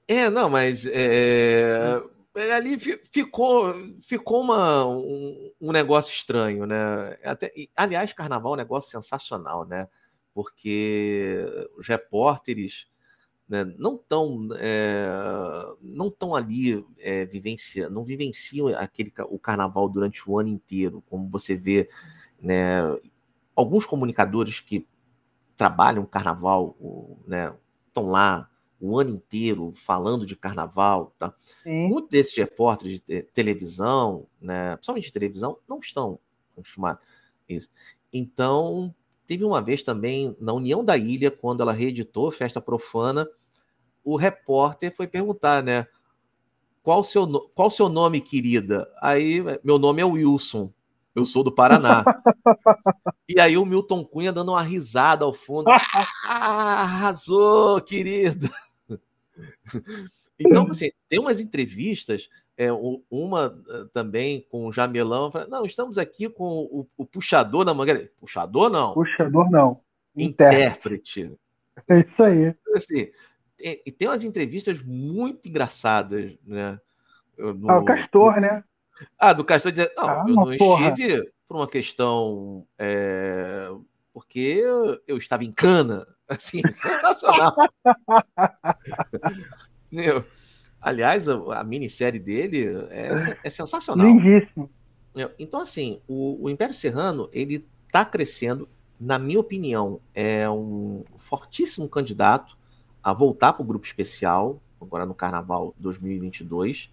É, 0.08 0.30
não, 0.30 0.50
mas 0.50 0.86
é, 0.86 2.02
ali 2.36 2.80
ficou, 2.80 3.74
ficou 4.02 4.42
uma, 4.42 4.86
um, 4.88 5.52
um, 5.62 5.72
negócio 5.72 6.12
estranho, 6.12 6.66
né? 6.66 7.18
Até, 7.24 7.52
aliás, 7.76 8.12
carnaval 8.14 8.54
é 8.54 8.56
um 8.56 8.58
negócio 8.58 8.90
sensacional, 8.90 9.66
né? 9.66 9.88
Porque 10.34 11.46
os 11.78 11.88
repórteres 11.88 12.88
né, 13.48 13.64
não 13.78 13.96
estão 13.96 14.48
é, 14.58 15.06
não 15.82 16.08
estão 16.08 16.34
ali 16.34 16.84
é, 16.98 17.24
vivencia, 17.26 17.90
não 17.90 18.04
vivenciam 18.04 18.68
aquele 18.70 19.14
o 19.30 19.38
carnaval 19.38 19.88
durante 19.88 20.28
o 20.28 20.40
ano 20.40 20.50
inteiro, 20.50 21.04
como 21.10 21.30
você 21.30 21.56
vê, 21.56 21.88
né? 22.42 22.82
Alguns 23.56 23.86
comunicadores 23.86 24.60
que 24.60 24.88
trabalham 25.56 26.04
carnaval, 26.06 26.76
né, 27.28 27.54
estão 27.88 28.10
lá 28.10 28.50
o 28.86 29.00
ano 29.00 29.12
inteiro 29.12 29.72
falando 29.74 30.26
de 30.26 30.36
carnaval, 30.36 31.16
tá? 31.18 31.34
Muitos 31.66 32.10
desses 32.10 32.36
repórteres 32.36 33.00
de 33.00 33.24
televisão, 33.24 34.28
né, 34.42 34.76
principalmente 34.76 35.06
de 35.06 35.14
televisão, 35.14 35.58
não 35.70 35.80
estão 35.80 36.20
acostumados 36.52 37.02
a 37.50 37.54
isso. 37.54 37.70
Então, 38.12 38.94
teve 39.26 39.46
uma 39.46 39.62
vez 39.62 39.84
também 39.84 40.36
na 40.38 40.52
União 40.52 40.84
da 40.84 40.98
Ilha, 40.98 41.32
quando 41.32 41.62
ela 41.62 41.72
reeditou 41.72 42.30
Festa 42.30 42.60
Profana, 42.60 43.26
o 44.04 44.18
repórter 44.18 44.94
foi 44.94 45.08
perguntar, 45.08 45.64
né? 45.64 45.88
Qual 46.84 47.00
o 47.00 47.04
seu, 47.06 47.26
qual 47.56 47.72
seu 47.72 47.88
nome, 47.88 48.20
querida? 48.20 48.92
Aí, 49.02 49.42
meu 49.64 49.80
nome 49.80 50.02
é 50.02 50.06
Wilson. 50.06 50.70
Eu 51.16 51.26
sou 51.26 51.42
do 51.42 51.54
Paraná. 51.54 52.04
e 53.30 53.40
aí 53.40 53.56
o 53.56 53.66
Milton 53.66 54.04
Cunha 54.04 54.34
dando 54.34 54.52
uma 54.52 54.62
risada 54.62 55.24
ao 55.24 55.32
fundo. 55.32 55.70
Ah, 56.26 56.82
arrasou, 56.84 57.80
querido. 57.82 58.50
então, 60.40 60.68
assim, 60.72 60.92
tem 61.10 61.20
umas 61.20 61.40
entrevistas, 61.40 62.30
é, 62.58 62.68
uma 63.10 63.60
eh, 63.68 63.86
também 63.92 64.46
com 64.50 64.68
o 64.68 64.72
Jamelão, 64.72 65.32
não, 65.50 65.66
estamos 65.66 65.98
aqui 65.98 66.30
com 66.30 66.46
o, 66.46 66.88
o 66.96 67.06
puxador 67.06 67.66
na 67.66 67.74
manga. 67.74 68.10
Puxador 68.20 68.70
não. 68.70 68.94
Puxador 68.94 69.50
não. 69.50 69.82
Intérprete. 70.16 71.32
É 71.90 72.02
isso 72.02 72.22
aí. 72.22 72.56
Assim, 72.76 73.10
e 73.60 73.92
tem 73.92 74.08
umas 74.08 74.24
entrevistas 74.24 74.80
muito 74.84 75.50
engraçadas, 75.50 76.38
né? 76.46 76.80
No, 77.36 77.70
ah, 77.72 77.80
o 77.80 77.86
Castor, 77.86 78.40
né? 78.40 78.64
Ah, 79.18 79.34
do 79.34 79.44
Castor 79.44 79.72
dizendo, 79.72 79.92
não, 79.98 80.06
ah, 80.08 80.26
eu 80.28 80.36
não 80.36 80.58
porra. 80.58 80.90
estive 80.90 81.32
por 81.48 81.58
uma 81.58 81.68
questão 81.68 82.68
é, 82.78 83.70
porque 84.14 84.40
eu, 84.40 85.00
eu, 85.08 85.18
estava 85.18 85.44
em 85.44 85.52
cana. 85.52 86.08
Assim, 86.30 86.62
sensacional. 86.62 87.56
Meu, 89.92 90.26
aliás, 90.82 91.28
a, 91.28 91.60
a, 91.60 91.64
minissérie 91.64 92.20
dele 92.20 92.66
é, 92.90 93.38
é 93.44 93.50
sensacional. 93.50 94.08
Lindíssimo. 94.08 94.70
Então, 95.38 95.60
assim, 95.60 96.02
o, 96.08 96.46
o, 96.46 96.50
Império 96.50 96.74
Serrano, 96.74 97.30
ele 97.32 97.68
está 97.86 98.04
crescendo 98.04 98.68
na 99.00 99.20
minha 99.20 99.40
opinião, 99.40 100.00
é 100.16 100.50
um 100.50 101.04
fortíssimo 101.18 101.90
candidato 101.90 102.58
a 103.04 103.12
voltar 103.12 103.54
para 103.54 103.62
o 103.62 103.66
grupo 103.66 103.86
especial, 103.86 104.62
agora 104.80 105.06
no 105.06 105.14
Carnaval 105.14 105.76
2022. 105.78 106.90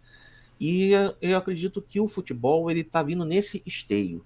E 0.61 0.91
eu 1.23 1.37
acredito 1.37 1.81
que 1.81 2.01
o 2.01 2.09
futebol 2.09 2.71
ele 2.71 2.81
está 2.81 3.03
vindo 3.03 3.25
nesse 3.25 3.63
esteio, 3.65 4.25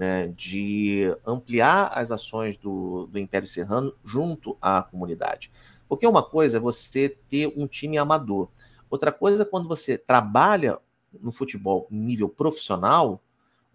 né, 0.00 0.28
de 0.28 1.14
ampliar 1.26 1.92
as 1.94 2.10
ações 2.10 2.56
do, 2.56 3.06
do 3.12 3.18
Império 3.18 3.46
Serrano 3.46 3.94
junto 4.02 4.56
à 4.58 4.82
comunidade. 4.82 5.52
Porque 5.86 6.06
uma 6.06 6.22
coisa 6.22 6.56
é 6.56 6.60
você 6.60 7.18
ter 7.28 7.52
um 7.54 7.66
time 7.66 7.98
amador, 7.98 8.48
outra 8.88 9.12
coisa 9.12 9.42
é 9.42 9.44
quando 9.44 9.68
você 9.68 9.98
trabalha 9.98 10.78
no 11.20 11.30
futebol 11.30 11.86
nível 11.90 12.30
profissional, 12.30 13.22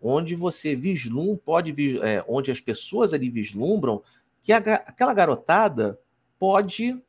onde 0.01 0.33
você 0.33 0.75
vislumbra, 0.75 1.39
pode, 1.45 1.99
é, 1.99 2.25
onde 2.27 2.49
as 2.49 2.59
pessoas 2.59 3.13
ali 3.13 3.29
vislumbram 3.29 4.01
que 4.41 4.51
a, 4.51 4.57
aquela 4.57 5.13
garotada 5.13 5.99
pode 6.39 6.99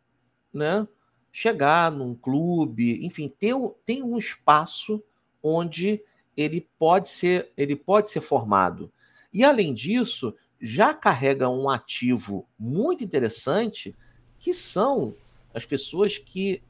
né, 0.52 0.86
chegar 1.32 1.90
num 1.90 2.14
clube, 2.14 3.02
enfim, 3.02 3.32
ter, 3.40 3.54
tem 3.86 4.02
um 4.02 4.18
espaço 4.18 5.02
onde 5.42 6.02
ele 6.36 6.68
pode 6.78 7.08
ser 7.08 7.50
ele 7.56 7.74
pode 7.74 8.10
ser 8.10 8.20
formado. 8.20 8.92
E 9.32 9.44
além 9.44 9.74
disso, 9.74 10.34
já 10.60 10.94
carrega 10.94 11.48
um 11.48 11.68
ativo 11.68 12.46
muito 12.58 13.04
interessante, 13.04 13.94
que 14.38 14.54
são 14.54 15.14
as 15.54 15.64
pessoas 15.64 16.18
que 16.18 16.62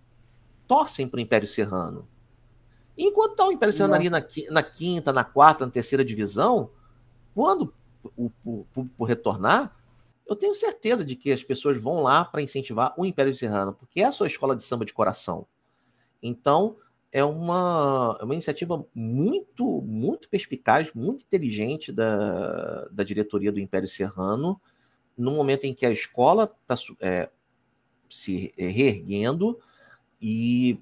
torcem 0.66 1.08
para 1.08 1.18
o 1.18 1.20
Império 1.20 1.46
Serrano. 1.46 2.08
Enquanto 2.96 3.32
está 3.32 3.46
o 3.46 3.52
Império 3.52 3.74
Serrano 3.74 3.94
ali 3.94 4.08
na, 4.08 4.24
na, 4.50 4.62
quinta, 4.62 5.12
na 5.12 5.24
quarta, 5.24 5.66
na 5.66 5.70
terceira 5.70 6.04
divisão, 6.04 6.70
quando 7.34 7.72
o 8.16 8.30
público 8.72 9.04
retornar, 9.04 9.76
eu 10.26 10.34
tenho 10.34 10.54
certeza 10.54 11.04
de 11.04 11.14
que 11.14 11.30
as 11.30 11.42
pessoas 11.42 11.80
vão 11.80 12.02
lá 12.02 12.24
para 12.24 12.42
incentivar 12.42 12.94
o 12.96 13.04
Império 13.04 13.32
Serrano, 13.32 13.72
porque 13.74 14.00
é 14.00 14.04
a 14.06 14.12
sua 14.12 14.26
escola 14.26 14.56
de 14.56 14.62
samba 14.62 14.84
de 14.84 14.92
coração. 14.92 15.46
Então, 16.22 16.76
é 17.16 17.24
uma, 17.24 18.14
é 18.20 18.24
uma 18.24 18.34
iniciativa 18.34 18.84
muito, 18.94 19.80
muito 19.80 20.28
perspicaz, 20.28 20.92
muito 20.92 21.24
inteligente 21.24 21.90
da, 21.90 22.86
da 22.90 23.02
diretoria 23.02 23.50
do 23.50 23.58
Império 23.58 23.88
Serrano, 23.88 24.60
no 25.16 25.30
momento 25.30 25.64
em 25.64 25.72
que 25.72 25.86
a 25.86 25.90
escola 25.90 26.44
está 26.44 26.76
é, 27.00 27.30
se 28.06 28.52
reerguendo 28.58 29.58
e, 30.20 30.78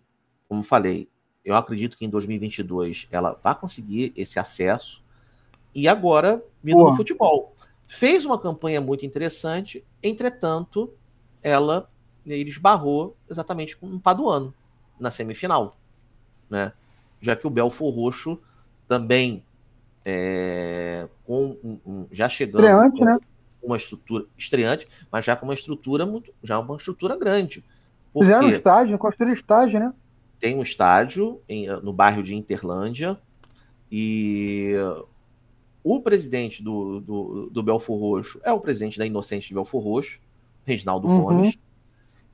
como 0.48 0.64
falei, 0.64 1.08
eu 1.44 1.54
acredito 1.54 1.96
que 1.96 2.04
em 2.04 2.10
2022 2.10 3.06
ela 3.12 3.38
vai 3.40 3.56
conseguir 3.56 4.12
esse 4.16 4.36
acesso. 4.36 5.04
E 5.72 5.86
agora, 5.86 6.44
vindo 6.60 6.82
no 6.82 6.96
futebol. 6.96 7.54
Fez 7.86 8.24
uma 8.26 8.40
campanha 8.40 8.80
muito 8.80 9.06
interessante, 9.06 9.84
entretanto, 10.02 10.92
ela 11.40 11.88
ele 12.26 12.50
esbarrou 12.50 13.16
exatamente 13.30 13.76
com 13.76 13.86
um 13.86 14.00
Paduano 14.00 14.52
na 14.98 15.12
semifinal. 15.12 15.76
Né? 16.48 16.72
Já 17.20 17.34
que 17.34 17.46
o 17.46 17.50
Belfor 17.50 17.94
Roxo 17.94 18.38
também 18.86 19.42
é, 20.04 21.08
com 21.24 21.56
um, 21.64 21.78
um, 21.86 22.06
já 22.10 22.28
chegando 22.28 22.64
estreante, 22.64 22.98
com 22.98 23.04
né? 23.04 23.18
uma 23.62 23.76
estrutura 23.76 24.24
estreante, 24.36 24.86
mas 25.10 25.24
já 25.24 25.34
com 25.34 25.46
uma 25.46 25.54
estrutura 25.54 26.04
muito, 26.04 26.32
já 26.42 26.58
uma 26.58 26.76
estrutura 26.76 27.16
grande. 27.16 27.64
Fizeram 28.16 28.46
um 28.46 28.50
estádio, 28.50 28.98
construíram 28.98 29.34
estádio, 29.34 29.80
né? 29.80 29.92
tem 30.44 30.54
um 30.54 30.62
estádio 30.62 31.40
em, 31.48 31.66
no 31.82 31.90
bairro 31.90 32.22
de 32.22 32.34
Interlândia 32.34 33.18
e 33.90 34.74
o 35.82 36.00
presidente 36.00 36.62
do, 36.62 37.00
do, 37.00 37.50
do 37.50 37.62
Belfor 37.62 37.98
Roxo 37.98 38.38
é 38.44 38.52
o 38.52 38.60
presidente 38.60 38.98
da 38.98 39.06
Inocente 39.06 39.48
de 39.48 39.54
Belfor 39.54 39.82
Roxo, 39.82 40.20
Reginaldo 40.66 41.08
uhum. 41.08 41.22
Gomes. 41.22 41.58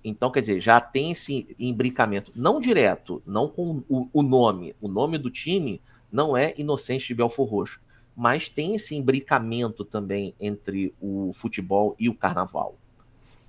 Então, 0.03 0.31
quer 0.31 0.41
dizer, 0.41 0.61
já 0.61 0.81
tem 0.81 1.11
esse 1.11 1.55
imbricamento, 1.59 2.33
não 2.35 2.59
direto, 2.59 3.23
não 3.27 3.49
com 3.49 3.83
o, 3.89 4.09
o, 4.13 4.23
nome. 4.23 4.75
O 4.81 4.89
nome 4.89 5.19
do 5.19 5.31
time 5.31 5.81
não 6.11 6.37
é 6.37 6.55
Inocente 6.57 7.07
de 7.09 7.15
Belfor 7.15 7.47
Roxo, 7.47 7.81
mas 8.17 8.49
tem 8.49 8.75
esse 8.75 8.95
imbricamento 8.95 9.85
também 9.85 10.35
entre 10.41 10.95
o 11.01 11.33
futebol 11.35 11.95
e 11.99 12.09
o 12.09 12.15
carnaval. 12.15 12.77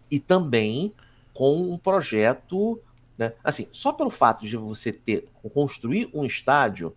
E 0.10 0.19
também 0.19 0.94
com 1.34 1.72
um 1.72 1.78
projeto 1.78 2.82
né? 3.22 3.34
Assim, 3.44 3.68
só 3.72 3.94
pelo 3.94 4.10
fato 4.10 4.48
de 4.48 4.57
você 4.57 4.91
ter 4.91 5.28
construir 5.53 6.10
um 6.11 6.26
estádio 6.26 6.91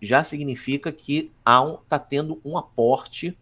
já 0.00 0.24
significa 0.24 0.90
que 0.90 1.30
há 1.44 1.62
um, 1.62 1.76
tá 1.86 1.98
tendo 1.98 2.40
um 2.42 2.56
aporte 2.56 3.36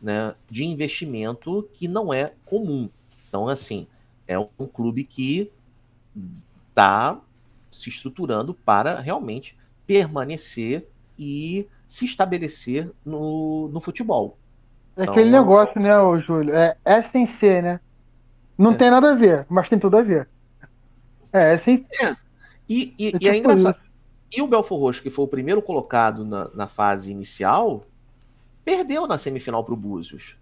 né, 0.00 0.36
de 0.48 0.64
investimento 0.64 1.68
que 1.72 1.88
não 1.88 2.14
é 2.14 2.34
comum. 2.44 2.88
Então, 3.28 3.48
assim, 3.48 3.88
é 4.26 4.38
um 4.38 4.66
clube 4.66 5.04
que 5.04 5.50
está 6.68 7.20
se 7.70 7.88
estruturando 7.88 8.54
para 8.54 9.00
realmente 9.00 9.56
permanecer 9.86 10.88
e 11.18 11.68
se 11.86 12.04
estabelecer 12.04 12.90
no, 13.04 13.68
no 13.68 13.80
futebol. 13.80 14.38
É 14.96 15.02
então, 15.02 15.14
aquele 15.14 15.30
negócio, 15.30 15.80
né, 15.80 15.90
Júlio? 16.20 16.54
É, 16.54 16.76
é 16.84 17.02
sem 17.02 17.26
ser, 17.26 17.62
né? 17.62 17.80
Não 18.56 18.72
é. 18.72 18.76
tem 18.76 18.90
nada 18.90 19.12
a 19.12 19.14
ver, 19.14 19.46
mas 19.48 19.68
tem 19.68 19.78
tudo 19.78 19.96
a 19.98 20.02
ver. 20.02 20.28
É, 21.32 21.58
sim. 21.58 21.84
É. 22.00 22.16
E, 22.68 22.94
e, 22.98 23.08
é, 23.08 23.18
e 23.20 23.28
é 23.28 23.36
engraçado. 23.36 23.78
E 24.34 24.42
o 24.42 24.48
Belfor 24.48 24.80
Roxo, 24.80 25.02
que 25.02 25.10
foi 25.10 25.24
o 25.24 25.28
primeiro 25.28 25.62
colocado 25.62 26.24
na, 26.24 26.48
na 26.52 26.66
fase 26.66 27.10
inicial, 27.10 27.82
perdeu 28.64 29.06
na 29.06 29.18
semifinal 29.18 29.62
para 29.62 29.74
o 29.74 29.76
Búzios. 29.76 30.36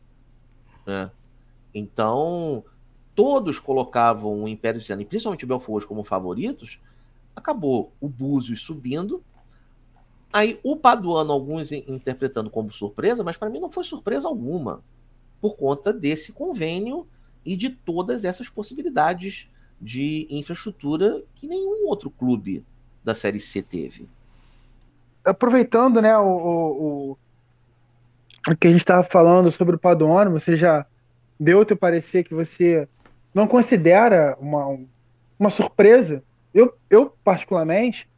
Né? 0.87 1.11
Então, 1.75 2.65
todos 3.15 3.59
colocavam 3.59 4.43
o 4.43 4.49
Império 4.49 4.81
Serrano, 4.81 5.03
e 5.03 5.07
principalmente 5.07 5.45
o 5.45 5.49
Belfor 5.49 5.75
Roxo, 5.75 5.89
como 5.89 6.05
favoritos. 6.05 6.81
Acabou 7.35 7.93
o 8.01 8.09
Búzios 8.09 8.63
subindo. 8.63 9.23
Aí 10.33 10.59
o 10.65 10.77
Paduano, 10.77 11.33
alguns 11.33 11.71
interpretando 11.71 12.51
como 12.51 12.73
surpresa, 12.73 13.23
mas 13.23 13.37
para 13.37 13.49
mim 13.49 13.61
não 13.61 13.71
foi 13.71 13.85
surpresa 13.85 14.27
alguma, 14.27 14.83
por 15.41 15.57
conta 15.57 15.93
desse 15.93 16.33
convênio 16.33 17.07
e 17.45 17.57
de 17.57 17.71
todas 17.71 18.25
essas 18.25 18.49
possibilidades 18.49 19.49
de 19.81 20.27
infraestrutura 20.31 21.23
que 21.35 21.47
nenhum 21.47 21.87
outro 21.87 22.11
clube 22.11 22.65
da 23.05 23.15
Série 23.15 23.39
C 23.39 23.63
teve. 23.63 24.09
Aproveitando, 25.25 26.03
né, 26.03 26.17
o, 26.17 26.27
o, 26.27 27.19
o 28.49 28.57
que 28.57 28.67
a 28.67 28.71
gente 28.71 28.81
estava 28.81 29.05
falando 29.05 29.51
sobre 29.53 29.77
o 29.77 29.79
Paduano, 29.79 30.33
você 30.33 30.57
já 30.57 30.87
deu 31.39 31.61
o 31.61 31.65
teu 31.65 31.77
parecer 31.77 32.25
que 32.25 32.35
você 32.35 32.89
não 33.35 33.47
considera 33.47 34.37
uma, 34.41 34.79
uma 35.39 35.51
surpresa. 35.51 36.23
Eu, 36.55 36.73
eu, 36.89 37.13
particularmente, 37.25 38.09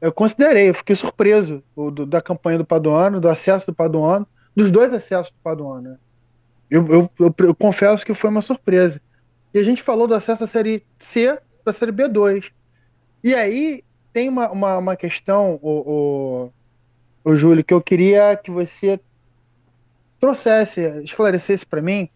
eu 0.00 0.10
considerei, 0.10 0.70
eu 0.70 0.74
fiquei 0.74 0.96
surpreso 0.96 1.62
do, 1.76 2.06
da 2.06 2.22
campanha 2.22 2.58
do 2.58 2.64
Paduano, 2.64 3.20
do 3.20 3.28
acesso 3.28 3.66
do 3.66 3.74
Paduano, 3.74 4.26
dos 4.56 4.70
dois 4.70 4.92
acessos 4.92 5.30
do 5.30 5.38
Paduano. 5.42 5.90
Né? 5.90 5.98
Eu, 6.70 6.86
eu, 6.88 7.10
eu, 7.20 7.34
eu 7.38 7.54
confesso 7.54 8.04
que 8.04 8.14
foi 8.14 8.30
uma 8.30 8.42
surpresa. 8.42 9.00
E 9.52 9.58
a 9.58 9.62
gente 9.62 9.82
falou 9.82 10.08
do 10.08 10.14
acesso 10.14 10.44
à 10.44 10.46
Série 10.46 10.84
C 10.98 11.38
da 11.64 11.72
Série 11.72 11.92
B2. 11.92 12.50
E 13.22 13.34
aí 13.34 13.84
tem 14.12 14.28
uma, 14.28 14.50
uma, 14.50 14.78
uma 14.78 14.96
questão, 14.96 15.58
o, 15.62 16.50
o, 17.24 17.30
o 17.30 17.36
Júlio, 17.36 17.64
que 17.64 17.72
eu 17.72 17.80
queria 17.80 18.36
que 18.36 18.50
você 18.50 19.00
trouxesse, 20.20 20.80
esclarecesse 21.02 21.66
para 21.66 21.82
mim, 21.82 22.08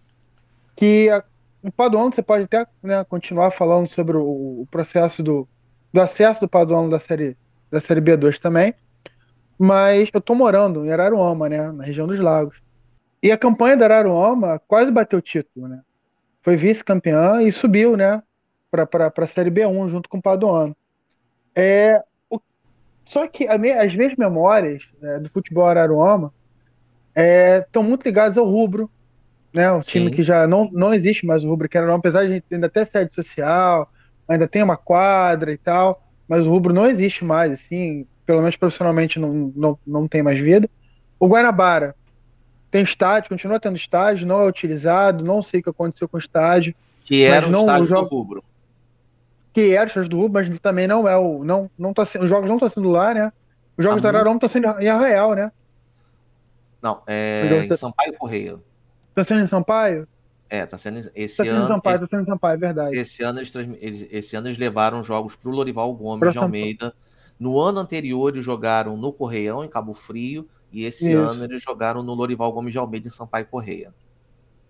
que 0.77 1.09
a, 1.11 1.25
no 1.63 1.73
Paduano 1.73 2.13
você 2.13 2.23
pode 2.23 2.45
até 2.45 2.67
né, 2.83 3.05
continuar 3.05 3.51
falando 3.51 3.87
sobre 3.87 4.17
o, 4.17 4.63
o, 4.63 4.69
processo 4.71 5.23
do, 5.23 5.49
do 5.93 6.01
acesso 6.01 6.41
do 6.41 6.49
Paduano 6.49 6.91
da 6.91 6.99
série, 6.99 7.37
da 7.71 7.81
série 7.81 8.01
B2 8.01 8.39
também, 8.39 8.75
mas 9.59 10.09
eu 10.13 10.19
estou 10.19 10.37
morando 10.37 10.85
em 10.85 10.93
Araruama, 10.93 11.49
né, 11.49 11.73
na 11.73 11.85
região 11.85 12.07
dos 12.07 12.21
lagos. 12.21 12.57
E 13.23 13.33
a 13.33 13.39
campanha 13.39 13.77
da 13.77 13.85
Araruama 13.87 14.61
quase 14.69 14.91
bateu 14.91 15.19
o 15.19 15.23
título, 15.23 15.67
né? 15.67 15.83
foi 16.49 16.57
vice-campeã 16.57 17.43
e 17.43 17.53
subiu, 17.53 17.97
né, 17.97 18.23
para 18.71 19.13
a 19.15 19.27
Série 19.27 19.51
B1 19.51 19.91
junto 19.91 20.09
com 20.09 20.17
o 20.17 20.23
Paduano. 20.23 20.75
É, 21.55 22.03
o, 22.31 22.41
só 23.05 23.27
que 23.27 23.47
me, 23.59 23.71
as 23.73 23.95
minhas 23.95 24.15
memórias 24.17 24.85
né, 25.01 25.19
do 25.19 25.29
futebol 25.29 25.67
Araruama 25.67 26.33
estão 27.15 27.83
é, 27.83 27.87
muito 27.87 28.05
ligadas 28.05 28.39
ao 28.39 28.47
rubro, 28.47 28.91
né, 29.53 29.73
um 29.73 29.83
Sim. 29.83 29.91
time 29.91 30.11
que 30.11 30.23
já 30.23 30.47
não, 30.47 30.71
não 30.73 30.93
existe 30.93 31.27
mais 31.27 31.45
o 31.45 31.49
rubro 31.49 31.69
que 31.69 31.77
Araruama, 31.77 32.01
apesar 32.01 32.23
de 32.23 32.27
a 32.27 32.35
gente 32.35 32.45
ainda 32.51 32.69
ter 32.69 32.87
sede 32.87 33.15
social, 33.15 33.91
ainda 34.27 34.47
tem 34.47 34.63
uma 34.63 34.77
quadra 34.77 35.53
e 35.53 35.57
tal, 35.57 36.03
mas 36.29 36.47
o 36.47 36.51
rubro 36.51 36.73
não 36.73 36.87
existe 36.87 37.25
mais, 37.25 37.53
assim, 37.53 38.07
pelo 38.27 38.41
menos 38.41 38.57
profissionalmente 38.57 39.19
não, 39.19 39.53
não, 39.57 39.79
não 39.87 40.09
tem 40.09 40.23
mais 40.23 40.39
vida. 40.39 40.69
O 41.19 41.27
Guanabara 41.27 41.95
tem 42.71 42.83
estádio, 42.83 43.31
continua 43.31 43.59
tendo 43.59 43.77
estádio, 43.77 44.27
não 44.27 44.43
é 44.43 44.47
utilizado, 44.47 45.25
não 45.25 45.41
sei 45.41 45.61
o 45.61 45.63
que 45.63 45.71
aconteceu 45.71 46.09
com 46.09 46.19
o 46.19 46.21
estádio. 46.21 46.75
Que 47.05 47.25
era 47.25 47.47
o 47.47 47.51
estádio 47.51 47.85
jogo, 47.87 48.09
do 48.09 48.17
rubro. 48.17 48.45
Que 49.55 49.73
era 49.73 49.85
o 49.85 49.89
estádio 49.89 50.11
do 50.11 50.19
rubro, 50.19 50.35
mas 50.35 50.61
também 50.61 50.87
não 50.87 51.09
é 51.09 51.17
o. 51.17 51.43
Não, 51.43 51.71
não 51.79 51.95
tá, 51.95 52.03
os 52.03 52.29
jogos 52.29 52.49
não 52.49 52.57
estão 52.57 52.69
sendo 52.69 52.91
lá, 52.91 53.15
né? 53.15 53.33
Os 53.77 53.85
jogos 53.85 54.03
da 54.03 54.11
Araroma 54.11 54.37
estão 54.37 54.49
sendo 54.49 54.69
em 54.81 54.89
Arraial, 54.89 55.35
né? 55.35 55.51
Não, 56.83 57.03
é 57.07 57.65
em 57.65 57.75
Sampaio 57.75 58.13
Correia. 58.19 58.59
Sendo 59.25 59.41
em 59.41 59.47
Sampaio? 59.47 60.07
É, 60.51 60.65
tá 60.65 60.79
sendo 60.79 60.99
esse 61.15 61.37
tá 61.37 61.45
sendo 61.45 61.57
ano. 61.57 61.69
Sampaio, 61.69 61.95
esse, 61.97 62.07
tá 62.07 62.17
sendo 62.17 62.27
Sampaio, 62.27 62.55
é 62.55 62.59
verdade. 62.59 62.97
Esse 62.97 63.23
ano 63.23 63.39
eles, 63.39 63.53
eles, 63.55 64.09
esse 64.11 64.37
ano 64.37 64.49
eles 64.49 64.59
levaram 64.59 65.03
jogos 65.03 65.37
para 65.37 65.51
o 65.51 65.53
Lorival 65.53 65.93
Gomes 65.95 66.21
pra 66.21 66.31
de 66.31 66.39
Almeida. 66.39 66.95
No 67.39 67.61
ano 67.61 67.79
anterior 67.81 68.33
eles 68.33 68.45
jogaram 68.45 68.97
no 68.97 69.13
Correião, 69.13 69.63
em 69.63 69.69
Cabo 69.69 69.95
Frio, 69.95 70.49
e 70.73 70.85
esse 70.85 71.13
Isso. 71.13 71.21
ano 71.21 71.45
eles 71.45 71.63
jogaram 71.63 72.03
no 72.03 72.15
Lorival 72.15 72.53
Gomes 72.53 72.73
de 72.73 72.79
Almeida, 72.79 73.09
em 73.09 73.11
Sampaio 73.11 73.47
Correia. 73.47 73.93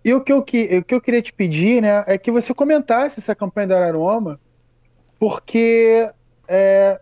E 0.03 0.13
o 0.13 0.21
que, 0.21 0.31
eu, 0.31 0.39
o 0.39 0.43
que 0.43 0.85
eu 0.89 1.01
queria 1.01 1.21
te 1.21 1.33
pedir, 1.33 1.81
né, 1.81 2.03
é 2.07 2.17
que 2.17 2.31
você 2.31 2.53
comentasse 2.53 3.19
essa 3.19 3.35
campanha 3.35 3.67
da 3.67 3.77
Araruama, 3.77 4.39
porque 5.17 6.09
é, 6.47 7.01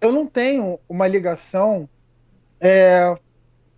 eu 0.00 0.12
não 0.12 0.26
tenho 0.26 0.78
uma 0.88 1.06
ligação 1.06 1.88
é, 2.60 3.16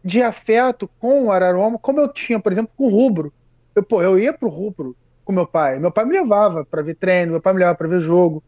de 0.09 0.23
afeto 0.23 0.89
com 0.99 1.25
o 1.25 1.31
Araruama 1.31 1.79
como 1.79 2.01
eu 2.01 2.09
tinha, 2.09 2.41
por 2.41 2.51
exemplo, 2.51 2.73
com 2.77 2.87
o 2.87 2.91
Rubro. 2.91 3.33
Eu, 3.75 3.83
pô, 3.83 4.03
eu 4.03 4.19
ia 4.19 4.33
pro 4.33 4.49
Rubro 4.49 4.97
com 5.23 5.33
meu 5.33 5.47
pai. 5.47 5.79
Meu 5.79 5.93
pai 5.93 6.07
me 6.07 6.13
levava 6.13 6.65
para 6.65 6.81
ver 6.83 6.95
treino, 6.95 7.33
meu 7.33 7.41
pai 7.41 7.53
me 7.53 7.59
levava 7.59 7.77
para 7.77 7.87
ver 7.87 8.01
jogo. 8.01 8.43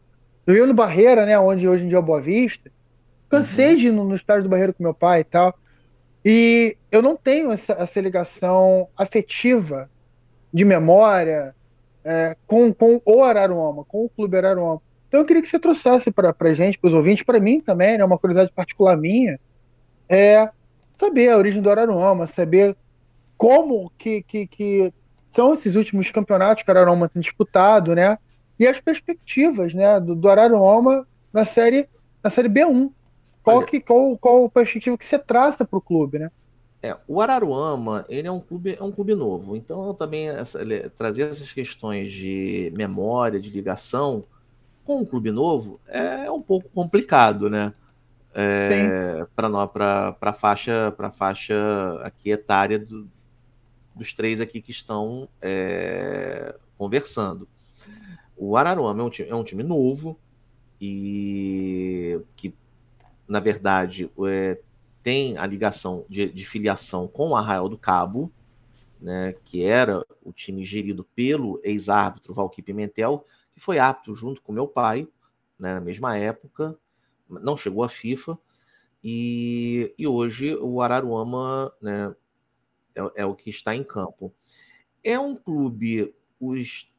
Eu 0.47 0.55
ia 0.55 0.65
no 0.65 0.73
Barreira, 0.73 1.25
né, 1.25 1.37
onde 1.37 1.67
hoje 1.67 1.83
em 1.83 1.87
dia 1.87 1.97
é 1.97 1.99
o 1.99 2.03
Boa 2.03 2.19
Vista. 2.19 2.71
Cansei 3.29 3.69
uhum. 3.69 3.75
de 3.75 3.87
ir 3.87 3.91
no, 3.91 4.03
no 4.03 4.15
estádio 4.15 4.43
do 4.43 4.49
Barreira 4.49 4.73
com 4.73 4.81
meu 4.81 4.93
pai 4.93 5.21
e 5.21 5.23
tal. 5.23 5.55
E 6.25 6.75
eu 6.91 7.01
não 7.01 7.15
tenho 7.15 7.51
essa, 7.51 7.73
essa 7.73 8.01
ligação 8.01 8.87
afetiva 8.97 9.89
de 10.51 10.65
memória 10.65 11.55
é, 12.03 12.35
com, 12.47 12.73
com 12.73 12.99
o 13.05 13.23
Araruama, 13.23 13.85
com 13.85 14.05
o 14.05 14.09
Clube 14.09 14.37
Araruama. 14.37 14.81
Então 15.07 15.19
eu 15.19 15.25
queria 15.25 15.41
que 15.43 15.47
você 15.47 15.59
trouxesse 15.59 16.09
para 16.09 16.35
a 16.37 16.53
gente, 16.53 16.79
para 16.79 16.87
os 16.87 16.93
ouvintes, 16.93 17.23
para 17.23 17.39
mim 17.39 17.61
também, 17.61 17.97
né, 17.97 18.03
uma 18.03 18.17
curiosidade 18.17 18.51
particular 18.51 18.97
minha, 18.97 19.39
é 20.09 20.49
saber 21.01 21.29
a 21.29 21.37
origem 21.37 21.61
do 21.61 21.69
Araruama, 21.69 22.27
saber 22.27 22.75
como 23.37 23.91
que, 23.97 24.21
que, 24.21 24.45
que 24.45 24.93
são 25.31 25.53
esses 25.53 25.75
últimos 25.75 26.11
campeonatos 26.11 26.63
que 26.63 26.69
o 26.69 26.73
Araruama 26.73 27.09
tem 27.09 27.21
disputado, 27.21 27.95
né? 27.95 28.19
E 28.59 28.67
as 28.67 28.79
perspectivas, 28.79 29.73
né, 29.73 29.99
do, 29.99 30.13
do 30.15 30.29
Araruama 30.29 31.07
na 31.33 31.45
série 31.45 31.89
na 32.23 32.29
série 32.29 32.47
B1. 32.47 32.91
Qual, 33.43 33.65
que, 33.65 33.79
qual, 33.79 34.15
qual 34.19 34.45
a 34.45 34.49
perspectiva 34.49 34.95
que 34.95 35.05
você 35.05 35.17
traça 35.17 35.65
para 35.65 35.77
o 35.77 35.81
clube, 35.81 36.19
né? 36.19 36.29
É, 36.83 36.95
o 37.07 37.19
Araruama, 37.19 38.05
ele 38.07 38.27
é 38.27 38.31
um 38.31 38.39
clube, 38.39 38.77
é 38.79 38.83
um 38.83 38.91
clube 38.91 39.15
novo. 39.15 39.55
Então, 39.55 39.93
também 39.95 40.29
essa, 40.29 40.59
trazer 40.95 41.23
essas 41.23 41.51
questões 41.51 42.11
de 42.11 42.71
memória, 42.75 43.39
de 43.39 43.49
ligação 43.49 44.23
com 44.85 44.97
um 44.97 45.05
clube 45.05 45.31
novo 45.31 45.79
é 45.87 46.29
um 46.29 46.41
pouco 46.41 46.69
complicado, 46.69 47.49
né? 47.49 47.73
É, 48.33 49.25
para 49.35 50.15
a 50.21 50.33
faixa 50.33 50.91
para 50.95 51.11
faixa 51.11 51.99
aqui 52.01 52.29
etária 52.31 52.79
do, 52.79 53.09
dos 53.93 54.13
três 54.13 54.39
aqui 54.39 54.61
que 54.61 54.71
estão 54.71 55.27
é, 55.41 56.55
conversando. 56.77 57.47
O 58.37 58.55
Araruama 58.55 59.01
é 59.01 59.05
um, 59.05 59.09
time, 59.09 59.29
é 59.29 59.35
um 59.35 59.43
time 59.43 59.63
novo 59.63 60.17
e 60.79 62.19
que 62.35 62.55
na 63.31 63.39
verdade, 63.39 64.11
é, 64.27 64.59
tem 65.01 65.37
a 65.37 65.45
ligação 65.45 66.05
de, 66.09 66.27
de, 66.27 66.45
filiação 66.45 67.07
com 67.07 67.29
o 67.29 67.35
Arraial 67.37 67.69
do 67.69 67.77
Cabo, 67.77 68.29
né, 68.99 69.33
que 69.45 69.63
era 69.63 70.05
o 70.21 70.33
time 70.33 70.65
gerido 70.65 71.05
pelo 71.15 71.57
ex-árbitro 71.63 72.33
Valquí 72.33 72.61
Pimentel, 72.61 73.25
que 73.53 73.59
foi 73.61 73.79
apto 73.79 74.13
junto 74.13 74.41
com 74.41 74.51
meu 74.51 74.67
pai, 74.67 75.07
né, 75.57 75.75
na 75.75 75.79
mesma 75.79 76.17
época, 76.17 76.77
não 77.41 77.55
chegou 77.55 77.83
à 77.83 77.89
FIFA, 77.89 78.37
e, 79.03 79.93
e 79.97 80.07
hoje 80.07 80.55
o 80.55 80.81
Araruama 80.81 81.73
né, 81.81 82.13
é, 82.95 83.21
é 83.21 83.25
o 83.25 83.35
que 83.35 83.49
está 83.49 83.75
em 83.75 83.83
campo. 83.83 84.33
É 85.03 85.19
um 85.19 85.35
clube, 85.35 86.13
os 86.39 86.91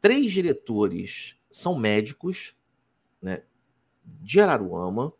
três 0.00 0.32
diretores 0.32 1.36
são 1.50 1.78
médicos, 1.78 2.56
né, 3.20 3.42
de 4.04 4.40
Araruama, 4.40 5.12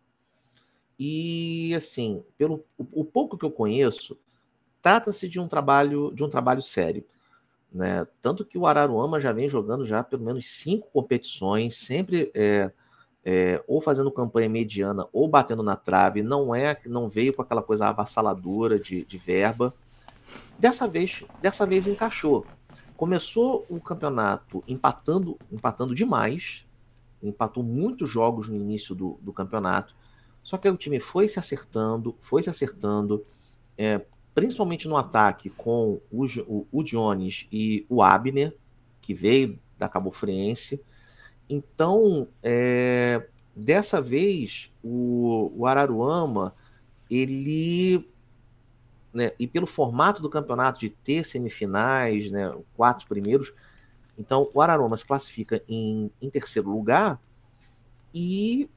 e 0.98 1.74
assim, 1.74 2.24
pelo 2.38 2.64
o, 2.78 3.02
o 3.02 3.04
pouco 3.04 3.36
que 3.36 3.44
eu 3.44 3.50
conheço, 3.50 4.18
trata-se 4.80 5.28
de 5.28 5.38
um 5.38 5.48
trabalho 5.48 6.12
de 6.14 6.24
um 6.24 6.28
trabalho 6.28 6.62
sério. 6.62 7.04
Né? 7.70 8.06
Tanto 8.22 8.44
que 8.44 8.56
o 8.56 8.66
Araruama 8.66 9.20
já 9.20 9.32
vem 9.32 9.48
jogando 9.48 9.84
já 9.84 10.02
pelo 10.02 10.24
menos 10.24 10.46
cinco 10.48 10.88
competições, 10.90 11.76
sempre 11.76 12.30
é, 12.34 12.72
é, 13.28 13.60
ou 13.66 13.80
fazendo 13.80 14.08
campanha 14.12 14.48
mediana 14.48 15.08
ou 15.12 15.26
batendo 15.26 15.60
na 15.60 15.74
trave. 15.74 16.22
Não 16.22 16.54
é, 16.54 16.80
não 16.86 17.08
veio 17.08 17.34
com 17.34 17.42
aquela 17.42 17.60
coisa 17.60 17.88
avassaladora 17.88 18.78
de, 18.78 19.04
de 19.04 19.18
verba. 19.18 19.74
Dessa 20.56 20.86
vez, 20.86 21.24
dessa 21.42 21.66
vez 21.66 21.88
encaixou. 21.88 22.46
Começou 22.96 23.66
o 23.68 23.80
campeonato 23.80 24.62
empatando, 24.68 25.36
empatando 25.50 25.92
demais, 25.92 26.64
empatou 27.20 27.64
muitos 27.64 28.08
jogos 28.08 28.48
no 28.48 28.54
início 28.54 28.94
do, 28.94 29.18
do 29.20 29.32
campeonato. 29.32 29.92
Só 30.40 30.56
que 30.56 30.68
o 30.68 30.76
time 30.76 31.00
foi 31.00 31.26
se 31.26 31.40
acertando, 31.40 32.16
foi 32.20 32.44
se 32.44 32.48
acertando, 32.48 33.26
é, 33.76 34.06
principalmente 34.32 34.86
no 34.86 34.96
ataque 34.96 35.50
com 35.50 36.00
o, 36.12 36.24
o, 36.46 36.66
o, 36.70 36.84
Jones 36.84 37.48
e 37.50 37.84
o 37.88 38.04
Abner, 38.04 38.56
que 39.00 39.12
veio 39.12 39.58
da 39.76 39.88
Cabo 39.88 40.12
Friense. 40.12 40.80
Então, 41.48 42.28
é, 42.42 43.26
dessa 43.54 44.00
vez, 44.00 44.72
o, 44.82 45.52
o 45.56 45.66
Araruama, 45.66 46.54
ele 47.10 48.08
né, 49.16 49.32
e 49.38 49.46
pelo 49.46 49.66
formato 49.66 50.20
do 50.20 50.28
campeonato 50.28 50.78
de 50.78 50.90
ter 50.90 51.24
semifinais, 51.24 52.30
né, 52.30 52.54
quatro 52.76 53.08
primeiros, 53.08 53.54
então 54.18 54.50
o 54.52 54.60
Araruama 54.60 54.96
se 54.96 55.06
classifica 55.06 55.62
em, 55.66 56.10
em 56.20 56.28
terceiro 56.28 56.68
lugar 56.68 57.18
e, 58.12 58.68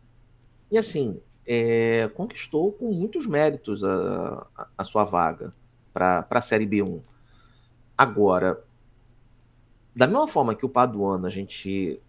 e 0.72 0.78
assim, 0.78 1.20
é, 1.46 2.08
conquistou 2.16 2.72
com 2.72 2.94
muitos 2.94 3.26
méritos 3.26 3.84
a, 3.84 4.48
a, 4.56 4.68
a 4.78 4.84
sua 4.86 5.04
vaga 5.04 5.54
para 5.94 6.26
a 6.30 6.42
Série 6.42 6.66
B1. 6.66 7.02
Agora, 7.98 8.64
da 9.94 10.08
mesma 10.08 10.28
forma 10.28 10.56
que 10.56 10.66
o 10.66 10.70
Paduano, 10.70 11.26
a 11.26 11.30
gente 11.30 12.02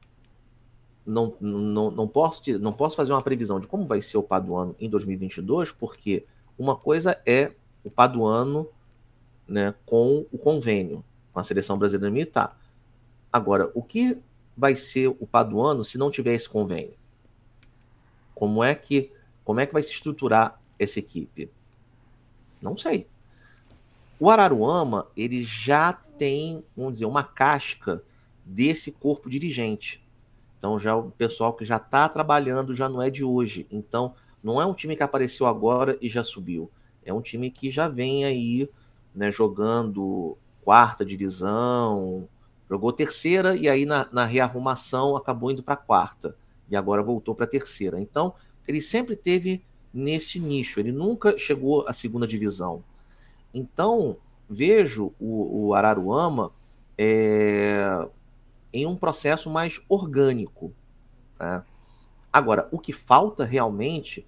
não, 1.06 1.34
não, 1.40 1.90
não, 1.90 2.08
posso, 2.08 2.42
não 2.58 2.72
posso 2.72 2.96
fazer 2.96 3.12
uma 3.12 3.22
previsão 3.22 3.58
de 3.58 3.66
como 3.66 3.86
vai 3.86 4.00
ser 4.00 4.18
o 4.18 4.22
Paduano 4.22 4.76
em 4.78 4.88
2022, 4.88 5.72
porque 5.72 6.24
uma 6.58 6.76
coisa 6.76 7.20
é 7.24 7.52
o 7.82 7.90
Paduano 7.90 8.68
né, 9.48 9.74
com 9.84 10.26
o 10.30 10.38
convênio 10.38 11.04
com 11.32 11.40
a 11.40 11.44
seleção 11.44 11.78
brasileira 11.78 12.12
militar. 12.12 12.58
Agora, 13.32 13.70
o 13.74 13.82
que 13.82 14.18
vai 14.56 14.74
ser 14.76 15.08
o 15.08 15.26
Paduano 15.26 15.84
se 15.84 15.96
não 15.96 16.10
tiver 16.10 16.34
esse 16.34 16.48
convênio? 16.48 16.94
Como 18.34 18.62
é 18.62 18.74
que 18.74 19.12
como 19.44 19.58
é 19.58 19.66
que 19.66 19.72
vai 19.72 19.82
se 19.82 19.92
estruturar 19.92 20.60
essa 20.78 20.98
equipe? 20.98 21.50
Não 22.60 22.76
sei. 22.76 23.06
O 24.18 24.30
Araruama, 24.30 25.08
ele 25.16 25.44
já 25.44 25.92
tem, 25.92 26.62
vamos 26.76 26.92
dizer, 26.94 27.06
uma 27.06 27.24
casca 27.24 28.02
desse 28.44 28.92
corpo 28.92 29.30
dirigente. 29.30 30.04
Então, 30.60 30.78
já 30.78 30.94
o 30.94 31.10
pessoal 31.10 31.54
que 31.54 31.64
já 31.64 31.78
está 31.78 32.06
trabalhando 32.06 32.74
já 32.74 32.86
não 32.86 33.00
é 33.00 33.08
de 33.08 33.24
hoje. 33.24 33.66
Então, 33.70 34.12
não 34.44 34.60
é 34.60 34.66
um 34.66 34.74
time 34.74 34.94
que 34.94 35.02
apareceu 35.02 35.46
agora 35.46 35.96
e 36.02 36.08
já 36.10 36.22
subiu. 36.22 36.70
É 37.02 37.14
um 37.14 37.22
time 37.22 37.50
que 37.50 37.70
já 37.70 37.88
vem 37.88 38.26
aí 38.26 38.68
né, 39.14 39.30
jogando 39.30 40.36
quarta 40.62 41.02
divisão, 41.02 42.28
jogou 42.68 42.92
terceira 42.92 43.56
e 43.56 43.70
aí 43.70 43.86
na, 43.86 44.06
na 44.12 44.26
rearrumação 44.26 45.16
acabou 45.16 45.50
indo 45.50 45.62
para 45.62 45.76
quarta 45.76 46.36
e 46.68 46.76
agora 46.76 47.02
voltou 47.02 47.34
para 47.34 47.46
terceira. 47.46 47.98
Então, 47.98 48.34
ele 48.68 48.82
sempre 48.82 49.16
teve 49.16 49.64
nesse 49.94 50.38
nicho, 50.38 50.78
ele 50.78 50.92
nunca 50.92 51.38
chegou 51.38 51.88
à 51.88 51.94
segunda 51.94 52.26
divisão. 52.26 52.84
Então, 53.54 54.18
vejo 54.46 55.14
o, 55.18 55.68
o 55.68 55.74
Araruama 55.74 56.52
é, 56.98 58.06
em 58.72 58.86
um 58.86 58.96
processo 58.96 59.50
mais 59.50 59.80
orgânico. 59.88 60.72
Né? 61.38 61.62
Agora, 62.32 62.68
o 62.70 62.78
que 62.78 62.92
falta 62.92 63.44
realmente, 63.44 64.26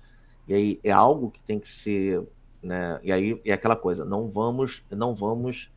e 0.48 0.54
aí 0.54 0.80
é 0.82 0.90
algo 0.90 1.30
que 1.30 1.42
tem 1.42 1.58
que 1.58 1.68
ser, 1.68 2.26
né, 2.62 2.98
e 3.02 3.12
aí 3.12 3.40
é 3.44 3.52
aquela 3.52 3.76
coisa, 3.76 4.04
não 4.04 4.28
vamos, 4.28 4.84
não 4.90 5.14
vamos 5.14 5.70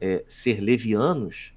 é, 0.00 0.24
ser 0.26 0.60
levianos, 0.60 1.54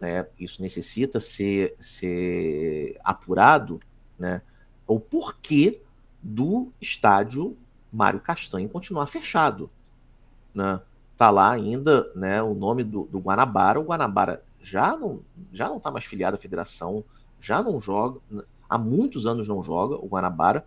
né, 0.00 0.26
isso 0.38 0.60
necessita 0.60 1.20
ser, 1.20 1.76
ser 1.80 2.98
apurado, 3.04 3.80
né, 4.18 4.42
o 4.86 4.98
porquê 4.98 5.80
do 6.20 6.72
estádio 6.80 7.56
Mário 7.92 8.20
Castanho 8.20 8.68
continuar 8.68 9.06
fechado. 9.06 9.70
Né? 10.54 10.80
Tá 11.16 11.30
lá 11.30 11.50
ainda 11.50 12.10
né, 12.14 12.42
o 12.42 12.54
nome 12.54 12.82
do, 12.82 13.04
do 13.04 13.18
Guanabara. 13.18 13.78
O 13.78 13.84
Guanabara 13.84 14.42
já 14.62 14.96
não 14.96 15.20
já 15.52 15.68
não 15.68 15.76
está 15.76 15.90
mais 15.90 16.04
filiado 16.04 16.36
à 16.36 16.38
federação, 16.38 17.04
já 17.40 17.62
não 17.62 17.80
joga, 17.80 18.20
há 18.68 18.78
muitos 18.78 19.26
anos 19.26 19.48
não 19.48 19.62
joga 19.62 19.96
o 19.96 20.06
Guanabara. 20.06 20.66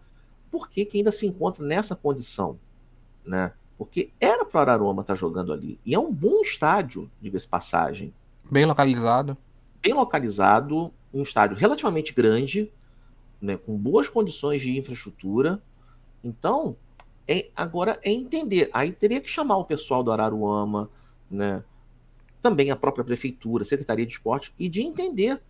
Por 0.51 0.69
que, 0.69 0.85
que 0.85 0.97
ainda 0.97 1.11
se 1.11 1.25
encontra 1.25 1.65
nessa 1.65 1.95
condição? 1.95 2.59
Né? 3.25 3.51
Porque 3.77 4.11
era 4.19 4.45
para 4.45 4.57
o 4.57 4.61
Araroma 4.61 5.01
estar 5.01 5.13
tá 5.13 5.19
jogando 5.19 5.51
ali. 5.51 5.79
E 5.85 5.93
é 5.93 5.99
um 5.99 6.13
bom 6.13 6.41
estádio, 6.41 7.09
diga-se 7.21 7.47
passagem. 7.47 8.13
Bem 8.49 8.65
localizado. 8.65 9.35
Bem 9.81 9.93
localizado, 9.93 10.93
um 11.13 11.21
estádio 11.21 11.57
relativamente 11.57 12.13
grande, 12.13 12.71
né, 13.41 13.57
com 13.57 13.77
boas 13.77 14.07
condições 14.07 14.61
de 14.61 14.77
infraestrutura. 14.77 15.61
Então, 16.23 16.75
é, 17.27 17.49
agora 17.55 17.99
é 18.03 18.11
entender. 18.11 18.69
Aí 18.73 18.91
teria 18.91 19.19
que 19.19 19.29
chamar 19.29 19.57
o 19.57 19.65
pessoal 19.65 20.03
do 20.03 20.11
Araruama, 20.11 20.89
né, 21.29 21.63
também 22.45 22.69
a 22.69 22.75
própria 22.75 23.03
prefeitura, 23.03 23.65
Secretaria 23.65 24.05
de 24.05 24.13
Esporte, 24.13 24.53
e 24.59 24.69
de 24.69 24.79
entender 24.79 25.41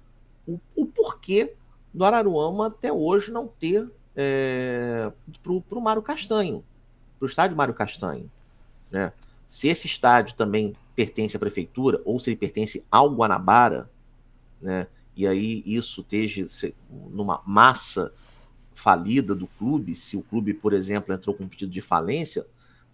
o, 0.47 0.57
o 0.73 0.85
porquê 0.85 1.53
do 1.93 2.05
Araruama 2.05 2.67
até 2.67 2.89
hoje 2.89 3.33
não 3.33 3.49
ter 3.49 3.91
é, 4.15 5.11
para 5.43 5.51
o 5.77 5.81
Mário 5.81 6.01
Castanho, 6.01 6.63
para 7.19 7.25
o 7.25 7.27
estádio 7.27 7.57
Mário 7.57 7.73
Castanho. 7.73 8.31
Né? 8.89 9.11
Se 9.45 9.67
esse 9.67 9.87
estádio 9.87 10.37
também 10.37 10.73
pertence 10.95 11.35
à 11.35 11.39
prefeitura, 11.39 12.01
ou 12.05 12.17
se 12.17 12.29
ele 12.29 12.37
pertence 12.37 12.85
ao 12.89 13.13
Guanabara, 13.13 13.89
né? 14.61 14.87
e 15.17 15.27
aí 15.27 15.63
isso 15.65 15.99
esteja 15.99 16.47
numa 17.11 17.41
massa 17.45 18.13
falida 18.73 19.35
do 19.35 19.47
clube, 19.47 19.95
se 19.95 20.15
o 20.15 20.21
clube, 20.21 20.53
por 20.53 20.71
exemplo, 20.71 21.13
entrou 21.13 21.35
com 21.35 21.43
um 21.43 21.49
pedido 21.49 21.73
de 21.73 21.81
falência, 21.81 22.47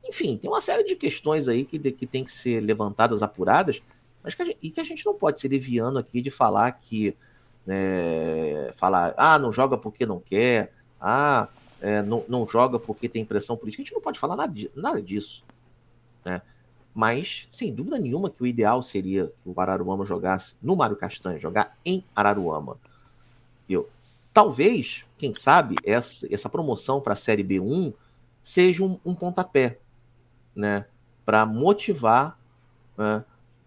enfim, 0.04 0.38
tem 0.38 0.50
uma 0.50 0.62
série 0.62 0.84
de 0.84 0.96
questões 0.96 1.48
aí 1.48 1.64
que, 1.64 1.80
que 1.92 2.06
tem 2.06 2.24
que 2.24 2.32
ser 2.32 2.60
levantadas, 2.62 3.24
apuradas, 3.24 3.82
mas 4.24 4.36
que 4.36 4.46
gente, 4.46 4.58
e 4.62 4.70
que 4.70 4.80
a 4.80 4.84
gente 4.84 5.06
não 5.06 5.14
pode 5.14 5.40
ser 5.40 5.48
deviando 5.48 5.98
aqui 5.98 6.22
de 6.22 6.30
falar 6.30 6.72
que 6.74 7.16
é, 7.68 8.72
falar, 8.76 9.14
ah, 9.18 9.38
não 9.40 9.52
joga 9.52 9.78
porque 9.78 10.06
não 10.06 10.20
quer, 10.20 10.74
ah, 11.00 11.48
é, 11.80 12.02
não, 12.04 12.24
não 12.28 12.48
joga 12.48 12.78
porque 12.78 13.10
tem 13.10 13.26
pressão 13.26 13.58
política. 13.58 13.82
A 13.82 13.86
gente 13.86 13.94
não 13.94 14.02
pode 14.02 14.20
falar 14.20 14.36
nada, 14.36 14.54
nada 14.76 15.02
disso. 15.02 15.44
Né? 16.24 16.42
Mas, 16.94 17.48
sem 17.50 17.74
dúvida 17.74 17.98
nenhuma, 17.98 18.30
que 18.30 18.44
o 18.44 18.48
ideal 18.48 18.84
seria 18.84 19.32
que 19.42 19.50
o 19.50 19.60
Araruama 19.60 20.06
jogasse 20.06 20.56
no 20.62 20.76
Mário 20.76 20.96
Castanho, 20.96 21.40
jogar 21.40 21.78
em 21.86 22.04
Araruama. 22.16 22.78
Eu, 23.68 23.90
talvez, 24.34 25.06
quem 25.18 25.34
sabe, 25.34 25.76
essa, 25.84 26.28
essa 26.34 26.50
promoção 26.50 27.00
para 27.00 27.14
a 27.14 27.16
Série 27.16 27.44
B1 27.44 27.94
seja 28.44 28.84
um, 28.84 29.00
um 29.06 29.16
pontapé 29.16 29.80
né, 30.56 30.86
para 31.26 31.46
motivar 31.46 32.40
né, 32.98 33.24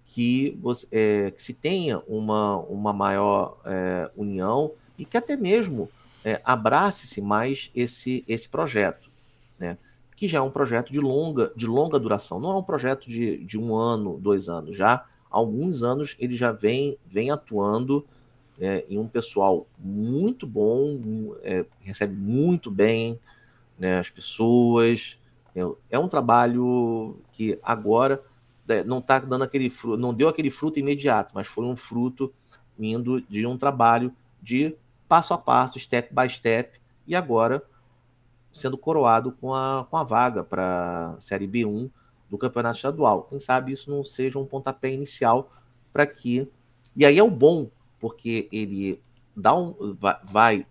que, 0.07 0.59
você, 0.61 0.87
é, 0.93 1.31
que 1.31 1.43
se 1.43 1.55
tenha 1.55 2.01
uma, 2.07 2.59
uma 2.59 2.93
maior 2.93 3.59
é, 3.65 4.11
união 4.17 4.73
e 4.99 5.05
que 5.05 5.17
até 5.17 5.37
mesmo 5.37 5.89
é, 6.25 6.41
abrace-se 6.45 7.21
mais 7.21 7.71
esse, 7.75 8.25
esse 8.29 8.49
projeto, 8.49 9.11
né? 9.59 9.77
que 10.17 10.29
já 10.29 10.39
é 10.39 10.43
um 10.43 10.51
projeto 10.51 10.93
de 10.93 11.01
longa, 11.01 11.53
de 11.57 11.67
longa 11.67 11.99
duração, 11.99 12.39
não 12.39 12.53
é 12.53 12.57
um 12.57 12.63
projeto 12.63 13.09
de, 13.09 13.39
de 13.45 13.59
um 13.59 13.75
ano, 13.75 14.19
dois 14.21 14.49
anos, 14.49 14.77
já 14.77 14.95
há 14.95 15.07
alguns 15.31 15.83
anos 15.83 16.17
ele 16.19 16.37
já 16.37 16.53
vem, 16.53 16.97
vem 17.05 17.31
atuando 17.31 18.07
é, 18.61 18.85
em 18.89 18.99
um 18.99 19.09
pessoal 19.09 19.67
muito 19.79 20.47
bom, 20.47 21.35
é, 21.43 21.65
recebe 21.81 22.15
muito 22.15 22.71
bem 22.71 23.19
né, 23.79 23.99
as 23.99 24.09
pessoas, 24.09 25.19
é, 25.55 25.61
é 25.91 25.99
um 25.99 26.09
trabalho 26.09 27.17
que 27.33 27.59
agora 27.63 28.23
é, 28.69 28.83
não 28.83 28.99
está 28.99 29.19
dando 29.19 29.45
aquele 29.45 29.71
fruto, 29.71 29.97
não 29.97 30.13
deu 30.13 30.29
aquele 30.29 30.51
fruto 30.51 30.79
imediato, 30.79 31.33
mas 31.35 31.47
foi 31.47 31.65
um 31.65 31.77
fruto 31.77 32.33
vindo 32.77 33.21
de 33.21 33.47
um 33.47 33.57
trabalho 33.57 34.13
de 34.43 34.75
passo 35.09 35.33
a 35.33 35.39
passo, 35.39 35.79
step 35.79 36.15
by 36.15 36.29
step, 36.29 36.81
e 37.07 37.15
agora 37.15 37.63
sendo 38.53 38.79
coroado 38.79 39.33
com 39.33 39.53
a, 39.53 39.87
com 39.91 39.97
a 39.97 40.05
vaga 40.05 40.45
para 40.45 41.15
a 41.17 41.21
Série 41.21 41.47
B1 41.47 41.91
do 42.31 42.39
Campeonato 42.39 42.77
Estadual. 42.77 43.25
Quem 43.25 43.41
sabe 43.41 43.73
isso 43.73 43.91
não 43.91 44.05
seja 44.05 44.39
um 44.39 44.47
pontapé 44.47 44.93
inicial 44.93 45.53
para 45.93 46.07
que. 46.07 46.49
E 46.97 47.05
aí 47.05 47.19
é 47.19 47.23
o 47.23 47.31
bom, 47.31 47.69
porque 47.99 48.49
ele 48.53 49.01
dá 49.37 49.55
um, 49.55 49.97
vai 50.25 50.67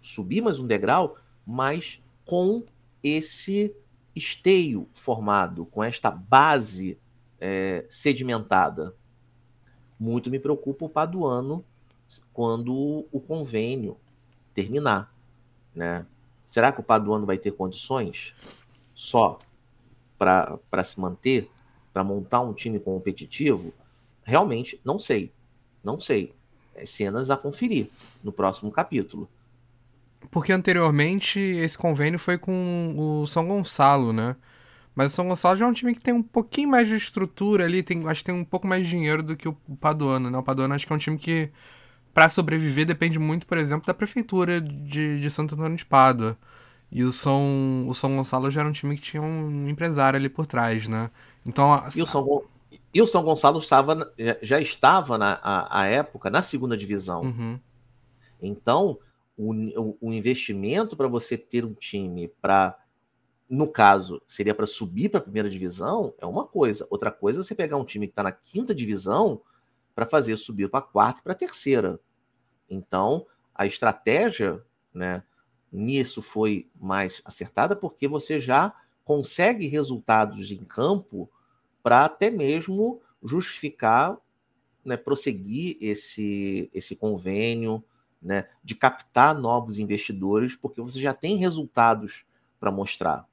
subir 0.00 0.42
mais 0.42 0.60
um 0.60 0.66
degrau, 0.66 1.16
mas 1.46 2.02
com 2.26 2.64
esse 3.02 3.74
esteio 4.14 4.88
formado, 4.92 5.66
com 5.66 5.82
esta 5.82 6.10
base 6.10 6.98
é, 7.40 7.84
sedimentada. 7.88 8.94
Muito 9.98 10.30
me 10.30 10.38
preocupa 10.38 10.84
o 10.84 10.88
Paduano 10.88 11.64
quando 12.32 13.06
o 13.10 13.20
convênio 13.20 13.96
terminar. 14.54 15.14
Né? 15.74 16.06
Será 16.44 16.70
que 16.72 16.80
o 16.80 16.84
Paduano 16.84 17.24
vai 17.24 17.38
ter 17.38 17.52
condições 17.52 18.34
só 18.94 19.38
para 20.18 20.84
se 20.84 21.00
manter, 21.00 21.50
para 21.92 22.04
montar 22.04 22.40
um 22.40 22.52
time 22.52 22.78
competitivo? 22.78 23.72
Realmente, 24.22 24.80
não 24.84 24.98
sei. 24.98 25.32
Não 25.82 25.98
sei. 25.98 26.34
É 26.74 26.86
cenas 26.86 27.30
a 27.30 27.36
conferir 27.36 27.90
no 28.22 28.32
próximo 28.32 28.70
capítulo. 28.70 29.28
Porque 30.30 30.52
anteriormente 30.52 31.38
esse 31.38 31.76
convênio 31.76 32.18
foi 32.18 32.38
com 32.38 32.94
o 32.96 33.26
São 33.26 33.46
Gonçalo, 33.46 34.12
né? 34.12 34.36
Mas 34.94 35.12
o 35.12 35.16
São 35.16 35.28
Gonçalo 35.28 35.56
já 35.56 35.64
é 35.64 35.68
um 35.68 35.72
time 35.72 35.94
que 35.94 36.00
tem 36.00 36.12
um 36.12 36.22
pouquinho 36.22 36.68
mais 36.68 36.86
de 36.88 36.96
estrutura 36.96 37.64
ali, 37.64 37.82
tem, 37.82 38.06
acho 38.08 38.20
que 38.20 38.26
tem 38.26 38.34
um 38.34 38.44
pouco 38.44 38.66
mais 38.66 38.84
de 38.84 38.90
dinheiro 38.90 39.22
do 39.22 39.36
que 39.36 39.48
o 39.48 39.54
Paduano, 39.80 40.30
né? 40.30 40.38
O 40.38 40.42
Paduano 40.42 40.74
acho 40.74 40.86
que 40.86 40.92
é 40.92 40.96
um 40.96 40.98
time 40.98 41.18
que, 41.18 41.50
para 42.12 42.28
sobreviver, 42.28 42.86
depende 42.86 43.18
muito, 43.18 43.46
por 43.46 43.56
exemplo, 43.56 43.86
da 43.86 43.94
prefeitura 43.94 44.60
de, 44.60 45.20
de 45.20 45.30
Santo 45.30 45.54
Antônio 45.54 45.76
de 45.76 45.84
Pádua. 45.84 46.36
E 46.90 47.02
o 47.02 47.10
São, 47.10 47.86
o 47.88 47.94
São 47.94 48.14
Gonçalo 48.14 48.50
já 48.50 48.60
era 48.60 48.68
um 48.68 48.72
time 48.72 48.94
que 48.96 49.02
tinha 49.02 49.22
um 49.22 49.66
empresário 49.66 50.18
ali 50.18 50.28
por 50.28 50.46
trás, 50.46 50.86
né? 50.88 51.10
Então, 51.44 51.72
a... 51.72 51.88
e, 51.96 52.02
o 52.02 52.06
São, 52.06 52.42
e 52.92 53.00
o 53.00 53.06
São 53.06 53.22
Gonçalo 53.22 53.58
estava, 53.58 54.12
já 54.42 54.60
estava 54.60 55.16
na 55.16 55.40
a, 55.42 55.80
a 55.80 55.86
época 55.86 56.28
na 56.28 56.42
segunda 56.42 56.76
divisão. 56.76 57.22
Uhum. 57.22 57.58
Então, 58.42 58.98
o, 59.50 59.96
o 60.00 60.12
investimento 60.12 60.96
para 60.96 61.08
você 61.08 61.36
ter 61.36 61.64
um 61.64 61.74
time 61.74 62.28
para 62.40 62.78
no 63.48 63.68
caso, 63.68 64.22
seria 64.26 64.54
para 64.54 64.66
subir 64.66 65.10
para 65.10 65.18
a 65.18 65.22
primeira 65.22 65.50
divisão, 65.50 66.14
é 66.16 66.24
uma 66.24 66.46
coisa. 66.46 66.86
Outra 66.88 67.10
coisa 67.12 67.38
é 67.38 67.42
você 67.42 67.54
pegar 67.54 67.76
um 67.76 67.84
time 67.84 68.06
que 68.06 68.12
está 68.12 68.22
na 68.22 68.32
quinta 68.32 68.74
divisão 68.74 69.42
para 69.94 70.06
fazer 70.06 70.38
subir 70.38 70.70
para 70.70 70.80
a 70.80 70.82
quarta 70.82 71.20
e 71.20 71.22
para 71.22 71.32
a 71.32 71.36
terceira. 71.36 72.00
Então, 72.68 73.26
a 73.54 73.66
estratégia 73.66 74.64
né, 74.94 75.22
nisso 75.70 76.22
foi 76.22 76.70
mais 76.80 77.20
acertada 77.26 77.76
porque 77.76 78.08
você 78.08 78.40
já 78.40 78.74
consegue 79.04 79.66
resultados 79.66 80.50
em 80.50 80.64
campo 80.64 81.30
para 81.82 82.06
até 82.06 82.30
mesmo 82.30 83.02
justificar, 83.22 84.16
né, 84.82 84.96
prosseguir 84.96 85.76
esse, 85.78 86.70
esse 86.72 86.96
convênio, 86.96 87.84
né, 88.22 88.46
de 88.62 88.74
captar 88.74 89.34
novos 89.34 89.78
investidores, 89.78 90.54
porque 90.54 90.80
você 90.80 91.00
já 91.00 91.12
tem 91.12 91.36
resultados 91.36 92.24
para 92.60 92.70
mostrar. 92.70 93.26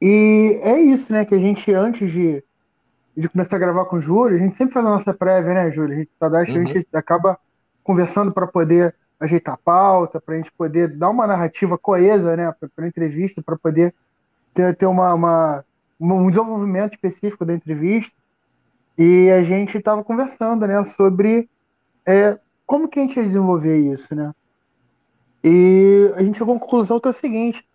E 0.00 0.60
é 0.62 0.78
isso, 0.78 1.12
né? 1.12 1.24
Que 1.24 1.34
a 1.34 1.38
gente, 1.38 1.72
antes 1.72 2.12
de, 2.12 2.44
de 3.16 3.28
começar 3.28 3.56
a 3.56 3.58
gravar 3.58 3.86
com 3.86 3.96
o 3.96 4.00
Júlio, 4.00 4.36
a 4.36 4.40
gente 4.40 4.56
sempre 4.56 4.74
faz 4.74 4.84
a 4.84 4.90
nossa 4.90 5.14
prévia, 5.14 5.54
né, 5.54 5.70
Júlio? 5.70 5.94
A 5.94 5.98
gente, 5.98 6.10
tá, 6.18 6.28
uhum. 6.28 6.36
a 6.36 6.44
gente 6.44 6.86
acaba 6.92 7.38
conversando 7.82 8.32
para 8.32 8.46
poder 8.46 8.94
ajeitar 9.18 9.54
a 9.54 9.58
pauta, 9.58 10.20
para 10.20 10.34
a 10.34 10.38
gente 10.38 10.52
poder 10.52 10.88
dar 10.88 11.08
uma 11.10 11.26
narrativa 11.26 11.78
coesa, 11.78 12.36
né, 12.36 12.52
para 12.52 12.84
a 12.84 12.88
entrevista, 12.88 13.42
para 13.42 13.56
poder 13.56 13.94
ter, 14.52 14.76
ter 14.76 14.86
uma, 14.86 15.14
uma, 15.14 15.64
um 15.98 16.28
desenvolvimento 16.28 16.94
específico 16.94 17.44
da 17.44 17.54
entrevista. 17.54 18.12
E 18.98 19.30
a 19.30 19.42
gente 19.42 19.78
estava 19.78 20.04
conversando, 20.04 20.66
né, 20.66 20.82
sobre 20.84 21.48
é, 22.06 22.38
como 22.66 22.88
que 22.88 22.98
a 22.98 23.02
gente 23.02 23.16
ia 23.16 23.24
desenvolver 23.24 23.78
isso, 23.78 24.14
né? 24.14 24.32
E 25.42 26.12
a 26.16 26.22
gente 26.22 26.38
chegou 26.38 26.56
à 26.56 26.58
conclusão 26.60 26.98
que 26.98 27.06
é 27.06 27.10
o 27.10 27.14
seguinte: 27.14 27.66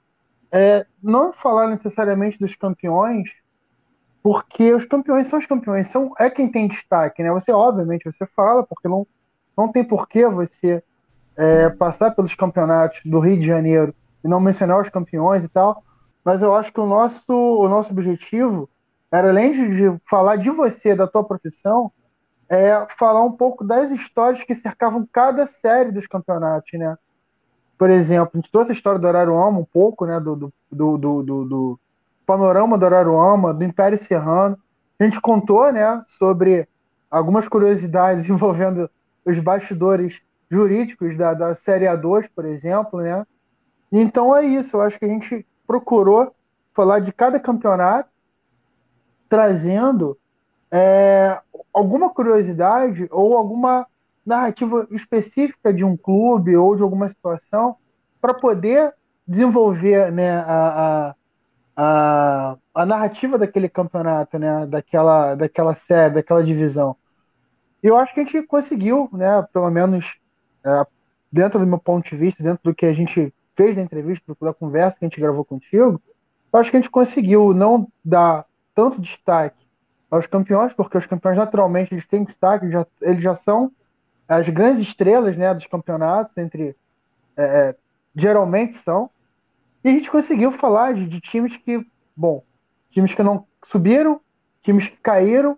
é, 0.52 0.86
não 1.02 1.32
falar 1.32 1.68
necessariamente 1.68 2.40
dos 2.40 2.56
campeões, 2.56 3.30
porque 4.24 4.74
os 4.74 4.86
campeões 4.86 5.28
são 5.28 5.40
os 5.40 5.46
campeões, 5.46 5.88
são, 5.88 6.12
é 6.18 6.30
quem 6.30 6.52
tem 6.52 6.68
destaque, 6.68 7.24
né? 7.24 7.32
Você, 7.32 7.52
obviamente, 7.52 8.06
você 8.06 8.26
fala, 8.36 8.64
porque 8.64 8.88
não, 8.88 9.06
não 9.58 9.72
tem 9.72 9.84
porquê 9.84 10.28
você 10.28 10.84
é, 11.38 11.70
passar 11.70 12.12
pelos 12.12 12.36
campeonatos 12.36 13.02
do 13.06 13.20
Rio 13.20 13.40
de 13.40 13.46
Janeiro 13.46 13.94
e 14.24 14.28
não 14.28 14.40
mencionar 14.40 14.82
os 14.82 14.90
campeões 14.90 15.44
e 15.44 15.48
tal, 15.48 15.84
mas 16.24 16.42
eu 16.42 16.54
acho 16.56 16.74
que 16.74 16.80
o 16.80 16.86
nosso, 16.86 17.32
o 17.32 17.68
nosso 17.70 17.92
objetivo 17.92 18.70
era, 19.12 19.30
além 19.30 19.52
de 19.52 20.00
falar 20.10 20.36
de 20.36 20.50
você, 20.50 20.96
da 20.96 21.08
tua 21.08 21.24
profissão, 21.24 21.92
é 22.50 22.88
falar 22.98 23.24
um 23.24 23.32
pouco 23.32 23.64
das 23.64 23.92
histórias 23.92 24.44
que 24.44 24.56
cercavam 24.56 25.08
cada 25.12 25.46
série 25.48 25.92
dos 25.92 26.08
campeonatos, 26.08 26.72
né? 26.74 26.98
por 27.80 27.90
exemplo, 27.90 28.32
a 28.34 28.38
gente 28.38 28.52
trouxe 28.52 28.72
a 28.72 28.74
história 28.74 29.00
do 29.00 29.08
Araruama 29.08 29.58
um 29.58 29.64
pouco, 29.64 30.06
né, 30.06 30.20
do, 30.20 30.36
do, 30.36 30.52
do, 30.70 30.98
do, 30.98 31.46
do 31.46 31.80
panorama 32.26 32.78
do 32.78 32.86
Araruama, 32.86 33.54
do 33.54 33.64
Império 33.64 33.98
Serrano. 33.98 34.60
A 35.00 35.04
gente 35.06 35.22
contou, 35.22 35.72
né, 35.72 36.04
sobre 36.06 36.68
algumas 37.10 37.48
curiosidades 37.48 38.28
envolvendo 38.30 38.92
os 39.24 39.40
bastidores 39.40 40.20
jurídicos 40.52 41.18
da, 41.18 41.34
da 41.34 41.56
Série 41.56 41.86
A2, 41.86 42.30
por 42.36 42.44
exemplo, 42.44 43.00
né? 43.00 43.26
Então 43.90 44.36
é 44.36 44.44
isso, 44.44 44.76
eu 44.76 44.82
acho 44.82 45.00
que 45.00 45.06
a 45.06 45.10
gente 45.10 45.48
procurou 45.66 46.36
falar 46.74 47.00
de 47.00 47.14
cada 47.14 47.40
campeonato, 47.40 48.10
trazendo 49.30 50.18
é, 50.72 51.40
alguma 51.74 52.10
curiosidade 52.10 53.08
ou 53.12 53.36
alguma 53.36 53.88
narrativa 54.26 54.88
específica 54.92 55.74
de 55.74 55.84
um 55.84 55.98
clube 55.98 56.56
ou 56.56 56.76
de 56.76 56.84
alguma 56.84 57.10
situação 57.10 57.76
para 58.22 58.34
poder 58.34 58.94
desenvolver 59.28 60.12
né, 60.12 60.38
a, 60.40 61.16
a, 61.76 62.58
a, 62.74 62.86
narrativa 62.86 63.38
daquele 63.38 63.70
campeonato, 63.70 64.38
né, 64.38 64.66
daquela, 64.68 65.36
daquela 65.36 65.76
série, 65.76 66.16
daquela 66.16 66.44
divisão. 66.44 66.96
Eu 67.82 67.98
acho 67.98 68.14
que 68.14 68.20
a 68.20 68.26
gente 68.26 68.44
conseguiu, 68.44 69.10
né, 69.14 69.42
pelo 69.54 69.70
menos 69.70 70.18
é, 70.66 70.86
dentro 71.32 71.60
do 71.60 71.68
meu 71.68 71.80
ponto 71.80 72.10
de 72.10 72.16
vista, 72.16 72.44
dentro 72.44 72.60
do 72.64 72.76
que 72.76 72.86
a 72.86 72.94
gente 72.94 73.34
fez 73.56 73.76
da 73.76 73.82
entrevista, 73.82 74.36
da 74.42 74.54
conversa 74.54 74.98
que 74.98 75.06
a 75.06 75.08
gente 75.08 75.20
gravou 75.20 75.46
contigo, 75.46 76.02
eu 76.52 76.60
acho 76.60 76.72
que 76.72 76.78
a 76.78 76.80
gente 76.80 76.90
conseguiu 76.90 77.54
não 77.54 77.88
dar 78.04 78.46
tanto 78.74 79.00
destaque 79.00 79.59
aos 80.10 80.26
campeões, 80.28 80.74
porque 80.74 80.98
os 80.98 81.06
campeões 81.06 81.38
naturalmente 81.38 81.94
eles 81.94 82.08
têm 82.08 82.24
destaque, 82.24 82.66
eles 82.66 82.74
já, 82.74 82.88
eles 83.02 83.24
já 83.24 83.36
são 83.36 83.72
as 84.28 84.48
grandes 84.50 84.84
estrelas 84.84 85.38
né, 85.38 85.54
dos 85.54 85.66
campeonatos, 85.66 86.36
entre 86.38 86.76
é, 87.36 87.44
é, 87.44 87.76
geralmente 88.16 88.76
são. 88.76 89.10
E 89.84 89.90
a 89.90 89.92
gente 89.92 90.12
conseguiu 90.12 90.52
falar 90.52 90.94
de, 90.94 91.08
de, 91.08 91.20
times 91.22 91.58
que, 91.58 91.86
bom, 92.16 92.44
times 92.92 93.14
que 93.14 93.24
não 93.24 93.46
subiram, 93.66 94.20
times 94.62 94.88
que 94.88 94.98
caíram, 94.98 95.58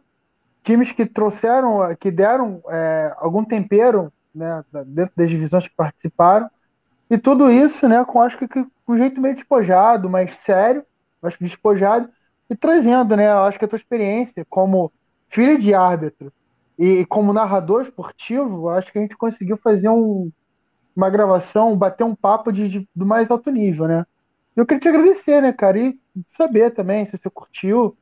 times 0.64 0.92
que 0.92 1.06
trouxeram, 1.06 1.96
que 2.00 2.12
deram 2.12 2.62
é, 2.70 3.14
algum 3.18 3.44
tempero 3.44 4.14
né, 4.34 4.64
dentro 4.86 5.14
das 5.16 5.30
divisões 5.30 5.68
que 5.68 5.76
participaram. 5.76 6.50
E 7.10 7.18
tudo 7.18 7.52
isso, 7.52 7.90
né, 7.90 8.06
com 8.06 8.22
acho 8.22 8.38
que 8.38 8.48
com 8.48 8.70
um 8.88 8.98
jeito 8.98 9.20
meio 9.20 9.36
despojado, 9.36 10.10
mais 10.10 10.38
sério, 10.38 10.86
acho 11.22 11.38
que 11.38 11.44
despojado, 11.44 12.10
e 12.52 12.56
trazendo, 12.56 13.16
né, 13.16 13.32
acho 13.32 13.58
que 13.58 13.64
a 13.64 13.68
tua 13.68 13.78
experiência 13.78 14.46
como 14.50 14.92
filho 15.30 15.58
de 15.58 15.74
árbitro 15.74 16.34
e 16.78 17.06
como 17.06 17.32
narrador 17.32 17.84
esportivo, 17.84 18.68
acho 18.68 18.92
que 18.92 19.00
a 19.00 19.02
gente 19.02 19.16
conseguiu 19.16 19.56
fazer 19.56 19.88
um, 19.88 20.30
uma 20.94 21.10
gravação, 21.10 21.78
bater 21.78 22.04
um 22.04 22.14
papo 22.14 22.52
de, 22.52 22.68
de, 22.68 22.90
do 22.94 23.06
mais 23.06 23.32
alto 23.32 23.50
nível, 23.50 23.88
né? 23.88 24.06
Eu 24.54 24.66
queria 24.66 24.82
te 24.82 24.90
agradecer, 24.90 25.42
né, 25.42 25.54
cara? 25.54 25.80
E 25.80 25.98
saber 26.28 26.72
também 26.72 27.06
se 27.06 27.12
você 27.16 27.30
curtiu, 27.30 27.98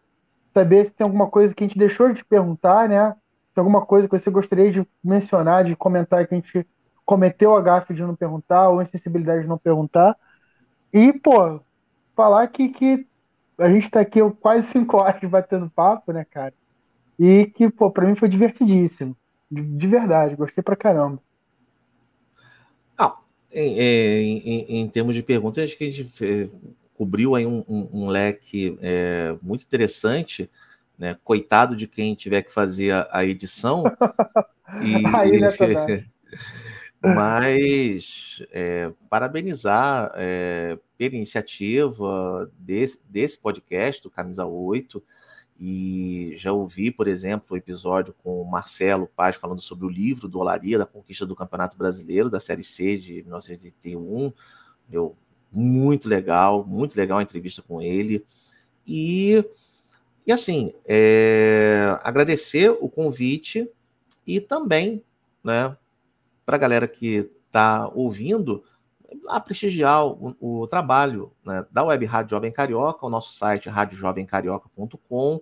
saber 0.52 0.86
se 0.86 0.92
tem 0.94 1.06
alguma 1.06 1.30
coisa 1.30 1.54
que 1.54 1.64
a 1.64 1.68
gente 1.68 1.78
deixou 1.78 2.12
de 2.12 2.26
perguntar, 2.26 2.90
né? 2.90 3.12
Se 3.54 3.60
alguma 3.60 3.86
coisa 3.86 4.10
que 4.10 4.18
você 4.18 4.32
gostaria 4.32 4.72
de 4.72 4.84
mencionar, 5.04 5.64
de 5.64 5.76
comentar 5.76 6.26
que 6.26 6.34
a 6.34 6.38
gente 6.38 6.66
cometeu 7.06 7.56
a 7.56 7.62
gafe 7.62 7.94
de 7.94 8.02
não 8.02 8.16
perguntar 8.16 8.70
ou 8.70 8.82
insensibilidade 8.82 9.44
de 9.44 9.48
não 9.48 9.60
perguntar. 9.60 10.18
E, 10.92 11.14
pô, 11.14 11.60
falar 12.16 12.48
que, 12.48 12.70
que 12.70 13.09
a 13.60 13.70
gente 13.70 13.90
tá 13.90 14.00
aqui 14.00 14.20
quase 14.40 14.68
cinco 14.68 14.98
horas 14.98 15.22
batendo 15.30 15.70
papo, 15.70 16.12
né, 16.12 16.26
cara? 16.30 16.54
E 17.20 17.46
que, 17.48 17.70
pô, 17.70 17.92
pra 17.92 18.08
mim 18.08 18.16
foi 18.16 18.30
divertidíssimo. 18.30 19.16
De, 19.52 19.62
de 19.62 19.88
verdade, 19.88 20.36
gostei 20.36 20.64
pra 20.64 20.76
caramba. 20.76 21.22
Ah, 22.98 23.18
em, 23.52 24.38
em, 24.38 24.82
em, 24.82 24.88
termos 24.88 25.14
de 25.14 25.22
perguntas, 25.22 25.64
acho 25.64 25.78
que 25.78 25.84
a 25.84 25.92
gente 25.92 26.26
é, 26.26 26.50
cobriu 26.96 27.36
aí 27.36 27.46
um, 27.46 27.64
um, 27.68 27.90
um 27.94 28.08
leque 28.08 28.78
é, 28.82 29.36
muito 29.42 29.64
interessante, 29.64 30.50
né? 30.98 31.18
Coitado 31.24 31.76
de 31.76 31.88
quem 31.88 32.16
tiver 32.16 32.42
que 32.42 32.54
fazer 32.54 32.92
a, 32.92 33.08
a 33.12 33.26
edição. 33.26 33.84
e, 34.82 34.96
aí, 35.16 35.40
né, 35.42 35.50
mas 37.02 38.44
é, 38.52 38.92
parabenizar 39.10 40.12
é, 40.16 40.78
pela 41.00 41.16
iniciativa 41.16 42.52
desse, 42.60 43.00
desse 43.10 43.38
podcast, 43.38 44.04
do 44.04 44.10
Camisa 44.12 44.46
8, 44.46 45.02
e 45.58 46.34
já 46.36 46.52
ouvi, 46.52 46.92
por 46.92 47.08
exemplo, 47.08 47.48
o 47.52 47.58
episódio 47.58 48.14
com 48.22 48.42
o 48.42 48.46
Marcelo 48.46 49.08
Paz 49.08 49.38
falando 49.38 49.62
sobre 49.62 49.86
o 49.86 49.90
livro 49.90 50.28
do 50.28 50.40
Olaria, 50.40 50.78
da 50.78 50.86
conquista 50.86 51.26
do 51.26 51.38
Campeonato 51.38 51.78
Brasileiro, 51.78 52.30
da 52.30 52.42
Série 52.42 52.64
C 52.64 52.98
de 52.98 53.24
1981. 53.24 54.34
Meu, 54.90 55.16
muito 55.50 56.10
legal, 56.10 56.66
muito 56.66 56.98
legal 56.98 57.20
a 57.20 57.24
entrevista 57.24 57.62
com 57.62 57.82
ele. 57.82 58.26
E, 58.86 59.42
e 60.28 60.34
assim, 60.34 60.74
é, 60.86 61.98
agradecer 62.04 62.72
o 62.72 62.90
convite 62.90 63.70
e 64.28 64.42
também, 64.42 65.02
né, 65.42 65.78
para 66.46 66.58
a 66.58 66.60
galera 66.60 66.90
que 66.90 67.30
está 67.48 67.88
ouvindo, 67.94 68.64
a 69.28 69.40
prestigiar 69.40 70.06
o, 70.06 70.36
o 70.40 70.68
trabalho 70.68 71.32
né, 71.46 71.66
da 71.72 71.84
Web 71.84 72.06
Rádio 72.06 72.32
Jovem 72.32 72.52
Carioca, 72.52 73.06
o 73.06 73.10
nosso 73.10 73.34
site 73.34 73.70
radiojovemcarioca.com 73.70 75.42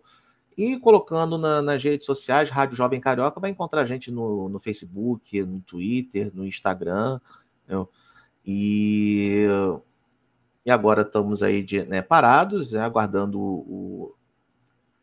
e 0.57 0.77
colocando 0.79 1.37
na, 1.37 1.61
nas 1.61 1.83
redes 1.83 2.05
sociais 2.05 2.49
Rádio 2.49 2.75
Jovem 2.75 2.99
Carioca, 2.99 3.39
vai 3.39 3.51
encontrar 3.51 3.81
a 3.81 3.85
gente 3.85 4.09
no, 4.09 4.49
no 4.49 4.59
Facebook, 4.59 5.41
no 5.43 5.61
Twitter, 5.61 6.31
no 6.33 6.45
Instagram. 6.45 7.19
E, 8.45 9.45
e 10.65 10.71
agora 10.71 11.01
estamos 11.01 11.43
aí 11.43 11.61
de, 11.61 11.83
né, 11.83 12.01
parados, 12.01 12.71
né, 12.71 12.79
aguardando 12.79 13.39
o, 13.39 13.43
o, 13.43 14.15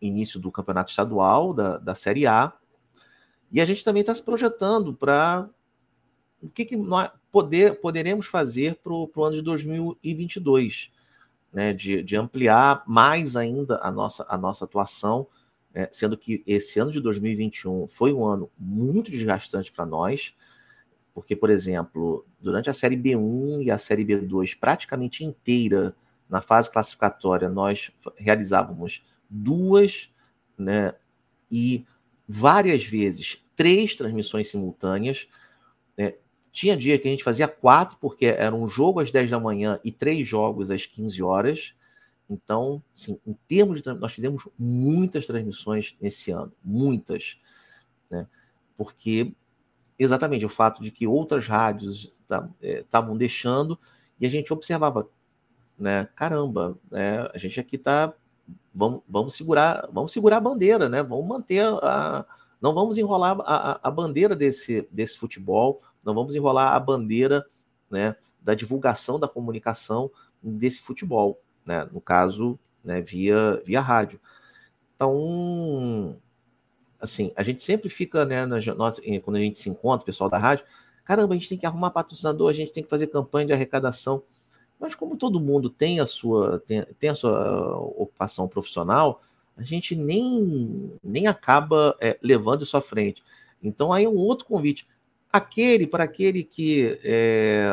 início 0.00 0.40
do 0.40 0.50
campeonato 0.50 0.90
estadual 0.90 1.52
da, 1.54 1.78
da 1.78 1.94
Série 1.94 2.26
A. 2.26 2.52
E 3.52 3.60
a 3.60 3.64
gente 3.64 3.84
também 3.84 4.00
está 4.00 4.14
se 4.14 4.22
projetando 4.22 4.92
para 4.92 5.48
o 6.44 6.50
que, 6.50 6.64
que 6.64 6.76
nós 6.76 7.10
poder, 7.32 7.80
poderemos 7.80 8.26
fazer 8.26 8.76
para 8.76 8.92
o 8.92 9.24
ano 9.24 9.36
de 9.36 9.42
2022, 9.42 10.92
né, 11.52 11.72
de, 11.72 12.02
de, 12.02 12.16
ampliar 12.16 12.82
mais 12.86 13.36
ainda 13.36 13.78
a 13.82 13.90
nossa, 13.90 14.26
a 14.28 14.36
nossa 14.36 14.64
atuação, 14.64 15.26
né, 15.72 15.88
sendo 15.90 16.16
que 16.18 16.42
esse 16.46 16.78
ano 16.78 16.92
de 16.92 17.00
2021 17.00 17.88
foi 17.88 18.12
um 18.12 18.26
ano 18.26 18.50
muito 18.58 19.10
desgastante 19.10 19.72
para 19.72 19.86
nós, 19.86 20.34
porque, 21.14 21.34
por 21.34 21.48
exemplo, 21.48 22.26
durante 22.40 22.68
a 22.68 22.74
Série 22.74 22.96
B1 22.96 23.62
e 23.62 23.70
a 23.70 23.78
Série 23.78 24.04
B2 24.04 24.58
praticamente 24.58 25.24
inteira, 25.24 25.94
na 26.28 26.40
fase 26.40 26.70
classificatória, 26.70 27.48
nós 27.48 27.90
realizávamos 28.16 29.06
duas 29.30 30.10
né, 30.58 30.92
e 31.50 31.86
várias 32.28 32.84
vezes 32.84 33.44
três 33.54 33.94
transmissões 33.94 34.50
simultâneas, 34.50 35.28
tinha 36.54 36.76
dia 36.76 36.96
que 37.00 37.08
a 37.08 37.10
gente 37.10 37.24
fazia 37.24 37.48
quatro, 37.48 37.98
porque 38.00 38.26
era 38.26 38.54
um 38.54 38.68
jogo 38.68 39.00
às 39.00 39.10
10 39.10 39.28
da 39.28 39.40
manhã 39.40 39.80
e 39.82 39.90
três 39.90 40.24
jogos 40.24 40.70
às 40.70 40.86
15 40.86 41.20
horas. 41.20 41.74
Então, 42.30 42.80
assim, 42.94 43.18
em 43.26 43.36
termos 43.48 43.82
de 43.82 43.92
nós 43.94 44.12
fizemos 44.12 44.48
muitas 44.56 45.26
transmissões 45.26 45.96
nesse 46.00 46.30
ano, 46.30 46.52
muitas, 46.64 47.40
né? 48.08 48.28
Porque 48.76 49.32
exatamente 49.98 50.46
o 50.46 50.48
fato 50.48 50.80
de 50.80 50.92
que 50.92 51.08
outras 51.08 51.48
rádios 51.48 52.14
estavam 52.62 53.16
é, 53.16 53.18
deixando 53.18 53.76
e 54.20 54.24
a 54.24 54.30
gente 54.30 54.52
observava, 54.52 55.08
né? 55.76 56.08
Caramba, 56.14 56.78
né? 56.88 57.28
A 57.34 57.36
gente 57.38 57.58
aqui 57.58 57.76
tá 57.76 58.14
vamos, 58.72 59.02
vamos 59.08 59.34
segurar, 59.34 59.88
vamos 59.92 60.12
segurar 60.12 60.36
a 60.36 60.40
bandeira, 60.40 60.88
né? 60.88 61.02
Vamos 61.02 61.26
manter 61.26 61.64
a, 61.82 62.24
não 62.60 62.72
vamos 62.72 62.96
enrolar 62.96 63.36
a, 63.40 63.80
a, 63.82 63.90
bandeira 63.90 64.36
desse, 64.36 64.88
desse 64.92 65.18
futebol, 65.18 65.82
não 66.04 66.14
vamos 66.14 66.34
enrolar 66.34 66.74
a 66.74 66.80
bandeira 66.80 67.46
né, 67.90 68.16
da 68.40 68.54
divulgação 68.54 69.18
da 69.18 69.28
comunicação 69.28 70.10
desse 70.42 70.80
futebol, 70.80 71.40
né, 71.64 71.88
no 71.92 72.00
caso, 72.00 72.58
né, 72.84 73.00
via, 73.00 73.62
via 73.64 73.80
rádio. 73.80 74.20
Então, 74.94 76.16
assim, 77.00 77.32
a 77.36 77.42
gente 77.42 77.62
sempre 77.62 77.88
fica, 77.88 78.24
né, 78.24 78.44
nossa, 78.46 79.00
quando 79.22 79.36
a 79.36 79.40
gente 79.40 79.58
se 79.58 79.70
encontra, 79.70 80.02
o 80.02 80.06
pessoal 80.06 80.28
da 80.28 80.38
rádio, 80.38 80.64
caramba, 81.04 81.34
a 81.34 81.36
gente 81.36 81.48
tem 81.48 81.58
que 81.58 81.66
arrumar 81.66 81.90
patrocinador, 81.90 82.50
a 82.50 82.54
gente 82.54 82.72
tem 82.72 82.82
que 82.82 82.90
fazer 82.90 83.06
campanha 83.08 83.46
de 83.46 83.52
arrecadação. 83.52 84.22
Mas 84.78 84.94
como 84.94 85.16
todo 85.16 85.40
mundo 85.40 85.70
tem 85.70 86.00
a 86.00 86.06
sua, 86.06 86.58
tem, 86.60 86.82
tem 86.98 87.10
a 87.10 87.14
sua 87.14 87.78
ocupação 87.78 88.48
profissional, 88.48 89.22
a 89.56 89.62
gente 89.62 89.94
nem, 89.94 90.92
nem 91.02 91.26
acaba 91.26 91.96
é, 92.00 92.18
levando 92.20 92.62
isso 92.62 92.76
à 92.76 92.80
frente. 92.80 93.22
Então, 93.62 93.92
aí 93.92 94.04
é 94.04 94.08
um 94.08 94.16
outro 94.16 94.46
convite. 94.46 94.86
Aquele, 95.34 95.84
para 95.88 96.04
aquele 96.04 96.44
que 96.44 96.96
é, 97.02 97.66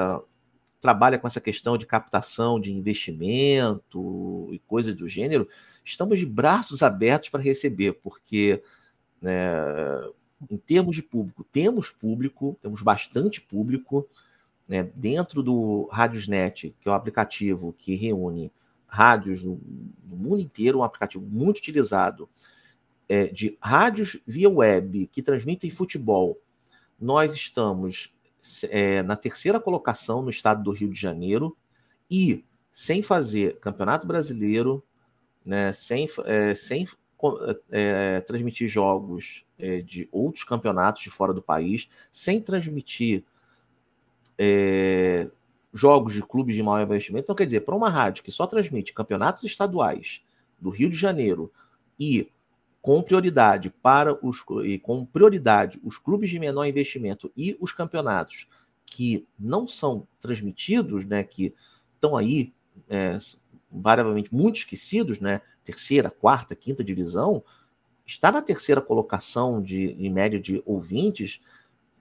trabalha 0.79 1.19
com 1.19 1.27
essa 1.27 1.39
questão 1.39 1.77
de 1.77 1.85
captação 1.85 2.59
de 2.59 2.73
investimento 2.73 4.49
e 4.51 4.57
coisas 4.57 4.95
do 4.95 5.07
gênero, 5.07 5.47
estamos 5.85 6.17
de 6.17 6.25
braços 6.25 6.81
abertos 6.81 7.29
para 7.29 7.39
receber, 7.39 7.93
porque 8.01 8.63
né, 9.21 9.45
em 10.49 10.57
termos 10.57 10.95
de 10.95 11.03
público, 11.03 11.45
temos 11.51 11.91
público, 11.91 12.57
temos 12.63 12.81
bastante 12.81 13.39
público 13.39 14.09
né, 14.67 14.89
dentro 14.95 15.43
do 15.43 15.87
Radiosnet, 15.91 16.73
que 16.81 16.89
é 16.89 16.91
o 16.91 16.95
aplicativo 16.95 17.75
que 17.77 17.93
reúne 17.93 18.51
rádios 18.87 19.43
no, 19.43 19.61
no 20.09 20.17
mundo 20.17 20.39
inteiro, 20.39 20.79
um 20.79 20.83
aplicativo 20.83 21.23
muito 21.23 21.59
utilizado 21.59 22.27
é, 23.07 23.27
de 23.27 23.55
rádios 23.61 24.19
via 24.25 24.49
web 24.49 25.07
que 25.11 25.21
transmitem 25.21 25.69
futebol. 25.69 26.41
Nós 27.01 27.33
estamos 27.33 28.13
é, 28.69 29.01
na 29.01 29.15
terceira 29.15 29.59
colocação 29.59 30.21
no 30.21 30.29
estado 30.29 30.61
do 30.61 30.71
Rio 30.71 30.91
de 30.91 30.99
Janeiro 30.99 31.57
e 32.09 32.45
sem 32.71 33.01
fazer 33.01 33.59
Campeonato 33.59 34.05
Brasileiro, 34.05 34.83
né, 35.43 35.73
sem, 35.73 36.07
é, 36.25 36.53
sem 36.53 36.87
é, 37.71 38.21
transmitir 38.21 38.67
jogos 38.67 39.43
é, 39.57 39.81
de 39.81 40.07
outros 40.11 40.43
campeonatos 40.43 41.01
de 41.03 41.09
fora 41.09 41.33
do 41.33 41.41
país, 41.41 41.89
sem 42.11 42.39
transmitir 42.39 43.23
é, 44.37 45.29
jogos 45.73 46.13
de 46.13 46.21
clubes 46.21 46.55
de 46.55 46.63
maior 46.63 46.85
investimento. 46.85 47.25
Então, 47.25 47.35
quer 47.35 47.45
dizer, 47.45 47.61
para 47.61 47.75
uma 47.75 47.89
rádio 47.89 48.23
que 48.23 48.31
só 48.31 48.45
transmite 48.45 48.93
campeonatos 48.93 49.43
estaduais 49.43 50.21
do 50.59 50.69
Rio 50.69 50.89
de 50.89 50.97
Janeiro 50.97 51.51
e 51.99 52.29
com 52.81 53.01
prioridade 53.03 53.69
para 53.69 54.17
os 54.25 54.43
e 54.63 54.79
com 54.79 55.05
prioridade 55.05 55.79
os 55.83 55.97
clubes 55.97 56.29
de 56.29 56.39
menor 56.39 56.65
investimento 56.65 57.31
e 57.37 57.55
os 57.59 57.71
campeonatos 57.71 58.47
que 58.85 59.25
não 59.39 59.67
são 59.67 60.07
transmitidos, 60.19 61.05
né, 61.05 61.23
que 61.23 61.53
estão 61.93 62.17
aí 62.17 62.53
é, 62.89 63.17
variavelmente 63.71 64.33
muito 64.33 64.57
esquecidos, 64.57 65.19
né, 65.19 65.41
terceira, 65.63 66.09
quarta, 66.09 66.55
quinta 66.55 66.83
divisão, 66.83 67.43
está 68.05 68.31
na 68.31 68.41
terceira 68.41 68.81
colocação 68.81 69.61
de 69.61 69.91
em 69.91 70.09
média 70.09 70.39
de 70.39 70.61
ouvintes, 70.65 71.41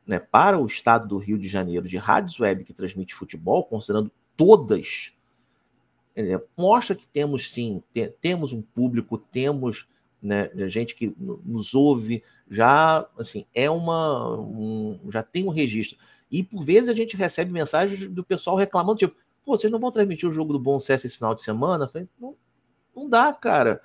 né, 0.06 0.18
para 0.18 0.58
o 0.58 0.66
estado 0.66 1.06
do 1.06 1.18
Rio 1.18 1.38
de 1.38 1.46
Janeiro 1.46 1.86
de 1.86 1.96
rádios 1.96 2.40
web 2.40 2.64
que 2.64 2.72
transmite 2.72 3.14
futebol, 3.14 3.64
considerando 3.64 4.10
todas, 4.36 5.12
é, 6.16 6.40
mostra 6.56 6.96
que 6.96 7.06
temos 7.06 7.52
sim, 7.52 7.82
te, 7.92 8.08
temos 8.20 8.52
um 8.52 8.62
público, 8.62 9.18
temos 9.18 9.86
né, 10.22 10.50
gente 10.68 10.94
que 10.94 11.14
nos 11.18 11.74
ouve, 11.74 12.22
já 12.48 13.06
assim 13.18 13.46
é 13.54 13.70
uma, 13.70 14.38
um, 14.38 14.98
já 15.08 15.22
tem 15.22 15.44
um 15.44 15.50
registro. 15.50 15.98
E 16.30 16.42
por 16.42 16.64
vezes 16.64 16.88
a 16.88 16.94
gente 16.94 17.16
recebe 17.16 17.50
mensagens 17.50 18.08
do 18.08 18.22
pessoal 18.22 18.56
reclamando, 18.56 18.98
tipo, 18.98 19.16
pô, 19.44 19.56
vocês 19.56 19.72
não 19.72 19.80
vão 19.80 19.90
transmitir 19.90 20.28
o 20.28 20.32
jogo 20.32 20.52
do 20.52 20.60
Bom 20.60 20.78
Sucesso 20.78 21.06
esse 21.06 21.16
final 21.16 21.34
de 21.34 21.42
semana? 21.42 21.88
falei, 21.88 22.08
não, 22.20 22.36
não 22.94 23.08
dá, 23.08 23.32
cara. 23.32 23.80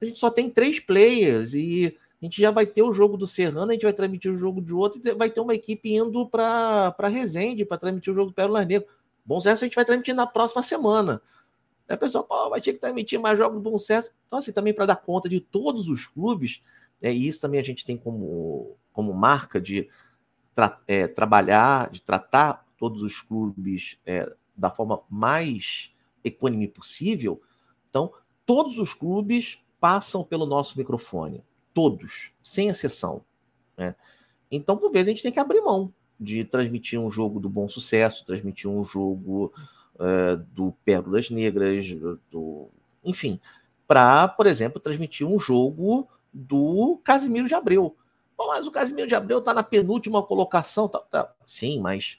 A 0.00 0.04
gente 0.04 0.18
só 0.18 0.30
tem 0.30 0.48
três 0.48 0.78
players 0.78 1.54
e 1.54 1.96
a 2.20 2.24
gente 2.24 2.40
já 2.40 2.50
vai 2.50 2.66
ter 2.66 2.82
o 2.82 2.92
jogo 2.92 3.16
do 3.16 3.26
Serrano, 3.26 3.70
a 3.70 3.72
gente 3.72 3.82
vai 3.82 3.92
transmitir 3.92 4.30
o 4.32 4.36
jogo 4.36 4.60
de 4.60 4.72
outro 4.72 5.00
e 5.04 5.12
vai 5.12 5.30
ter 5.30 5.40
uma 5.40 5.54
equipe 5.54 5.94
indo 5.94 6.28
para 6.28 6.94
Resende 7.08 7.64
para 7.64 7.78
transmitir 7.78 8.12
o 8.12 8.14
jogo 8.14 8.30
do 8.30 8.34
Pérola 8.34 8.64
Negro. 8.64 8.88
Bom 9.24 9.40
sucesso 9.40 9.64
a 9.64 9.66
gente 9.66 9.74
vai 9.74 9.84
transmitir 9.84 10.14
na 10.14 10.26
próxima 10.26 10.62
semana. 10.62 11.20
Aí 11.88 11.96
o 11.96 11.98
pessoal, 11.98 12.24
pô, 12.24 12.50
vai 12.50 12.60
ter 12.60 12.74
que 12.74 12.78
transmitir 12.78 13.18
mais 13.18 13.38
jogos 13.38 13.56
do 13.56 13.62
Bom 13.62 13.78
sucesso. 13.78 14.10
Então, 14.26 14.38
assim, 14.38 14.52
também 14.52 14.74
para 14.74 14.86
dar 14.86 14.96
conta 14.96 15.28
de 15.28 15.40
todos 15.40 15.88
os 15.88 16.06
clubes, 16.06 16.62
é, 17.00 17.12
e 17.12 17.26
isso 17.26 17.40
também 17.40 17.58
a 17.58 17.64
gente 17.64 17.84
tem 17.84 17.96
como, 17.96 18.76
como 18.92 19.14
marca 19.14 19.60
de 19.60 19.88
tra 20.54 20.80
é, 20.86 21.06
trabalhar, 21.08 21.90
de 21.90 22.02
tratar 22.02 22.66
todos 22.76 23.02
os 23.02 23.20
clubes 23.20 23.98
é, 24.04 24.30
da 24.56 24.70
forma 24.70 25.02
mais 25.08 25.92
equânime 26.22 26.68
possível. 26.68 27.40
Então, 27.88 28.12
todos 28.44 28.78
os 28.78 28.92
clubes 28.92 29.58
passam 29.80 30.22
pelo 30.22 30.44
nosso 30.44 30.76
microfone 30.76 31.42
todos, 31.72 32.32
sem 32.42 32.68
exceção. 32.68 33.24
Né? 33.76 33.94
Então, 34.50 34.76
por 34.76 34.90
vezes, 34.90 35.08
a 35.08 35.12
gente 35.12 35.22
tem 35.22 35.32
que 35.32 35.38
abrir 35.38 35.60
mão 35.60 35.92
de 36.18 36.44
transmitir 36.44 36.98
um 36.98 37.10
jogo 37.10 37.38
do 37.38 37.48
bom 37.48 37.68
sucesso, 37.68 38.26
transmitir 38.26 38.68
um 38.68 38.82
jogo 38.82 39.52
uh, 39.98 40.36
do 40.52 40.72
Pérolas 40.84 41.30
Negras, 41.30 41.86
do, 42.30 42.68
enfim, 43.04 43.40
para, 43.86 44.28
por 44.28 44.46
exemplo, 44.46 44.80
transmitir 44.80 45.26
um 45.26 45.38
jogo 45.38 46.08
do 46.32 47.00
Casimiro 47.04 47.48
de 47.48 47.54
Abreu. 47.54 47.96
Bom, 48.36 48.48
mas 48.48 48.66
o 48.66 48.70
Casimiro 48.70 49.08
de 49.08 49.14
Abreu 49.14 49.38
está 49.38 49.52
na 49.52 49.62
penúltima 49.62 50.22
colocação. 50.22 50.88
Tá, 50.88 50.98
tá. 51.00 51.34
Sim, 51.44 51.80
mas 51.80 52.18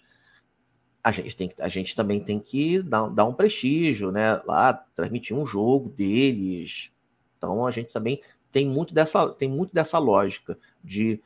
a 1.03 1.11
gente, 1.11 1.35
tem, 1.35 1.51
a 1.59 1.69
gente 1.69 1.95
também 1.95 2.19
tem 2.19 2.39
que 2.39 2.81
dar, 2.81 3.07
dar 3.07 3.25
um 3.25 3.33
prestígio, 3.33 4.11
né? 4.11 4.41
Lá, 4.45 4.73
transmitir 4.73 5.37
um 5.37 5.45
jogo 5.45 5.89
deles. 5.89 6.91
Então 7.37 7.65
a 7.65 7.71
gente 7.71 7.93
também 7.93 8.21
tem 8.51 8.67
muito 8.67 8.93
dessa, 8.93 9.29
tem 9.29 9.47
muito 9.47 9.73
dessa 9.73 9.97
lógica 9.97 10.57
de 10.83 11.21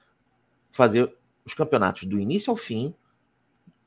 fazer 0.70 1.12
os 1.46 1.54
campeonatos 1.54 2.04
do 2.04 2.20
início 2.20 2.52
ao 2.52 2.58
fim, 2.58 2.94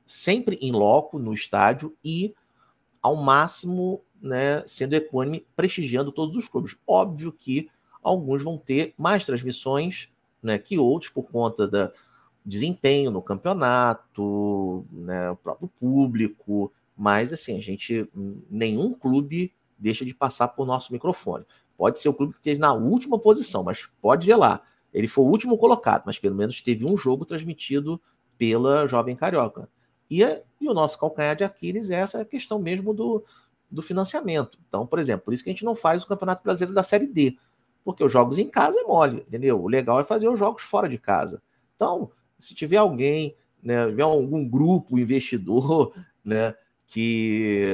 sempre 0.07 0.57
em 0.61 0.73
loco, 0.73 1.19
no 1.19 1.33
estádio 1.33 1.97
e 2.05 2.35
ao 3.03 3.17
máximo 3.17 4.03
né, 4.21 4.63
sendo 4.67 4.95
equânime, 4.95 5.47
prestigiando 5.55 6.11
todos 6.11 6.37
os 6.37 6.49
clubes. 6.49 6.77
Óbvio 6.87 7.33
que 7.33 7.69
alguns 8.03 8.43
vão 8.43 8.57
ter 8.57 8.95
mais 8.97 9.25
transmissões 9.25 10.09
né, 10.43 10.59
que 10.59 10.79
outros 10.79 11.11
por 11.11 11.25
conta 11.25 11.67
do 11.67 11.91
desempenho 12.45 13.11
no 13.11 13.21
campeonato, 13.21 14.87
né, 14.91 15.31
o 15.31 15.37
próprio 15.37 15.69
público, 15.69 16.73
mas 16.97 17.33
assim, 17.33 17.59
a 17.59 17.61
gente 17.61 18.09
nenhum 18.49 18.95
clube 18.95 19.53
deixa 19.79 20.05
de 20.05 20.15
passar 20.15 20.49
por 20.49 20.67
nosso 20.67 20.93
microfone. 20.93 21.45
Pode 21.77 22.01
ser 22.01 22.09
o 22.09 22.15
clube 22.15 22.33
que 22.33 22.39
esteja 22.39 22.61
na 22.61 22.73
última 22.73 23.19
posição, 23.19 23.63
mas 23.63 23.89
pode 24.01 24.27
ver 24.27 24.37
lá. 24.37 24.63
Ele 24.95 25.09
foi 25.09 25.25
o 25.25 25.29
último 25.29 25.59
colocado, 25.59 26.05
mas 26.07 26.19
pelo 26.19 26.35
menos 26.35 26.63
teve 26.63 26.87
um 26.87 26.97
jogo 26.97 27.25
transmitido 27.27 28.01
pela 28.39 28.87
Jovem 28.87 29.15
Carioca. 29.15 29.69
E, 30.11 30.23
e 30.23 30.69
o 30.69 30.75
nosso 30.75 30.99
calcanhar 30.99 31.37
de 31.37 31.45
Aquiles 31.45 31.91
é 31.91 31.97
essa 31.97 32.25
questão 32.25 32.59
mesmo 32.59 32.95
do, 32.95 33.25
do 33.71 33.83
financiamento. 33.83 34.59
Então, 34.69 34.87
por 34.87 34.99
exemplo, 34.99 35.25
por 35.25 35.35
isso 35.35 35.43
que 35.43 35.51
a 35.51 35.53
gente 35.53 35.65
não 35.65 35.75
faz 35.75 36.03
o 36.03 36.07
Campeonato 36.07 36.43
Brasileiro 36.43 36.75
da 36.75 36.83
Série 36.83 37.07
D, 37.07 37.37
porque 37.85 38.03
os 38.03 38.13
jogos 38.13 38.39
em 38.39 38.49
casa 38.49 38.81
é 38.81 38.85
mole, 38.85 39.25
entendeu? 39.27 39.63
O 39.63 39.69
legal 39.69 40.01
é 40.01 40.05
fazer 40.05 40.29
os 40.29 40.39
jogos 40.39 40.63
fora 40.63 40.89
de 40.89 40.99
casa. 40.99 41.43
Então, 41.75 42.11
se 42.39 42.55
tiver 42.55 42.77
alguém, 42.77 43.37
né, 43.63 43.87
tiver 43.89 44.03
algum 44.03 44.49
grupo 44.49 44.99
investidor, 44.99 45.93
né, 46.25 46.55
que, 46.87 47.69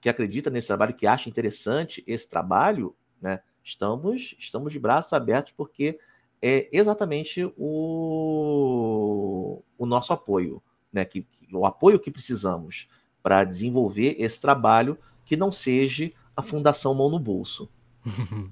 que 0.00 0.08
acredita 0.08 0.50
nesse 0.50 0.68
trabalho, 0.68 0.94
que 0.94 1.06
acha 1.06 1.28
interessante 1.28 2.02
esse 2.06 2.28
trabalho, 2.28 2.94
né? 3.20 3.40
Estamos, 3.62 4.34
estamos 4.38 4.72
de 4.72 4.78
braços 4.78 5.12
abertos 5.14 5.54
porque 5.56 5.98
é 6.42 6.68
exatamente 6.70 7.50
o, 7.56 9.62
o 9.78 9.86
nosso 9.86 10.12
apoio, 10.12 10.62
né? 10.94 11.04
Que, 11.04 11.26
o 11.52 11.66
apoio 11.66 12.00
que 12.00 12.10
precisamos 12.10 12.88
para 13.22 13.44
desenvolver 13.44 14.16
esse 14.18 14.40
trabalho 14.40 14.98
que 15.24 15.36
não 15.36 15.50
seja 15.50 16.10
a 16.36 16.42
Fundação 16.42 16.94
Mão 16.94 17.10
no 17.10 17.18
Bolso. 17.18 17.68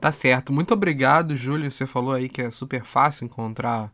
tá 0.00 0.12
certo. 0.12 0.52
Muito 0.52 0.72
obrigado, 0.72 1.36
Júlio. 1.36 1.70
Você 1.70 1.86
falou 1.86 2.12
aí 2.12 2.28
que 2.28 2.42
é 2.42 2.50
super 2.50 2.84
fácil 2.84 3.24
encontrar 3.24 3.92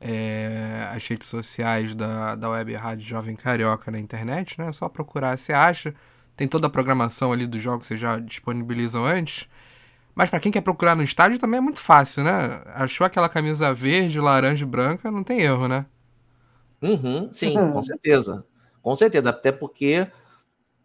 é, 0.00 0.88
as 0.92 1.06
redes 1.06 1.28
sociais 1.28 1.94
da, 1.94 2.34
da 2.36 2.50
Web 2.50 2.74
Rádio 2.74 3.08
Jovem 3.08 3.36
Carioca 3.36 3.90
na 3.90 3.98
internet, 3.98 4.58
né? 4.58 4.68
É 4.68 4.72
só 4.72 4.88
procurar, 4.88 5.38
você 5.38 5.52
acha. 5.52 5.94
Tem 6.36 6.46
toda 6.46 6.66
a 6.66 6.70
programação 6.70 7.32
ali 7.32 7.46
do 7.46 7.58
jogo 7.58 7.80
que 7.80 7.86
vocês 7.86 7.98
já 7.98 8.18
disponibilizam 8.18 9.04
antes. 9.04 9.48
Mas 10.14 10.28
para 10.28 10.40
quem 10.40 10.52
quer 10.52 10.60
procurar 10.60 10.94
no 10.94 11.02
estádio 11.02 11.38
também 11.38 11.58
é 11.58 11.60
muito 11.60 11.78
fácil, 11.78 12.24
né? 12.24 12.62
Achou 12.74 13.06
aquela 13.06 13.28
camisa 13.28 13.72
verde, 13.72 14.20
laranja 14.20 14.64
e 14.64 14.68
branca, 14.68 15.10
não 15.10 15.22
tem 15.22 15.40
erro, 15.40 15.68
né? 15.68 15.86
Uhum, 16.82 17.32
sim, 17.32 17.56
uhum. 17.58 17.72
com 17.72 17.82
certeza. 17.82 18.44
Com 18.82 18.94
certeza, 18.94 19.30
até 19.30 19.50
porque 19.50 20.06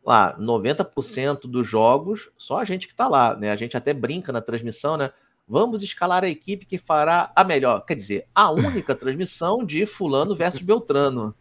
lá, 0.06 0.36
90% 0.40 1.42
dos 1.42 1.68
jogos, 1.68 2.30
só 2.38 2.60
a 2.60 2.64
gente 2.64 2.88
que 2.88 2.96
tá 2.96 3.08
lá, 3.08 3.36
né? 3.36 3.52
A 3.52 3.56
gente 3.56 3.78
até 3.78 3.94
brinca 3.94 4.32
na 4.32 4.42
transmissão, 4.42 4.98
né? 4.98 5.12
Vamos 5.48 5.84
escalar 5.84 6.24
a 6.24 6.30
equipe 6.30 6.66
que 6.66 6.78
fará 6.78 7.32
a 7.36 7.44
melhor, 7.44 7.86
quer 7.86 7.96
dizer, 7.96 8.26
a 8.34 8.52
única 8.52 8.96
transmissão 8.96 9.66
de 9.66 9.86
fulano 9.86 10.34
versus 10.34 10.62
Beltrano. 10.62 11.36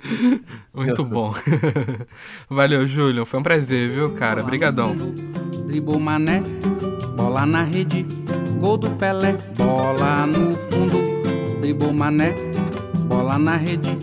Muito 0.72 1.04
bom. 1.04 1.32
Valeu, 2.48 2.86
Júlio. 2.86 3.24
Foi 3.24 3.40
um 3.40 3.42
prazer, 3.42 3.90
viu, 3.90 4.12
cara? 4.14 4.42
Obrigadão. 4.42 4.94
Dribou 5.66 5.98
Mané, 5.98 6.42
bola 7.16 7.46
na 7.46 7.62
rede, 7.62 8.06
gol 8.60 8.76
do 8.76 8.90
Pelé, 8.90 9.32
bola 9.56 10.26
no 10.26 10.54
fundo. 10.54 11.60
Dribou 11.60 11.92
Mané, 11.92 12.34
bola 13.14 13.38
na 13.38 13.56
rede, 13.56 13.96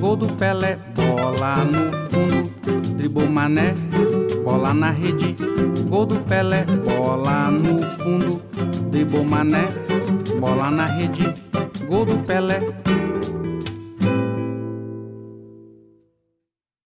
gol 0.00 0.16
do 0.16 0.28
Pelé, 0.38 0.78
bola 0.94 1.64
no 1.66 1.90
fundo. 2.08 2.48
Dribou 2.96 3.26
Mané, 3.26 3.74
bola 4.44 4.72
na 4.72 4.92
rede, 4.92 5.34
gol 5.90 6.06
do 6.06 6.14
Pelé, 6.30 6.64
bola 6.86 7.50
no 7.50 7.82
fundo. 7.98 8.40
Dribou 8.92 9.24
Mané, 9.24 9.66
bola 10.38 10.70
na 10.70 10.86
rede, 10.86 11.34
gol 11.90 12.06
do 12.06 12.16
Pelé, 12.22 12.62